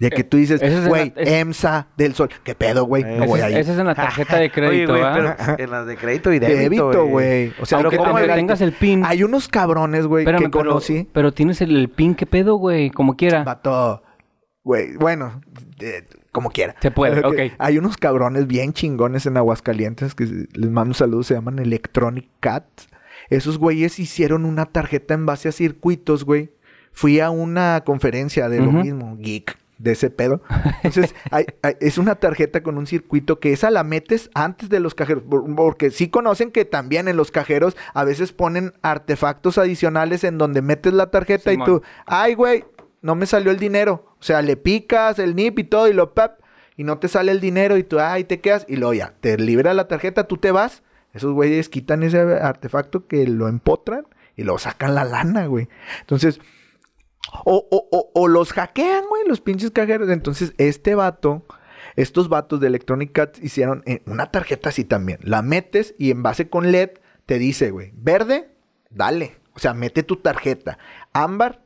De 0.00 0.10
que 0.10 0.20
Eh, 0.20 0.24
tú 0.24 0.36
dices, 0.36 0.62
es 0.62 0.86
güey, 0.86 1.12
la- 1.16 1.22
es- 1.22 1.28
EMSA 1.28 1.88
del 1.96 2.14
Sol, 2.14 2.28
¿qué 2.44 2.54
pedo, 2.54 2.84
güey? 2.84 3.02
Eh, 3.02 3.16
No 3.18 3.26
voy 3.26 3.40
Ese 3.40 3.46
ahí. 3.48 3.54
es, 3.54 3.58
ese 3.60 3.72
es 3.72 3.78
en 3.80 3.86
la 3.86 3.96
tarjeta 3.96 4.36
de 4.36 4.48
crédito, 4.50 4.92
Oye, 4.94 5.02
güey, 5.02 5.14
en 5.58 5.70
las 5.72 5.86
de 5.88 5.96
crédito 5.96 6.32
y 6.32 6.38
débito, 6.38 6.86
Débito, 6.90 7.06
güey. 7.06 7.52
O 7.60 7.66
sea, 7.66 7.78
Aunque 7.78 7.98
tengas 7.98 8.60
el 8.60 8.72
pin. 8.72 9.02
Hay 9.04 9.24
unos 9.24 9.48
cabrones, 9.48 10.06
güey, 10.06 10.22
Espérame, 10.22 10.44
que 10.44 10.50
conocí. 10.50 11.08
pero 11.12 11.32
tienes 11.32 11.60
el, 11.62 11.76
el 11.76 11.88
pin, 11.88 12.14
¿qué 12.14 12.26
pedo, 12.26 12.54
güey? 12.56 12.90
Como 12.90 13.16
quiera. 13.16 13.42
Vato, 13.42 14.02
güey, 14.62 14.94
bueno, 14.98 15.40
eh, 15.80 16.06
como 16.30 16.50
quiera. 16.50 16.76
Se 16.80 16.92
puede, 16.92 17.20
ok. 17.26 17.54
Hay 17.58 17.78
unos 17.78 17.96
cabrones 17.96 18.46
bien 18.46 18.72
chingones 18.74 19.26
en 19.26 19.36
Aguascalientes 19.36 20.14
que 20.14 20.26
les 20.26 20.70
mando 20.70 20.90
un 20.90 20.94
saludo, 20.94 21.24
se 21.24 21.34
llaman 21.34 21.58
Electronic 21.58 22.28
Cats. 22.38 22.88
Esos 23.30 23.58
güeyes 23.58 23.98
hicieron 23.98 24.44
una 24.44 24.66
tarjeta 24.66 25.14
en 25.14 25.26
base 25.26 25.48
a 25.48 25.52
circuitos, 25.52 26.24
güey. 26.24 26.50
Fui 26.92 27.20
a 27.20 27.30
una 27.30 27.82
conferencia 27.84 28.48
de 28.48 28.60
lo 28.60 28.72
mismo, 28.82 29.16
geek, 29.18 29.56
de 29.78 29.92
ese 29.92 30.10
pedo. 30.10 30.42
Entonces, 30.82 31.14
hay- 31.30 31.46
hay- 31.62 31.76
es 31.80 31.98
una 31.98 32.14
tarjeta 32.16 32.62
con 32.62 32.78
un 32.78 32.86
circuito 32.86 33.38
que 33.38 33.52
esa 33.52 33.70
la 33.70 33.84
metes 33.84 34.30
antes 34.34 34.68
de 34.68 34.80
los 34.80 34.94
cajeros. 34.94 35.22
por- 35.22 35.54
Porque 35.54 35.90
sí 35.90 36.08
conocen 36.08 36.50
que 36.50 36.64
también 36.64 37.06
en 37.06 37.16
los 37.16 37.30
cajeros 37.30 37.76
a 37.94 38.04
veces 38.04 38.32
ponen 38.32 38.72
artefactos 38.82 39.58
adicionales 39.58 40.24
en 40.24 40.38
donde 40.38 40.62
metes 40.62 40.92
la 40.92 41.10
tarjeta 41.10 41.52
y 41.52 41.56
tú, 41.66 41.82
ay, 42.06 42.34
güey, 42.34 42.64
no 43.02 43.14
me 43.14 43.26
salió 43.26 43.52
el 43.52 43.58
dinero. 43.58 44.06
O 44.18 44.22
sea, 44.24 44.42
le 44.42 44.56
picas 44.56 45.18
el 45.20 45.36
NIP 45.36 45.60
y 45.60 45.64
todo 45.64 45.86
y 45.88 45.92
lo 45.92 46.14
pap 46.14 46.40
y 46.76 46.82
no 46.84 46.98
te 46.98 47.06
sale 47.08 47.30
el 47.30 47.40
dinero 47.40 47.76
y 47.76 47.84
tú, 47.84 48.00
ay, 48.00 48.24
te 48.24 48.40
quedas 48.40 48.64
y 48.68 48.76
luego 48.76 48.94
ya, 48.94 49.14
te 49.20 49.36
libera 49.36 49.72
la 49.74 49.86
tarjeta, 49.86 50.24
tú 50.26 50.36
te 50.38 50.50
vas. 50.50 50.82
Esos 51.12 51.32
güeyes 51.32 51.68
quitan 51.68 52.02
ese 52.02 52.18
artefacto 52.20 53.06
que 53.06 53.26
lo 53.26 53.48
empotran 53.48 54.06
y 54.36 54.44
lo 54.44 54.58
sacan 54.58 54.94
la 54.94 55.04
lana, 55.04 55.46
güey. 55.46 55.68
Entonces, 56.00 56.40
o, 57.44 57.66
o, 57.70 57.88
o, 57.90 58.10
o 58.14 58.28
los 58.28 58.52
hackean, 58.52 59.04
güey, 59.08 59.26
los 59.26 59.40
pinches 59.40 59.70
cajeros. 59.70 60.08
Entonces, 60.10 60.54
este 60.58 60.94
vato, 60.94 61.44
estos 61.96 62.28
vatos 62.28 62.60
de 62.60 62.68
Electronic 62.68 63.12
Cats 63.12 63.42
hicieron 63.42 63.82
eh, 63.86 64.02
una 64.06 64.30
tarjeta 64.30 64.68
así 64.68 64.84
también. 64.84 65.18
La 65.22 65.42
metes 65.42 65.94
y 65.98 66.10
en 66.10 66.22
base 66.22 66.48
con 66.48 66.70
LED 66.70 66.90
te 67.26 67.38
dice, 67.38 67.70
güey, 67.70 67.92
verde, 67.94 68.50
dale. 68.90 69.36
O 69.54 69.58
sea, 69.58 69.74
mete 69.74 70.02
tu 70.02 70.16
tarjeta. 70.16 70.78
Ámbar, 71.12 71.62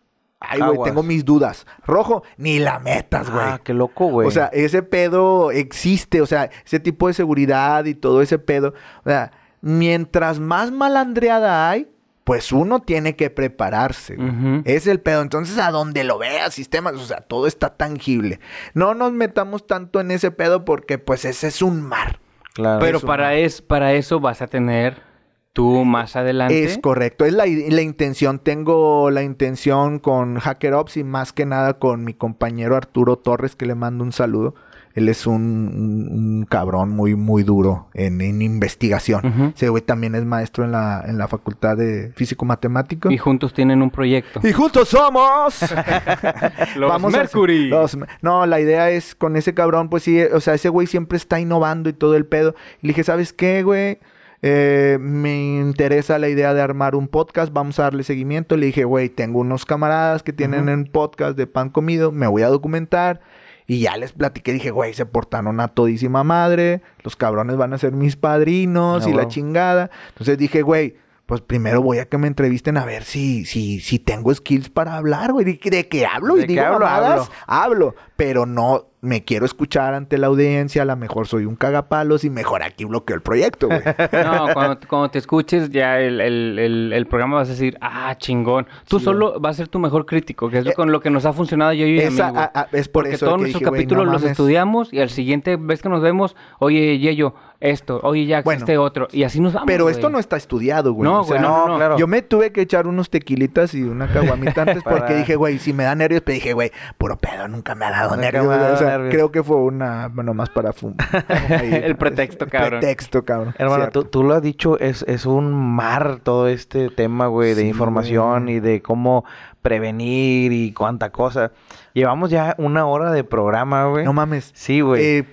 ay, 0.48 0.60
güey, 0.60 0.82
tengo 0.84 1.02
mis 1.02 1.24
dudas. 1.24 1.66
Rojo, 1.86 2.22
ni 2.36 2.58
la 2.58 2.78
metas, 2.78 3.30
güey. 3.30 3.44
Ah, 3.44 3.60
qué 3.62 3.74
loco, 3.74 4.06
güey. 4.06 4.26
O 4.26 4.30
sea, 4.30 4.46
ese 4.52 4.82
pedo 4.82 5.50
existe, 5.50 6.20
o 6.20 6.26
sea, 6.26 6.50
ese 6.64 6.80
tipo 6.80 7.08
de 7.08 7.14
seguridad 7.14 7.84
y 7.84 7.94
todo 7.94 8.22
ese 8.22 8.38
pedo. 8.38 8.74
O 9.04 9.08
sea, 9.08 9.32
mientras 9.60 10.38
más 10.38 10.70
malandreada 10.70 11.70
hay, 11.70 11.88
pues 12.24 12.52
uno 12.52 12.80
tiene 12.80 13.16
que 13.16 13.30
prepararse. 13.30 14.16
Es 14.64 14.86
el 14.86 15.00
pedo. 15.00 15.22
Entonces, 15.22 15.58
a 15.58 15.70
donde 15.70 16.04
lo 16.04 16.18
veas, 16.18 16.54
sistemas, 16.54 16.94
o 16.94 17.04
sea, 17.04 17.20
todo 17.20 17.46
está 17.46 17.70
tangible. 17.70 18.40
No 18.74 18.94
nos 18.94 19.12
metamos 19.12 19.66
tanto 19.66 20.00
en 20.00 20.10
ese 20.10 20.30
pedo 20.30 20.64
porque, 20.64 20.98
pues, 20.98 21.24
ese 21.24 21.48
es 21.48 21.62
un 21.62 21.82
mar. 21.82 22.20
claro. 22.54 22.80
Pero 22.80 23.00
para, 23.00 23.34
es, 23.34 23.60
para 23.60 23.94
eso 23.94 24.20
vas 24.20 24.40
a 24.40 24.46
tener 24.46 25.11
tú 25.52 25.84
más 25.84 26.16
adelante. 26.16 26.64
Es 26.64 26.78
correcto, 26.78 27.24
es 27.24 27.32
la, 27.32 27.44
la 27.46 27.82
intención. 27.82 28.38
Tengo 28.38 29.10
la 29.10 29.22
intención 29.22 29.98
con 29.98 30.38
Hacker 30.38 30.74
Ops 30.74 30.96
y 30.96 31.04
más 31.04 31.32
que 31.32 31.46
nada 31.46 31.78
con 31.78 32.04
mi 32.04 32.14
compañero 32.14 32.76
Arturo 32.76 33.16
Torres, 33.16 33.56
que 33.56 33.66
le 33.66 33.74
mando 33.74 34.04
un 34.04 34.12
saludo. 34.12 34.54
Él 34.94 35.08
es 35.08 35.26
un, 35.26 35.34
un- 35.42 36.08
un 36.12 36.44
cabrón 36.44 36.90
muy, 36.90 37.14
muy 37.14 37.44
duro 37.44 37.88
en, 37.94 38.20
en 38.20 38.42
investigación. 38.42 39.52
Ese 39.56 39.70
güey 39.70 39.82
también 39.82 40.14
es 40.14 40.26
maestro 40.26 40.64
en 40.66 40.72
la, 40.72 41.02
en 41.06 41.16
la 41.16 41.28
Facultad 41.28 41.78
de 41.78 42.12
Físico 42.14 42.44
Matemático. 42.44 43.10
Y 43.10 43.16
juntos 43.16 43.54
tienen 43.54 43.80
un 43.80 43.90
proyecto. 43.90 44.40
Y 44.46 44.52
juntos 44.52 44.90
somos. 44.90 45.62
Los 46.76 46.92
a- 46.92 46.98
Mercury. 46.98 47.68
los- 47.68 47.96
no, 48.20 48.44
la 48.44 48.60
idea 48.60 48.90
es 48.90 49.14
con 49.14 49.36
ese 49.36 49.54
cabrón, 49.54 49.88
pues 49.88 50.02
sí, 50.02 50.20
o 50.22 50.40
sea, 50.40 50.52
ese 50.54 50.68
güey 50.68 50.86
siempre 50.86 51.16
está 51.16 51.40
innovando 51.40 51.88
y 51.88 51.94
todo 51.94 52.14
el 52.14 52.26
pedo. 52.26 52.54
Y 52.82 52.88
le 52.88 52.90
dije, 52.92 53.04
¿sabes 53.04 53.32
qué, 53.32 53.62
güey? 53.62 53.98
Eh, 54.42 54.98
me 55.00 55.56
interesa 55.60 56.18
la 56.18 56.28
idea 56.28 56.52
de 56.54 56.60
armar 56.60 56.94
un 56.94 57.08
podcast, 57.08 57.52
vamos 57.52 57.78
a 57.78 57.84
darle 57.84 58.02
seguimiento. 58.02 58.56
Le 58.56 58.66
dije, 58.66 58.84
güey, 58.84 59.08
tengo 59.08 59.38
unos 59.40 59.64
camaradas 59.64 60.22
que 60.22 60.32
tienen 60.32 60.68
un 60.68 60.84
podcast 60.86 61.36
de 61.36 61.46
pan 61.46 61.70
comido, 61.70 62.10
me 62.12 62.26
voy 62.26 62.42
a 62.42 62.48
documentar. 62.48 63.20
Y 63.68 63.78
ya 63.80 63.96
les 63.96 64.12
platiqué, 64.12 64.52
dije, 64.52 64.70
güey, 64.72 64.92
se 64.92 65.06
portaron 65.06 65.60
a 65.60 65.68
todísima 65.68 66.24
madre, 66.24 66.82
los 67.04 67.14
cabrones 67.14 67.56
van 67.56 67.72
a 67.72 67.78
ser 67.78 67.92
mis 67.92 68.16
padrinos 68.16 69.06
Ah, 69.06 69.10
y 69.10 69.12
la 69.14 69.28
chingada. 69.28 69.90
Entonces 70.08 70.36
dije, 70.36 70.62
güey, 70.62 70.96
pues 71.26 71.40
primero 71.40 71.80
voy 71.80 71.98
a 71.98 72.04
que 72.06 72.18
me 72.18 72.26
entrevisten 72.26 72.76
a 72.76 72.84
ver 72.84 73.04
si, 73.04 73.44
si, 73.46 73.78
si 73.80 73.98
tengo 74.00 74.34
skills 74.34 74.68
para 74.68 74.96
hablar, 74.96 75.32
güey. 75.32 75.44
¿De, 75.46 75.58
qué- 75.58 75.88
qué 75.88 76.04
hablo? 76.04 76.34
¿De 76.34 76.42
y 76.42 76.46
qué 76.46 76.52
digo 76.54 76.64
hablo? 76.64 76.80
mamadas, 76.80 77.30
hablo. 77.46 77.94
Pero 78.24 78.46
no 78.46 78.86
me 79.00 79.24
quiero 79.24 79.44
escuchar 79.44 79.94
ante 79.94 80.16
la 80.16 80.28
audiencia. 80.28 80.82
A 80.82 80.84
lo 80.84 80.94
mejor 80.96 81.26
soy 81.26 81.44
un 81.44 81.56
cagapalos 81.56 82.22
y 82.22 82.30
mejor 82.30 82.62
aquí 82.62 82.84
bloqueo 82.84 83.16
el 83.16 83.22
proyecto, 83.22 83.66
güey. 83.66 83.80
No, 84.12 84.46
cuando, 84.54 84.78
cuando 84.88 85.10
te 85.10 85.18
escuches 85.18 85.70
ya 85.70 85.98
el, 85.98 86.20
el, 86.20 86.56
el, 86.60 86.92
el 86.92 87.06
programa 87.06 87.38
vas 87.38 87.48
a 87.48 87.50
decir, 87.52 87.76
ah, 87.80 88.14
chingón. 88.16 88.68
Tú 88.86 89.00
Sí, 89.00 89.04
solo 89.06 89.40
vas 89.40 89.56
a 89.56 89.58
ser 89.58 89.68
tu 89.68 89.80
mejor 89.80 90.06
crítico, 90.06 90.48
que 90.48 90.58
es 90.58 90.66
Eh, 90.66 90.72
con 90.74 90.92
lo 90.92 91.00
que 91.00 91.10
nos 91.10 91.26
ha 91.26 91.32
funcionado 91.32 91.72
yo 91.72 91.84
y 91.84 91.98
a 91.98 92.02
mí, 92.10 92.14
Esa- 92.14 92.30
güey. 92.30 92.42
a- 92.44 92.52
a- 92.54 92.68
es 92.70 92.86
por 92.88 93.02
Porque 93.02 93.16
eso 93.16 93.26
todos 93.26 93.40
nuestros 93.40 93.64
capítulos 93.64 94.06
no 94.06 94.12
los 94.12 94.22
mames. 94.22 94.30
estudiamos 94.38 94.92
y 94.92 95.00
al 95.00 95.10
siguiente 95.10 95.56
vez 95.56 95.82
que 95.82 95.88
nos 95.88 96.00
vemos, 96.00 96.36
oye, 96.60 96.98
Yeyo, 97.00 97.34
esto, 97.58 98.00
oye, 98.04 98.26
Jack, 98.26 98.44
Bueno, 98.44 98.58
este 98.60 98.76
otro. 98.78 99.06
Y 99.12 99.22
así 99.24 99.40
nos 99.40 99.52
vamos, 99.52 99.66
Pero 99.68 99.84
güey. 99.84 99.94
esto 99.94 100.10
no 100.10 100.18
está 100.20 100.36
estudiado, 100.36 100.92
güey. 100.94 101.08
No, 101.10 101.20
O 101.20 101.24
sea, 101.24 101.38
güey, 101.38 101.48
no, 101.48 101.58
no, 101.58 101.68
no. 101.68 101.76
claro. 101.76 101.96
Yo 101.98 102.06
me 102.08 102.20
tuve 102.22 102.50
que 102.52 102.60
echar 102.60 102.86
unos 102.88 103.08
tequilitas 103.10 103.74
y 103.74 103.82
una 103.82 104.06
caguamita 104.12 104.62
antes 104.62 104.82
porque 104.84 105.14
dije, 105.14 105.34
güey, 105.36 105.58
si 105.58 105.72
me 105.72 105.84
da 105.84 105.94
nervios, 105.96 106.22
pero 106.24 106.34
dije, 106.34 106.52
güey, 106.54 106.70
puro 106.98 107.18
pedo, 107.18 107.46
nunca 107.48 107.74
me 107.76 107.84
ha 107.84 107.90
dado 107.90 108.11
Nervios. 108.20 108.46
O 108.46 108.76
sea, 108.76 108.88
nervios. 108.98 109.14
creo 109.14 109.30
que 109.32 109.42
fue 109.42 109.56
una, 109.56 110.08
bueno, 110.08 110.34
más 110.34 110.50
para 110.50 110.72
fumar. 110.72 110.96
El 111.50 111.96
pretexto, 111.96 112.46
cabrón. 112.48 112.80
pretexto, 112.80 113.24
cabrón. 113.24 113.54
Hermano, 113.58 113.88
tú, 113.90 114.04
tú 114.04 114.22
lo 114.24 114.34
has 114.34 114.42
dicho, 114.42 114.78
es, 114.78 115.04
es 115.08 115.26
un 115.26 115.52
mar 115.52 116.18
todo 116.22 116.48
este 116.48 116.88
tema, 116.90 117.26
güey, 117.26 117.54
de 117.54 117.62
Sí, 117.62 117.68
información 117.68 118.44
güey. 118.44 118.56
y 118.56 118.60
de 118.60 118.82
cómo 118.82 119.24
prevenir 119.62 120.52
y 120.52 120.72
cuánta 120.72 121.10
cosa. 121.10 121.52
Llevamos 121.94 122.30
ya 122.30 122.54
una 122.58 122.86
hora 122.86 123.12
de 123.12 123.24
programa, 123.24 123.86
güey. 123.86 124.04
No 124.04 124.12
mames. 124.12 124.50
Sí, 124.54 124.80
güey. 124.80 125.02
Eh, 125.04 125.24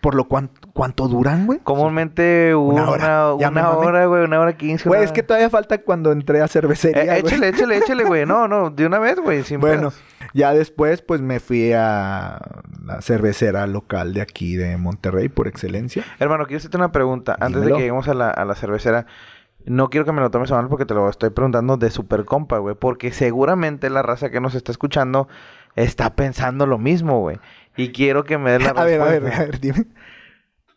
por 0.00 0.14
lo 0.14 0.24
cuan- 0.24 0.50
cuánto 0.74 1.08
duran, 1.08 1.46
güey. 1.46 1.60
Comúnmente 1.60 2.54
Una 2.54 2.82
una, 2.82 2.90
hora. 2.90 3.34
una, 3.34 3.50
mamé. 3.50 3.76
hora, 3.86 4.04
güey, 4.06 4.24
una 4.24 4.38
hora 4.40 4.56
quince. 4.56 4.86
Güey, 4.88 4.98
una- 5.00 5.06
es 5.06 5.12
que 5.12 5.22
todavía 5.22 5.48
falta 5.48 5.78
cuando 5.78 6.12
entré 6.12 6.42
a 6.42 6.48
cervecería, 6.48 7.16
Eh, 7.16 7.20
échale, 7.20 7.48
échale, 7.48 7.76
échale, 7.78 8.04
güey. 8.04 8.26
No, 8.26 8.46
no, 8.48 8.68
de 8.70 8.84
una 8.84 8.98
vez, 8.98 9.18
güey. 9.18 9.42
sin 9.44 9.60
Bueno, 9.60 9.90
pedos. 9.90 10.02
ya 10.34 10.52
después, 10.52 11.00
pues 11.00 11.22
me 11.22 11.40
fui 11.40 11.72
a 11.72 12.38
la 12.84 13.00
cervecera 13.00 13.66
local 13.66 14.12
de 14.12 14.20
aquí 14.20 14.56
de 14.56 14.76
Monterrey 14.76 15.28
por 15.30 15.48
excelencia. 15.48 16.04
Hermano, 16.18 16.44
quiero 16.46 16.58
hacerte 16.58 16.76
una 16.76 16.92
pregunta. 16.92 17.32
Antes 17.40 17.62
Dímelo. 17.62 17.64
de 17.68 17.72
que 17.78 17.82
lleguemos 17.84 18.08
a 18.08 18.14
la, 18.14 18.28
a 18.30 18.44
la 18.44 18.54
cervecera, 18.54 19.06
no 19.66 19.88
quiero 19.88 20.04
que 20.04 20.12
me 20.12 20.20
lo 20.20 20.30
tomes 20.30 20.50
a 20.52 20.56
mal 20.56 20.68
porque 20.68 20.84
te 20.84 20.92
lo 20.92 21.08
estoy 21.08 21.30
preguntando 21.30 21.76
de 21.78 21.90
super 21.90 22.24
compa, 22.26 22.58
güey. 22.58 22.74
Porque 22.74 23.12
seguramente 23.12 23.88
la 23.90 24.02
raza 24.02 24.28
que 24.30 24.40
nos 24.40 24.54
está 24.54 24.72
escuchando 24.72 25.28
está 25.76 26.14
pensando 26.14 26.66
lo 26.66 26.78
mismo, 26.78 27.20
güey. 27.20 27.38
Y 27.76 27.90
quiero 27.92 28.24
que 28.24 28.38
me 28.38 28.52
des 28.52 28.62
la 28.62 28.70
A 28.76 28.84
ver, 28.84 29.00
a 29.00 29.04
ver, 29.06 29.26
a 29.32 29.38
ver, 29.38 29.60
dime. 29.60 29.86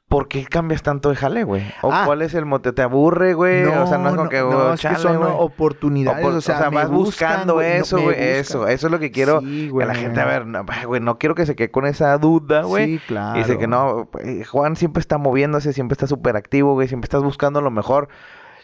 ¿Por 0.10 0.30
qué 0.30 0.46
cambias 0.46 0.84
tanto 0.84 1.10
de 1.10 1.18
jale, 1.18 1.44
güey? 1.44 1.64
¿O 1.82 1.92
Ah. 1.92 2.04
cuál 2.06 2.22
es 2.22 2.34
el 2.34 2.46
mote? 2.46 2.72
¿Te 2.72 2.82
aburre, 2.82 3.34
güey? 3.34 3.66
o 3.66 3.88
sea, 3.88 3.98
no 3.98 4.10
es 4.10 4.16
como 4.16 4.30
que... 4.30 4.40
no, 4.40 4.48
oh, 4.48 4.74
es 4.74 4.80
que 4.82 4.96
son 4.96 5.22
oportunidades, 5.22 6.26
O 6.26 6.40
sea, 6.40 6.70
vas 6.70 6.90
buscan, 6.90 6.92
buscando 6.92 7.56
no, 7.56 7.62
eso, 7.62 7.98
güey. 7.98 8.16
buscan. 8.16 8.26
Eso, 8.26 8.68
eso 8.70 8.88
es 8.88 8.92
lo 8.92 9.00
que 9.00 9.12
quiero 9.12 9.42
Sí, 9.42 9.70
que 9.78 9.86
la 9.86 9.96
gente, 9.96 10.22
a 10.22 10.26
ver, 10.26 10.46
güey, 10.86 11.02
no 11.02 11.18
quiero 11.18 11.36
que 11.36 11.46
se 11.46 11.56
quede 11.58 11.72
con 11.72 11.86
esa 11.86 12.18
duda, 12.18 12.62
güey. 12.64 12.86
Sí, 13.00 13.02
claro. 13.06 13.36
Y 13.38 13.44
dice 13.44 13.58
que 13.58 13.68
no, 13.68 14.08
eh, 14.24 14.46
Juan 14.46 14.78
siempre 14.78 15.02
está 15.02 15.18
moviéndose, 15.18 15.74
siempre 15.74 15.94
está 15.96 16.08
súper 16.08 16.38
activo, 16.38 16.74
güey, 16.74 16.88
siempre 16.88 17.08
estás 17.08 17.24
buscando 17.24 17.60
lo 17.60 17.70
mejor. 17.72 18.08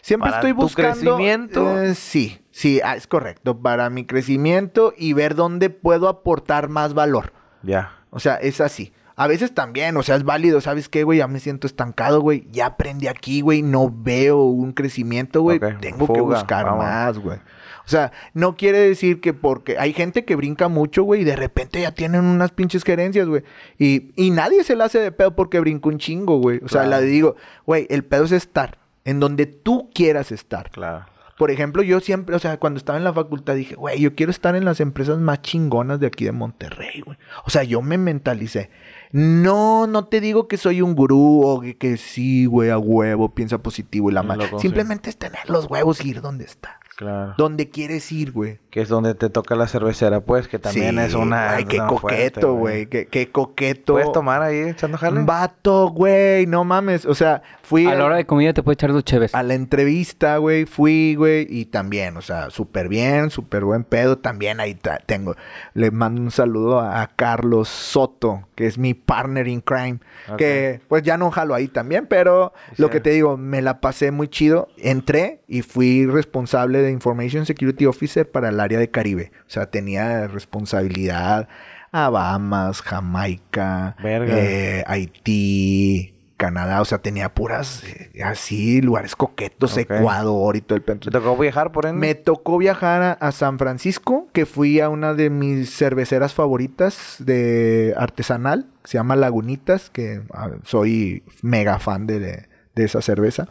Siempre 0.00 0.30
para 0.30 0.40
estoy 0.40 0.52
tu 0.54 0.62
buscando... 0.62 0.92
crecimiento. 1.16 1.82
eh, 1.82 1.94
sí, 1.94 2.42
sí, 2.52 2.80
ah, 2.82 2.96
es 2.96 3.06
correcto. 3.06 3.60
Para 3.60 3.90
mi 3.90 4.06
crecimiento 4.06 4.94
y 4.96 5.12
ver 5.12 5.34
dónde 5.34 5.68
puedo 5.68 6.08
aportar 6.08 6.68
más 6.70 6.94
valor. 6.94 7.32
Ya. 7.62 7.92
O 8.10 8.18
sea, 8.18 8.36
es 8.36 8.60
así. 8.62 8.92
A 9.16 9.28
veces 9.28 9.54
también, 9.54 9.96
o 9.96 10.02
sea, 10.02 10.16
es 10.16 10.24
válido, 10.24 10.60
¿sabes 10.60 10.88
qué, 10.88 11.04
güey? 11.04 11.18
Ya 11.18 11.28
me 11.28 11.38
siento 11.38 11.66
estancado, 11.66 12.20
güey. 12.20 12.48
Ya 12.50 12.66
aprendí 12.66 13.06
aquí, 13.06 13.42
güey. 13.42 13.62
No 13.62 13.92
veo 13.94 14.42
un 14.42 14.72
crecimiento, 14.72 15.42
güey. 15.42 15.60
Tengo 15.80 16.12
que 16.12 16.20
buscar 16.20 16.64
vamos. 16.64 16.84
más, 16.84 17.18
güey. 17.18 17.38
O 17.86 17.88
sea, 17.88 18.12
no 18.32 18.56
quiere 18.56 18.78
decir 18.78 19.20
que 19.20 19.34
porque 19.34 19.78
hay 19.78 19.92
gente 19.92 20.24
que 20.24 20.36
brinca 20.36 20.68
mucho, 20.68 21.02
güey, 21.02 21.20
y 21.20 21.24
de 21.24 21.36
repente 21.36 21.82
ya 21.82 21.92
tienen 21.92 22.24
unas 22.24 22.50
pinches 22.50 22.82
gerencias, 22.82 23.28
güey. 23.28 23.44
Y, 23.78 24.12
y 24.16 24.30
nadie 24.30 24.64
se 24.64 24.74
la 24.74 24.86
hace 24.86 24.98
de 24.98 25.12
pedo 25.12 25.36
porque 25.36 25.60
brinca 25.60 25.90
un 25.90 25.98
chingo, 25.98 26.38
güey. 26.38 26.60
O 26.64 26.68
sea, 26.68 26.84
la 26.84 27.00
digo, 27.00 27.36
güey, 27.66 27.86
el 27.90 28.04
pedo 28.04 28.24
es 28.24 28.32
estar 28.32 28.78
en 29.04 29.20
donde 29.20 29.46
tú 29.46 29.90
quieras 29.94 30.32
estar. 30.32 30.70
Claro. 30.70 31.06
Por 31.36 31.50
ejemplo, 31.50 31.82
yo 31.82 32.00
siempre, 32.00 32.36
o 32.36 32.38
sea, 32.38 32.58
cuando 32.58 32.78
estaba 32.78 32.96
en 32.96 33.04
la 33.04 33.12
facultad 33.12 33.56
dije, 33.56 33.74
güey, 33.74 34.00
yo 34.00 34.14
quiero 34.14 34.30
estar 34.30 34.54
en 34.54 34.64
las 34.64 34.80
empresas 34.80 35.18
más 35.18 35.42
chingonas 35.42 36.00
de 36.00 36.06
aquí 36.06 36.24
de 36.24 36.32
Monterrey, 36.32 37.00
güey. 37.04 37.18
O 37.44 37.50
sea, 37.50 37.64
yo 37.64 37.82
me 37.82 37.98
mentalicé. 37.98 38.70
No, 39.16 39.86
no 39.86 40.06
te 40.06 40.20
digo 40.20 40.48
que 40.48 40.56
soy 40.56 40.82
un 40.82 40.96
gurú 40.96 41.42
o 41.44 41.60
que, 41.60 41.78
que 41.78 41.98
sí, 41.98 42.46
güey, 42.46 42.70
a 42.70 42.78
huevo, 42.78 43.32
piensa 43.32 43.58
positivo 43.58 44.10
y 44.10 44.12
la 44.12 44.24
madre. 44.24 44.48
Simplemente 44.58 45.08
es 45.08 45.16
tener 45.16 45.48
los 45.48 45.70
huevos 45.70 46.04
y 46.04 46.08
ir 46.08 46.20
donde 46.20 46.44
está. 46.44 46.80
Claro. 46.96 47.34
Donde 47.38 47.70
quieres 47.70 48.10
ir, 48.12 48.32
güey. 48.32 48.58
Que 48.70 48.80
es 48.80 48.88
donde 48.88 49.14
te 49.14 49.30
toca 49.30 49.54
la 49.54 49.68
cervecera, 49.68 50.20
pues, 50.20 50.48
que 50.48 50.58
también 50.58 50.96
Sí, 50.96 51.00
es 51.00 51.14
una... 51.14 51.52
Ay, 51.52 51.64
qué 51.64 51.78
una 51.80 51.88
fuerte, 51.90 52.30
coqueto, 52.32 52.54
güey. 52.54 52.86
Qué, 52.86 53.06
qué 53.06 53.30
coqueto. 53.30 53.94
¿Puedes 53.94 54.10
tomar 54.12 54.42
ahí 54.42 54.58
echando 54.70 54.98
jale? 54.98 55.22
Vato, 55.22 55.88
güey, 55.90 56.46
no 56.46 56.64
mames. 56.64 57.06
O 57.06 57.14
sea, 57.14 57.42
fui 57.62 57.86
A 57.86 57.94
la 57.94 58.04
hora 58.04 58.16
de 58.16 58.26
comida 58.26 58.52
te 58.52 58.62
puedes 58.62 58.76
echar 58.78 58.92
dos 58.92 59.04
cheves. 59.04 59.34
a 59.34 59.42
la 59.42 59.54
entrevista, 59.54 60.36
güey, 60.38 60.64
fui, 60.66 61.14
güey, 61.16 61.46
y 61.48 61.66
también, 61.66 62.16
o 62.16 62.22
sea, 62.22 62.50
súper 62.50 62.88
bien, 62.88 63.30
súper 63.30 63.64
buen 63.64 63.84
pedo. 63.84 64.18
También 64.18 64.58
ahí 64.60 64.76
tengo, 65.06 65.36
le 65.74 65.90
mando 65.90 66.20
un 66.20 66.30
saludo 66.30 66.80
a, 66.80 67.02
a 67.02 67.08
Carlos 67.08 67.68
Soto, 67.68 68.48
que 68.56 68.66
es 68.66 68.76
mi 68.78 68.94
partner 68.94 69.46
in 69.48 69.60
crime, 69.60 69.98
que 70.36 70.80
pues 70.88 71.02
ya 71.04 71.16
no 71.16 71.30
jalo 71.30 71.54
ahí 71.54 71.68
también, 71.68 72.06
pero 72.06 72.52
Sí. 72.74 72.82
lo 72.82 72.90
que 72.90 73.00
te 73.00 73.10
digo, 73.10 73.36
me 73.36 73.62
la 73.62 73.80
pasé 73.80 74.10
muy 74.10 74.28
chido. 74.28 74.68
Entré 74.78 75.42
y 75.48 75.62
fui 75.62 76.06
responsable 76.06 76.83
de 76.84 76.90
Information 76.92 77.46
Security 77.46 77.86
Officer 77.86 78.30
para 78.30 78.48
el 78.50 78.60
área 78.60 78.78
de 78.78 78.90
Caribe. 78.90 79.32
O 79.46 79.50
sea, 79.50 79.70
tenía 79.70 80.26
responsabilidad 80.28 81.48
a 81.92 82.10
Bahamas, 82.10 82.82
Jamaica, 82.82 83.96
eh, 84.36 84.84
Haití, 84.86 86.10
Canadá, 86.36 86.80
o 86.80 86.84
sea, 86.84 86.98
tenía 86.98 87.32
puras 87.32 87.84
eh, 87.84 88.22
así 88.24 88.82
lugares 88.82 89.14
coquetos. 89.14 89.76
Ecuador 89.78 90.56
y 90.56 90.60
todo 90.60 90.76
el 90.76 90.82
¿Te 90.82 91.10
tocó 91.12 91.36
viajar 91.36 91.70
por 91.70 91.86
ende? 91.86 92.00
Me 92.00 92.14
tocó 92.16 92.58
viajar 92.58 93.02
a, 93.02 93.12
a 93.12 93.30
San 93.32 93.58
Francisco, 93.58 94.28
que 94.32 94.44
fui 94.44 94.80
a 94.80 94.88
una 94.88 95.14
de 95.14 95.30
mis 95.30 95.70
cerveceras 95.74 96.34
favoritas 96.34 97.16
de 97.20 97.94
artesanal, 97.96 98.66
se 98.82 98.98
llama 98.98 99.14
Lagunitas, 99.14 99.90
que 99.90 100.22
ah, 100.32 100.50
soy 100.64 101.22
mega 101.42 101.78
fan 101.78 102.06
de- 102.08 102.48
de 102.74 102.84
esa 102.84 103.00
cerveza. 103.00 103.46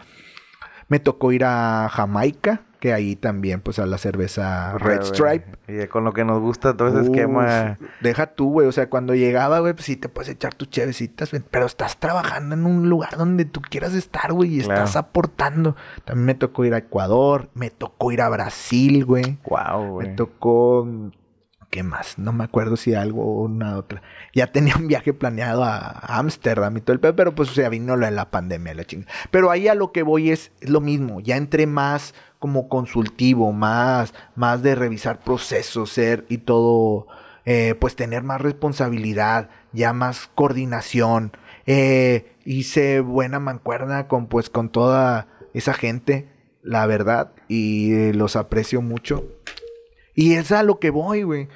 Me 0.87 0.99
tocó 0.99 1.31
ir 1.31 1.43
a 1.45 1.89
Jamaica, 1.91 2.61
que 2.79 2.91
ahí 2.93 3.15
también, 3.15 3.61
pues 3.61 3.79
a 3.79 3.85
la 3.85 3.97
cerveza 3.97 4.77
Red. 4.77 5.03
Stripe. 5.03 5.45
Y 5.69 5.87
con 5.87 6.03
lo 6.03 6.11
que 6.11 6.25
nos 6.25 6.41
gusta 6.41 6.75
todo 6.75 6.89
ese 6.89 6.97
Uf, 6.99 7.05
esquema... 7.05 7.77
Deja 8.01 8.27
tú, 8.27 8.51
güey. 8.51 8.67
O 8.67 8.71
sea, 8.73 8.89
cuando 8.89 9.15
llegaba, 9.15 9.59
güey, 9.59 9.73
pues 9.73 9.85
sí 9.85 9.95
te 9.95 10.09
puedes 10.09 10.29
echar 10.29 10.53
tus 10.53 10.69
chevecitas, 10.69 11.31
güey, 11.31 11.41
pero 11.49 11.65
estás 11.65 11.97
trabajando 11.97 12.55
en 12.55 12.65
un 12.65 12.89
lugar 12.89 13.15
donde 13.17 13.45
tú 13.45 13.61
quieras 13.61 13.93
estar, 13.93 14.33
güey, 14.33 14.59
y 14.59 14.63
Claro. 14.63 14.81
estás 14.83 14.97
aportando. 14.97 15.77
También 16.03 16.25
me 16.25 16.35
tocó 16.35 16.65
ir 16.65 16.73
a 16.73 16.79
Ecuador, 16.79 17.49
me 17.53 17.69
tocó 17.69 18.11
ir 18.11 18.21
a 18.21 18.27
Brasil, 18.27 19.05
güey. 19.05 19.37
Wow, 19.45 19.83
Me 19.83 19.89
güey. 19.91 20.15
tocó. 20.17 20.85
¿Qué 21.73 21.81
más? 21.81 22.19
No 22.19 22.33
me 22.33 22.43
acuerdo 22.43 22.77
si 22.77 22.93
algo 22.93 23.23
o 23.23 23.45
una 23.45 23.77
otra. 23.77 24.03
Ya 24.31 24.51
tenía 24.51 24.75
un 24.75 24.87
viaje 24.87 25.11
planeado 25.11 25.63
a 25.63 26.19
Ámsterdam 26.19 26.77
y 26.77 26.81
todo 26.81 26.93
el 26.93 26.99
pedo, 26.99 27.15
pero 27.15 27.33
pues 27.33 27.49
o 27.49 27.53
sea, 27.55 27.67
vino 27.69 27.97
de 27.97 28.11
la 28.11 28.29
pandemia, 28.29 28.75
la 28.75 28.85
chinga. 28.85 29.07
Pero 29.31 29.49
ahí 29.49 29.67
a 29.67 29.73
lo 29.73 29.91
que 29.91 30.03
voy 30.03 30.29
es, 30.29 30.51
es 30.61 30.69
lo 30.69 30.81
mismo. 30.81 31.19
Ya 31.19 31.35
entré 31.35 31.65
más 31.65 32.13
como 32.37 32.69
consultivo, 32.69 33.53
más, 33.53 34.13
más 34.35 34.61
de 34.61 34.75
revisar 34.75 35.21
procesos, 35.23 35.89
ser 35.89 36.27
y 36.29 36.37
todo, 36.37 37.07
eh, 37.43 37.73
pues 37.79 37.95
tener 37.95 38.21
más 38.21 38.39
responsabilidad, 38.39 39.49
ya 39.71 39.93
más 39.93 40.29
coordinación. 40.35 41.35
Eh, 41.65 42.35
hice 42.45 42.99
buena 42.99 43.39
mancuerna 43.39 44.07
con 44.07 44.27
pues 44.27 44.51
con 44.51 44.69
toda 44.69 45.25
esa 45.55 45.73
gente, 45.73 46.29
la 46.61 46.85
verdad, 46.85 47.31
y 47.47 47.93
eh, 47.93 48.13
los 48.13 48.35
aprecio 48.35 48.83
mucho. 48.83 49.25
Y 50.15 50.33
es 50.33 50.51
a 50.51 50.61
lo 50.61 50.79
que 50.79 50.91
voy, 50.91 51.23
güey. 51.23 51.47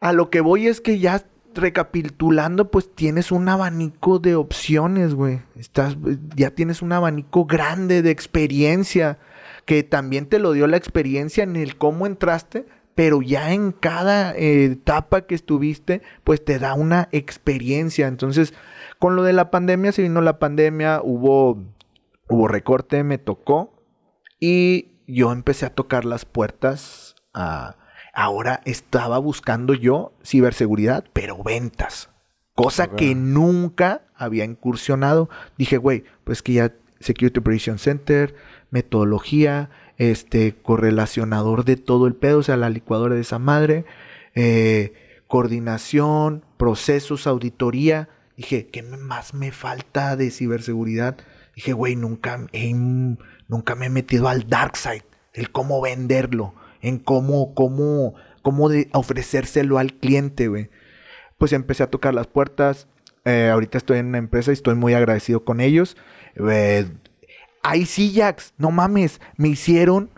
A 0.00 0.12
lo 0.12 0.30
que 0.30 0.40
voy 0.40 0.66
es 0.68 0.80
que 0.80 0.98
ya 0.98 1.24
recapitulando, 1.54 2.70
pues 2.70 2.94
tienes 2.94 3.32
un 3.32 3.48
abanico 3.48 4.18
de 4.18 4.34
opciones, 4.36 5.14
güey. 5.14 5.40
Estás, 5.56 5.96
ya 6.36 6.50
tienes 6.50 6.82
un 6.82 6.92
abanico 6.92 7.46
grande 7.46 8.02
de 8.02 8.10
experiencia, 8.10 9.18
que 9.64 9.82
también 9.82 10.26
te 10.26 10.38
lo 10.38 10.52
dio 10.52 10.66
la 10.66 10.76
experiencia 10.76 11.42
en 11.44 11.56
el 11.56 11.76
cómo 11.76 12.06
entraste, 12.06 12.66
pero 12.94 13.22
ya 13.22 13.52
en 13.52 13.72
cada 13.72 14.34
eh, 14.36 14.64
etapa 14.64 15.22
que 15.22 15.34
estuviste, 15.34 16.02
pues 16.24 16.44
te 16.44 16.58
da 16.58 16.74
una 16.74 17.08
experiencia. 17.12 18.06
Entonces, 18.08 18.54
con 18.98 19.16
lo 19.16 19.22
de 19.22 19.32
la 19.32 19.50
pandemia, 19.50 19.92
se 19.92 20.02
vino 20.02 20.20
la 20.20 20.38
pandemia, 20.38 21.00
hubo 21.02 21.62
hubo 22.28 22.46
recorte, 22.46 23.02
me 23.04 23.16
tocó 23.18 23.72
y 24.38 24.98
yo 25.06 25.32
empecé 25.32 25.66
a 25.66 25.74
tocar 25.74 26.04
las 26.04 26.24
puertas. 26.24 27.14
a- 27.34 27.76
ahora 28.18 28.62
estaba 28.64 29.18
buscando 29.18 29.74
yo 29.74 30.12
ciberseguridad, 30.24 31.04
pero 31.12 31.40
ventas. 31.44 32.10
Cosa 32.56 32.88
que 32.88 33.14
nunca 33.14 34.02
había 34.16 34.44
incursionado. 34.44 35.30
Dije, 35.56 35.76
güey, 35.76 36.02
pues 36.24 36.42
que 36.42 36.54
ya 36.54 36.74
Security 36.98 37.38
Operation 37.38 37.78
Center, 37.78 38.34
metodología, 38.70 39.70
este, 39.98 40.56
correlacionador 40.56 41.64
de 41.64 41.76
todo 41.76 42.08
el 42.08 42.16
pedo, 42.16 42.38
o 42.38 42.42
sea, 42.42 42.56
la 42.56 42.70
licuadora 42.70 43.14
de 43.14 43.20
esa 43.20 43.38
madre, 43.38 43.84
eh, 44.34 44.94
coordinación, 45.28 46.44
procesos, 46.56 47.28
auditoría. 47.28 48.08
Dije, 48.36 48.66
¿qué 48.66 48.82
más 48.82 49.32
me 49.32 49.52
falta 49.52 50.16
de 50.16 50.32
ciberseguridad? 50.32 51.18
Dije, 51.54 51.72
güey, 51.72 51.94
nunca, 51.94 52.44
nunca 53.46 53.76
me 53.76 53.86
he 53.86 53.90
metido 53.90 54.28
al 54.28 54.48
dark 54.48 54.76
side, 54.76 55.04
el 55.34 55.52
cómo 55.52 55.80
venderlo, 55.80 56.54
en 56.82 56.98
cómo, 56.98 57.54
cómo, 57.54 58.14
cómo 58.42 58.68
de 58.68 58.88
ofrecérselo 58.92 59.78
al 59.78 59.94
cliente, 59.94 60.48
güey. 60.48 60.70
Pues 61.38 61.52
empecé 61.52 61.82
a 61.82 61.90
tocar 61.90 62.14
las 62.14 62.26
puertas. 62.26 62.88
eh, 63.24 63.50
ahorita 63.52 63.78
estoy 63.78 63.98
en 63.98 64.06
una 64.06 64.18
empresa 64.18 64.50
y 64.50 64.54
estoy 64.54 64.74
muy 64.74 64.94
agradecido 64.94 65.44
con 65.44 65.60
ellos. 65.60 65.96
Eh, 66.36 66.88
ahí 67.62 67.84
sí, 67.86 68.12
Jax, 68.14 68.54
no 68.58 68.70
mames, 68.70 69.20
me 69.36 69.48
hicieron, 69.48 70.10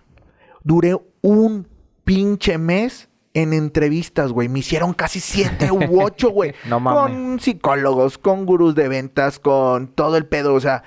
duré 0.63 0.97
un 1.23 1.67
pinche 2.05 2.57
mes 2.59 3.09
en 3.35 3.53
entrevistas, 3.53 4.33
güey. 4.33 4.49
Me 4.49 4.61
hicieron 4.61 4.93
casi 4.95 5.21
siete 5.21 5.71
u 5.71 5.79
ocho, 6.03 6.31
güey. 6.31 6.55
No 6.69 6.81
mames. 6.81 7.17
Con 7.17 7.41
psicólogos, 7.41 8.19
con 8.19 8.47
gurús 8.47 8.75
de 8.75 8.89
ventas, 8.89 9.39
con 9.39 9.89
todo 9.89 10.17
el 10.17 10.27
pedo. 10.27 10.55
O 10.55 10.61
sea, 10.61 10.83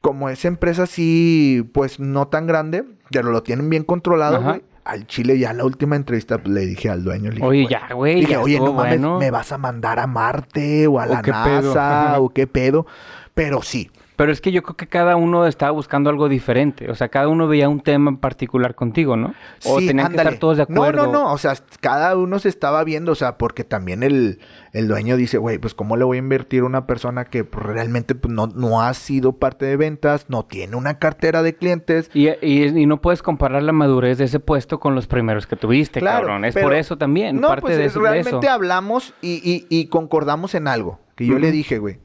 como 0.00 0.28
esa 0.28 0.48
empresa 0.48 0.86
sí, 0.86 1.68
pues 1.72 2.00
no 2.00 2.28
tan 2.28 2.46
grande, 2.46 2.84
pero 3.10 3.30
lo 3.30 3.42
tienen 3.42 3.68
bien 3.70 3.84
controlado, 3.84 4.42
güey. 4.42 4.62
Al 4.84 5.06
Chile 5.06 5.38
ya 5.38 5.52
la 5.52 5.64
última 5.64 5.94
entrevista 5.96 6.38
pues, 6.38 6.54
le 6.54 6.62
dije 6.66 6.88
al 6.90 7.04
dueño, 7.04 7.30
le 7.30 7.36
dije, 7.36 7.46
Oye, 7.46 7.62
"Güey, 7.62 7.68
ya, 7.70 7.94
güey. 7.94 8.14
Dije, 8.20 8.32
ya 8.32 8.40
oye, 8.40 8.58
no 8.58 8.72
mames, 8.72 8.98
bueno. 9.00 9.18
me 9.18 9.30
vas 9.30 9.52
a 9.52 9.58
mandar 9.58 9.98
a 9.98 10.06
Marte 10.06 10.86
o 10.86 10.98
a 10.98 11.04
¿O 11.04 11.06
la 11.06 11.22
pedo? 11.22 11.74
NASA 11.74 12.20
o 12.20 12.30
qué 12.30 12.46
pedo. 12.46 12.86
Pero 13.34 13.62
sí, 13.62 13.90
Pero 14.20 14.32
es 14.32 14.42
que 14.42 14.52
yo 14.52 14.62
creo 14.62 14.76
que 14.76 14.86
cada 14.86 15.16
uno 15.16 15.46
estaba 15.46 15.72
buscando 15.72 16.10
algo 16.10 16.28
diferente. 16.28 16.90
O 16.90 16.94
sea, 16.94 17.08
cada 17.08 17.28
uno 17.28 17.48
veía 17.48 17.70
un 17.70 17.80
tema 17.80 18.10
en 18.10 18.18
particular 18.18 18.74
contigo, 18.74 19.16
¿no? 19.16 19.32
O 19.64 19.80
sí, 19.80 19.86
tenían 19.86 20.08
que 20.10 20.16
estar 20.18 20.34
todos 20.38 20.58
de 20.58 20.64
acuerdo. 20.64 21.06
No, 21.06 21.12
no, 21.12 21.24
no. 21.28 21.32
O 21.32 21.38
sea, 21.38 21.54
cada 21.80 22.14
uno 22.18 22.38
se 22.38 22.50
estaba 22.50 22.84
viendo, 22.84 23.12
o 23.12 23.14
sea, 23.14 23.38
porque 23.38 23.64
también 23.64 24.02
el, 24.02 24.38
el 24.74 24.88
dueño 24.88 25.16
dice, 25.16 25.38
güey, 25.38 25.56
pues 25.56 25.72
cómo 25.72 25.96
le 25.96 26.04
voy 26.04 26.18
a 26.18 26.20
invertir 26.20 26.60
a 26.60 26.66
una 26.66 26.86
persona 26.86 27.24
que 27.24 27.44
pues, 27.44 27.64
realmente 27.64 28.14
pues, 28.14 28.30
no, 28.34 28.46
no 28.48 28.82
ha 28.82 28.92
sido 28.92 29.38
parte 29.38 29.64
de 29.64 29.78
ventas, 29.78 30.26
no 30.28 30.44
tiene 30.44 30.76
una 30.76 30.98
cartera 30.98 31.42
de 31.42 31.54
clientes. 31.56 32.10
Y, 32.12 32.28
y- 32.28 32.66
y 32.78 32.84
no 32.84 33.00
puedes 33.00 33.22
comparar 33.22 33.62
la 33.62 33.72
madurez 33.72 34.18
de 34.18 34.24
ese 34.24 34.38
puesto 34.38 34.80
con 34.80 34.94
los 34.94 35.06
primeros 35.06 35.46
que 35.46 35.56
tuviste, 35.56 36.00
Claro, 36.00 36.26
cabrón. 36.26 36.44
Es 36.44 36.52
pero- 36.52 36.66
por 36.66 36.74
eso 36.74 36.98
también. 36.98 37.40
No, 37.40 37.48
parte 37.48 37.62
pues 37.62 37.78
de, 37.78 37.86
es- 37.86 37.92
eso, 37.92 38.00
de 38.00 38.10
realmente 38.10 38.46
eso. 38.46 38.54
hablamos 38.54 39.14
y, 39.22 39.40
y- 39.42 39.66
y 39.70 39.86
concordamos 39.86 40.54
en 40.54 40.68
algo. 40.68 41.00
Que 41.16 41.24
yo 41.24 41.38
le 41.38 41.50
dije, 41.52 41.78
güey, 41.78 42.00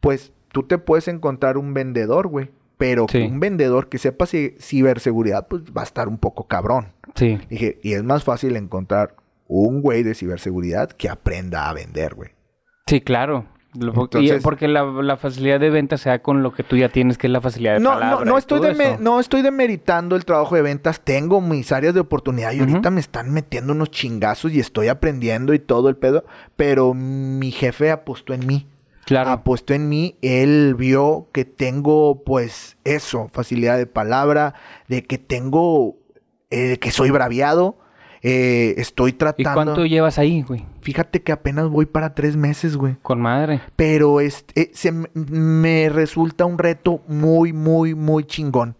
pues 0.00 0.32
tú 0.56 0.62
te 0.62 0.78
puedes 0.78 1.06
encontrar 1.06 1.58
un 1.58 1.74
vendedor, 1.74 2.28
güey. 2.28 2.48
Pero 2.78 3.04
Sí. 3.10 3.18
un 3.20 3.40
vendedor 3.40 3.90
que 3.90 3.98
sepa 3.98 4.24
ci- 4.24 4.56
ciberseguridad, 4.58 5.48
pues 5.48 5.64
va 5.64 5.82
a 5.82 5.84
estar 5.84 6.08
un 6.08 6.16
poco 6.16 6.44
cabrón. 6.46 6.92
Sí. 7.14 7.38
Dije, 7.50 7.78
y 7.82 7.92
es 7.92 8.02
más 8.02 8.24
fácil 8.24 8.56
encontrar 8.56 9.16
un 9.48 9.82
güey 9.82 10.02
de 10.02 10.14
ciberseguridad 10.14 10.88
que 10.92 11.10
aprenda 11.10 11.68
a 11.68 11.74
vender, 11.74 12.14
güey. 12.14 12.30
Sí, 12.86 13.02
claro. 13.02 13.44
Y- 13.74 14.32
porque 14.42 14.66
la, 14.66 14.82
la 14.84 15.18
facilidad 15.18 15.60
de 15.60 15.68
venta 15.68 15.98
se 15.98 16.08
da 16.08 16.20
con 16.20 16.42
lo 16.42 16.54
que 16.54 16.62
tú 16.62 16.78
ya 16.78 16.88
tienes, 16.88 17.18
que 17.18 17.26
es 17.26 17.32
la 17.34 17.42
facilidad 17.42 17.74
de 17.74 17.80
No, 17.80 17.90
palabra 17.90 18.24
no, 18.24 18.30
no 18.32 18.38
estoy 18.38 18.66
eso. 18.66 18.96
no 18.98 19.20
estoy 19.20 19.42
demeritando 19.42 20.16
el 20.16 20.24
trabajo 20.24 20.54
de 20.56 20.62
ventas. 20.62 21.00
Tengo 21.02 21.42
mis 21.42 21.70
áreas 21.72 21.92
de 21.92 22.00
oportunidad 22.00 22.52
y 22.52 22.60
ahorita 22.60 22.90
me 22.90 23.00
están 23.00 23.30
metiendo 23.30 23.74
unos 23.74 23.90
chingazos 23.90 24.52
y 24.54 24.60
estoy 24.60 24.88
aprendiendo 24.88 25.52
y 25.52 25.58
todo 25.58 25.90
el 25.90 25.96
pedo. 25.96 26.24
Pero 26.56 26.94
mi 26.94 27.50
jefe 27.50 27.90
apostó 27.90 28.32
en 28.32 28.46
mí. 28.46 28.66
Claro. 29.06 29.30
Apostó 29.30 29.72
en 29.72 29.88
mí. 29.88 30.16
Él 30.20 30.74
vio 30.76 31.28
que 31.32 31.44
tengo, 31.46 32.22
pues, 32.24 32.76
eso, 32.84 33.30
facilidad 33.32 33.78
de 33.78 33.86
palabra, 33.86 34.54
de 34.88 35.02
que 35.04 35.16
tengo, 35.16 35.96
eh, 36.50 36.76
que 36.78 36.90
soy 36.90 37.10
braviado. 37.10 37.78
eh, 38.22 38.74
estoy 38.80 39.10
¿Y 39.10 39.14
tratando. 39.14 39.52
cuánto 39.54 39.86
llevas 39.86 40.18
ahí, 40.18 40.42
güey? 40.42 40.64
Fíjate 40.80 41.22
que 41.22 41.30
apenas 41.30 41.68
voy 41.68 41.86
para 41.86 42.14
tres 42.14 42.36
meses, 42.36 42.76
güey. 42.76 42.96
Con 43.02 43.20
madre. 43.20 43.60
Pero 43.76 44.20
este, 44.20 44.70
se 44.74 44.88
m- 44.88 45.08
me 45.14 45.88
resulta 45.90 46.44
un 46.44 46.58
reto 46.58 47.02
muy, 47.06 47.52
muy, 47.52 47.94
muy 47.94 48.24
chingón. 48.24 48.74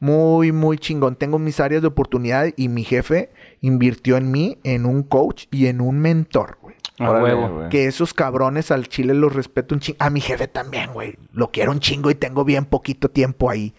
Muy, 0.00 0.50
muy 0.52 0.78
chingón. 0.78 1.14
Tengo 1.14 1.38
mis 1.38 1.60
áreas 1.60 1.82
de 1.82 1.88
oportunidad 1.88 2.46
y 2.56 2.68
mi 2.68 2.82
jefe 2.82 3.30
invirtió 3.60 4.16
en 4.16 4.32
mí, 4.32 4.58
en 4.64 4.84
un 4.86 5.02
coach 5.04 5.44
y 5.52 5.66
en 5.66 5.80
un 5.80 6.00
mentor, 6.00 6.58
güey. 6.60 6.74
A 6.98 7.10
Órale, 7.10 7.24
huevo. 7.24 7.48
güey. 7.56 7.68
Que 7.68 7.86
esos 7.86 8.12
cabrones 8.14 8.70
al 8.70 8.88
chile 8.88 9.14
los 9.14 9.34
respeto 9.34 9.74
un 9.74 9.80
chingo. 9.80 9.96
A 10.00 10.10
mi 10.10 10.20
jefe 10.20 10.48
también, 10.48 10.92
güey. 10.92 11.14
Lo 11.32 11.50
quiero 11.50 11.70
un 11.72 11.80
chingo 11.80 12.10
y 12.10 12.14
tengo 12.14 12.44
bien 12.44 12.64
poquito 12.64 13.08
tiempo 13.08 13.50
ahí. 13.50 13.74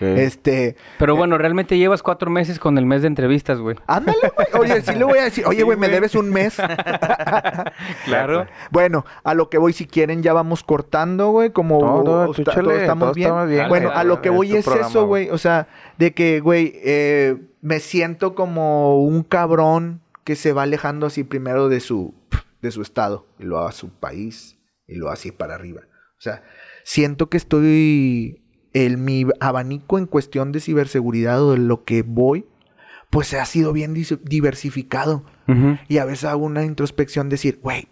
Este. 0.00 0.76
Pero 0.98 1.14
bueno, 1.14 1.36
realmente 1.36 1.76
llevas 1.76 2.02
cuatro 2.02 2.30
meses 2.30 2.58
con 2.58 2.78
el 2.78 2.86
mes 2.86 3.02
de 3.02 3.08
entrevistas, 3.08 3.58
güey. 3.58 3.76
Ándale, 3.86 4.16
güey. 4.34 4.46
Oye, 4.72 4.80
sí 4.80 4.94
le 4.94 5.04
voy 5.04 5.18
a 5.18 5.24
decir. 5.24 5.44
Oye, 5.46 5.62
güey, 5.62 5.76
me 5.76 5.88
debes 5.90 6.14
un 6.14 6.30
mes. 6.30 6.56
Claro. 8.04 8.46
Bueno, 8.70 9.04
a 9.24 9.34
lo 9.34 9.50
que 9.50 9.58
voy, 9.58 9.72
si 9.72 9.86
quieren, 9.86 10.22
ya 10.22 10.32
vamos 10.32 10.62
cortando, 10.64 11.30
güey. 11.30 11.50
Como 11.50 11.78
Todo, 11.80 12.32
tú 12.32 12.42
está- 12.42 12.60
estamos 12.80 13.14
bien. 13.14 13.32
Bueno, 13.68 13.90
a 13.92 14.04
lo 14.04 14.22
que 14.22 14.30
voy 14.30 14.56
es 14.56 14.64
programa, 14.64 14.88
eso, 14.88 15.06
güey. 15.06 15.30
O 15.30 15.38
sea, 15.38 15.68
de 15.98 16.12
que, 16.14 16.40
güey, 16.40 16.72
eh, 16.84 17.36
me 17.60 17.80
siento 17.80 18.34
como 18.34 19.00
un 19.02 19.22
cabrón 19.22 20.00
que 20.24 20.36
se 20.36 20.52
va 20.52 20.62
alejando 20.62 21.06
así 21.06 21.24
primero 21.24 21.68
de 21.68 21.80
su, 21.80 22.14
de 22.64 22.72
su 22.72 22.82
estado 22.82 23.26
y 23.38 23.44
luego 23.44 23.66
a 23.66 23.72
su 23.72 23.90
país 23.90 24.58
y 24.88 24.96
luego 24.96 25.12
así 25.12 25.30
para 25.30 25.54
arriba. 25.54 25.82
O 26.18 26.20
sea, 26.20 26.42
siento 26.84 27.28
que 27.28 27.36
estoy. 27.36 28.40
El, 28.72 28.98
mi 28.98 29.24
abanico 29.38 29.98
en 29.98 30.06
cuestión 30.06 30.50
de 30.50 30.58
ciberseguridad 30.58 31.40
o 31.44 31.52
de 31.52 31.58
lo 31.58 31.84
que 31.84 32.02
voy, 32.02 32.46
pues 33.10 33.32
ha 33.34 33.44
sido 33.44 33.72
bien 33.72 33.94
diversificado. 33.94 35.24
Y 35.88 35.98
a 35.98 36.04
veces 36.04 36.24
hago 36.24 36.44
una 36.44 36.64
introspección, 36.64 37.28
decir, 37.28 37.60
güey, 37.62 37.86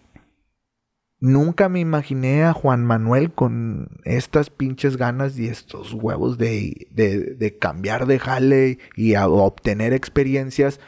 nunca 1.19 1.69
me 1.69 1.79
imaginé 1.79 2.43
a 2.43 2.51
Juan 2.53 2.85
Manuel 2.85 3.31
con 3.31 3.87
estas 4.03 4.49
pinches 4.49 4.97
ganas 4.97 5.37
y 5.39 5.47
estos 5.47 5.93
huevos 5.93 6.37
de, 6.37 6.87
de, 6.91 7.35
de 7.35 7.57
cambiar 7.57 8.05
de 8.07 8.19
jale 8.19 8.79
y 8.97 9.13
a- 9.15 9.27
obtener 9.29 9.93
experiencias. 9.93 10.79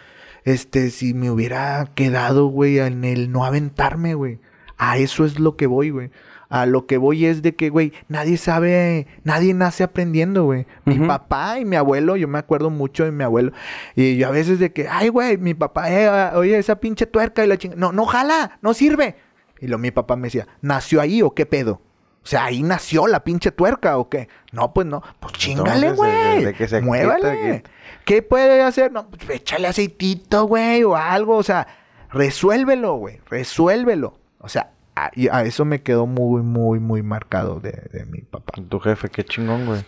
Este, 0.45 0.91
si 0.91 1.13
me 1.13 1.31
hubiera 1.31 1.89
quedado, 1.95 2.47
güey, 2.47 2.79
en 2.79 3.03
el 3.03 3.31
no 3.31 3.45
aventarme, 3.45 4.13
güey. 4.13 4.39
A 4.77 4.97
eso 4.97 5.25
es 5.25 5.39
lo 5.39 5.57
que 5.57 5.67
voy, 5.67 5.89
güey. 5.89 6.11
A 6.49 6.67
lo 6.67 6.85
que 6.85 6.97
voy 6.97 7.25
es 7.25 7.41
de 7.41 7.55
que, 7.55 7.69
güey, 7.69 7.91
nadie 8.07 8.37
sabe, 8.37 9.07
nadie 9.23 9.53
nace 9.53 9.83
aprendiendo, 9.83 10.45
güey. 10.45 10.67
Mi 10.85 10.99
papá 10.99 11.59
y 11.59 11.65
mi 11.65 11.75
abuelo, 11.75 12.15
yo 12.15 12.27
me 12.27 12.37
acuerdo 12.37 12.69
mucho 12.69 13.03
de 13.03 13.11
mi 13.11 13.23
abuelo. 13.23 13.51
Y 13.95 14.17
yo 14.17 14.27
a 14.27 14.31
veces 14.31 14.59
de 14.59 14.71
que, 14.71 14.87
ay, 14.87 15.09
güey, 15.09 15.37
mi 15.37 15.55
papá, 15.55 15.91
eh, 15.91 16.35
oye, 16.35 16.57
esa 16.57 16.79
pinche 16.79 17.07
tuerca 17.07 17.43
y 17.43 17.47
la 17.47 17.57
chingada. 17.57 17.79
No, 17.79 17.91
no 17.91 18.05
jala, 18.05 18.59
no 18.61 18.73
sirve. 18.73 19.15
Y 19.59 19.67
lo 19.67 19.79
mi 19.79 19.89
papá 19.89 20.15
me 20.15 20.27
decía, 20.27 20.47
¿nació 20.61 21.01
ahí 21.01 21.21
o 21.21 21.33
qué 21.33 21.45
pedo? 21.45 21.81
O 22.26 22.28
sea, 22.28 22.45
ahí 22.45 22.63
nació 22.63 23.05
la 23.05 23.23
pinche 23.23 23.51
tuerca 23.51 23.97
o 23.99 24.09
qué. 24.09 24.28
No, 24.51 24.73
pues 24.73 24.88
no. 24.88 25.03
Pues 25.19 25.34
chingale, 25.34 25.88
Entonces, 25.89 26.13
de- 26.13 26.30
güey. 26.34 26.43
de 26.45 26.53
que 26.55 26.67
se 26.67 26.78
quita, 26.80 26.86
Muévale. 26.88 27.21
que- 27.21 27.63
¿Qué 28.03 28.21
puede 28.23 28.61
hacer? 28.63 28.91
No, 28.91 29.07
pues 29.09 29.30
échale 29.30 29.67
aceitito, 29.67 30.45
güey, 30.47 30.84
o 30.84 30.95
algo. 30.95 31.38
O 31.38 31.43
sea, 31.43 31.67
resuélvelo, 32.11 32.95
güey. 32.95 33.19
Resuélvelo. 33.30 34.17
O 34.39 34.49
sea, 34.49 34.71
a, 34.95 35.09
eso 35.43 35.65
me 35.65 35.82
quedó 35.84 36.07
muy, 36.07 36.41
muy, 36.41 36.80
muy 36.80 37.03
marcado 37.03 37.60
de, 37.60 37.72
de 37.91 38.06
mi 38.06 38.22
papá. 38.22 38.53
Tu 38.69 38.80
jefe, 38.80 39.10
qué 39.10 39.23
chingón, 39.23 39.65
güey. 39.68 39.84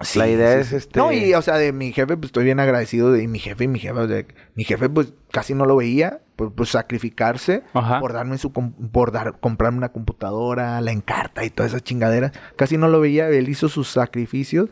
Sí, 0.00 0.18
La 0.18 0.28
idea 0.28 0.54
sí, 0.54 0.60
es, 0.60 0.66
sí. 0.68 0.76
este- 0.76 0.98
No, 0.98 1.12
y 1.12 1.34
o 1.34 1.42
sea, 1.42 1.56
de 1.56 1.72
mi 1.72 1.92
jefe, 1.92 2.16
pues 2.16 2.28
estoy 2.30 2.44
bien 2.44 2.58
agradecido 2.58 3.12
de 3.12 3.22
y 3.22 3.28
mi 3.28 3.38
jefe 3.38 3.64
y 3.64 3.68
mi 3.68 3.78
jefe. 3.78 3.98
o 3.98 4.08
sea, 4.08 4.24
mi 4.54 4.64
jefe, 4.64 4.88
pues 4.88 5.12
casi 5.30 5.54
no 5.54 5.66
lo 5.66 5.76
veía, 5.76 6.20
sacrificarse 6.64 7.62
Ajá. 7.72 8.00
por 8.00 8.12
darme 8.12 8.38
su 8.38 8.52
por 8.52 9.12
dar, 9.12 9.38
comprarme 9.40 9.78
una 9.78 9.90
computadora, 9.92 10.80
la 10.80 10.92
encarta 10.92 11.44
y 11.44 11.50
toda 11.50 11.68
esa 11.68 11.80
chingadera. 11.80 12.32
Casi 12.56 12.76
no 12.76 12.88
lo 12.88 13.00
veía, 13.00 13.28
él 13.28 13.48
hizo 13.48 13.68
sus 13.68 13.88
sacrificios 13.88 14.68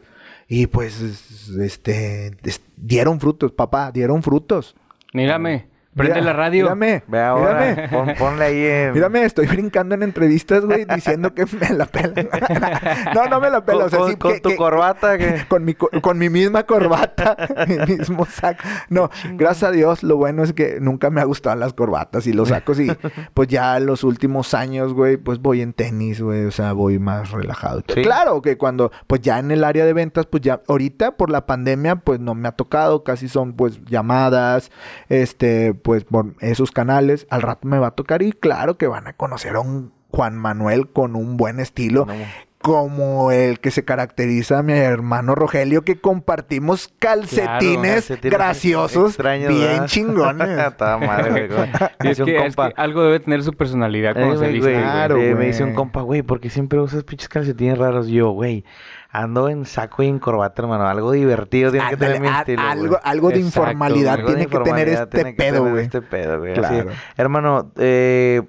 y 0.48 0.66
pues, 0.66 1.00
es- 1.00 1.48
este, 1.60 2.36
es- 2.42 2.62
dieron 2.76 3.20
frutos, 3.20 3.52
papá, 3.52 3.92
dieron 3.92 4.22
frutos. 4.22 4.74
Mírame. 5.12 5.68
Prende 5.98 6.20
Mira, 6.20 6.26
la 6.26 6.32
radio. 6.32 6.62
Mírame. 6.64 7.02
Ve 7.06 7.20
ahora, 7.20 7.60
Mírame. 7.70 7.88
pon- 7.88 8.14
ponle 8.18 8.44
ahí 8.44 8.64
en... 8.64 8.92
Mírame, 8.94 9.24
estoy 9.24 9.46
brincando 9.46 9.94
en 9.94 10.02
entrevistas, 10.02 10.64
güey, 10.64 10.84
diciendo 10.86 11.34
que 11.34 11.44
me 11.46 11.70
la 11.76 11.84
pela. 11.86 12.14
no, 13.14 13.26
no 13.26 13.40
me 13.40 13.50
la 13.50 13.64
pela. 13.64 13.78
con, 13.80 13.86
o 13.86 13.88
sea, 13.90 13.98
con- 13.98 14.10
sí 14.10 14.16
con 14.16 14.32
que- 14.32 14.40
tu 14.40 14.48
que- 14.50 14.56
corbata 14.56 15.18
que... 15.18 15.44
con 15.48 15.64
mi, 15.64 15.74
co- 15.74 15.90
con 16.00 16.18
mi 16.18 16.30
misma 16.30 16.62
corbata, 16.64 17.36
mi 17.68 17.96
mismo 17.96 18.24
saco. 18.26 18.62
No, 18.88 19.10
gracias 19.34 19.68
a 19.68 19.72
Dios, 19.72 20.02
lo 20.02 20.16
bueno 20.16 20.42
es 20.44 20.52
que 20.52 20.78
nunca 20.80 21.10
me 21.10 21.20
ha 21.20 21.24
gustado 21.24 21.56
las 21.56 21.72
corbatas 21.74 22.26
y 22.26 22.32
los 22.32 22.48
sacos. 22.48 22.80
Y 22.80 22.88
pues 23.34 23.48
ya 23.48 23.78
los 23.80 24.04
últimos 24.04 24.54
años, 24.54 24.92
güey, 24.94 25.16
pues 25.16 25.40
voy 25.40 25.60
en 25.62 25.72
tenis, 25.72 26.20
güey. 26.20 26.44
O 26.46 26.50
sea, 26.50 26.72
voy 26.72 26.98
más 26.98 27.30
relajado. 27.32 27.82
Sí. 27.92 28.02
Claro 28.02 28.40
que 28.42 28.56
cuando, 28.56 28.92
pues 29.06 29.20
ya 29.22 29.38
en 29.38 29.50
el 29.50 29.64
área 29.64 29.84
de 29.84 29.92
ventas, 29.92 30.26
pues 30.26 30.42
ya 30.42 30.60
ahorita 30.68 31.16
por 31.16 31.30
la 31.30 31.46
pandemia, 31.46 31.96
pues 31.96 32.20
no 32.20 32.34
me 32.34 32.48
ha 32.48 32.52
tocado. 32.52 33.02
Casi 33.04 33.28
son 33.28 33.54
pues 33.54 33.80
llamadas, 33.86 34.70
este, 35.08 35.74
pues 35.88 36.04
por 36.04 36.34
esos 36.40 36.70
canales. 36.70 37.26
Al 37.30 37.40
rato 37.40 37.66
me 37.66 37.78
va 37.78 37.86
a 37.86 37.90
tocar 37.92 38.20
y 38.20 38.32
claro 38.32 38.76
que 38.76 38.86
van 38.86 39.06
a 39.06 39.14
conocer 39.14 39.56
a 39.56 39.60
un 39.60 39.94
Juan 40.10 40.36
Manuel 40.36 40.90
con 40.92 41.16
un 41.16 41.38
buen 41.38 41.60
estilo. 41.60 42.06
Como 42.60 43.30
el 43.30 43.60
que 43.60 43.70
se 43.70 43.84
caracteriza 43.84 44.58
a 44.58 44.62
mi 44.62 44.72
hermano 44.72 45.34
Rogelio, 45.36 45.82
que 45.82 46.00
compartimos 46.00 46.92
calcetines 46.98 48.06
Calcetines 48.08 48.32
graciosos, 48.36 49.10
extraños, 49.10 49.50
bien 49.54 49.62
¿verdad? 49.68 49.86
chingones. 49.86 50.76
Toda 50.76 50.98
madre, 50.98 51.46
güey. 51.48 51.70
Es, 52.10 52.20
que, 52.20 52.36
es 52.36 52.42
compa, 52.56 52.70
que 52.70 52.80
algo 52.80 53.02
debe 53.04 53.20
tener 53.20 53.42
su 53.42 53.52
personalidad 53.52 54.10
Eh, 54.16 54.20
cuando 54.20 54.38
se 54.38 54.48
viste. 54.48 54.70
güey. 54.72 54.82
Claro, 54.82 55.16
eh, 55.18 55.34
Me 55.34 55.46
dice 55.46 55.62
un 55.64 55.74
compa, 55.74 56.02
güey, 56.02 56.22
porque 56.22 56.50
siempre 56.50 56.78
usas 56.80 57.04
pinches 57.04 57.28
calcetines 57.28 57.76
raros. 57.78 58.08
Yo, 58.08 58.30
güey, 58.30 58.64
ando 59.10 59.48
en 59.48 59.64
saco 59.64 60.02
y 60.02 60.08
en 60.08 60.18
corbata, 60.18 60.62
hermano. 60.62 60.86
Algo 60.86 61.12
divertido 61.12 61.70
tiene 61.72 61.88
que 61.90 61.96
tener 61.96 62.20
mi 62.20 62.28
a- 62.28 62.40
estilo, 62.40 62.62
algo, 62.62 62.98
algo 63.02 63.28
de 63.30 63.36
Exacto, 63.36 63.46
informalidad 63.60 64.14
Algo 64.14 64.28
de 64.30 64.34
tiene 64.36 64.50
que 64.50 64.58
tener 64.58 64.88
este 64.88 65.06
tiene 65.06 65.30
que 65.34 65.42
pedo, 65.42 65.64
güey. 65.70 65.84
Este 65.84 66.02
pedo, 66.02 66.38
güey. 66.38 66.54
Claro. 66.54 66.90
Así. 66.90 66.98
Hermano, 67.16 67.72
eh, 67.78 68.42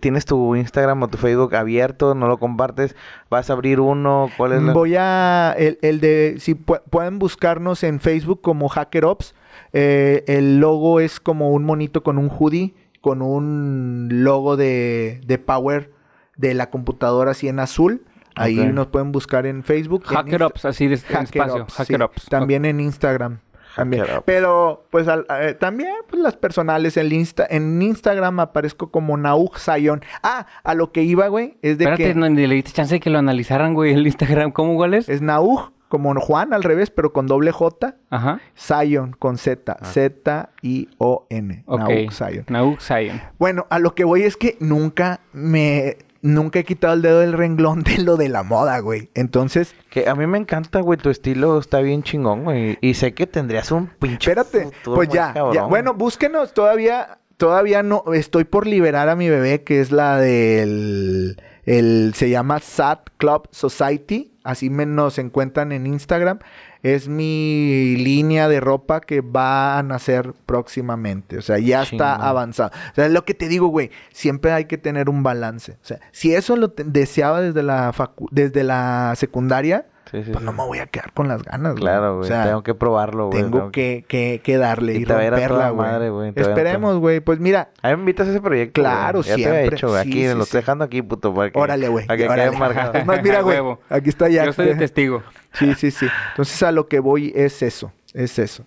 ¿tienes 0.00 0.24
tu 0.24 0.56
Instagram 0.56 1.02
o 1.02 1.08
tu 1.08 1.18
Facebook 1.18 1.54
abierto? 1.54 2.14
¿No 2.14 2.26
lo 2.26 2.38
compartes? 2.38 2.91
¿Vas 3.30 3.50
a 3.50 3.54
abrir 3.54 3.80
uno? 3.80 4.30
¿Cuál 4.36 4.52
es 4.52 4.62
la...? 4.62 4.72
Voy 4.72 4.94
a. 4.96 5.54
El, 5.58 5.78
el 5.82 6.00
de. 6.00 6.36
Si 6.38 6.54
pu- 6.54 6.82
pueden 6.90 7.18
buscarnos 7.18 7.82
en 7.82 8.00
Facebook 8.00 8.40
como 8.40 8.68
Hacker 8.68 9.04
Ops. 9.04 9.34
Eh, 9.72 10.24
el 10.26 10.60
logo 10.60 11.00
es 11.00 11.20
como 11.20 11.50
un 11.50 11.64
monito 11.64 12.02
con 12.02 12.18
un 12.18 12.28
hoodie. 12.28 12.74
Con 13.00 13.20
un 13.20 14.08
logo 14.10 14.56
de, 14.56 15.20
de 15.26 15.38
Power 15.38 15.90
de 16.36 16.54
la 16.54 16.70
computadora 16.70 17.32
así 17.32 17.48
en 17.48 17.58
azul. 17.58 18.04
Ahí 18.36 18.54
nos 18.56 18.86
pueden 18.86 19.12
buscar 19.12 19.44
en 19.44 19.62
Facebook. 19.62 20.04
Hacker 20.06 20.44
Ops, 20.44 20.64
así 20.64 20.86
de 20.86 20.94
en 20.94 21.00
Hacker 21.00 21.42
espacio. 21.42 21.62
Ops, 21.64 21.74
Hacker 21.74 21.96
sí. 21.98 22.02
Ops. 22.02 22.24
También 22.26 22.64
en 22.64 22.80
Instagram. 22.80 23.40
También. 23.76 24.04
Pero, 24.24 24.84
pues, 24.90 25.08
al- 25.08 25.26
eh, 25.40 25.54
también, 25.54 25.94
pues, 26.08 26.22
las 26.22 26.36
personales 26.36 26.96
en, 26.96 27.12
Insta 27.12 27.46
en 27.48 27.80
Instagram 27.80 28.40
aparezco 28.40 28.90
como 28.90 29.16
Naug 29.16 29.58
Zion. 29.58 30.02
Ah, 30.22 30.46
a 30.64 30.74
lo 30.74 30.92
que 30.92 31.02
iba, 31.02 31.28
güey, 31.28 31.56
es 31.62 31.78
de 31.78 31.84
Espérate, 31.84 32.12
que 32.12 32.14
no, 32.14 32.28
le 32.28 32.54
diste 32.54 32.72
chance 32.72 32.94
de 32.94 33.00
que 33.00 33.10
lo 33.10 33.18
analizaran, 33.18 33.74
güey, 33.74 33.92
el 33.92 34.06
Instagram. 34.06 34.50
¿Cómo, 34.52 34.76
cuál 34.76 34.94
es? 34.94 35.08
es 35.08 35.22
Naug, 35.22 35.72
como 35.88 36.14
Juan 36.20 36.54
al 36.54 36.62
revés, 36.62 36.90
pero 36.90 37.12
con 37.12 37.26
doble 37.26 37.52
J. 37.52 37.96
Ajá. 38.10 38.40
Zion, 38.58 39.12
con 39.18 39.36
Z. 39.36 39.76
Z-I-O-N. 39.82 41.64
Ok. 41.66 41.78
Naug 41.80 42.12
Zion. 42.12 42.44
Nauk 42.48 42.80
Zion. 42.80 43.20
Bueno, 43.38 43.66
a 43.70 43.78
lo 43.78 43.94
que 43.94 44.04
voy 44.04 44.22
es 44.22 44.36
que 44.36 44.56
nunca 44.60 45.20
me... 45.32 45.96
Nunca 46.22 46.60
he 46.60 46.64
quitado 46.64 46.94
el 46.94 47.02
dedo 47.02 47.18
del 47.18 47.32
renglón 47.32 47.82
de 47.82 47.98
lo 47.98 48.16
de 48.16 48.28
la 48.28 48.44
moda, 48.44 48.78
güey. 48.78 49.10
Entonces, 49.14 49.74
Que 49.90 50.08
a 50.08 50.14
mí 50.14 50.26
me 50.28 50.38
encanta, 50.38 50.80
güey. 50.80 50.96
Tu 50.96 51.10
estilo 51.10 51.58
está 51.58 51.80
bien 51.80 52.04
chingón, 52.04 52.44
güey. 52.44 52.78
Y 52.80 52.94
sé 52.94 53.12
que 53.12 53.26
tendrías 53.26 53.72
un 53.72 53.88
pinche 53.88 54.30
Espérate, 54.30 54.64
futuro 54.66 54.96
pues 54.96 55.08
ya, 55.08 55.34
Bueno, 55.68 55.94
búsquenos 55.94 56.54
todavía, 56.54 57.18
todavía 57.36 57.82
no, 57.82 58.04
estoy 58.14 58.44
por 58.44 58.68
liberar 58.68 59.08
a 59.08 59.16
mi 59.16 59.28
bebé, 59.28 59.64
que 59.64 59.80
es 59.80 59.90
la 59.90 60.16
del, 60.16 61.42
el, 61.64 62.12
se 62.14 62.30
llama 62.30 62.60
Sat 62.60 63.10
Club 63.16 63.48
Society, 63.50 64.32
así 64.44 64.70
me 64.70 64.86
nos 64.86 65.18
encuentran 65.18 65.72
en 65.72 65.88
Instagram. 65.88 66.38
Es 66.82 67.06
mi 67.08 67.96
línea 67.96 68.48
de 68.48 68.58
ropa 68.60 69.00
que 69.00 69.20
va 69.20 69.78
a 69.78 69.82
nacer 69.84 70.32
próximamente. 70.46 71.38
O 71.38 71.42
sea, 71.42 71.58
ya 71.58 71.82
está 71.82 72.14
avanzado. 72.16 72.70
O 72.90 72.94
sea, 72.94 73.06
es 73.06 73.12
lo 73.12 73.24
que 73.24 73.34
te 73.34 73.46
digo, 73.48 73.68
güey. 73.68 73.90
Siempre 74.12 74.52
hay 74.52 74.64
que 74.64 74.78
tener 74.78 75.08
un 75.08 75.22
balance. 75.22 75.72
O 75.72 75.76
sea, 75.84 76.00
si 76.10 76.34
eso 76.34 76.56
lo 76.56 76.68
deseaba 76.76 77.40
desde 77.40 77.62
la 77.62 77.92
facu- 77.92 78.28
desde 78.32 78.64
la 78.64 79.12
secundaria, 79.16 79.86
Sí, 80.10 80.24
sí, 80.24 80.30
pues 80.32 80.40
sí. 80.40 80.44
no 80.44 80.52
me 80.52 80.62
voy 80.66 80.78
a 80.78 80.86
quedar 80.88 81.12
con 81.12 81.26
las 81.28 81.42
ganas, 81.42 81.72
güey. 81.72 81.84
Claro, 81.84 82.16
güey. 82.18 82.24
O 82.24 82.28
sea, 82.28 82.44
tengo 82.44 82.62
que 82.62 82.74
probarlo, 82.74 83.28
güey. 83.30 83.42
tengo 83.42 83.70
que, 83.70 84.04
que, 84.06 84.42
que 84.44 84.58
darle 84.58 84.92
Y 84.94 84.96
y, 84.98 85.04
romperla, 85.06 85.70
güey. 85.70 85.88
madre, 85.88 86.32
Esperemos, 86.36 86.98
güey. 86.98 87.20
Pues 87.20 87.38
mira, 87.38 87.70
A 87.80 87.88
mí 87.90 87.94
me 87.94 88.00
invitas 88.00 88.26
a 88.26 88.30
ese 88.32 88.40
proyecto. 88.42 88.80
Claro, 88.82 89.20
güey. 89.20 89.28
Ya 89.30 89.36
te 89.36 89.42
siempre. 89.42 89.66
hecho, 89.76 89.88
güey. 89.88 90.00
Aquí, 90.00 90.12
sí, 90.12 90.26
lo 90.28 90.34
sí. 90.34 90.40
estoy 90.42 90.60
dejando 90.60 90.84
aquí, 90.84 91.00
puto. 91.00 91.32
Para 91.32 91.50
que, 91.50 91.58
órale, 91.58 91.88
güey. 91.88 92.06
Para 92.06 92.16
que 92.18 92.24
órale. 92.28 92.50
quede 92.50 92.58
marcado. 92.58 92.92
Es 92.94 93.06
más, 93.06 93.22
mira, 93.22 93.40
güey. 93.40 93.56
Huevo. 93.56 93.80
Aquí 93.88 94.10
está 94.10 94.28
ya. 94.28 94.44
Yo 94.44 94.50
estoy 94.50 94.66
de 94.66 94.74
testigo. 94.74 95.22
Sí, 95.54 95.74
sí, 95.74 95.90
sí. 95.90 96.06
Entonces 96.30 96.62
a 96.62 96.72
lo 96.72 96.88
que 96.88 97.00
voy 97.00 97.32
es 97.34 97.62
eso. 97.62 97.92
Es 98.14 98.38
eso. 98.38 98.64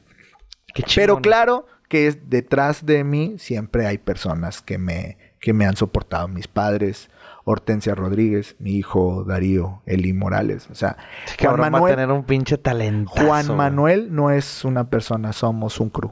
Qué 0.74 0.84
Pero 0.95 1.22
claro 1.22 1.68
que 1.90 2.07
es 2.07 2.30
detrás 2.30 2.86
de 2.86 3.03
mí 3.03 3.36
siempre 3.38 3.86
hay 3.88 3.98
personas 3.98 4.62
que 4.62 4.78
me, 4.78 5.18
que 5.40 5.53
me 5.53 5.66
han 5.66 5.76
soportado. 5.76 6.28
Mis 6.28 6.48
padres, 6.48 7.10
Hortensia 7.44 7.95
Rodríguez, 7.95 8.56
mi 8.60 8.72
hijo 8.72 9.24
Darío, 9.24 9.82
Eli 9.86 10.14
Morales. 10.14 10.68
O 10.70 10.76
sea, 10.76 10.98
Ese 11.26 11.36
Juan 11.38 11.48
cabrón 11.48 11.64
va 11.64 11.68
a 11.68 11.70
Manuel, 11.72 11.95
tener 11.95 12.12
un 12.12 12.24
pinche 12.24 12.57
talento. 12.57 13.12
Juan 13.12 13.56
Manuel 13.56 14.14
no 14.14 14.32
es 14.32 14.66
una 14.66 14.90
persona, 14.90 15.32
somos 15.32 15.80
un 15.80 15.90
crew. 15.90 16.12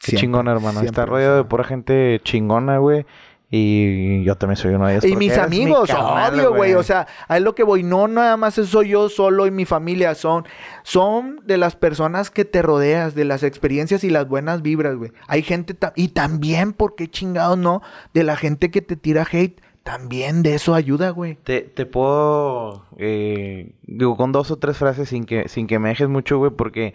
Qué 0.00 0.12
Siempre, 0.12 0.20
chingón, 0.20 0.48
hermano. 0.48 0.80
Está 0.80 1.04
rodeado 1.04 1.36
de 1.36 1.44
pura 1.44 1.64
gente 1.64 2.20
chingona, 2.24 2.78
güey. 2.78 3.04
Y 3.52 4.22
yo 4.22 4.36
también 4.36 4.56
soy 4.56 4.74
uno 4.74 4.86
de 4.86 4.92
ellos. 4.92 5.04
Y 5.04 5.16
mis 5.16 5.32
eres 5.32 5.50
mi 5.50 5.56
amigos, 5.62 5.90
carnal, 5.90 6.34
obvio, 6.34 6.54
güey. 6.54 6.74
O 6.74 6.84
sea, 6.84 7.08
a 7.26 7.36
es 7.36 7.42
lo 7.42 7.54
que 7.56 7.64
voy. 7.64 7.82
No 7.82 8.06
nada 8.06 8.36
más 8.36 8.54
soy 8.54 8.90
yo 8.90 9.08
solo 9.08 9.46
y 9.46 9.50
mi 9.50 9.64
familia. 9.64 10.14
Son, 10.14 10.44
son 10.84 11.40
de 11.44 11.58
las 11.58 11.74
personas 11.74 12.30
que 12.30 12.44
te 12.44 12.62
rodeas, 12.62 13.14
de 13.16 13.24
las 13.24 13.42
experiencias 13.42 14.04
y 14.04 14.10
las 14.10 14.28
buenas 14.28 14.62
vibras, 14.62 14.94
güey. 14.94 15.10
Hay 15.26 15.42
gente, 15.42 15.74
ta- 15.74 15.92
y 15.96 16.08
también, 16.08 16.72
porque 16.72 17.08
chingados 17.08 17.58
no? 17.58 17.82
De 18.14 18.22
la 18.22 18.36
gente 18.36 18.70
que 18.70 18.82
te 18.82 18.94
tira 18.96 19.26
hate. 19.30 19.60
También 19.82 20.42
de 20.42 20.54
eso 20.54 20.74
ayuda, 20.74 21.10
güey. 21.10 21.36
Te, 21.42 21.62
te 21.62 21.86
puedo, 21.86 22.84
eh, 22.98 23.72
digo, 23.82 24.16
con 24.16 24.30
dos 24.30 24.50
o 24.50 24.58
tres 24.58 24.76
frases 24.76 25.08
sin 25.08 25.24
que, 25.24 25.48
sin 25.48 25.66
que 25.66 25.78
me 25.78 25.88
dejes 25.88 26.08
mucho, 26.08 26.36
güey, 26.38 26.50
porque 26.52 26.92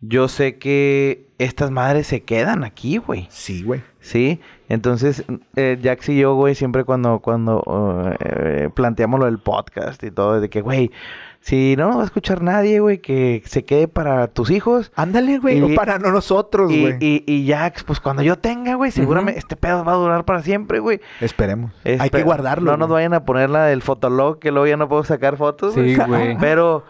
yo 0.00 0.28
sé 0.28 0.58
que 0.58 1.26
estas 1.38 1.70
madres 1.70 2.06
se 2.06 2.22
quedan 2.22 2.64
aquí, 2.64 2.98
güey. 2.98 3.26
Sí, 3.30 3.62
güey. 3.62 3.82
Sí, 4.00 4.40
entonces 4.68 5.24
eh, 5.56 5.78
Jax 5.82 6.08
y 6.10 6.18
yo, 6.18 6.34
güey, 6.34 6.54
siempre 6.54 6.84
cuando, 6.84 7.18
cuando 7.20 7.62
eh, 8.20 8.70
planteamos 8.74 9.18
lo 9.20 9.26
del 9.26 9.38
podcast 9.38 10.02
y 10.04 10.10
todo, 10.10 10.40
de 10.40 10.48
que, 10.48 10.60
güey, 10.60 10.90
si 11.40 11.76
no 11.76 11.88
nos 11.88 11.98
va 11.98 12.02
a 12.02 12.04
escuchar 12.06 12.42
nadie, 12.42 12.80
güey, 12.80 12.98
que 12.98 13.42
se 13.46 13.64
quede 13.64 13.86
para 13.88 14.26
tus 14.28 14.50
hijos. 14.50 14.90
Ándale, 14.96 15.38
güey. 15.38 15.58
Y- 15.58 15.72
o 15.72 15.74
para 15.76 15.98
no 15.98 16.10
nosotros, 16.10 16.68
güey. 16.68 16.96
y, 17.00 17.24
y 17.26 17.48
Jax, 17.48 17.84
pues 17.84 18.00
cuando 18.00 18.22
yo 18.22 18.36
tenga, 18.38 18.74
güey, 18.74 18.90
seguramente 18.90 19.38
este 19.38 19.56
pedo 19.56 19.84
va 19.84 19.92
a 19.92 19.96
durar 19.96 20.24
para 20.24 20.42
siempre, 20.42 20.78
güey. 20.80 21.00
Esperemos. 21.20 21.72
Hay 21.84 22.10
que 22.10 22.22
guardarlo. 22.22 22.70
No 22.72 22.76
nos 22.76 22.88
vayan 22.88 23.14
a 23.14 23.24
poner 23.24 23.50
la 23.50 23.66
del 23.66 23.82
fotolog, 23.82 24.38
que 24.38 24.50
luego 24.50 24.66
ya 24.66 24.76
no 24.76 24.88
puedo 24.88 25.04
sacar 25.04 25.36
fotos. 25.36 25.74
Sí, 25.74 25.96
güey. 25.96 26.36
Pero 26.38 26.84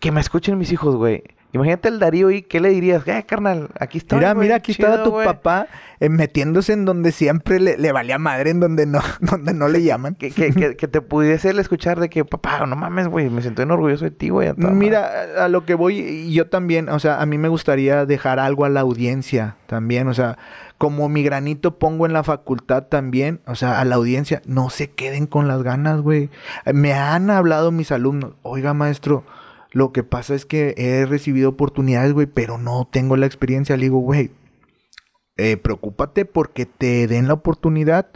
que 0.00 0.10
me 0.10 0.20
escuchen 0.20 0.58
mis 0.58 0.72
hijos, 0.72 0.96
güey. 0.96 1.22
Imagínate 1.52 1.88
el 1.88 1.98
Darío 1.98 2.30
y 2.30 2.42
¿qué 2.42 2.60
le 2.60 2.68
dirías? 2.70 3.06
Eh, 3.06 3.24
carnal, 3.26 3.68
aquí 3.80 3.98
está. 3.98 4.16
Mira, 4.16 4.34
mira, 4.34 4.56
aquí 4.56 4.72
estaba 4.72 5.02
tu 5.04 5.12
papá 5.24 5.68
eh, 6.00 6.08
metiéndose 6.10 6.72
en 6.74 6.84
donde 6.84 7.12
siempre 7.12 7.60
le, 7.60 7.78
le 7.78 7.92
valía 7.92 8.18
madre, 8.18 8.50
en 8.50 8.60
donde 8.60 8.84
no, 8.84 9.00
donde 9.20 9.54
no 9.54 9.68
le 9.68 9.82
llaman. 9.82 10.14
Que, 10.16 10.30
que, 10.30 10.52
que, 10.52 10.76
que 10.76 10.88
te 10.88 11.00
pudiese 11.00 11.50
él 11.50 11.58
escuchar 11.58 11.98
de 12.00 12.10
que, 12.10 12.24
papá, 12.24 12.66
no 12.66 12.76
mames, 12.76 13.08
güey, 13.08 13.30
me 13.30 13.40
siento 13.42 13.62
bien 13.62 13.70
orgulloso 13.70 14.04
de 14.04 14.10
ti, 14.10 14.28
güey. 14.28 14.48
a 14.48 14.54
toda 14.54 14.64
madre". 14.68 14.76
Mira, 14.78 15.10
a- 15.44 15.48
lo 15.48 15.64
que 15.64 15.74
voy, 15.74 16.30
yo 16.32 16.48
también, 16.48 16.88
o 16.90 16.98
sea, 16.98 17.22
a 17.22 17.26
mí 17.26 17.38
me 17.38 17.48
gustaría 17.48 18.04
dejar 18.04 18.38
algo 18.38 18.64
a 18.64 18.68
la 18.68 18.80
audiencia 18.80 19.56
también, 19.66 20.08
o 20.08 20.14
sea, 20.14 20.36
como 20.78 21.08
mi 21.08 21.22
granito 21.22 21.78
pongo 21.78 22.04
en 22.04 22.12
la 22.12 22.22
facultad 22.22 22.82
también, 22.84 23.40
o 23.46 23.54
sea, 23.54 23.80
a 23.80 23.84
la 23.86 23.94
audiencia, 23.94 24.42
no 24.46 24.68
se 24.68 24.90
queden 24.90 25.26
con 25.26 25.48
las 25.48 25.62
ganas, 25.62 26.02
güey. 26.02 26.28
Me 26.70 26.92
han 26.92 27.30
hablado 27.30 27.72
mis 27.72 27.92
alumnos, 27.92 28.32
oiga, 28.42 28.74
maestro, 28.74 29.24
lo 29.76 29.92
que 29.92 30.04
pasa 30.04 30.34
es 30.34 30.46
que 30.46 30.72
he 30.78 31.04
recibido 31.04 31.50
oportunidades, 31.50 32.14
güey, 32.14 32.26
pero 32.26 32.56
no 32.56 32.88
tengo 32.90 33.14
la 33.18 33.26
experiencia. 33.26 33.76
Le 33.76 33.82
digo, 33.82 33.98
güey, 33.98 34.30
eh, 35.36 35.58
preocúpate 35.58 36.24
porque 36.24 36.64
te 36.64 37.06
den 37.06 37.28
la 37.28 37.34
oportunidad. 37.34 38.06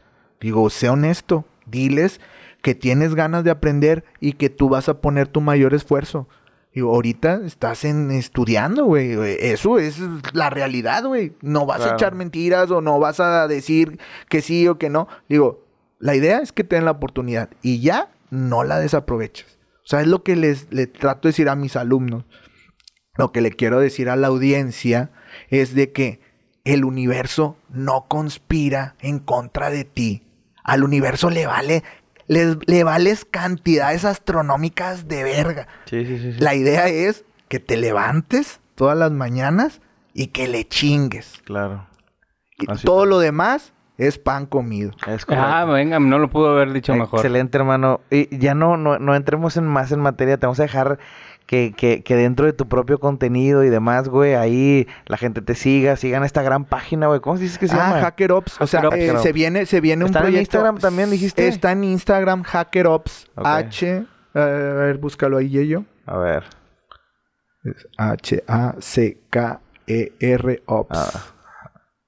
Digo, 0.40 0.70
sé 0.70 0.88
honesto, 0.88 1.44
diles 1.66 2.18
que 2.62 2.74
tienes 2.74 3.14
ganas 3.14 3.44
de 3.44 3.50
aprender 3.50 4.04
y 4.20 4.32
que 4.32 4.48
tú 4.48 4.70
vas 4.70 4.88
a 4.88 5.02
poner 5.02 5.28
tu 5.28 5.42
mayor 5.42 5.74
esfuerzo. 5.74 6.28
Digo, 6.74 6.94
ahorita 6.94 7.42
estás 7.44 7.84
en 7.84 8.10
estudiando, 8.10 8.86
güey. 8.86 9.12
Eso 9.40 9.78
es 9.78 9.98
la 10.32 10.48
realidad, 10.48 11.04
güey. 11.04 11.34
No 11.42 11.66
vas 11.66 11.82
a 11.82 11.92
echar 11.92 12.14
mentiras 12.14 12.70
o 12.70 12.80
no 12.80 12.98
vas 12.98 13.20
a 13.20 13.46
decir 13.48 14.00
que 14.30 14.40
sí 14.40 14.66
o 14.66 14.78
que 14.78 14.88
no. 14.88 15.08
Digo, 15.28 15.66
la 15.98 16.14
idea 16.16 16.38
es 16.38 16.52
que 16.52 16.64
te 16.64 16.76
den 16.76 16.86
la 16.86 16.92
oportunidad 16.92 17.50
y 17.60 17.82
ya 17.82 18.08
no 18.30 18.64
la 18.64 18.78
desaproveches. 18.78 19.59
Sea, 19.90 20.02
es 20.02 20.06
lo 20.06 20.22
que 20.22 20.36
les, 20.36 20.68
les 20.70 20.92
trato 20.92 21.26
de 21.26 21.30
decir 21.30 21.48
a 21.48 21.56
mis 21.56 21.74
alumnos. 21.74 22.24
Lo 23.16 23.32
que 23.32 23.40
le 23.40 23.50
quiero 23.50 23.80
decir 23.80 24.08
a 24.08 24.14
la 24.14 24.28
audiencia 24.28 25.10
es 25.48 25.74
de 25.74 25.90
que 25.90 26.20
el 26.62 26.84
universo 26.84 27.56
no 27.70 28.06
conspira 28.06 28.94
en 29.00 29.18
contra 29.18 29.68
de 29.68 29.82
ti. 29.82 30.22
Al 30.62 30.84
universo 30.84 31.28
le 31.28 31.44
vale, 31.44 31.82
le, 32.28 32.56
le 32.66 32.84
vales 32.84 33.24
cantidades 33.24 34.04
astronómicas 34.04 35.08
de 35.08 35.24
verga. 35.24 35.66
Sí, 35.86 36.06
sí, 36.06 36.18
sí. 36.20 36.38
La 36.38 36.54
idea 36.54 36.86
es 36.86 37.24
que 37.48 37.58
te 37.58 37.76
levantes 37.76 38.60
todas 38.76 38.96
las 38.96 39.10
mañanas 39.10 39.80
y 40.14 40.28
que 40.28 40.46
le 40.46 40.68
chingues. 40.68 41.42
Claro. 41.44 41.88
Y 42.60 42.66
todo 42.84 43.02
es. 43.02 43.10
lo 43.10 43.18
demás 43.18 43.72
es 44.00 44.18
pan 44.18 44.46
comido. 44.46 44.92
Es 45.06 45.26
Ah, 45.28 45.66
venga, 45.66 46.00
no 46.00 46.18
lo 46.18 46.30
pudo 46.30 46.48
haber 46.48 46.72
dicho 46.72 46.94
mejor. 46.94 47.20
Excelente, 47.20 47.58
hermano. 47.58 48.00
Y 48.10 48.34
ya 48.38 48.54
no, 48.54 48.78
no, 48.78 48.98
no 48.98 49.14
entremos 49.14 49.58
en 49.58 49.66
más 49.66 49.92
en 49.92 50.00
materia. 50.00 50.38
Te 50.38 50.46
vamos 50.46 50.58
a 50.58 50.62
dejar 50.62 50.98
que, 51.44 51.74
que, 51.76 52.02
que 52.02 52.16
dentro 52.16 52.46
de 52.46 52.54
tu 52.54 52.66
propio 52.66 52.98
contenido 52.98 53.62
y 53.62 53.68
demás, 53.68 54.08
güey, 54.08 54.34
ahí 54.34 54.88
la 55.04 55.18
gente 55.18 55.42
te 55.42 55.54
siga, 55.54 55.96
sigan 55.96 56.24
esta 56.24 56.40
gran 56.42 56.64
página, 56.64 57.08
güey. 57.08 57.20
¿Cómo 57.20 57.36
dices 57.36 57.58
que 57.58 57.68
se 57.68 57.74
ah, 57.74 57.90
llama? 57.90 58.00
Hacker 58.00 58.32
Ops. 58.32 58.58
O 58.62 58.66
sea, 58.66 58.80
Hacker 58.80 59.16
eh, 59.16 59.18
se 59.18 59.32
viene, 59.32 59.66
se 59.66 59.82
viene 59.82 60.04
un 60.04 60.08
¿Está 60.08 60.20
en 60.20 60.24
proyecto. 60.24 60.40
Instagram 60.40 60.78
también, 60.78 61.10
dijiste? 61.10 61.46
Está 61.46 61.72
en 61.72 61.84
Instagram, 61.84 62.42
Hacker 62.42 62.86
Ops. 62.86 63.30
H. 63.36 63.86
eh, 63.86 64.06
a 64.34 64.40
ver, 64.40 64.96
búscalo 64.96 65.36
ahí, 65.36 65.68
yo. 65.68 65.84
A 66.06 66.16
ver. 66.16 66.44
H-A-C-K-E-R 69.30 70.62
Ops. 70.64 70.98
Ah, 70.98 71.39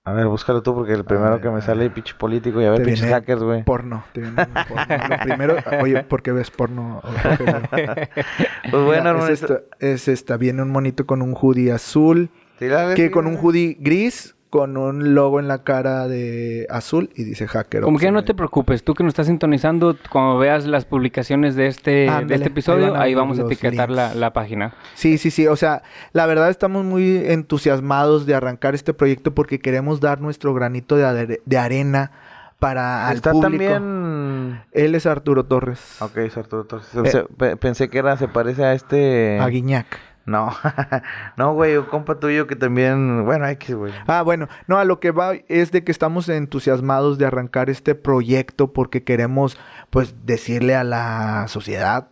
A 0.04 0.12
ver, 0.12 0.26
búscalo 0.26 0.64
tú 0.64 0.74
porque 0.74 0.94
el 0.94 1.04
primero 1.04 1.32
ver, 1.32 1.40
que 1.40 1.48
me 1.48 1.58
a 1.58 1.62
sale 1.62 1.86
es 1.86 1.92
pinche 1.92 2.14
político 2.14 2.60
y 2.60 2.64
a 2.64 2.70
ver, 2.72 2.82
pinches 2.82 3.08
hackers, 3.08 3.40
güey. 3.40 3.62
Porno. 3.62 4.04
Te 4.12 4.20
viene 4.20 4.34
un 4.36 4.52
porno. 4.52 5.08
Lo 5.08 5.18
primero, 5.22 5.56
oye, 5.80 6.02
¿por 6.02 6.22
qué 6.22 6.32
ves 6.32 6.50
porno? 6.50 7.00
Pues 8.70 8.84
bueno, 8.84 9.10
hermano. 9.10 9.28
es, 9.28 9.42
esta, 9.42 9.60
es 9.78 10.08
esta. 10.08 10.36
Viene 10.36 10.62
un 10.62 10.70
monito 10.70 11.06
con 11.06 11.22
un 11.22 11.36
hoodie 11.40 11.70
azul. 11.70 12.30
¿Sí 12.58 12.66
la 12.66 12.86
ves? 12.86 12.96
Que 12.96 13.06
Sí, 13.06 13.10
con 13.10 13.28
un 13.28 13.36
hoodie 13.36 13.76
gris. 13.78 14.34
Con 14.52 14.76
un 14.76 15.14
logo 15.14 15.40
en 15.40 15.48
la 15.48 15.64
cara 15.64 16.06
de 16.08 16.66
azul. 16.68 17.08
Y 17.16 17.24
dice 17.24 17.48
Hacker 17.48 17.80
Como 17.80 17.98
que 17.98 18.12
no 18.12 18.22
te 18.22 18.34
preocupes, 18.34 18.84
tú 18.84 18.92
que 18.92 19.02
nos 19.02 19.12
estás 19.12 19.26
sintonizando, 19.28 19.96
cuando 20.10 20.36
veas 20.36 20.66
las 20.66 20.84
publicaciones 20.84 21.56
de 21.56 21.68
este, 21.68 21.90
de 22.26 22.34
este 22.34 22.48
episodio, 22.48 22.94
ahí 23.00 23.14
vamos 23.14 23.38
a 23.38 23.44
etiquetar 23.44 23.90
la, 23.90 24.14
la 24.14 24.34
página. 24.34 24.74
Sí, 24.92 25.16
sí, 25.16 25.30
sí. 25.30 25.46
O 25.46 25.56
sea, 25.56 25.82
la 26.12 26.26
verdad 26.26 26.50
estamos 26.50 26.84
muy 26.84 27.16
entusiasmados 27.28 28.26
de 28.26 28.34
arrancar 28.34 28.74
este 28.74 28.92
proyecto 28.92 29.34
porque 29.34 29.58
queremos 29.58 30.00
dar 30.00 30.20
nuestro 30.20 30.52
granito 30.52 30.96
de, 30.96 31.40
de 31.42 31.58
arena 31.58 32.10
para 32.58 33.08
al 33.08 33.16
Está 33.16 33.32
público. 33.32 33.72
también... 33.72 34.60
Él 34.72 34.94
es 34.94 35.06
Arturo 35.06 35.46
Torres. 35.46 35.96
Ok, 36.00 36.18
es 36.18 36.36
Arturo 36.36 36.64
Torres. 36.64 36.94
O 36.94 37.06
sea, 37.06 37.24
pe- 37.24 37.56
pensé 37.56 37.88
que 37.88 37.96
era, 37.98 38.18
se 38.18 38.28
parece 38.28 38.64
a 38.64 38.74
este... 38.74 39.38
A 39.40 39.48
Guiñac. 39.48 39.86
No, 40.24 40.50
no, 41.36 41.54
güey, 41.54 41.76
un 41.76 41.86
compa 41.86 42.20
tuyo 42.20 42.46
que 42.46 42.56
también, 42.56 43.24
bueno, 43.24 43.46
X, 43.48 43.74
güey. 43.74 43.92
Ah, 44.06 44.22
bueno, 44.22 44.48
no, 44.68 44.78
a 44.78 44.84
lo 44.84 45.00
que 45.00 45.10
va 45.10 45.34
es 45.48 45.72
de 45.72 45.82
que 45.82 45.92
estamos 45.92 46.28
entusiasmados 46.28 47.18
de 47.18 47.26
arrancar 47.26 47.70
este 47.70 47.94
proyecto 47.94 48.72
porque 48.72 49.02
queremos, 49.02 49.58
pues, 49.90 50.14
decirle 50.24 50.76
a 50.76 50.84
la 50.84 51.46
sociedad 51.48 52.08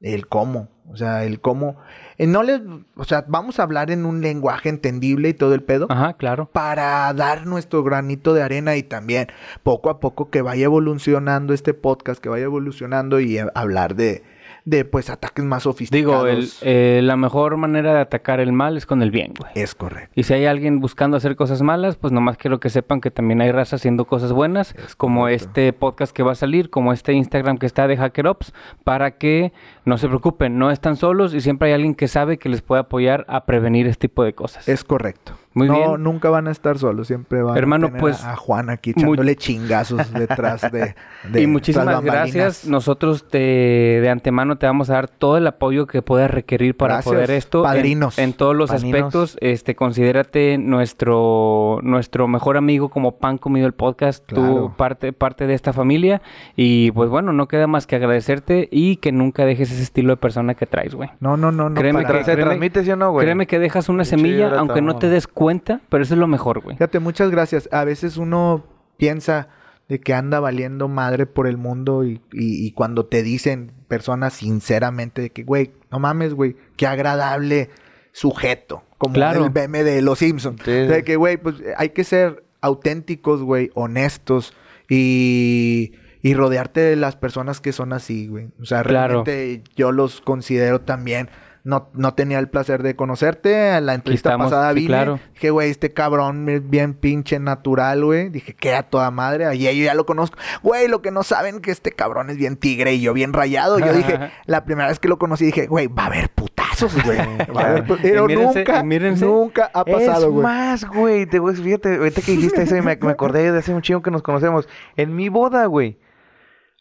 el 0.00 0.26
cómo, 0.26 0.68
o 0.88 0.96
sea, 0.96 1.24
el 1.24 1.40
cómo. 1.40 1.76
eh, 2.16 2.26
no 2.26 2.42
les, 2.42 2.62
o 2.96 3.04
sea, 3.04 3.24
vamos 3.28 3.60
a 3.60 3.64
hablar 3.64 3.90
en 3.90 4.06
un 4.06 4.22
lenguaje 4.22 4.70
entendible 4.70 5.28
y 5.28 5.34
todo 5.34 5.54
el 5.54 5.62
pedo. 5.62 5.86
Ajá, 5.90 6.14
claro. 6.14 6.48
para 6.52 7.12
dar 7.12 7.46
nuestro 7.46 7.82
granito 7.82 8.32
de 8.32 8.42
arena 8.42 8.76
y 8.76 8.82
también 8.82 9.28
poco 9.62 9.90
a 9.90 10.00
poco 10.00 10.30
que 10.30 10.40
vaya 10.40 10.64
evolucionando 10.64 11.52
este 11.52 11.74
podcast, 11.74 12.22
que 12.22 12.30
vaya 12.30 12.44
evolucionando 12.44 13.20
y 13.20 13.38
eh, 13.38 13.46
hablar 13.54 13.94
de, 13.94 14.22
de 14.64 14.84
pues 14.84 15.10
ataques 15.10 15.44
más 15.44 15.64
sofisticados. 15.64 16.24
Digo, 16.24 16.26
el, 16.26 16.48
eh, 16.62 17.00
la 17.02 17.16
mejor 17.16 17.56
manera 17.56 17.94
de 17.94 18.00
atacar 18.00 18.40
el 18.40 18.52
mal 18.52 18.76
es 18.76 18.86
con 18.86 19.02
el 19.02 19.10
bien, 19.10 19.32
güey. 19.38 19.52
Es 19.54 19.74
correcto. 19.74 20.12
Y 20.14 20.24
si 20.24 20.34
hay 20.34 20.46
alguien 20.46 20.80
buscando 20.80 21.16
hacer 21.16 21.36
cosas 21.36 21.62
malas, 21.62 21.96
pues 21.96 22.12
nomás 22.12 22.36
quiero 22.36 22.60
que 22.60 22.70
sepan 22.70 23.00
que 23.00 23.10
también 23.10 23.40
hay 23.40 23.52
raza 23.52 23.76
haciendo 23.76 24.04
cosas 24.04 24.32
buenas, 24.32 24.74
Es 24.74 24.94
como 24.96 25.22
correcto. 25.22 25.44
este 25.46 25.72
podcast 25.72 26.14
que 26.14 26.22
va 26.22 26.32
a 26.32 26.36
salir, 26.36 26.70
como 26.70 26.92
este 26.92 27.12
Instagram 27.12 27.58
que 27.58 27.66
está 27.66 27.86
de 27.86 27.96
Hacker 27.96 28.26
Ops, 28.26 28.52
para 28.84 29.12
que 29.12 29.52
no 29.84 29.98
se 29.98 30.08
preocupen, 30.08 30.58
no 30.58 30.70
están 30.70 30.96
solos 30.96 31.34
y 31.34 31.40
siempre 31.40 31.68
hay 31.68 31.74
alguien 31.74 31.94
que 31.94 32.08
sabe 32.08 32.38
que 32.38 32.48
les 32.48 32.62
puede 32.62 32.80
apoyar 32.80 33.24
a 33.28 33.44
prevenir 33.46 33.86
este 33.86 34.08
tipo 34.08 34.24
de 34.24 34.34
cosas. 34.34 34.68
Es 34.68 34.84
correcto. 34.84 35.32
Muy 35.52 35.66
no, 35.66 35.74
bien. 35.74 36.02
nunca 36.04 36.30
van 36.30 36.46
a 36.46 36.52
estar 36.52 36.78
solos, 36.78 37.08
siempre 37.08 37.42
van 37.42 37.56
Hermano, 37.56 37.86
a 37.86 37.88
tener 37.88 38.00
pues, 38.00 38.24
a, 38.24 38.36
Juan 38.36 38.70
aquí 38.70 38.90
echándole 38.90 39.34
chingazos 39.34 40.12
detrás 40.12 40.62
de, 40.70 40.94
de 41.32 41.42
y 41.42 41.46
muchísimas 41.48 42.02
gracias. 42.04 42.66
Nosotros 42.66 43.26
te, 43.28 43.38
de 43.38 44.08
antemano 44.08 44.58
te 44.58 44.66
vamos 44.66 44.90
a 44.90 44.94
dar 44.94 45.08
todo 45.08 45.36
el 45.38 45.46
apoyo 45.48 45.86
que 45.88 46.02
puedas 46.02 46.30
requerir 46.30 46.76
para 46.76 46.94
Gracias, 46.94 47.12
poder 47.14 47.30
esto. 47.32 47.58
en- 47.58 47.64
padrinos. 47.64 48.18
En, 48.18 48.32
todos 48.32 48.54
los 48.54 48.70
Paninos. 48.70 48.94
aspectos, 48.98 49.38
este, 49.40 49.74
considérate 49.74 50.56
nuestro, 50.58 51.80
nuestro 51.82 52.28
mejor 52.28 52.56
amigo 52.56 52.88
como 52.88 53.16
Pan 53.18 53.38
Comido 53.38 53.66
el 53.66 53.72
Podcast, 53.72 54.24
Claro. 54.26 54.44
tú 54.54 54.72
parte, 54.76 55.12
parte 55.12 55.46
de 55.46 55.54
esta 55.54 55.72
familia. 55.72 56.22
Y 56.56 56.90
pues 56.92 57.10
bueno, 57.10 57.32
no 57.32 57.48
queda 57.48 57.66
más 57.66 57.86
que 57.86 57.96
agradecerte 57.96 58.68
y 58.70 58.96
que 58.96 59.12
nunca 59.12 59.44
dejes 59.44 59.72
ese 59.72 59.82
estilo 59.82 60.10
de 60.12 60.16
persona 60.18 60.54
que 60.54 60.66
traes, 60.66 60.94
güey. 60.94 61.10
No, 61.20 61.36
no, 61.36 61.50
no, 61.50 61.68
no. 61.70 61.74
Créeme 61.80 62.02
para- 62.02 62.18
que- 62.18 62.24
¿Se 62.24 62.32
créeme- 62.34 62.44
transmite, 62.44 62.84
sí 62.84 62.90
o 62.92 62.96
no, 62.96 63.10
güey? 63.12 63.24
Créeme 63.26 63.46
que 63.46 63.58
dejas 63.58 63.88
una 63.88 64.04
semilla, 64.04 64.58
aunque 64.58 64.80
no 64.82 64.96
te 64.96 65.08
des 65.08 65.26
cuenta, 65.26 65.39
pero 65.88 66.02
eso 66.02 66.14
es 66.14 66.20
lo 66.20 66.26
mejor, 66.26 66.60
güey. 66.60 66.76
Fíjate, 66.76 66.98
muchas 67.00 67.30
gracias. 67.30 67.68
A 67.72 67.84
veces 67.84 68.16
uno 68.16 68.64
piensa 68.96 69.48
de 69.88 69.98
que 70.00 70.14
anda 70.14 70.38
valiendo 70.38 70.86
madre 70.86 71.26
por 71.26 71.46
el 71.48 71.56
mundo 71.56 72.04
y, 72.04 72.20
y- 72.32 72.64
y 72.66 72.72
cuando 72.72 73.06
te 73.06 73.22
dicen 73.24 73.72
personas 73.88 74.34
sinceramente 74.34 75.20
de 75.22 75.30
que, 75.30 75.42
güey, 75.42 75.72
no 75.90 75.98
mames, 75.98 76.34
güey, 76.34 76.54
qué 76.76 76.86
agradable 76.86 77.70
sujeto. 78.12 78.84
Como 78.98 79.14
Claro. 79.14 79.44
el 79.46 79.52
meme 79.52 79.82
de 79.82 80.02
Los 80.02 80.18
Simpsons. 80.20 80.60
Sí. 80.64 80.70
De 80.70 81.02
que, 81.04 81.16
güey, 81.16 81.38
pues 81.38 81.56
hay 81.76 81.88
que 81.90 82.04
ser 82.04 82.44
auténticos, 82.60 83.42
güey, 83.42 83.70
honestos 83.74 84.52
y, 84.88 85.92
y 86.22 86.34
rodearte 86.34 86.80
de 86.80 86.96
las 86.96 87.16
personas 87.16 87.60
que 87.60 87.72
son 87.72 87.92
así, 87.92 88.28
güey. 88.28 88.48
O 88.60 88.64
sea, 88.66 88.82
Claro. 88.82 89.24
realmente 89.24 89.62
yo 89.76 89.90
los 89.92 90.20
considero 90.20 90.82
también. 90.82 91.30
No, 91.62 91.90
no 91.92 92.14
tenía 92.14 92.38
el 92.38 92.48
placer 92.48 92.82
de 92.82 92.96
conocerte. 92.96 93.76
En 93.76 93.84
la 93.86 93.94
entrevista 93.94 94.30
estamos, 94.30 94.46
pasada 94.50 94.70
sí, 94.70 94.76
vine. 94.76 94.86
claro. 94.88 95.20
Dije, 95.34 95.50
güey, 95.50 95.70
este 95.70 95.92
cabrón 95.92 96.48
es 96.48 96.68
bien 96.68 96.94
pinche 96.94 97.38
natural, 97.38 98.02
güey. 98.04 98.30
Dije, 98.30 98.54
que 98.54 98.74
a 98.74 98.82
toda 98.84 99.10
madre. 99.10 99.54
Y 99.54 99.64
yo 99.64 99.84
ya 99.84 99.94
lo 99.94 100.06
conozco. 100.06 100.38
Güey, 100.62 100.88
lo 100.88 101.02
que 101.02 101.10
no 101.10 101.22
saben 101.22 101.60
que 101.60 101.70
este 101.70 101.92
cabrón 101.92 102.30
es 102.30 102.38
bien 102.38 102.56
tigre 102.56 102.94
y 102.94 103.02
yo 103.02 103.12
bien 103.12 103.32
rayado. 103.34 103.78
Yo 103.78 103.92
dije, 103.92 104.30
la 104.46 104.64
primera 104.64 104.88
vez 104.88 104.98
que 104.98 105.08
lo 105.08 105.18
conocí, 105.18 105.44
dije, 105.44 105.66
güey, 105.66 105.86
va 105.86 106.04
a 106.04 106.06
haber 106.06 106.30
putazos, 106.30 106.94
güey. 107.04 107.18
Va 107.54 107.62
a 107.62 107.66
haber 107.66 107.84
pu- 107.86 107.98
Pero 108.00 108.26
mírense, 108.26 108.58
nunca, 108.60 108.82
mírense. 108.82 109.24
nunca 109.26 109.70
ha 109.74 109.84
pasado, 109.84 110.26
es 110.28 110.32
güey. 110.32 110.42
más, 110.42 110.84
güey. 110.86 111.26
Te 111.26 111.40
fíjate, 111.40 111.96
ahorita 111.96 112.22
que 112.22 112.32
dijiste 112.32 112.62
eso 112.62 112.76
y 112.76 112.80
me, 112.80 112.96
me 112.96 113.10
acordé 113.10 113.52
de 113.52 113.58
hace 113.58 113.74
un 113.74 113.82
chingo 113.82 114.00
que 114.02 114.10
nos 114.10 114.22
conocemos. 114.22 114.66
En 114.96 115.14
mi 115.14 115.28
boda, 115.28 115.66
güey. 115.66 115.98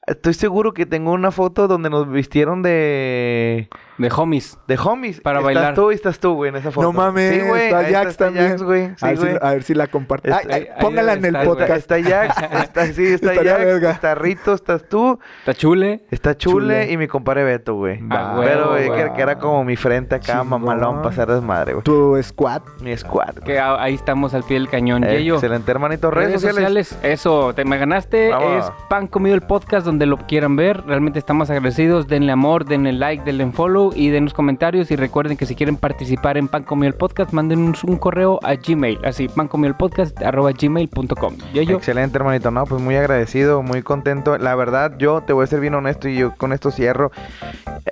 Estoy 0.09 0.33
seguro 0.33 0.73
que 0.73 0.85
tengo 0.85 1.11
una 1.11 1.31
foto 1.31 1.67
donde 1.67 1.89
nos 1.89 2.09
vistieron 2.09 2.61
de... 2.63 3.69
De 3.99 4.09
homies. 4.15 4.57
De 4.65 4.77
homies. 4.81 5.19
Para 5.19 5.39
estás 5.39 5.53
bailar. 5.53 5.73
tú 5.75 5.91
y 5.91 5.95
estás 5.95 6.19
tú, 6.19 6.33
güey, 6.35 6.49
en 6.49 6.55
esa 6.55 6.71
foto. 6.71 6.87
No 6.87 6.93
mames, 6.93 7.35
Sí, 7.35 7.41
güey. 7.45 7.63
está 7.65 7.83
Jax 7.83 8.15
también. 8.17 8.47
Jax, 8.51 8.63
güey. 8.63 8.83
a, 9.01 9.07
ver 9.07 9.17
si, 9.17 9.23
güey. 9.25 9.37
a 9.41 9.51
ver 9.51 9.63
si 9.63 9.73
la 9.73 9.87
comparte. 9.87 10.29
Está- 10.29 10.41
Ay, 10.41 10.47
ay, 10.51 10.67
ahí 10.73 10.81
póngala 10.81 11.13
en 11.13 11.25
el 11.25 11.37
podcast. 11.45 11.71
Está 11.91 12.01
Jax, 12.01 12.35
está, 12.63 12.85
sí, 12.93 13.05
está 13.07 13.31
Estaría 13.33 13.51
Jax, 13.51 13.65
verga. 13.65 13.91
está 13.91 14.15
Rito, 14.15 14.53
estás 14.53 14.87
tú, 14.87 15.19
Está 15.39 15.53
chule. 15.53 16.05
está 16.11 16.37
Chule, 16.37 16.83
Chule. 16.83 16.91
y 16.93 16.97
mi 16.97 17.07
compadre 17.09 17.43
Beto, 17.43 17.75
güey. 17.75 17.99
Ah, 18.09 18.37
Pero, 18.39 18.57
huevo, 18.61 18.69
güey, 18.69 18.83
que, 18.83 18.89
güey. 19.03 19.13
que 19.15 19.21
era 19.21 19.37
como 19.37 19.65
mi 19.65 19.75
frente 19.75 20.15
acá, 20.15 20.45
mamalón, 20.45 20.97
para 20.99 21.09
hacer 21.09 21.27
desmadre, 21.27 21.73
güey. 21.73 21.83
Tu 21.83 22.23
squad. 22.23 22.61
Mi 22.81 22.95
squad. 22.95 23.33
güey. 23.33 23.43
Que 23.43 23.59
ahí 23.59 23.95
estamos 23.95 24.33
al 24.33 24.43
pie 24.43 24.59
del 24.59 24.69
cañón. 24.69 25.03
Eh, 25.03 25.17
Yeyo. 25.17 25.33
excelente, 25.35 25.69
hermanito. 25.71 26.09
Redes, 26.09 26.41
sociales. 26.41 26.97
Eso, 27.03 27.53
te 27.53 27.65
me 27.65 27.77
ganaste. 27.77 28.29
Vamos. 28.29 28.65
Es 28.65 28.71
Pan 28.87 29.07
Comido 29.07 29.35
el 29.35 29.41
Podcast, 29.41 29.85
donde 29.85 29.98
lo 30.05 30.17
quieran 30.17 30.55
ver. 30.55 30.83
Realmente 30.85 31.19
estamos 31.19 31.49
agradecidos. 31.49 32.07
Denle 32.07 32.31
amor, 32.31 32.65
denle 32.65 32.91
like, 32.93 33.23
denle 33.23 33.51
follow 33.51 33.91
y 33.95 34.09
denos 34.09 34.33
comentarios. 34.33 34.91
Y 34.91 34.95
recuerden 34.95 35.37
que 35.37 35.45
si 35.45 35.55
quieren 35.55 35.75
participar 35.77 36.37
en 36.37 36.47
Pan 36.47 36.63
Comido 36.63 36.87
el 36.89 36.95
Podcast, 36.95 37.31
manden 37.33 37.59
un, 37.59 37.75
un 37.87 37.97
correo 37.97 38.39
a 38.43 38.55
Gmail. 38.55 38.99
Así, 39.03 39.27
pancomidoelpodcast 39.27 40.21
arroba 40.21 40.51
gmail.com. 40.51 41.35
Yeyo. 41.53 41.77
Excelente, 41.77 42.17
hermanito. 42.17 42.51
No, 42.51 42.65
pues 42.65 42.81
muy 42.81 42.95
agradecido, 42.95 43.61
muy 43.63 43.81
contento. 43.81 44.37
La 44.37 44.55
verdad, 44.55 44.93
yo 44.97 45.21
te 45.21 45.33
voy 45.33 45.43
a 45.43 45.47
ser 45.47 45.59
bien 45.59 45.73
honesto 45.75 46.07
y 46.09 46.17
yo 46.17 46.35
con 46.35 46.53
esto 46.53 46.71
cierro. 46.71 47.11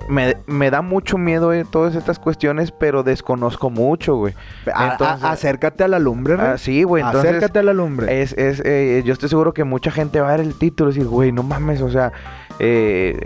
Me, 0.08 0.36
me 0.46 0.70
da 0.70 0.82
mucho 0.82 1.18
miedo 1.18 1.52
eh, 1.52 1.64
todas 1.70 1.94
estas 1.94 2.18
cuestiones, 2.18 2.72
pero 2.72 3.02
desconozco 3.02 3.70
mucho, 3.70 4.16
güey. 4.16 4.34
A- 4.72 4.88
a- 4.88 4.92
Entonces- 4.92 5.24
acércate 5.24 5.84
a 5.84 5.88
la 5.88 5.98
lumbre, 5.98 6.36
Rey. 6.36 6.46
Ah, 6.54 6.58
sí, 6.58 6.82
güey. 6.82 7.02
Entonces, 7.02 7.30
Acércate 7.30 7.58
a 7.58 7.62
la 7.62 7.72
lumbre. 7.72 8.22
Es, 8.22 8.32
es, 8.34 8.62
eh, 8.64 9.02
yo 9.04 9.12
estoy 9.12 9.28
seguro 9.28 9.52
que 9.52 9.64
mucha 9.64 9.90
gente 9.90 10.20
va 10.20 10.28
a 10.28 10.36
ver 10.36 10.40
el 10.40 10.54
título 10.54 10.90
y 10.90 10.94
decir, 10.94 11.08
güey, 11.08 11.32
no 11.32 11.42
mames, 11.42 11.80
o 11.88 11.92
sea, 11.92 12.12
eh, 12.60 13.20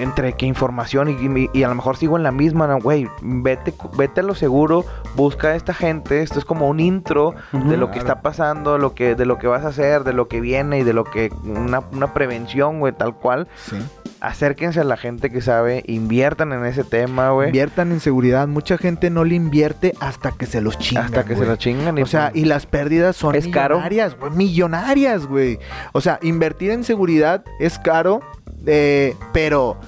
entre 0.00 0.32
qué 0.34 0.46
información 0.46 1.08
y, 1.08 1.12
y- 1.42 1.50
y 1.52 1.62
a 1.62 1.68
lo 1.68 1.74
mejor 1.74 1.96
sigo 1.96 2.16
en 2.16 2.22
la 2.22 2.32
misma, 2.32 2.66
no, 2.66 2.78
güey, 2.80 3.06
vete, 3.20 3.74
vete 3.96 4.20
a 4.20 4.22
lo 4.22 4.34
seguro, 4.34 4.84
busca 5.14 5.48
a 5.48 5.54
esta 5.56 5.74
gente, 5.74 6.22
esto 6.22 6.38
es 6.38 6.44
como 6.46 6.68
un 6.68 6.80
intro 6.80 7.34
de 7.52 7.76
lo 7.76 7.90
que 7.90 7.98
está 7.98 8.22
pasando, 8.22 8.78
lo 8.78 8.94
que, 8.94 9.14
de 9.14 9.26
lo 9.26 9.38
que 9.38 9.46
vas 9.46 9.64
a 9.64 9.68
hacer, 9.68 10.04
de 10.04 10.12
lo 10.14 10.26
que 10.28 10.40
viene 10.40 10.78
y 10.78 10.84
de 10.84 10.92
lo 10.94 11.04
que, 11.04 11.30
una, 11.44 11.80
una 11.92 12.14
prevención, 12.14 12.78
güey, 12.80 12.92
tal 12.94 13.14
cual. 13.14 13.46
Sí. 13.56 13.76
Acérquense 14.20 14.80
a 14.80 14.84
la 14.84 14.96
gente 14.96 15.30
que 15.30 15.40
sabe, 15.40 15.82
inviertan 15.86 16.52
en 16.52 16.64
ese 16.64 16.84
tema, 16.84 17.30
güey. 17.30 17.48
Inviertan 17.48 17.92
en 17.92 18.00
seguridad. 18.00 18.48
Mucha 18.48 18.78
gente 18.78 19.10
no 19.10 19.24
le 19.24 19.34
invierte 19.34 19.94
hasta 20.00 20.32
que 20.32 20.46
se 20.46 20.60
los 20.60 20.78
chingan. 20.78 21.04
Hasta 21.04 21.24
que 21.24 21.30
se 21.30 21.36
güey. 21.36 21.48
lo 21.48 21.56
chingan. 21.56 21.98
y 21.98 22.02
O 22.02 22.06
sea, 22.06 22.30
pues, 22.30 22.42
y 22.42 22.46
las 22.46 22.66
pérdidas 22.66 23.16
son 23.16 23.34
millonarias, 23.34 24.18
güey. 24.18 24.32
Millonarias, 24.32 25.26
güey. 25.26 25.58
O 25.92 26.00
sea, 26.00 26.18
invertir 26.22 26.70
en 26.70 26.84
seguridad 26.84 27.44
es 27.60 27.78
caro, 27.78 28.20
eh, 28.66 29.14
pero, 29.32 29.78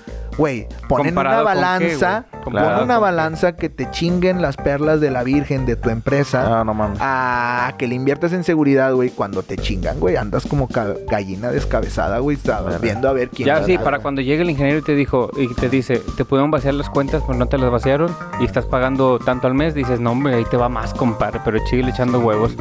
güey, 0.40 0.66
ponen 0.88 1.08
¿Comparado 1.08 1.42
una 1.42 1.52
con 1.52 1.60
qué, 1.60 1.60
balanza, 1.60 2.24
güey? 2.30 2.42
pon 2.44 2.54
una 2.54 2.78
con 2.78 2.88
qué. 2.88 2.94
balanza 2.96 3.56
que 3.56 3.68
te 3.68 3.90
chinguen 3.90 4.40
las 4.40 4.56
perlas 4.56 4.98
de 5.00 5.10
la 5.10 5.22
Virgen 5.22 5.66
de 5.66 5.76
tu 5.76 5.90
empresa. 5.90 6.48
No, 6.48 6.64
no 6.64 6.72
mames. 6.72 6.98
A 7.00 7.74
que 7.76 7.86
le 7.86 7.94
inviertas 7.94 8.32
en 8.32 8.42
seguridad, 8.42 8.94
güey, 8.94 9.10
cuando 9.10 9.42
te 9.42 9.58
chingan, 9.58 10.00
güey. 10.00 10.16
Andas 10.16 10.46
como 10.46 10.66
gallina 11.10 11.50
descabezada, 11.50 12.20
güey. 12.20 12.38
Viendo 12.80 13.10
a 13.10 13.12
ver 13.12 13.28
quién. 13.28 13.46
Ya 13.48 13.62
sí, 13.64 13.76
para 13.76 13.98
güey. 13.98 14.02
cuando 14.02 14.22
llegue 14.22 14.40
el 14.42 14.48
ingeniero 14.50 14.78
y 14.78 14.82
te 14.82 14.94
dijo 14.94 15.30
y 15.36 15.52
te 15.54 15.68
dice, 15.68 16.00
te 16.16 16.24
pudieron 16.24 16.50
vaciar 16.50 16.72
las 16.72 16.88
cuentas, 16.88 17.22
pero 17.26 17.38
no 17.38 17.46
te 17.46 17.58
las 17.58 17.70
vaciaron 17.70 18.10
y 18.40 18.46
estás 18.46 18.64
pagando 18.64 19.18
tanto 19.18 19.46
al 19.46 19.52
mes, 19.52 19.74
dices, 19.74 20.00
no 20.00 20.12
hombre, 20.12 20.36
ahí 20.36 20.44
te 20.50 20.56
va 20.56 20.70
más, 20.70 20.94
compadre, 20.94 21.40
pero 21.44 21.58
sigue 21.66 21.86
echando 21.88 22.18
huevos. 22.20 22.52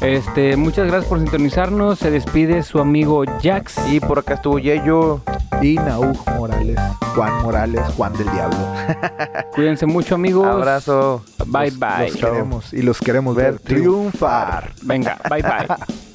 Este, 0.00 0.56
muchas 0.56 0.86
gracias 0.86 1.06
por 1.08 1.18
sintonizarnos. 1.18 1.98
Se 1.98 2.12
despide 2.12 2.62
su 2.62 2.78
amigo 2.78 3.24
Jax. 3.42 3.76
Y 3.90 3.98
por 3.98 4.20
acá 4.20 4.34
estuvo 4.34 4.60
Yeyo. 4.60 5.20
Y 5.62 5.76
Nauj 5.76 6.18
Morales, 6.36 6.78
Juan 7.24 7.42
Morales, 7.42 7.82
Juan 7.96 8.12
del 8.12 8.30
Diablo. 8.30 8.58
Cuídense 9.54 9.86
mucho, 9.86 10.14
amigos. 10.16 10.46
Abrazo. 10.46 11.24
Bye, 11.46 11.70
Los- 11.70 11.78
bye. 11.80 12.08
Los 12.10 12.16
queremos 12.16 12.72
y 12.74 12.82
los 12.82 12.98
queremos 13.00 13.34
ver 13.34 13.52
Ver 13.52 13.60
triunfar. 13.60 14.72
Venga, 14.82 15.18
bye, 15.30 15.42
bye. 15.42 15.66